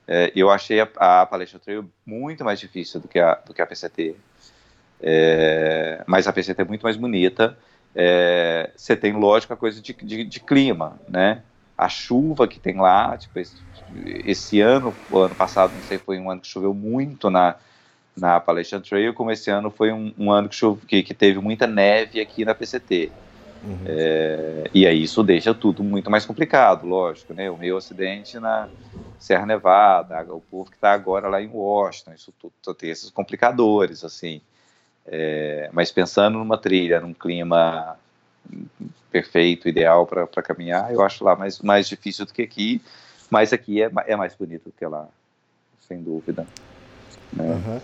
é, 0.07 0.31
eu 0.35 0.49
achei 0.49 0.79
a, 0.79 0.89
a 0.97 1.25
Palestra 1.25 1.59
Trail 1.59 1.89
muito 2.05 2.43
mais 2.43 2.59
difícil 2.59 2.99
do 2.99 3.07
que 3.07 3.19
a, 3.19 3.35
do 3.35 3.53
que 3.53 3.61
a 3.61 3.65
PCT. 3.65 4.15
É, 5.01 6.03
mas 6.05 6.27
a 6.27 6.33
PCT 6.33 6.61
é 6.61 6.65
muito 6.65 6.83
mais 6.83 6.95
bonita. 6.95 7.57
É, 7.95 8.71
você 8.75 8.95
tem, 8.95 9.13
lógico, 9.13 9.53
a 9.53 9.57
coisa 9.57 9.81
de, 9.81 9.93
de, 9.93 10.23
de 10.23 10.39
clima, 10.39 10.99
né? 11.09 11.43
A 11.77 11.89
chuva 11.89 12.47
que 12.47 12.59
tem 12.59 12.77
lá, 12.77 13.17
tipo, 13.17 13.39
esse, 13.39 13.55
esse 14.23 14.61
ano, 14.61 14.95
o 15.09 15.17
ano 15.17 15.35
passado, 15.35 15.73
não 15.73 15.81
sei, 15.81 15.97
foi 15.97 16.19
um 16.19 16.29
ano 16.29 16.41
que 16.41 16.47
choveu 16.47 16.73
muito 16.73 17.29
na, 17.29 17.55
na 18.15 18.35
Appalachian 18.35 18.81
Trail, 18.81 19.13
como 19.13 19.31
esse 19.31 19.49
ano 19.49 19.69
foi 19.69 19.91
um, 19.91 20.13
um 20.17 20.31
ano 20.31 20.49
que, 20.49 20.55
chove, 20.55 20.85
que, 20.85 21.03
que 21.03 21.13
teve 21.13 21.39
muita 21.39 21.65
neve 21.65 22.19
aqui 22.19 22.43
na 22.43 22.53
PCT. 22.53 23.11
Uhum. 23.63 23.77
É, 23.85 24.69
e 24.73 24.87
aí 24.87 25.03
isso 25.03 25.23
deixa 25.23 25.53
tudo 25.53 25.83
muito 25.83 26.09
mais 26.09 26.25
complicado, 26.25 26.85
lógico, 26.85 27.33
né? 27.33 27.49
O 27.49 27.57
meu 27.57 27.77
acidente 27.77 28.39
na 28.39 28.67
Serra 29.19 29.45
Nevada, 29.45 30.21
o 30.33 30.41
povo 30.41 30.69
que 30.69 30.77
está 30.77 30.91
agora 30.91 31.27
lá 31.27 31.41
em 31.41 31.47
Washington, 31.47 32.13
isso 32.13 32.33
tudo 32.39 32.73
tem 32.73 32.89
esses 32.89 33.09
complicadores, 33.11 34.03
assim. 34.03 34.41
É, 35.05 35.69
mas 35.71 35.91
pensando 35.91 36.39
numa 36.39 36.57
trilha, 36.57 36.99
num 36.99 37.13
clima 37.13 37.97
perfeito, 39.11 39.67
ideal 39.67 40.07
para 40.07 40.41
caminhar, 40.41 40.91
eu 40.91 41.01
acho 41.01 41.23
lá 41.23 41.35
mais, 41.35 41.59
mais 41.59 41.87
difícil 41.87 42.25
do 42.25 42.33
que 42.33 42.41
aqui, 42.41 42.81
mas 43.29 43.53
aqui 43.53 43.81
é, 43.81 43.91
é 44.07 44.15
mais 44.15 44.33
bonito 44.33 44.65
do 44.65 44.71
que 44.71 44.85
lá, 44.85 45.07
sem 45.87 46.01
dúvida. 46.01 46.47
Né? 47.33 47.53
Aham. 47.53 47.81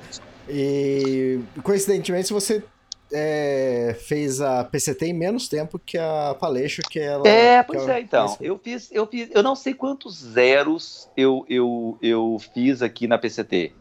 E 0.50 1.40
coincidentemente 1.62 2.32
você 2.32 2.64
é, 3.12 3.96
fez 4.08 4.42
a 4.42 4.64
PCT 4.64 5.08
em 5.08 5.14
menos 5.14 5.48
tempo 5.48 5.80
que 5.80 5.98
a 5.98 6.36
Paleixo, 6.40 6.82
que 6.90 7.00
ela. 7.00 7.28
É, 7.28 7.64
que 7.64 7.68
pois 7.68 7.84
ela- 7.84 7.98
é, 7.98 8.02
então. 8.02 8.38
Eu 8.42 8.58
fiz, 8.58 8.90
eu 8.92 9.06
fiz, 9.08 9.30
eu 9.34 9.44
não 9.44 9.56
sei 9.56 9.74
quantos 9.74 10.16
zeros 10.18 11.08
eu, 11.16 11.46
eu, 11.50 11.98
eu 12.02 12.38
fiz 12.54 12.82
aqui 12.82 13.08
na 13.08 13.18
PCT. 13.18 13.72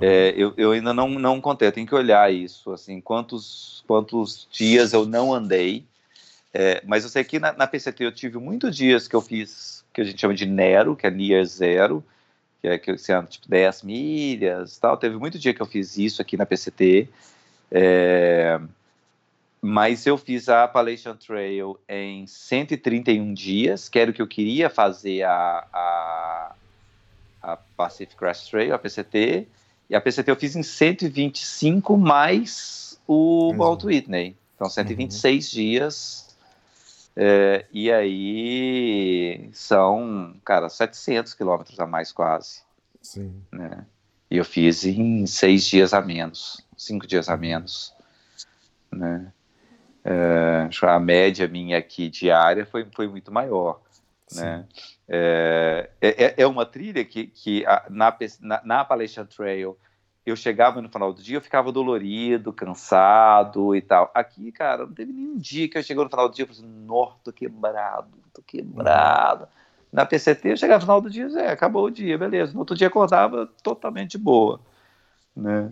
É, 0.00 0.34
eu, 0.36 0.52
eu 0.56 0.72
ainda 0.72 0.92
não, 0.92 1.08
não 1.08 1.40
contei, 1.40 1.68
eu 1.68 1.72
tenho 1.72 1.86
que 1.86 1.94
olhar 1.94 2.32
isso, 2.32 2.70
assim, 2.70 3.00
quantos, 3.00 3.82
quantos 3.86 4.46
dias 4.52 4.92
eu 4.92 5.06
não 5.06 5.32
andei. 5.32 5.84
É, 6.52 6.82
mas 6.86 7.04
eu 7.04 7.10
sei 7.10 7.24
que 7.24 7.38
na, 7.38 7.52
na 7.52 7.66
PCT 7.66 8.04
eu 8.04 8.12
tive 8.12 8.38
muitos 8.38 8.76
dias 8.76 9.08
que 9.08 9.16
eu 9.16 9.20
fiz, 9.22 9.84
que 9.94 10.00
a 10.00 10.04
gente 10.04 10.20
chama 10.20 10.34
de 10.34 10.44
Nero, 10.46 10.94
que 10.96 11.06
é 11.06 11.10
Near 11.10 11.44
Zero, 11.44 12.04
que 12.60 12.68
é 12.68 12.78
que 12.78 12.96
você 12.96 13.12
anda 13.12 13.28
tipo 13.28 13.48
10 13.48 13.82
milhas 13.82 14.76
e 14.76 14.80
tal. 14.80 14.96
Teve 14.96 15.16
muito 15.16 15.38
dia 15.38 15.54
que 15.54 15.60
eu 15.60 15.66
fiz 15.66 15.96
isso 15.96 16.20
aqui 16.20 16.36
na 16.36 16.46
PCT. 16.46 17.08
É, 17.70 18.60
mas 19.60 20.06
eu 20.06 20.16
fiz 20.16 20.48
a 20.48 20.64
Appalachian 20.64 21.16
Trail 21.16 21.78
em 21.88 22.26
131 22.26 23.34
dias, 23.34 23.88
que 23.88 23.98
era 23.98 24.10
o 24.10 24.14
que 24.14 24.22
eu 24.22 24.26
queria 24.26 24.70
fazer 24.70 25.24
a, 25.24 25.66
a, 25.72 26.54
a 27.42 27.56
Pacific 27.76 28.16
Crest 28.16 28.50
Trail, 28.50 28.74
a 28.74 28.78
PCT, 28.78 29.48
e 29.88 29.94
a 29.94 30.00
PCT 30.00 30.30
eu 30.30 30.36
fiz 30.36 30.56
em 30.56 30.62
125 30.62 31.96
mais 31.96 33.00
o 33.06 33.52
um. 33.52 33.86
Whitney, 33.86 34.36
então 34.54 34.68
126 34.68 35.50
dias, 35.50 36.25
é, 37.16 37.64
e 37.72 37.90
aí 37.90 39.48
são, 39.52 40.36
cara, 40.44 40.68
700 40.68 41.32
quilômetros 41.32 41.80
a 41.80 41.86
mais 41.86 42.12
quase, 42.12 42.60
Sim. 43.00 43.42
né? 43.50 43.86
E 44.30 44.36
eu 44.36 44.44
fiz 44.44 44.84
em 44.84 45.24
seis 45.24 45.64
dias 45.64 45.94
a 45.94 46.02
menos, 46.02 46.62
cinco 46.76 47.06
dias 47.06 47.30
a 47.30 47.36
menos, 47.36 47.94
né? 48.92 49.32
É, 50.04 50.68
a 50.82 51.00
média 51.00 51.48
minha 51.48 51.78
aqui 51.78 52.10
diária 52.10 52.66
foi, 52.66 52.86
foi 52.94 53.08
muito 53.08 53.32
maior, 53.32 53.80
né? 54.34 54.66
É, 55.08 55.90
é, 56.00 56.34
é 56.42 56.46
uma 56.46 56.66
trilha 56.66 57.04
que, 57.04 57.28
que 57.28 57.64
na, 57.88 58.16
na, 58.40 58.62
na 58.64 58.80
Appalachian 58.80 59.24
Trail 59.24 59.76
eu 60.26 60.36
chegava 60.36 60.82
no 60.82 60.88
final 60.88 61.12
do 61.12 61.22
dia, 61.22 61.36
eu 61.36 61.40
ficava 61.40 61.70
dolorido, 61.70 62.52
cansado 62.52 63.74
e 63.74 63.80
tal. 63.80 64.10
Aqui, 64.14 64.50
cara, 64.50 64.86
não 64.86 64.92
teve 64.92 65.12
nenhum 65.12 65.38
dia 65.38 65.68
que 65.68 65.78
eu 65.78 65.82
chegou 65.82 66.04
no 66.04 66.10
final 66.10 66.28
do 66.28 66.34
dia 66.34 66.44
e 66.44 66.48
falei 66.48 66.62
assim, 66.62 66.84
nó, 66.84 67.12
tô 67.22 67.32
quebrado, 67.32 68.08
tô 68.34 68.42
quebrado. 68.42 69.46
Na 69.92 70.04
PCT, 70.04 70.50
eu 70.50 70.56
chegava 70.56 70.80
no 70.80 70.86
final 70.86 71.00
do 71.00 71.08
dia, 71.08 71.26
é, 71.38 71.50
acabou 71.50 71.84
o 71.84 71.90
dia, 71.90 72.18
beleza. 72.18 72.52
No 72.52 72.60
outro 72.60 72.74
dia 72.74 72.88
acordava 72.88 73.48
totalmente 73.62 74.18
boa, 74.18 74.60
né? 75.34 75.70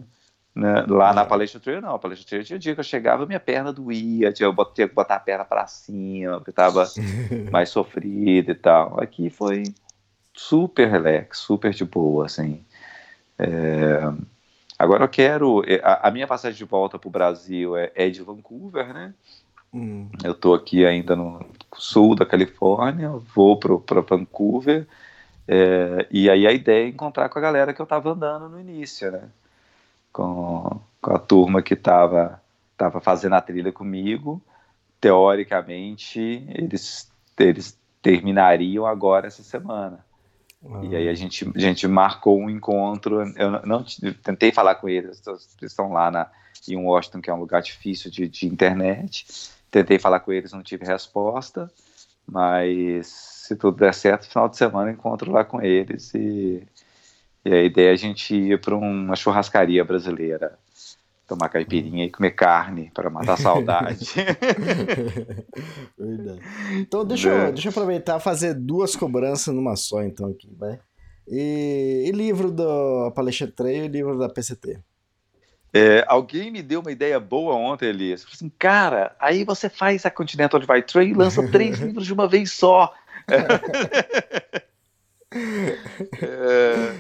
Né? 0.55 0.85
Lá 0.87 1.13
na 1.13 1.25
Palestra 1.25 1.59
Trail, 1.59 1.81
não. 1.81 1.97
A 1.97 1.99
Palestra 1.99 2.29
Trail 2.29 2.45
tinha 2.45 2.59
dia 2.59 2.75
que 2.75 2.81
eu 2.81 2.85
chegava, 2.85 3.27
minha 3.27 3.41
perna 3.41 3.73
doía, 3.73 4.33
tinha, 4.33 4.49
eu 4.49 4.65
tinha 4.67 4.89
que 4.89 4.95
botar 4.95 5.17
a 5.17 5.21
perna 5.21 5.45
para 5.45 5.67
cima, 5.67 6.37
porque 6.39 6.53
tava 6.53 6.87
mais 7.51 7.71
sofrido 7.71 8.53
e 8.53 8.55
tal. 8.55 9.01
Aqui 9.01 9.29
foi 9.31 9.65
super 10.33 10.89
relax, 10.89 11.39
super 11.39 11.73
de 11.73 11.85
boa, 11.85 12.27
assim. 12.27 12.65
É, 13.37 14.13
Agora 14.79 15.05
eu 15.05 15.09
quero. 15.09 15.63
é, 15.67 15.81
A, 15.83 16.09
a 16.09 16.11
minha 16.11 16.27
passagem 16.27 16.57
de 16.57 16.65
volta 16.65 16.99
para 16.99 17.09
o 17.09 17.11
Brasil 17.11 17.77
é, 17.77 17.93
é 17.95 18.11
de 18.11 18.23
Vancouver, 18.23 18.93
né? 18.93 19.15
Hum, 19.73 20.09
Eu 20.23 20.33
estou 20.33 20.55
aqui 20.55 20.87
ainda 20.87 21.17
no 21.17 21.45
sul 21.75 22.15
da 22.15 22.25
Califórnia, 22.25 23.11
vou 23.11 23.59
para 23.59 24.01
Vancouver, 24.01 24.87
é, 25.49 26.07
e 26.11 26.31
aí 26.31 26.47
a 26.47 26.53
ideia 26.53 26.87
é 26.87 26.89
encontrar 26.89 27.29
com 27.29 27.39
a 27.39 27.43
galera 27.43 27.75
que 27.75 27.81
eu 27.81 27.85
estava 27.85 28.11
andando 28.11 28.49
no 28.49 28.61
início, 28.61 29.11
né? 29.11 29.29
Com, 30.13 30.81
com 31.01 31.13
a 31.15 31.19
turma 31.19 31.63
que 31.63 31.75
estava 31.75 32.41
tava 32.77 33.01
fazendo 33.01 33.35
a 33.35 33.41
trilha 33.41 33.73
comigo. 33.73 34.43
Teoricamente, 35.01 36.21
eles, 36.49 37.13
eles 37.39 37.79
terminariam 38.03 38.87
agora 38.87 39.27
essa 39.29 39.43
semana. 39.43 40.05
E 40.83 40.97
aí 40.97 41.09
a 41.09 41.15
gente, 41.15 41.51
a 41.55 41.59
gente 41.59 41.87
marcou 41.87 42.41
um 42.41 42.49
encontro. 42.49 43.21
Eu 43.37 43.51
não, 43.67 43.83
t- 43.85 44.13
tentei 44.15 44.51
falar 44.51 44.77
com 44.77 44.89
eles, 44.89 45.23
eles 45.27 45.59
estão 45.63 45.93
lá 45.93 46.11
na, 46.11 46.31
em 46.69 46.77
Washington, 46.77 47.21
que 47.21 47.31
é 47.31 47.35
um 47.35 47.41
lugar 47.41 47.61
difícil 47.63 48.11
de, 48.11 48.27
de 48.29 48.47
internet. 48.47 49.27
Tentei 49.71 49.99
falar 49.99 50.21
com 50.21 50.33
eles, 50.33 50.53
não 50.53 50.63
tive 50.63 50.85
resposta. 50.87 51.71
Mas 52.27 53.07
se 53.09 53.57
tudo 53.57 53.77
der 53.77 53.93
certo, 53.93 54.27
final 54.27 54.49
de 54.49 54.57
semana 54.57 54.89
eu 54.91 54.95
encontro 54.95 55.31
lá 55.31 55.45
com 55.45 55.61
eles. 55.61 56.15
E, 56.15 56.63
e 57.45 57.53
a 57.53 57.63
ideia 57.63 57.91
é 57.91 57.93
a 57.93 57.97
gente 57.97 58.35
ir 58.35 58.59
para 58.61 58.75
uma 58.75 59.15
churrascaria 59.17 59.85
brasileira, 59.85 60.59
tomar 61.27 61.49
caipirinha 61.49 62.05
e 62.05 62.11
comer 62.11 62.33
carne 62.33 62.91
para 62.95 63.09
matar 63.11 63.35
a 63.35 63.37
saudade. 63.39 64.07
Verdade. 65.99 66.41
Então 66.73 67.05
deixa 67.05 67.29
eu, 67.29 67.53
deixa 67.53 67.69
eu 67.69 67.71
aproveitar 67.71 68.19
e 68.19 68.23
fazer 68.23 68.55
duas 68.55 68.95
cobranças 68.95 69.55
numa 69.55 69.77
só, 69.77 70.03
então, 70.03 70.29
aqui, 70.29 70.55
vai. 70.59 70.79
E, 71.27 72.05
e 72.07 72.11
livro 72.13 72.51
do 72.51 73.11
Palestra 73.13 73.73
e 73.73 73.89
livro 73.89 74.19
da 74.19 74.29
PCT. 74.29 74.79
É, 75.77 76.05
alguém 76.07 76.53
me 76.53 76.63
deu 76.63 76.81
uma 76.81 76.93
ideia 76.93 77.19
boa 77.19 77.55
ontem, 77.57 77.89
Elias. 77.89 78.23
Falei 78.23 78.35
assim, 78.37 78.53
cara, 78.57 79.17
aí 79.19 79.43
você 79.43 79.69
faz 79.69 80.07
a 80.07 80.11
Continental 80.11 80.61
Divide 80.61 80.87
Trail 80.87 81.09
e 81.09 81.15
lança 81.15 81.45
três 81.51 81.81
livros 81.81 82.07
de 82.07 82.13
uma 82.13 82.29
vez 82.29 82.53
só. 82.53 82.95
é, 86.23 86.95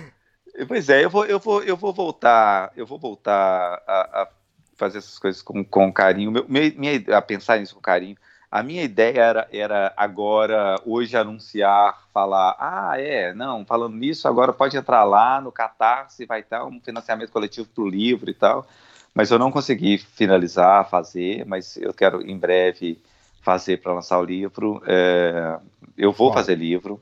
pois 0.69 0.89
é, 0.89 1.05
eu 1.05 1.11
vou, 1.11 1.25
eu 1.27 1.39
vou, 1.39 1.63
eu 1.63 1.77
vou 1.77 1.93
voltar, 1.93 2.73
eu 2.77 2.87
vou 2.87 2.99
voltar 2.99 3.83
a, 3.87 4.23
a 4.23 4.29
fazer 4.77 4.99
essas 4.99 5.19
coisas 5.19 5.43
com, 5.43 5.65
com 5.65 5.93
carinho, 5.93 6.31
meu, 6.31 6.47
minha, 6.49 7.17
a 7.17 7.23
pensar 7.23 7.59
nisso 7.59 7.75
com 7.75 7.81
carinho. 7.81 8.17
A 8.51 8.63
minha 8.63 8.85
ideia 8.85 9.21
era, 9.21 9.49
era 9.53 9.93
agora, 9.97 10.81
hoje, 10.87 11.17
anunciar, 11.17 12.07
falar: 12.13 12.57
ah, 12.59 12.95
é, 12.97 13.35
não, 13.35 13.65
falando 13.67 13.97
nisso, 13.97 14.29
agora 14.29 14.53
pode 14.53 14.77
entrar 14.77 15.03
lá 15.03 15.41
no 15.41 15.51
Catarse, 15.51 16.25
vai 16.25 16.41
estar 16.41 16.65
um 16.65 16.81
financiamento 16.81 17.33
coletivo 17.33 17.69
para 17.75 17.83
o 17.83 17.89
livro 17.89 18.31
e 18.31 18.35
tal. 18.35 18.65
Mas 19.13 19.33
eu 19.33 19.41
não 19.41 19.51
consegui 19.51 19.99
finalizar, 19.99 20.89
fazer, 20.89 21.45
mas 21.47 21.77
eu 21.77 21.93
quero 21.93 22.23
em 22.23 22.39
breve 22.39 23.03
fazer 23.43 23.79
para 23.79 23.93
lançar 23.93 24.21
o 24.21 24.25
livro. 24.25 24.81
É, 24.87 25.59
eu 25.99 26.13
vou 26.13 26.33
fazer 26.33 26.55
livro. 26.55 27.01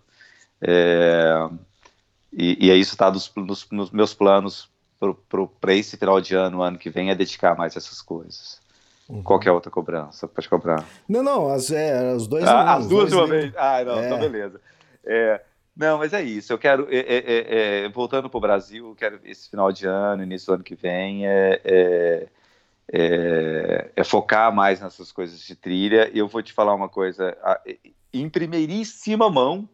É, 0.61 1.49
e, 2.33 2.67
e 2.67 2.71
é 2.71 2.77
isso 2.77 2.95
está 2.95 3.11
nos, 3.11 3.33
nos, 3.71 3.91
meus 3.91 4.15
planos 4.15 4.71
para 5.61 5.75
esse 5.75 5.97
final 5.97 6.21
de 6.21 6.35
ano, 6.35 6.63
ano 6.63 6.79
que 6.79 6.89
vem, 6.89 7.11
é 7.11 7.15
dedicar 7.15 7.57
mais 7.57 7.77
essas 7.77 8.01
coisas. 8.01 8.61
Uhum. 9.09 9.23
Qualquer 9.23 9.51
outra 9.51 9.71
cobrança, 9.71 10.27
pode 10.29 10.49
cobrar. 10.49 10.87
Não, 11.09 11.23
não, 11.23 11.49
as, 11.49 11.71
é, 11.71 12.13
as 12.13 12.27
dois. 12.27 12.45
Ah, 12.45 12.75
as 12.75 12.87
duas 12.87 13.11
de 13.11 13.17
uma 13.17 13.27
vez. 13.27 13.53
Ah, 13.57 13.85
não, 13.85 13.93
então 13.93 13.99
é. 13.99 14.07
então 14.07 14.19
beleza. 14.21 14.61
É, 15.05 15.43
não, 15.77 15.99
mas 15.99 16.13
é 16.13 16.23
isso. 16.23 16.53
Eu 16.53 16.59
quero, 16.59 16.87
é, 16.91 16.99
é, 16.99 17.17
é, 17.17 17.85
é 17.85 17.89
voltando 17.89 18.31
para 18.31 18.39
o 18.39 18.41
Brasil, 18.41 18.95
quero 18.97 19.21
esse 19.25 19.51
final 19.51 19.73
de 19.73 19.87
ano, 19.87 20.23
início 20.23 20.47
do 20.47 20.55
ano 20.55 20.65
que 20.65 20.75
vem, 20.75 21.27
é, 21.27 22.29
é, 22.93 24.05
focar 24.05 24.55
mais 24.55 24.81
nessas 24.81 25.11
coisas 25.11 25.41
de 25.41 25.57
trilha. 25.57 26.11
E 26.15 26.19
eu 26.19 26.29
vou 26.29 26.43
te 26.43 26.53
falar 26.53 26.75
uma 26.75 26.89
coisa, 26.89 27.37
em 28.13 28.29
primeiríssima 28.29 29.29
mão, 29.29 29.69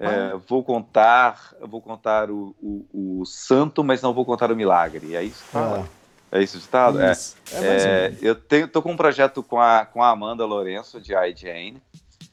é, 0.00 0.36
vou 0.48 0.64
contar, 0.64 1.54
vou 1.60 1.82
contar 1.82 2.30
o, 2.30 2.54
o, 2.60 3.20
o, 3.20 3.26
santo, 3.26 3.84
mas 3.84 4.00
não 4.00 4.14
vou 4.14 4.24
contar 4.24 4.50
o 4.50 4.56
milagre. 4.56 5.14
É 5.14 5.22
isso? 5.22 5.44
Ah. 5.54 5.84
É 6.32 6.42
isso 6.42 6.58
ditado? 6.58 7.00
É. 7.00 7.12
É, 7.52 7.58
é 7.62 8.14
eu 8.20 8.34
tenho, 8.34 8.68
tô 8.68 8.82
com 8.82 8.92
um 8.92 8.96
projeto 8.96 9.42
com 9.42 9.60
a, 9.60 9.86
com 9.86 10.02
a 10.02 10.10
Amanda 10.10 10.44
Lourenço, 10.44 11.00
de 11.00 11.14
iJane, 11.14 11.80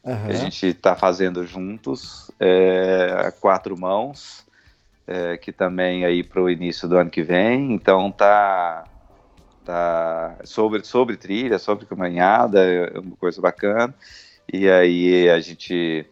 uhum. 0.03 0.26
que 0.26 0.32
a 0.32 0.36
gente 0.36 0.68
está 0.68 0.95
fazendo 0.95 1.45
juntos, 1.45 2.32
é, 2.40 3.32
quatro 3.40 3.80
mãos, 3.80 4.45
é, 5.06 5.38
que 5.38 5.52
também 5.52 6.06
aí 6.06 6.24
para 6.24 6.41
o 6.41 6.49
início 6.49 6.88
do 6.88 6.98
ano 6.98 7.10
que 7.10 7.22
vem. 7.22 7.74
Então 7.74 8.11
tá, 8.11 8.86
tá 9.64 10.38
sobre, 10.44 10.84
sobre 10.84 11.18
trilha, 11.18 11.60
sobre 11.60 11.86
caminhada, 11.86 12.64
é 12.65 12.99
uma 12.99 13.15
coisa 13.15 13.41
bacana. 13.41 13.94
E 14.52 14.70
aí 14.70 15.30
a 15.30 15.40
gente 15.40 16.06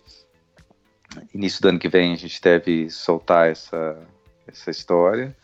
início 1.34 1.62
do 1.62 1.70
ano 1.70 1.80
que 1.80 1.90
vem 1.90 2.14
a 2.14 2.18
gente 2.18 2.42
deve 2.42 2.90
soltar 2.90 3.50
essa, 3.50 3.98
essa 4.48 4.72
história. 4.72 5.36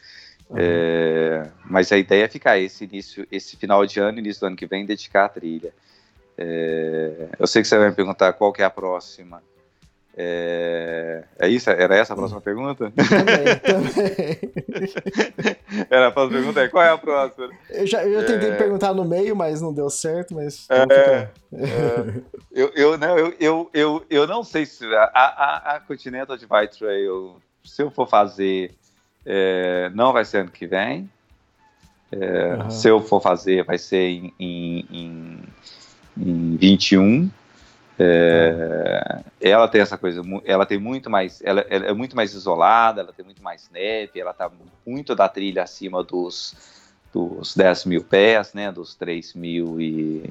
Uhum. 0.49 0.57
É, 0.59 1.49
mas 1.65 1.91
a 1.91 1.97
ideia 1.97 2.25
é 2.25 2.27
ficar 2.27 2.57
esse 2.57 2.85
início, 2.85 3.27
esse 3.31 3.57
final 3.57 3.85
de 3.85 3.99
ano, 3.99 4.19
início 4.19 4.41
do 4.41 4.47
ano 4.47 4.55
que 4.55 4.65
vem, 4.65 4.85
dedicar 4.85 5.25
a 5.25 5.29
trilha. 5.29 5.73
É, 6.37 7.29
eu 7.39 7.47
sei 7.47 7.61
que 7.61 7.67
você 7.67 7.77
vai 7.77 7.89
me 7.89 7.95
perguntar 7.95 8.31
qual 8.33 8.53
que 8.53 8.61
é 8.61 8.65
a 8.65 8.69
próxima. 8.69 9.41
É, 10.19 11.23
é 11.37 11.47
isso? 11.47 11.69
Era 11.69 11.95
essa 11.95 12.13
a 12.13 12.15
próxima 12.15 12.41
pergunta? 12.41 12.91
Também, 12.91 13.55
também. 13.61 14.37
Era 15.91 16.07
a 16.07 16.11
próxima 16.11 16.39
pergunta? 16.39 16.69
Qual 16.69 16.83
é 16.83 16.89
a 16.89 16.97
próxima? 16.97 17.51
Eu 17.69 17.85
já 17.85 18.03
eu 18.03 18.25
tentei 18.25 18.49
é... 18.49 18.55
perguntar 18.55 18.95
no 18.95 19.05
meio, 19.05 19.35
mas 19.35 19.61
não 19.61 19.71
deu 19.71 19.91
certo, 19.91 20.33
mas... 20.33 20.65
É, 20.71 21.29
é, 21.53 22.21
eu, 22.51 22.71
eu, 22.73 22.97
não, 22.97 23.15
eu, 23.15 23.35
eu, 23.39 23.69
eu, 23.71 24.05
eu 24.09 24.25
não 24.25 24.43
sei 24.43 24.65
se... 24.65 24.83
A, 24.95 25.03
a, 25.13 25.75
a 25.75 25.79
Continental 25.81 26.35
Divide 26.35 26.79
Trail, 26.79 27.35
se 27.63 27.83
eu 27.83 27.91
for 27.91 28.09
fazer, 28.09 28.73
é, 29.23 29.91
não 29.93 30.11
vai 30.11 30.25
ser 30.25 30.39
ano 30.39 30.49
que 30.49 30.65
vem. 30.65 31.07
Uhum. 32.11 32.71
Se 32.71 32.87
eu 32.87 33.01
for 33.01 33.21
fazer, 33.21 33.63
vai 33.63 33.77
ser 33.77 33.97
em, 33.97 34.33
em, 34.39 34.85
em, 34.89 35.43
em 36.17 36.57
21. 36.57 37.29
É, 37.99 39.21
ela 39.41 39.67
tem 39.67 39.81
essa 39.81 39.97
coisa, 39.97 40.21
ela 40.45 40.65
tem 40.65 40.77
muito 40.77 41.09
mais, 41.09 41.41
ela, 41.41 41.61
ela, 41.69 41.87
é 41.87 41.93
muito 41.93 42.15
mais 42.15 42.33
isolada, 42.33 43.01
ela 43.01 43.11
tem 43.11 43.25
muito 43.25 43.41
mais 43.41 43.69
neve, 43.71 44.19
ela 44.19 44.31
está 44.31 44.51
muito 44.85 45.15
da 45.15 45.27
trilha 45.27 45.63
acima 45.63 46.03
dos, 46.03 46.55
dos 47.11 47.55
10 47.55 47.85
mil 47.85 48.03
pés, 48.03 48.53
né, 48.53 48.71
dos 48.71 48.93
3 48.95 49.33
mil 49.33 49.81
e 49.81 50.29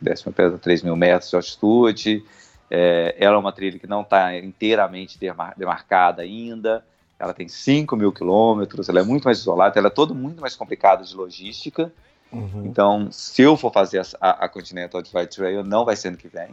10 0.00 0.24
mil 0.24 0.32
pés 0.34 0.54
a 0.54 0.58
3 0.58 0.82
mil 0.82 0.96
metros 0.96 1.30
de 1.30 1.36
altitude. 1.36 2.24
É, 2.70 3.14
ela 3.18 3.36
é 3.36 3.38
uma 3.38 3.52
trilha 3.52 3.78
que 3.78 3.86
não 3.86 4.02
está 4.02 4.36
inteiramente 4.36 5.18
demarcada 5.56 6.22
ainda. 6.22 6.84
Ela 7.18 7.32
tem 7.32 7.48
5 7.48 7.96
mil 7.96 8.12
quilômetros, 8.12 8.90
ela 8.90 9.00
é 9.00 9.02
muito 9.02 9.24
mais 9.24 9.38
isolada, 9.38 9.78
ela 9.78 9.86
é 9.86 9.90
toda 9.90 10.12
muito 10.12 10.40
mais 10.40 10.54
complicada 10.54 11.02
de 11.02 11.14
logística. 11.14 11.90
Uhum. 12.30 12.66
Então, 12.66 13.08
se 13.10 13.40
eu 13.40 13.56
for 13.56 13.72
fazer 13.72 14.02
a, 14.20 14.44
a 14.44 14.48
Continental 14.48 15.00
Divide 15.00 15.34
Trail, 15.34 15.64
não 15.64 15.84
vai 15.84 15.96
ser 15.96 16.08
ano 16.08 16.18
que 16.18 16.28
vem. 16.28 16.50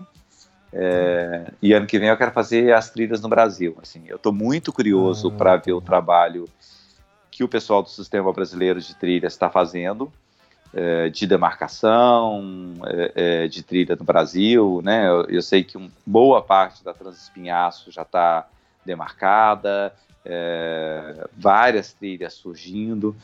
É, 0.75 1.51
e 1.61 1.71
ano 1.71 1.85
que 1.85 1.99
vem 1.99 2.09
eu 2.09 2.17
quero 2.17 2.31
fazer 2.31 2.73
as 2.73 2.89
trilhas 2.89 3.21
no 3.21 3.29
Brasil. 3.29 3.77
Assim, 3.81 4.03
eu 4.07 4.15
estou 4.15 4.33
muito 4.33 4.73
curioso 4.73 5.27
ah, 5.27 5.37
para 5.37 5.55
ver 5.57 5.73
o 5.73 5.81
trabalho 5.81 6.49
que 7.29 7.43
o 7.43 7.47
pessoal 7.47 7.83
do 7.83 7.89
Sistema 7.89 8.31
Brasileiro 8.33 8.79
de 8.79 8.95
Trilhas 8.95 9.33
está 9.33 9.49
fazendo, 9.49 10.11
é, 10.73 11.09
de 11.09 11.27
demarcação, 11.27 12.73
é, 12.85 13.11
é, 13.15 13.47
de 13.47 13.61
trilha 13.63 13.95
no 13.95 14.03
Brasil. 14.03 14.81
Né? 14.83 15.07
Eu, 15.07 15.25
eu, 15.25 15.41
sei 15.41 15.63
que 15.63 15.77
um, 15.77 15.89
boa 16.05 16.41
parte 16.41 16.83
da 16.83 16.93
Transespinhaço 16.93 17.91
já 17.91 18.01
está 18.01 18.47
demarcada, 18.85 19.93
é, 20.25 21.27
várias 21.35 21.93
trilhas 21.93 22.33
surgindo. 22.33 23.15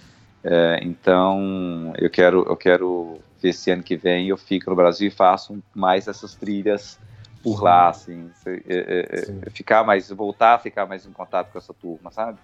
É, 0.43 0.79
então 0.83 1.93
eu 1.97 2.09
quero, 2.09 2.45
eu 2.47 2.55
quero 2.55 3.19
ver 3.41 3.53
se 3.53 3.71
ano 3.71 3.83
que 3.83 3.97
vem 3.97 4.27
eu 4.27 4.37
fico 4.37 4.69
no 4.69 4.75
Brasil 4.75 5.07
e 5.07 5.11
faço 5.11 5.61
mais 5.73 6.07
essas 6.07 6.35
trilhas 6.35 6.99
por 7.43 7.63
lá, 7.63 7.89
assim, 7.89 8.29
é, 8.45 8.61
é, 8.67 9.31
é 9.45 9.49
ficar 9.49 9.83
mais, 9.83 10.09
voltar 10.09 10.55
a 10.55 10.59
ficar 10.59 10.85
mais 10.85 11.05
em 11.05 11.11
contato 11.11 11.51
com 11.51 11.57
essa 11.57 11.73
turma, 11.73 12.11
sabe? 12.11 12.37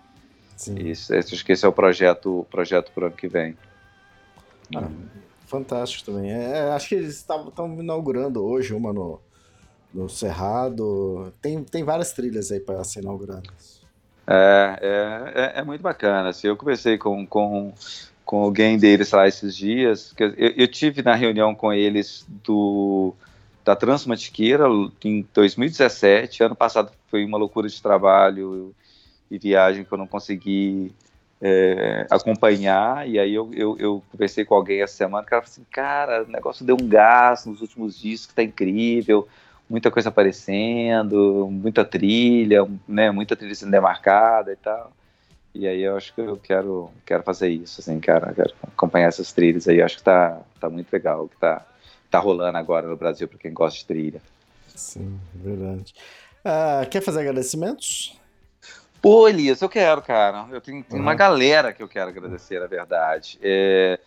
Sim. 0.55 0.75
Isso, 0.75 1.13
acho 1.13 1.43
que 1.43 1.51
esse 1.51 1.65
é 1.65 1.67
o 1.67 1.73
projeto, 1.73 2.47
projeto 2.49 2.91
para 2.93 3.03
o 3.03 3.07
ano 3.07 3.15
que 3.15 3.27
vem. 3.27 3.57
Ah, 4.73 4.89
fantástico 5.45 6.05
também. 6.05 6.31
É, 6.31 6.71
acho 6.71 6.89
que 6.89 6.95
eles 6.95 7.15
estão 7.17 7.77
inaugurando 7.79 8.43
hoje 8.43 8.73
uma 8.73 8.93
no, 8.93 9.19
no 9.93 10.09
Cerrado. 10.09 11.33
Tem, 11.41 11.61
tem 11.63 11.83
várias 11.83 12.13
trilhas 12.13 12.51
aí 12.51 12.59
para 12.59 12.83
ser 12.83 13.01
inauguradas. 13.01 13.81
É, 14.27 14.79
é, 14.81 15.57
é, 15.57 15.59
é, 15.59 15.63
muito 15.63 15.81
bacana. 15.81 16.29
Assim, 16.29 16.47
eu 16.47 16.55
conversei 16.55 16.97
com, 16.97 17.27
com, 17.27 17.73
com 18.23 18.43
alguém 18.43 18.77
deles 18.77 19.11
lá 19.11 19.27
esses 19.27 19.55
dias. 19.55 20.15
Eu, 20.17 20.33
eu 20.35 20.67
tive 20.67 21.01
na 21.01 21.15
reunião 21.15 21.53
com 21.53 21.71
eles 21.71 22.25
do 22.43 23.13
da 23.65 23.75
Transmantiqueira 23.75 24.65
em 25.03 25.27
2017. 25.33 26.43
Ano 26.43 26.55
passado 26.55 26.91
foi 27.07 27.25
uma 27.25 27.37
loucura 27.37 27.67
de 27.67 27.81
trabalho 27.81 28.73
e 29.29 29.39
viagem 29.39 29.83
que 29.83 29.91
eu 29.91 29.97
não 29.97 30.05
consegui 30.05 30.93
é, 31.41 32.05
acompanhar. 32.11 33.09
E 33.09 33.17
aí 33.17 33.33
eu, 33.33 33.51
eu, 33.53 33.75
eu, 33.79 34.03
conversei 34.11 34.45
com 34.45 34.53
alguém 34.53 34.83
essa 34.83 34.93
semana, 34.93 35.23
o 35.23 35.25
cara 35.25 35.41
falou 35.41 35.51
assim, 35.51 35.65
cara, 35.71 36.23
o 36.23 36.27
negócio 36.27 36.63
deu 36.63 36.77
um 36.79 36.87
gás 36.87 37.47
nos 37.47 37.59
últimos 37.61 37.99
dias 37.99 38.27
que 38.27 38.35
tá 38.35 38.43
incrível, 38.43 39.27
muita 39.67 39.89
coisa 39.89 40.09
aparecendo, 40.09 41.49
muita 41.51 41.83
trilha, 41.83 42.67
né, 42.87 43.09
muita 43.09 43.35
trilha 43.35 43.55
sendo 43.55 43.71
demarcada 43.71 44.53
e 44.53 44.57
tal. 44.57 44.91
E 45.55 45.67
aí 45.67 45.81
eu 45.81 45.97
acho 45.97 46.13
que 46.13 46.21
eu 46.21 46.37
quero, 46.37 46.91
quero 47.03 47.23
fazer 47.23 47.49
isso, 47.49 47.81
assim, 47.81 47.99
cara, 47.99 48.31
quero 48.33 48.53
acompanhar 48.61 49.07
essas 49.07 49.33
trilhas 49.33 49.67
aí, 49.67 49.79
eu 49.79 49.85
acho 49.85 49.97
que 49.97 50.03
tá, 50.03 50.41
tá 50.59 50.69
muito 50.69 50.91
legal, 50.93 51.27
que 51.27 51.37
tá 51.37 51.65
tá 52.15 52.19
rolando 52.19 52.57
agora 52.57 52.87
no 52.87 52.95
Brasil 52.95 53.27
para 53.27 53.37
quem 53.37 53.53
gosta 53.53 53.79
de 53.79 53.85
trilha. 53.85 54.21
Sim, 54.73 55.19
verdade. 55.33 55.93
Uh, 56.45 56.89
quer 56.89 57.01
fazer 57.01 57.21
agradecimentos? 57.21 58.17
Pô, 59.01 59.27
Elias, 59.27 59.61
eu 59.61 59.69
quero, 59.69 60.01
cara. 60.01 60.47
Eu 60.51 60.61
tenho, 60.61 60.83
tenho 60.83 61.01
uhum. 61.01 61.07
uma 61.07 61.13
galera 61.13 61.73
que 61.73 61.83
eu 61.83 61.87
quero 61.87 62.09
agradecer, 62.09 62.59
na 62.59 62.67
verdade. 62.67 63.37
É, 63.41 63.99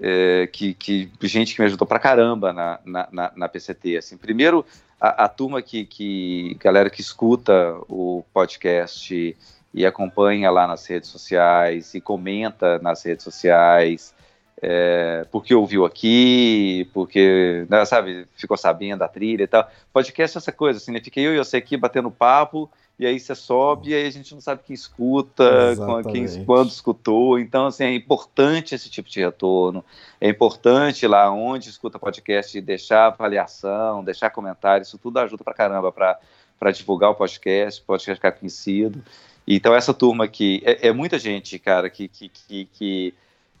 é, 0.00 0.48
que, 0.52 0.74
que, 0.74 1.10
gente 1.22 1.54
que 1.54 1.60
me 1.60 1.66
ajudou 1.66 1.86
pra 1.86 1.98
caramba 1.98 2.52
na, 2.52 2.80
na, 2.84 3.08
na, 3.12 3.32
na 3.36 3.48
PCT. 3.48 3.96
Assim, 3.96 4.16
primeiro, 4.16 4.66
a, 5.00 5.24
a, 5.24 5.28
turma 5.28 5.62
que, 5.62 5.84
que. 5.84 6.56
galera 6.60 6.90
que 6.90 7.00
escuta 7.00 7.76
o 7.88 8.24
podcast 8.32 9.36
e 9.72 9.86
acompanha 9.86 10.50
lá 10.50 10.66
nas 10.66 10.84
redes 10.86 11.10
sociais 11.10 11.94
e 11.94 12.00
comenta 12.00 12.78
nas 12.80 13.02
redes 13.04 13.24
sociais 13.24 14.14
é, 14.62 15.26
porque 15.30 15.54
ouviu 15.54 15.84
aqui, 15.84 16.88
porque, 16.94 17.66
né, 17.68 17.84
sabe, 17.84 18.26
ficou 18.36 18.56
sabendo 18.56 19.00
da 19.00 19.08
trilha 19.08 19.42
e 19.42 19.46
tal. 19.46 19.70
Podcast 19.92 20.36
é 20.36 20.38
essa 20.38 20.52
coisa, 20.52 20.78
assim, 20.78 20.92
né? 20.92 21.00
Fiquei 21.00 21.26
eu 21.26 21.34
e 21.34 21.38
você 21.38 21.58
aqui 21.58 21.76
batendo 21.76 22.10
papo 22.10 22.70
e 22.98 23.06
aí 23.06 23.20
você 23.20 23.34
sobe 23.34 23.90
e 23.90 23.94
aí 23.94 24.06
a 24.06 24.10
gente 24.10 24.32
não 24.32 24.40
sabe 24.40 24.62
quem 24.66 24.72
escuta, 24.72 25.74
quem, 26.10 26.44
quando 26.46 26.70
escutou. 26.70 27.38
Então, 27.38 27.66
assim, 27.66 27.84
é 27.84 27.94
importante 27.94 28.74
esse 28.74 28.88
tipo 28.88 29.10
de 29.10 29.20
retorno. 29.20 29.84
É 30.18 30.28
importante 30.28 31.06
lá 31.06 31.30
onde 31.30 31.68
escuta 31.68 31.98
podcast 31.98 32.58
deixar 32.62 33.08
avaliação, 33.08 34.02
deixar 34.02 34.30
comentário. 34.30 34.82
Isso 34.82 34.96
tudo 34.96 35.18
ajuda 35.18 35.44
pra 35.44 35.52
caramba 35.52 35.92
para 35.92 36.70
divulgar 36.72 37.10
o 37.10 37.14
podcast, 37.14 37.82
o 37.82 37.84
podcast 37.84 38.14
ficar 38.14 38.32
conhecido. 38.32 39.04
Então, 39.46 39.74
essa 39.74 39.92
turma 39.92 40.24
aqui, 40.24 40.62
é, 40.64 40.88
é 40.88 40.92
muita 40.92 41.18
gente, 41.18 41.58
cara, 41.58 41.90
que, 41.90 42.08
que, 42.08 42.30
que, 42.30 42.64
que 42.72 43.14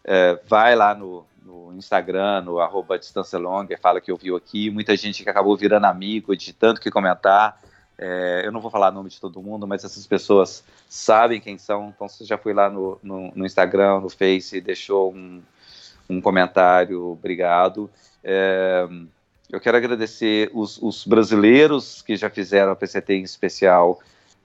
é, 0.06 0.38
vai 0.46 0.76
lá 0.76 0.94
no, 0.94 1.26
no 1.44 1.74
Instagram, 1.76 2.42
no 2.42 2.60
arroba 2.60 2.98
distância 2.98 3.38
longa, 3.38 3.76
fala 3.76 4.00
que 4.00 4.12
ouviu 4.12 4.36
aqui. 4.36 4.70
Muita 4.70 4.96
gente 4.96 5.24
que 5.24 5.28
acabou 5.28 5.56
virando 5.56 5.84
amigo 5.84 6.36
de 6.36 6.52
tanto 6.52 6.80
que 6.80 6.90
comentar. 6.90 7.60
É, 7.98 8.42
eu 8.44 8.52
não 8.52 8.60
vou 8.60 8.70
falar 8.70 8.90
o 8.90 8.94
nome 8.94 9.10
de 9.10 9.20
todo 9.20 9.42
mundo, 9.42 9.66
mas 9.66 9.82
essas 9.82 10.06
pessoas 10.06 10.62
sabem 10.88 11.40
quem 11.40 11.58
são. 11.58 11.92
Então, 11.94 12.08
você 12.08 12.24
já 12.24 12.38
foi 12.38 12.54
lá 12.54 12.70
no, 12.70 12.98
no, 13.02 13.32
no 13.34 13.44
Instagram, 13.44 14.00
no 14.00 14.08
Face, 14.08 14.60
deixou 14.60 15.12
um, 15.12 15.42
um 16.08 16.20
comentário, 16.20 17.04
obrigado. 17.04 17.90
É, 18.22 18.86
eu 19.50 19.60
quero 19.60 19.76
agradecer 19.76 20.50
os, 20.52 20.80
os, 20.82 21.06
brasileiros 21.06 22.02
que 22.02 22.16
já 22.16 22.28
fizeram 22.28 22.72
a 22.72 22.76
PCT 22.76 23.14
em 23.14 23.22
especial, 23.22 23.98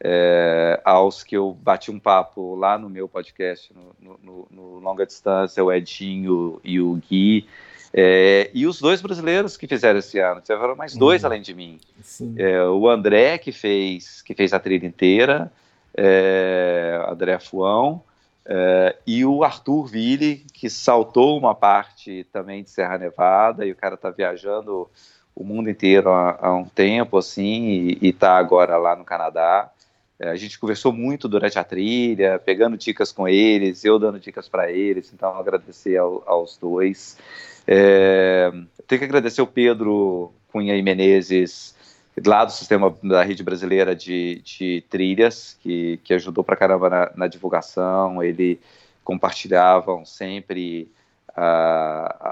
é, 0.03 0.81
aos 0.83 1.23
que 1.23 1.37
eu 1.37 1.55
bati 1.61 1.91
um 1.91 1.99
papo 1.99 2.55
lá 2.55 2.77
no 2.77 2.89
meu 2.89 3.07
podcast, 3.07 3.71
no, 3.99 4.19
no, 4.23 4.47
no 4.49 4.79
Longa 4.79 5.05
Distância, 5.05 5.63
o 5.63 5.71
Edinho 5.71 6.59
e 6.63 6.81
o 6.81 6.95
Gui. 6.95 7.47
É, 7.93 8.49
e 8.53 8.65
os 8.65 8.79
dois 8.79 9.01
brasileiros 9.01 9.57
que 9.57 9.67
fizeram 9.67 9.99
esse 9.99 10.17
ano, 10.17 10.41
tiveram 10.41 10.75
mais 10.75 10.95
dois 10.95 11.21
uhum. 11.21 11.27
além 11.27 11.41
de 11.41 11.53
mim. 11.53 11.79
É, 12.35 12.63
o 12.63 12.89
André, 12.89 13.37
que 13.37 13.51
fez, 13.51 14.21
que 14.21 14.33
fez 14.33 14.53
a 14.53 14.59
trilha 14.59 14.87
inteira, 14.87 15.51
é, 15.95 17.05
André 17.07 17.37
Fuão, 17.37 18.01
é, 18.45 18.95
e 19.05 19.23
o 19.23 19.43
Arthur 19.43 19.85
Ville, 19.85 20.45
que 20.51 20.69
saltou 20.69 21.37
uma 21.37 21.53
parte 21.53 22.25
também 22.31 22.63
de 22.63 22.71
Serra 22.71 22.97
Nevada, 22.97 23.65
e 23.65 23.71
o 23.71 23.75
cara 23.75 23.95
está 23.95 24.09
viajando 24.09 24.89
o 25.35 25.43
mundo 25.43 25.69
inteiro 25.69 26.09
há, 26.09 26.39
há, 26.41 26.53
um 26.55 26.65
tempo, 26.65 27.17
assim, 27.17 27.97
e 28.01 28.09
está 28.09 28.37
agora 28.37 28.77
lá 28.77 28.95
no 28.95 29.03
Canadá. 29.03 29.69
É, 30.21 30.29
a 30.29 30.35
gente 30.35 30.59
conversou 30.59 30.93
muito 30.93 31.27
durante 31.27 31.57
a 31.57 31.63
trilha, 31.63 32.37
pegando 32.37 32.77
dicas 32.77 33.11
com 33.11 33.27
eles, 33.27 33.83
eu 33.83 33.97
dando 33.97 34.19
dicas 34.19 34.47
para 34.47 34.71
eles, 34.71 35.11
então 35.11 35.35
agradecer 35.35 35.97
ao, 35.97 36.21
aos 36.27 36.57
dois. 36.57 37.17
É, 37.67 38.51
tenho 38.85 38.99
que 38.99 39.05
agradecer 39.05 39.41
o 39.41 39.47
Pedro 39.47 40.31
Cunha 40.51 40.75
e 40.77 40.81
Menezes, 40.83 41.75
lá 42.23 42.45
do 42.45 42.51
sistema 42.51 42.95
da 43.01 43.23
rede 43.23 43.41
brasileira 43.41 43.95
de, 43.95 44.43
de 44.43 44.83
trilhas, 44.91 45.57
que, 45.59 45.99
que 46.03 46.13
ajudou 46.13 46.43
pra 46.43 46.55
caramba 46.55 46.87
na, 46.87 47.11
na 47.15 47.27
divulgação. 47.27 48.21
Ele 48.21 48.59
compartilhavam 49.03 50.05
sempre 50.05 50.91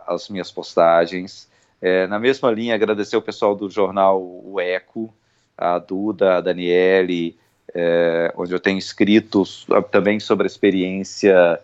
as 0.06 0.30
minhas 0.30 0.52
postagens. 0.52 1.50
É, 1.82 2.06
na 2.06 2.20
mesma 2.20 2.52
linha, 2.52 2.76
agradecer 2.76 3.18
o 3.18 3.22
pessoal 3.22 3.56
do 3.56 3.68
jornal 3.68 4.22
O 4.22 4.60
Eco, 4.60 5.12
a 5.58 5.80
Duda, 5.80 6.38
a 6.38 6.42
Daniele, 6.42 7.36
é, 7.74 8.34
onde 8.36 8.54
eu 8.54 8.60
tenho 8.60 8.78
escrito 8.78 9.44
também 9.92 10.20
sobre 10.20 10.46
a 10.46 10.48
experiência 10.48 11.60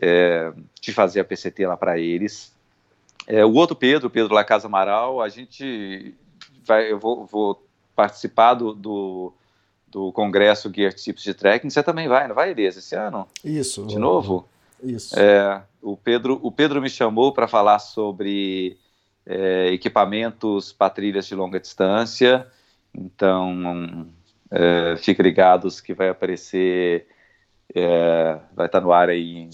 é, 0.00 0.52
de 0.80 0.92
fazer 0.92 1.20
a 1.20 1.24
PCT 1.24 1.66
lá 1.66 1.76
para 1.76 1.98
eles. 1.98 2.52
É, 3.26 3.44
o 3.44 3.52
outro 3.54 3.76
Pedro, 3.76 4.08
Pedro 4.08 4.34
La 4.34 4.44
Casa 4.44 4.66
Amaral, 4.66 5.20
a 5.20 5.28
gente 5.28 6.14
vai, 6.64 6.90
eu 6.90 6.98
vou, 6.98 7.26
vou 7.26 7.62
participar 7.94 8.54
do, 8.54 8.72
do, 8.72 9.32
do 9.88 10.12
congresso 10.12 10.72
Gear 10.74 10.92
Tips 10.92 11.22
de 11.22 11.34
Trekking. 11.34 11.70
Você 11.70 11.82
também 11.82 12.08
vai, 12.08 12.28
não 12.28 12.34
vai, 12.34 12.50
Elias, 12.50 12.76
esse 12.76 12.94
ano? 12.94 13.26
Isso. 13.44 13.84
De 13.86 13.98
novo? 13.98 14.48
Isso. 14.82 15.18
É, 15.18 15.62
o, 15.82 15.96
Pedro, 15.96 16.38
o 16.42 16.52
Pedro 16.52 16.80
me 16.80 16.88
chamou 16.88 17.32
para 17.32 17.48
falar 17.48 17.80
sobre 17.80 18.78
é, 19.26 19.72
equipamentos 19.72 20.72
para 20.72 20.90
trilhas 20.90 21.26
de 21.26 21.34
longa 21.34 21.58
distância. 21.58 22.46
Então, 22.94 24.06
é, 24.50 24.96
fiquem 24.96 25.24
ligados 25.24 25.80
que 25.80 25.94
vai 25.94 26.08
aparecer, 26.08 27.06
é, 27.74 28.38
vai 28.54 28.66
estar 28.66 28.80
no 28.80 28.92
ar 28.92 29.08
aí 29.08 29.48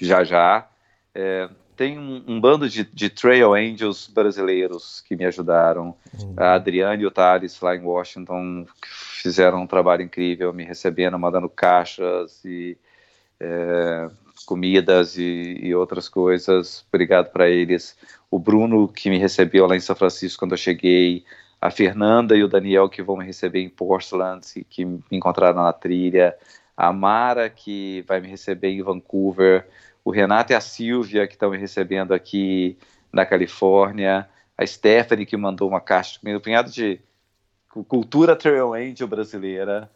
já 0.00 0.24
já. 0.24 0.68
É, 1.14 1.48
tem 1.76 1.98
um, 1.98 2.22
um 2.26 2.40
bando 2.40 2.68
de, 2.68 2.84
de, 2.84 3.10
Trail 3.10 3.52
Angels 3.54 4.06
brasileiros 4.06 5.02
que 5.06 5.16
me 5.16 5.24
ajudaram. 5.24 5.94
Uhum. 6.18 6.34
A 6.36 6.54
Adriane 6.54 7.02
e 7.02 7.06
o 7.06 7.10
Thales 7.10 7.60
lá 7.60 7.74
em 7.74 7.82
Washington 7.82 8.66
fizeram 8.84 9.62
um 9.62 9.66
trabalho 9.66 10.02
incrível, 10.02 10.52
me 10.52 10.64
recebendo, 10.64 11.18
mandando 11.18 11.48
caixas 11.48 12.44
e 12.44 12.76
é, 13.40 14.08
comidas 14.46 15.16
e, 15.16 15.58
e, 15.62 15.74
outras 15.74 16.08
coisas. 16.08 16.84
Obrigado 16.88 17.30
para 17.30 17.48
eles. 17.48 17.96
O 18.30 18.38
Bruno 18.38 18.88
que 18.88 19.10
me 19.10 19.18
recebeu 19.18 19.66
lá 19.66 19.76
em 19.76 19.80
São 19.80 19.96
Francisco 19.96 20.40
quando 20.40 20.52
eu 20.52 20.58
cheguei. 20.58 21.24
A 21.64 21.70
Fernanda 21.70 22.36
e 22.36 22.44
o 22.44 22.48
Daniel 22.48 22.90
que 22.90 23.02
vão 23.02 23.16
me 23.16 23.24
receber 23.24 23.60
em 23.60 23.70
Portland 23.70 24.46
e 24.54 24.62
que 24.62 24.84
me 24.84 25.02
encontraram 25.10 25.62
na 25.62 25.72
trilha. 25.72 26.36
A 26.76 26.92
Mara 26.92 27.48
que 27.48 28.04
vai 28.06 28.20
me 28.20 28.28
receber 28.28 28.68
em 28.68 28.82
Vancouver 28.82 29.66
o 30.04 30.10
Renato 30.10 30.52
e 30.52 30.54
a 30.54 30.60
Silvia, 30.60 31.26
que 31.26 31.32
estão 31.32 31.50
me 31.50 31.56
recebendo 31.56 32.12
aqui 32.12 32.76
na 33.10 33.24
Califórnia, 33.24 34.28
a 34.58 34.66
Stephanie, 34.66 35.24
que 35.24 35.38
mandou 35.38 35.66
uma 35.66 35.80
caixa, 35.80 36.20
um 36.22 36.38
punhado 36.38 36.70
de 36.70 37.00
cultura 37.88 38.36
Trail 38.36 38.74
Angel 38.74 39.08
brasileira 39.08 39.90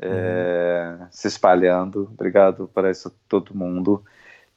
é, 0.00 0.96
uhum. 0.98 1.06
se 1.10 1.28
espalhando. 1.28 2.08
Obrigado 2.14 2.66
para 2.72 2.90
isso 2.90 3.14
todo 3.28 3.54
mundo. 3.54 4.02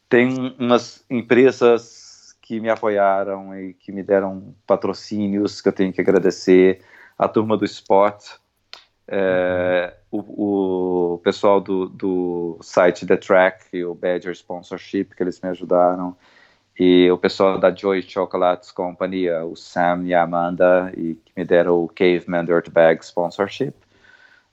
Tem 0.07 0.56
umas 0.57 1.03
empresas 1.10 2.03
que 2.44 2.60
me 2.60 2.70
apoiaram 2.70 3.57
e 3.57 3.74
que 3.74 3.91
me 3.91 4.03
deram 4.03 4.53
patrocínios 4.68 5.61
que 5.61 5.70
eu 5.70 5.74
tenho 5.74 5.94
que 5.94 6.02
agradecer. 6.02 6.82
A 7.18 7.26
turma 7.26 7.56
do 7.56 7.64
Spot, 7.64 8.22
é, 9.07 9.94
o, 10.11 11.14
o, 11.14 11.18
pessoal 11.20 11.61
do, 11.61 11.88
do 11.88 12.60
site 12.61 13.06
The 13.06 13.15
Track 13.15 13.65
e 13.72 13.86
o 13.86 13.95
Badger 13.95 14.34
Sponsorship, 14.34 15.15
que 15.15 15.24
eles 15.24 15.40
me 15.40 15.49
ajudaram, 15.49 16.18
e 16.78 17.10
o 17.10 17.18
pessoal 17.18 17.57
da 17.57 17.74
Joy 17.74 18.02
Chocolates 18.02 18.72
Company, 18.72 19.30
o 19.30 19.56
Sam 19.56 20.03
e 20.03 20.14
a 20.14 20.24
Amanda, 20.24 20.91
e 20.98 21.15
que 21.15 21.32
me 21.38 21.45
deram 21.45 21.82
o 21.82 21.88
Caveman 21.88 22.44
Dirtbag 22.44 23.06
Sponsorship. 23.06 23.74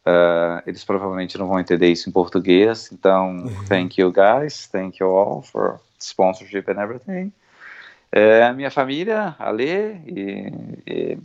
Uh, 0.07 0.63
eles 0.65 0.85
provavelmente 0.85 1.37
não 1.37 1.49
vão 1.49 1.59
entender 1.59 1.89
isso 1.89 2.09
em 2.09 2.13
português, 2.13 2.91
então 2.93 3.37
uhum. 3.37 3.65
thank 3.69 4.01
you 4.01 4.13
guys, 4.13 4.69
thank 4.69 4.99
you 5.01 5.09
all 5.09 5.43
for 5.43 5.81
sponsorship 5.99 6.71
and 6.71 6.81
everything. 6.81 7.33
É, 8.13 8.53
minha 8.53 8.71
família, 8.71 9.37
a 9.39 9.51
Lê, 9.51 9.95
e, 10.07 10.53
e 10.87 11.19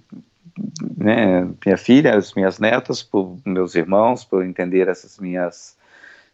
né, 0.96 1.50
minha 1.66 1.78
filha, 1.78 2.16
as 2.16 2.34
minhas 2.34 2.60
netas, 2.60 3.02
por 3.02 3.38
meus 3.46 3.76
irmãos, 3.76 4.24
por 4.24 4.46
entender 4.46 4.88
essas 4.88 5.18
minhas, 5.18 5.78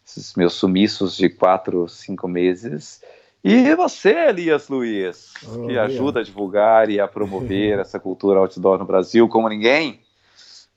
esses 0.06 0.34
meus 0.34 0.54
sumiços 0.54 1.16
de 1.16 1.28
quatro, 1.28 1.88
cinco 1.88 2.28
meses. 2.28 3.02
E 3.42 3.74
você, 3.74 4.28
Elias 4.28 4.68
Luiz, 4.68 5.32
oh, 5.44 5.66
que 5.66 5.76
ajuda 5.76 6.20
a 6.20 6.22
divulgar 6.22 6.88
e 6.88 7.00
a 7.00 7.08
promover 7.08 7.78
essa 7.80 7.98
cultura 7.98 8.38
outdoor 8.38 8.78
no 8.78 8.84
Brasil 8.84 9.28
como 9.28 9.48
ninguém. 9.48 10.00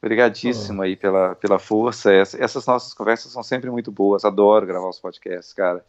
Obrigadíssimo 0.02 0.80
oh. 0.80 0.84
aí 0.84 0.95
pela, 0.95 1.35
pela 1.35 1.60
força. 1.60 2.11
Essas 2.14 2.65
nossas 2.65 2.93
conversas 2.93 3.31
são 3.31 3.43
sempre 3.43 3.69
muito 3.69 3.91
boas. 3.91 4.26
Adoro 4.26 4.65
gravar 4.65 4.89
os 4.89 4.99
podcasts, 4.99 5.53
cara. 5.53 5.85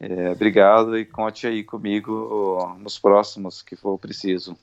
É, 0.00 0.30
obrigado 0.30 0.96
e 0.96 1.04
conte 1.04 1.46
aí 1.46 1.64
comigo 1.64 2.76
nos 2.78 2.98
próximos 2.98 3.62
que 3.62 3.74
for 3.74 3.98
preciso. 3.98 4.56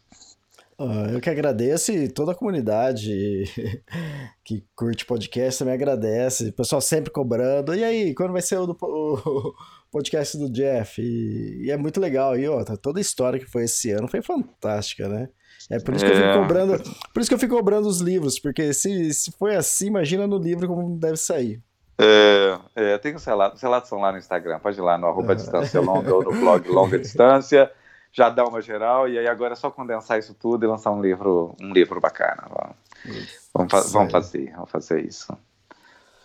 Eu 1.13 1.21
que 1.21 1.29
agradeço 1.29 1.93
e 1.93 2.09
toda 2.09 2.33
a 2.33 2.35
comunidade 2.35 3.45
que 4.43 4.65
curte 4.75 5.05
podcast 5.05 5.59
também 5.59 5.73
agradece. 5.73 6.49
O 6.49 6.53
pessoal 6.53 6.81
sempre 6.81 7.11
cobrando. 7.11 7.73
E 7.73 7.81
aí, 7.81 8.13
quando 8.13 8.33
vai 8.33 8.41
ser 8.41 8.57
o, 8.57 8.65
do, 8.65 8.77
o 8.81 9.53
podcast 9.89 10.37
do 10.37 10.49
Jeff? 10.49 11.01
E, 11.01 11.65
e, 11.65 11.71
é 11.71 11.77
muito 11.77 12.01
legal. 12.01 12.37
E 12.37 12.45
ó, 12.49 12.61
toda 12.75 12.99
a 12.99 13.01
história 13.01 13.39
que 13.39 13.49
foi 13.49 13.63
esse 13.63 13.91
ano 13.91 14.09
foi 14.09 14.21
fantástica, 14.21 15.07
né? 15.07 15.29
É 15.69 15.79
por 15.79 15.95
isso 15.95 16.03
que 16.03 16.11
eu 16.11 16.15
fico 16.15 16.27
é. 16.27 16.37
cobrando. 16.37 16.83
Por 17.13 17.19
isso 17.21 17.29
que 17.29 17.33
eu 17.33 17.39
fico 17.39 17.55
cobrando 17.55 17.87
os 17.87 18.01
livros, 18.01 18.37
porque 18.37 18.73
se, 18.73 19.13
se 19.13 19.31
foi 19.31 19.55
assim, 19.55 19.87
imagina 19.87 20.27
no 20.27 20.37
livro 20.37 20.67
como 20.67 20.97
deve 20.99 21.15
sair. 21.15 21.61
É, 21.97 22.57
é, 22.75 22.97
tem 22.97 23.15
os 23.15 23.23
relatos, 23.23 23.57
os 23.57 23.61
relatos 23.61 23.89
são 23.89 23.99
lá 23.99 24.11
no 24.11 24.17
Instagram, 24.17 24.59
pode 24.59 24.77
ir 24.77 24.81
lá 24.81 24.97
no 24.97 25.07
arroba 25.07 25.35
distância 25.35 25.79
longa 25.79 26.13
ou 26.13 26.23
no 26.23 26.31
blog 26.31 26.67
longa 26.69 26.99
distância 26.99 27.71
já 28.15 28.29
dá 28.29 28.45
uma 28.45 28.61
geral, 28.61 29.09
e 29.09 29.19
aí 29.19 29.27
agora 29.27 29.51
é 29.51 29.55
só 29.57 29.69
condensar 29.69 30.17
isso 30.17 30.33
tudo 30.33 30.65
e 30.65 30.67
lançar 30.67 30.89
um 30.91 31.01
livro, 31.01 31.53
um 31.61 31.73
livro 31.73 31.99
bacana. 31.99 32.47
Vamos, 32.49 33.69
vamos, 33.69 33.91
vamos 33.91 34.11
fazer, 34.11 34.53
vamos 34.53 34.71
fazer 34.71 35.05
isso. 35.05 35.37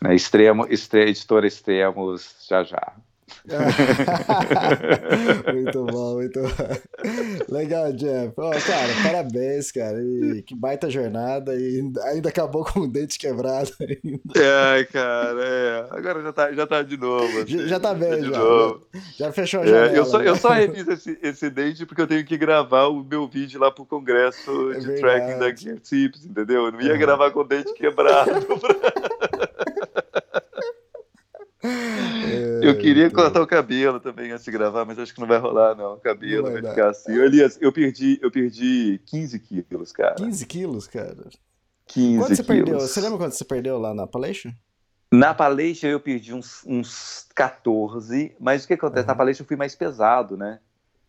Né, 0.01 0.14
extremo, 0.14 0.66
estre, 0.70 1.10
editora 1.10 1.48
Extremos, 1.48 2.47
já 2.48 2.62
já. 2.62 2.92
muito 5.52 5.85
bom, 5.86 6.15
muito 6.15 6.40
bom. 6.40 6.48
Legal, 7.48 7.93
Jeff. 7.93 8.32
Oh, 8.36 8.51
cara, 8.51 8.93
parabéns, 9.02 9.73
cara. 9.73 9.98
E 10.02 10.43
que 10.43 10.55
baita 10.55 10.90
jornada 10.90 11.55
e 11.55 11.90
ainda 12.05 12.28
acabou 12.28 12.65
com 12.65 12.81
o 12.81 12.89
dente 12.89 13.19
quebrado. 13.19 13.70
Ainda. 13.81 14.20
É, 14.36 14.85
cara, 14.85 15.43
é. 15.43 15.86
Agora 15.90 16.23
já 16.23 16.32
tá, 16.32 16.52
já 16.52 16.66
tá 16.66 16.82
de 16.82 16.97
novo. 16.97 17.40
Assim, 17.40 17.66
já 17.66 17.81
tá 17.81 17.94
bem, 17.94 18.23
já. 18.23 18.39
Novo. 18.39 18.86
Já 19.19 19.32
fechou 19.32 19.62
a 19.62 19.66
janela. 19.66 19.93
É, 19.93 19.98
eu, 19.98 20.05
só, 20.05 20.23
eu 20.23 20.36
só 20.36 20.51
refiz 20.51 20.86
esse, 20.89 21.19
esse 21.23 21.51
dente 21.51 21.86
porque 21.86 22.02
eu 22.02 22.07
tenho 22.07 22.24
que 22.24 22.36
gravar 22.36 22.86
o 22.86 23.02
meu 23.02 23.27
vídeo 23.27 23.61
lá 23.61 23.70
pro 23.70 23.85
congresso 23.86 24.73
É 24.73 24.78
de 24.78 24.86
verdade. 24.86 25.01
tracking 25.01 25.39
da 25.39 25.51
Tips, 25.81 26.27
entendeu? 26.27 26.66
Eu 26.66 26.73
não 26.73 26.81
ia 26.81 26.97
gravar 26.97 27.31
com 27.31 27.40
o 27.40 27.44
dente 27.44 27.73
quebrado. 27.74 28.31
Eu 32.62 32.77
queria 32.78 33.07
É, 33.07 33.11
cortar 33.11 33.41
o 33.43 33.47
cabelo 33.47 33.99
também 34.01 34.31
antes 34.32 34.45
de 34.45 34.51
gravar, 34.51 34.85
mas 34.85 34.99
acho 34.99 35.15
que 35.15 35.20
não 35.20 35.27
vai 35.28 35.39
rolar, 35.39 35.74
não. 35.74 35.95
O 35.95 36.01
cabelo 36.01 36.45
Não 36.45 36.53
vai, 36.53 36.62
vai 36.62 36.70
ficar 36.70 36.91
assim. 36.91 37.12
Elias, 37.12 37.59
eu 37.61 37.73
perdi, 37.73 38.19
eu 38.23 38.31
perdi 38.31 39.01
15 39.07 39.39
quilos, 39.39 39.93
cara. 39.93 40.15
15 40.15 40.47
quilos, 40.47 40.87
cara. 40.87 41.28
15 41.87 42.19
Quanto 42.19 42.37
você 42.37 42.43
quilos. 42.43 42.47
perdeu? 42.47 42.81
Você 42.81 43.01
lembra 43.01 43.19
quanto 43.19 43.32
você 43.35 43.45
perdeu 43.45 43.78
lá 43.78 43.93
na 43.95 44.07
Palestra? 44.07 44.53
Na 45.12 45.35
palestra 45.35 45.89
eu 45.89 45.99
perdi 45.99 46.32
uns, 46.32 46.62
uns 46.65 47.27
14, 47.35 48.37
mas 48.39 48.65
o 48.65 48.69
que 48.69 48.74
acontece? 48.74 49.07
Na 49.07 49.12
Uhum. 49.12 49.19
palestra 49.19 49.43
eu 49.43 49.49
fui 49.49 49.57
mais 49.57 49.74
pesado, 49.74 50.37
né? 50.37 50.61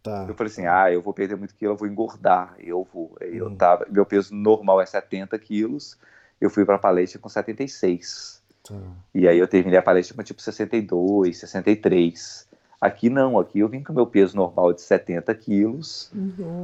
Tá. 0.02 0.26
Eu 0.28 0.34
falei 0.34 0.52
assim, 0.52 0.66
ah, 0.66 0.92
eu 0.92 1.02
vou 1.04 1.14
perder 1.14 1.36
muito 1.36 1.54
quilo, 1.54 1.74
eu 1.74 1.78
vou 1.78 1.88
engordar. 1.88 2.56
Eu 2.58 2.88
vou. 2.92 3.16
Eu 3.22 3.46
Uhum. 3.46 3.56
tava, 3.56 3.86
meu 3.92 4.04
peso 4.04 4.34
normal 4.34 4.82
é 4.82 4.86
70 4.88 5.38
quilos, 5.38 5.98
eu 6.40 6.50
fui 6.50 6.66
pra 6.66 6.80
palestra 6.80 7.20
com 7.20 7.30
76. 7.30 8.41
E 9.14 9.28
aí 9.28 9.38
eu 9.38 9.48
terminei 9.48 9.78
a 9.80 9.82
palestra 9.82 10.16
com 10.16 10.24
tipo 10.24 10.42
62, 10.42 11.38
63. 11.38 12.48
Aqui 12.80 13.10
não, 13.10 13.38
aqui 13.38 13.60
eu 13.60 13.68
vim 13.68 13.84
com 13.84 13.94
meu 13.94 14.08
peso 14.08 14.36
normal 14.36 14.74
de 14.74 14.82
70 14.82 15.34
quilos 15.36 16.12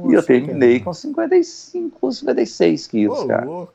e 0.08 0.14
eu 0.14 0.22
terminei 0.22 0.80
com 0.80 0.92
55, 0.92 2.12
56 2.12 2.86
quilos, 2.86 3.20
Ô, 3.20 3.26
cara. 3.26 3.44
louco. 3.44 3.72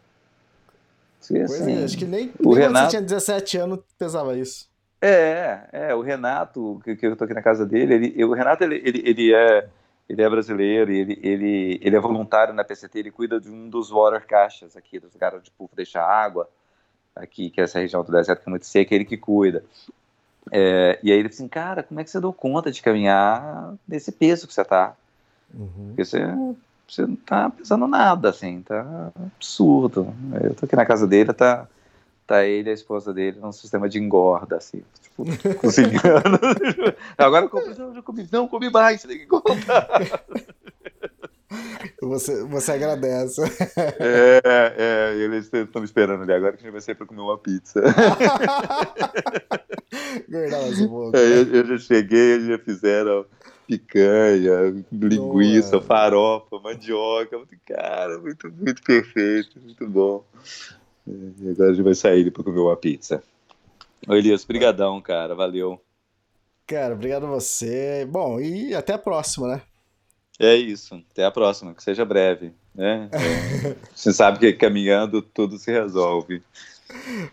Pois 1.27 1.41
assim, 1.61 1.79
é, 1.79 1.83
acho 1.85 1.97
que 1.97 2.05
nem, 2.05 2.25
nem 2.25 2.33
o 2.39 2.43
quando 2.43 2.55
Renato- 2.55 2.85
você 2.85 2.89
tinha 2.97 3.01
17 3.01 3.57
anos 3.57 3.79
pesava 3.97 4.37
isso. 4.37 4.67
É, 5.01 5.67
é, 5.71 5.95
o 5.95 6.01
Renato, 6.01 6.81
que, 6.83 6.95
que 6.95 7.05
eu 7.07 7.15
tô 7.15 7.23
aqui 7.25 7.33
na 7.33 7.41
casa 7.41 7.65
dele, 7.65 7.93
ele, 7.93 8.23
o 8.25 8.33
Renato, 8.33 8.63
ele, 8.63 8.81
ele, 8.85 9.01
ele 9.05 9.33
é, 9.33 9.67
ele 10.07 10.21
é 10.21 10.29
brasileiro, 10.29 10.91
e 10.91 10.97
ele, 10.99 11.19
ele, 11.21 11.79
ele 11.81 11.95
é 11.95 11.99
voluntário 11.99 12.53
na 12.53 12.63
PCT, 12.63 12.99
ele 12.99 13.11
cuida 13.11 13.39
de 13.39 13.49
um 13.49 13.69
dos 13.69 13.89
water 13.89 14.25
caixas 14.25 14.75
aqui, 14.77 14.99
dos 14.99 15.13
lugares 15.13 15.39
onde 15.39 15.49
o 15.49 15.53
povo 15.57 15.71
deixa 15.75 16.01
água, 16.01 16.49
aqui, 17.15 17.49
que 17.49 17.61
é 17.61 17.63
essa 17.63 17.79
região 17.79 18.03
do 18.03 18.11
deserto 18.11 18.41
que 18.41 18.49
é 18.49 18.51
muito 18.51 18.65
seca, 18.65 18.93
é 18.93 18.95
ele 18.95 19.05
que 19.05 19.17
cuida. 19.17 19.63
É, 20.51 20.99
e 21.01 21.11
aí 21.11 21.17
ele 21.17 21.29
assim, 21.29 21.47
cara, 21.47 21.83
como 21.83 21.99
é 21.99 22.03
que 22.03 22.09
você 22.09 22.19
deu 22.19 22.33
conta 22.33 22.71
de 22.71 22.81
caminhar 22.81 23.73
nesse 23.87 24.11
peso 24.11 24.47
que 24.47 24.53
você 24.53 24.63
tá? 24.63 24.95
Uhum. 25.53 25.87
Porque 25.87 26.03
você, 26.03 26.21
você 26.87 27.05
não 27.05 27.15
tá 27.15 27.49
pesando 27.49 27.87
nada, 27.87 28.29
assim, 28.29 28.61
tá 28.61 29.11
absurdo. 29.35 30.13
Eu 30.43 30.55
tô 30.55 30.65
aqui 30.65 30.75
na 30.75 30.85
casa 30.85 31.07
dele, 31.07 31.31
tá, 31.33 31.67
tá 32.27 32.43
ele 32.43 32.69
e 32.69 32.71
a 32.71 32.73
esposa 32.73 33.13
dele 33.13 33.39
num 33.39 33.51
sistema 33.51 33.87
de 33.87 33.99
engorda, 33.99 34.57
assim, 34.57 34.83
tipo, 35.01 35.23
cozinhando. 35.59 36.39
Agora 37.17 37.45
eu 37.45 37.49
comi, 37.49 37.75
não, 37.77 37.95
eu 37.95 38.03
comi, 38.03 38.29
não, 38.31 38.47
comi 38.47 38.69
mais, 38.69 39.01
você 39.01 39.07
tem 39.07 39.19
que 39.19 39.23
engordar. 39.25 39.87
Você, 42.01 42.43
você 42.43 42.71
agradece. 42.73 43.41
É, 43.99 44.41
é, 44.77 45.15
eles 45.15 45.51
estão 45.51 45.81
me 45.81 45.85
esperando 45.85 46.23
ali 46.23 46.33
agora 46.33 46.53
que 46.53 46.59
a 46.59 46.63
gente 46.63 46.71
vai 46.71 46.81
sair 46.81 46.95
pra 46.95 47.05
comer 47.05 47.21
uma 47.21 47.37
pizza. 47.37 47.81
Esse 50.71 50.87
pouco. 50.87 51.15
Aí 51.15 51.31
eu, 51.31 51.55
eu 51.55 51.65
já 51.65 51.77
cheguei, 51.77 52.33
eles 52.33 52.47
já 52.47 52.59
fizeram 52.59 53.25
picanha, 53.67 54.83
linguiça, 54.91 55.79
farofa, 55.81 56.59
mandioca. 56.59 57.39
Cara, 57.65 58.19
muito, 58.19 58.51
muito 58.51 58.81
perfeito, 58.83 59.59
muito 59.61 59.87
bom. 59.87 60.23
É, 61.07 61.11
E 61.41 61.49
agora 61.49 61.69
a 61.71 61.73
gente 61.73 61.83
vai 61.83 61.95
sair 61.95 62.29
para 62.31 62.43
comer 62.43 62.59
uma 62.59 62.75
pizza. 62.75 63.23
Ô 64.07 64.15
Elias, 64.15 64.43
brigadão, 64.43 65.01
cara, 65.01 65.33
valeu. 65.33 65.79
Cara, 66.67 66.93
obrigado 66.93 67.25
a 67.25 67.29
você. 67.29 68.05
Bom, 68.09 68.39
e 68.39 68.73
até 68.73 68.93
a 68.93 68.97
próxima, 68.97 69.47
né? 69.47 69.61
É 70.39 70.55
isso, 70.55 71.01
até 71.11 71.25
a 71.25 71.31
próxima, 71.31 71.73
que 71.73 71.83
seja 71.83 72.03
breve. 72.03 72.53
Né? 72.73 73.09
É, 73.11 73.75
você 73.93 74.11
sabe 74.11 74.39
que 74.39 74.53
caminhando 74.53 75.21
tudo 75.21 75.57
se 75.57 75.71
resolve. 75.71 76.41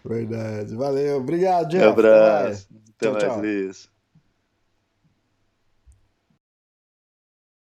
Verdade. 0.05 0.75
Valeu. 0.75 1.19
Obrigado, 1.19 1.71
Jeff. 1.71 1.87
Um 1.87 1.91
abraço. 1.91 2.69
Até 2.97 3.07
Tchau, 3.07 3.13
mais, 3.13 3.25
tchau. 3.25 3.45
Elias. 3.45 3.91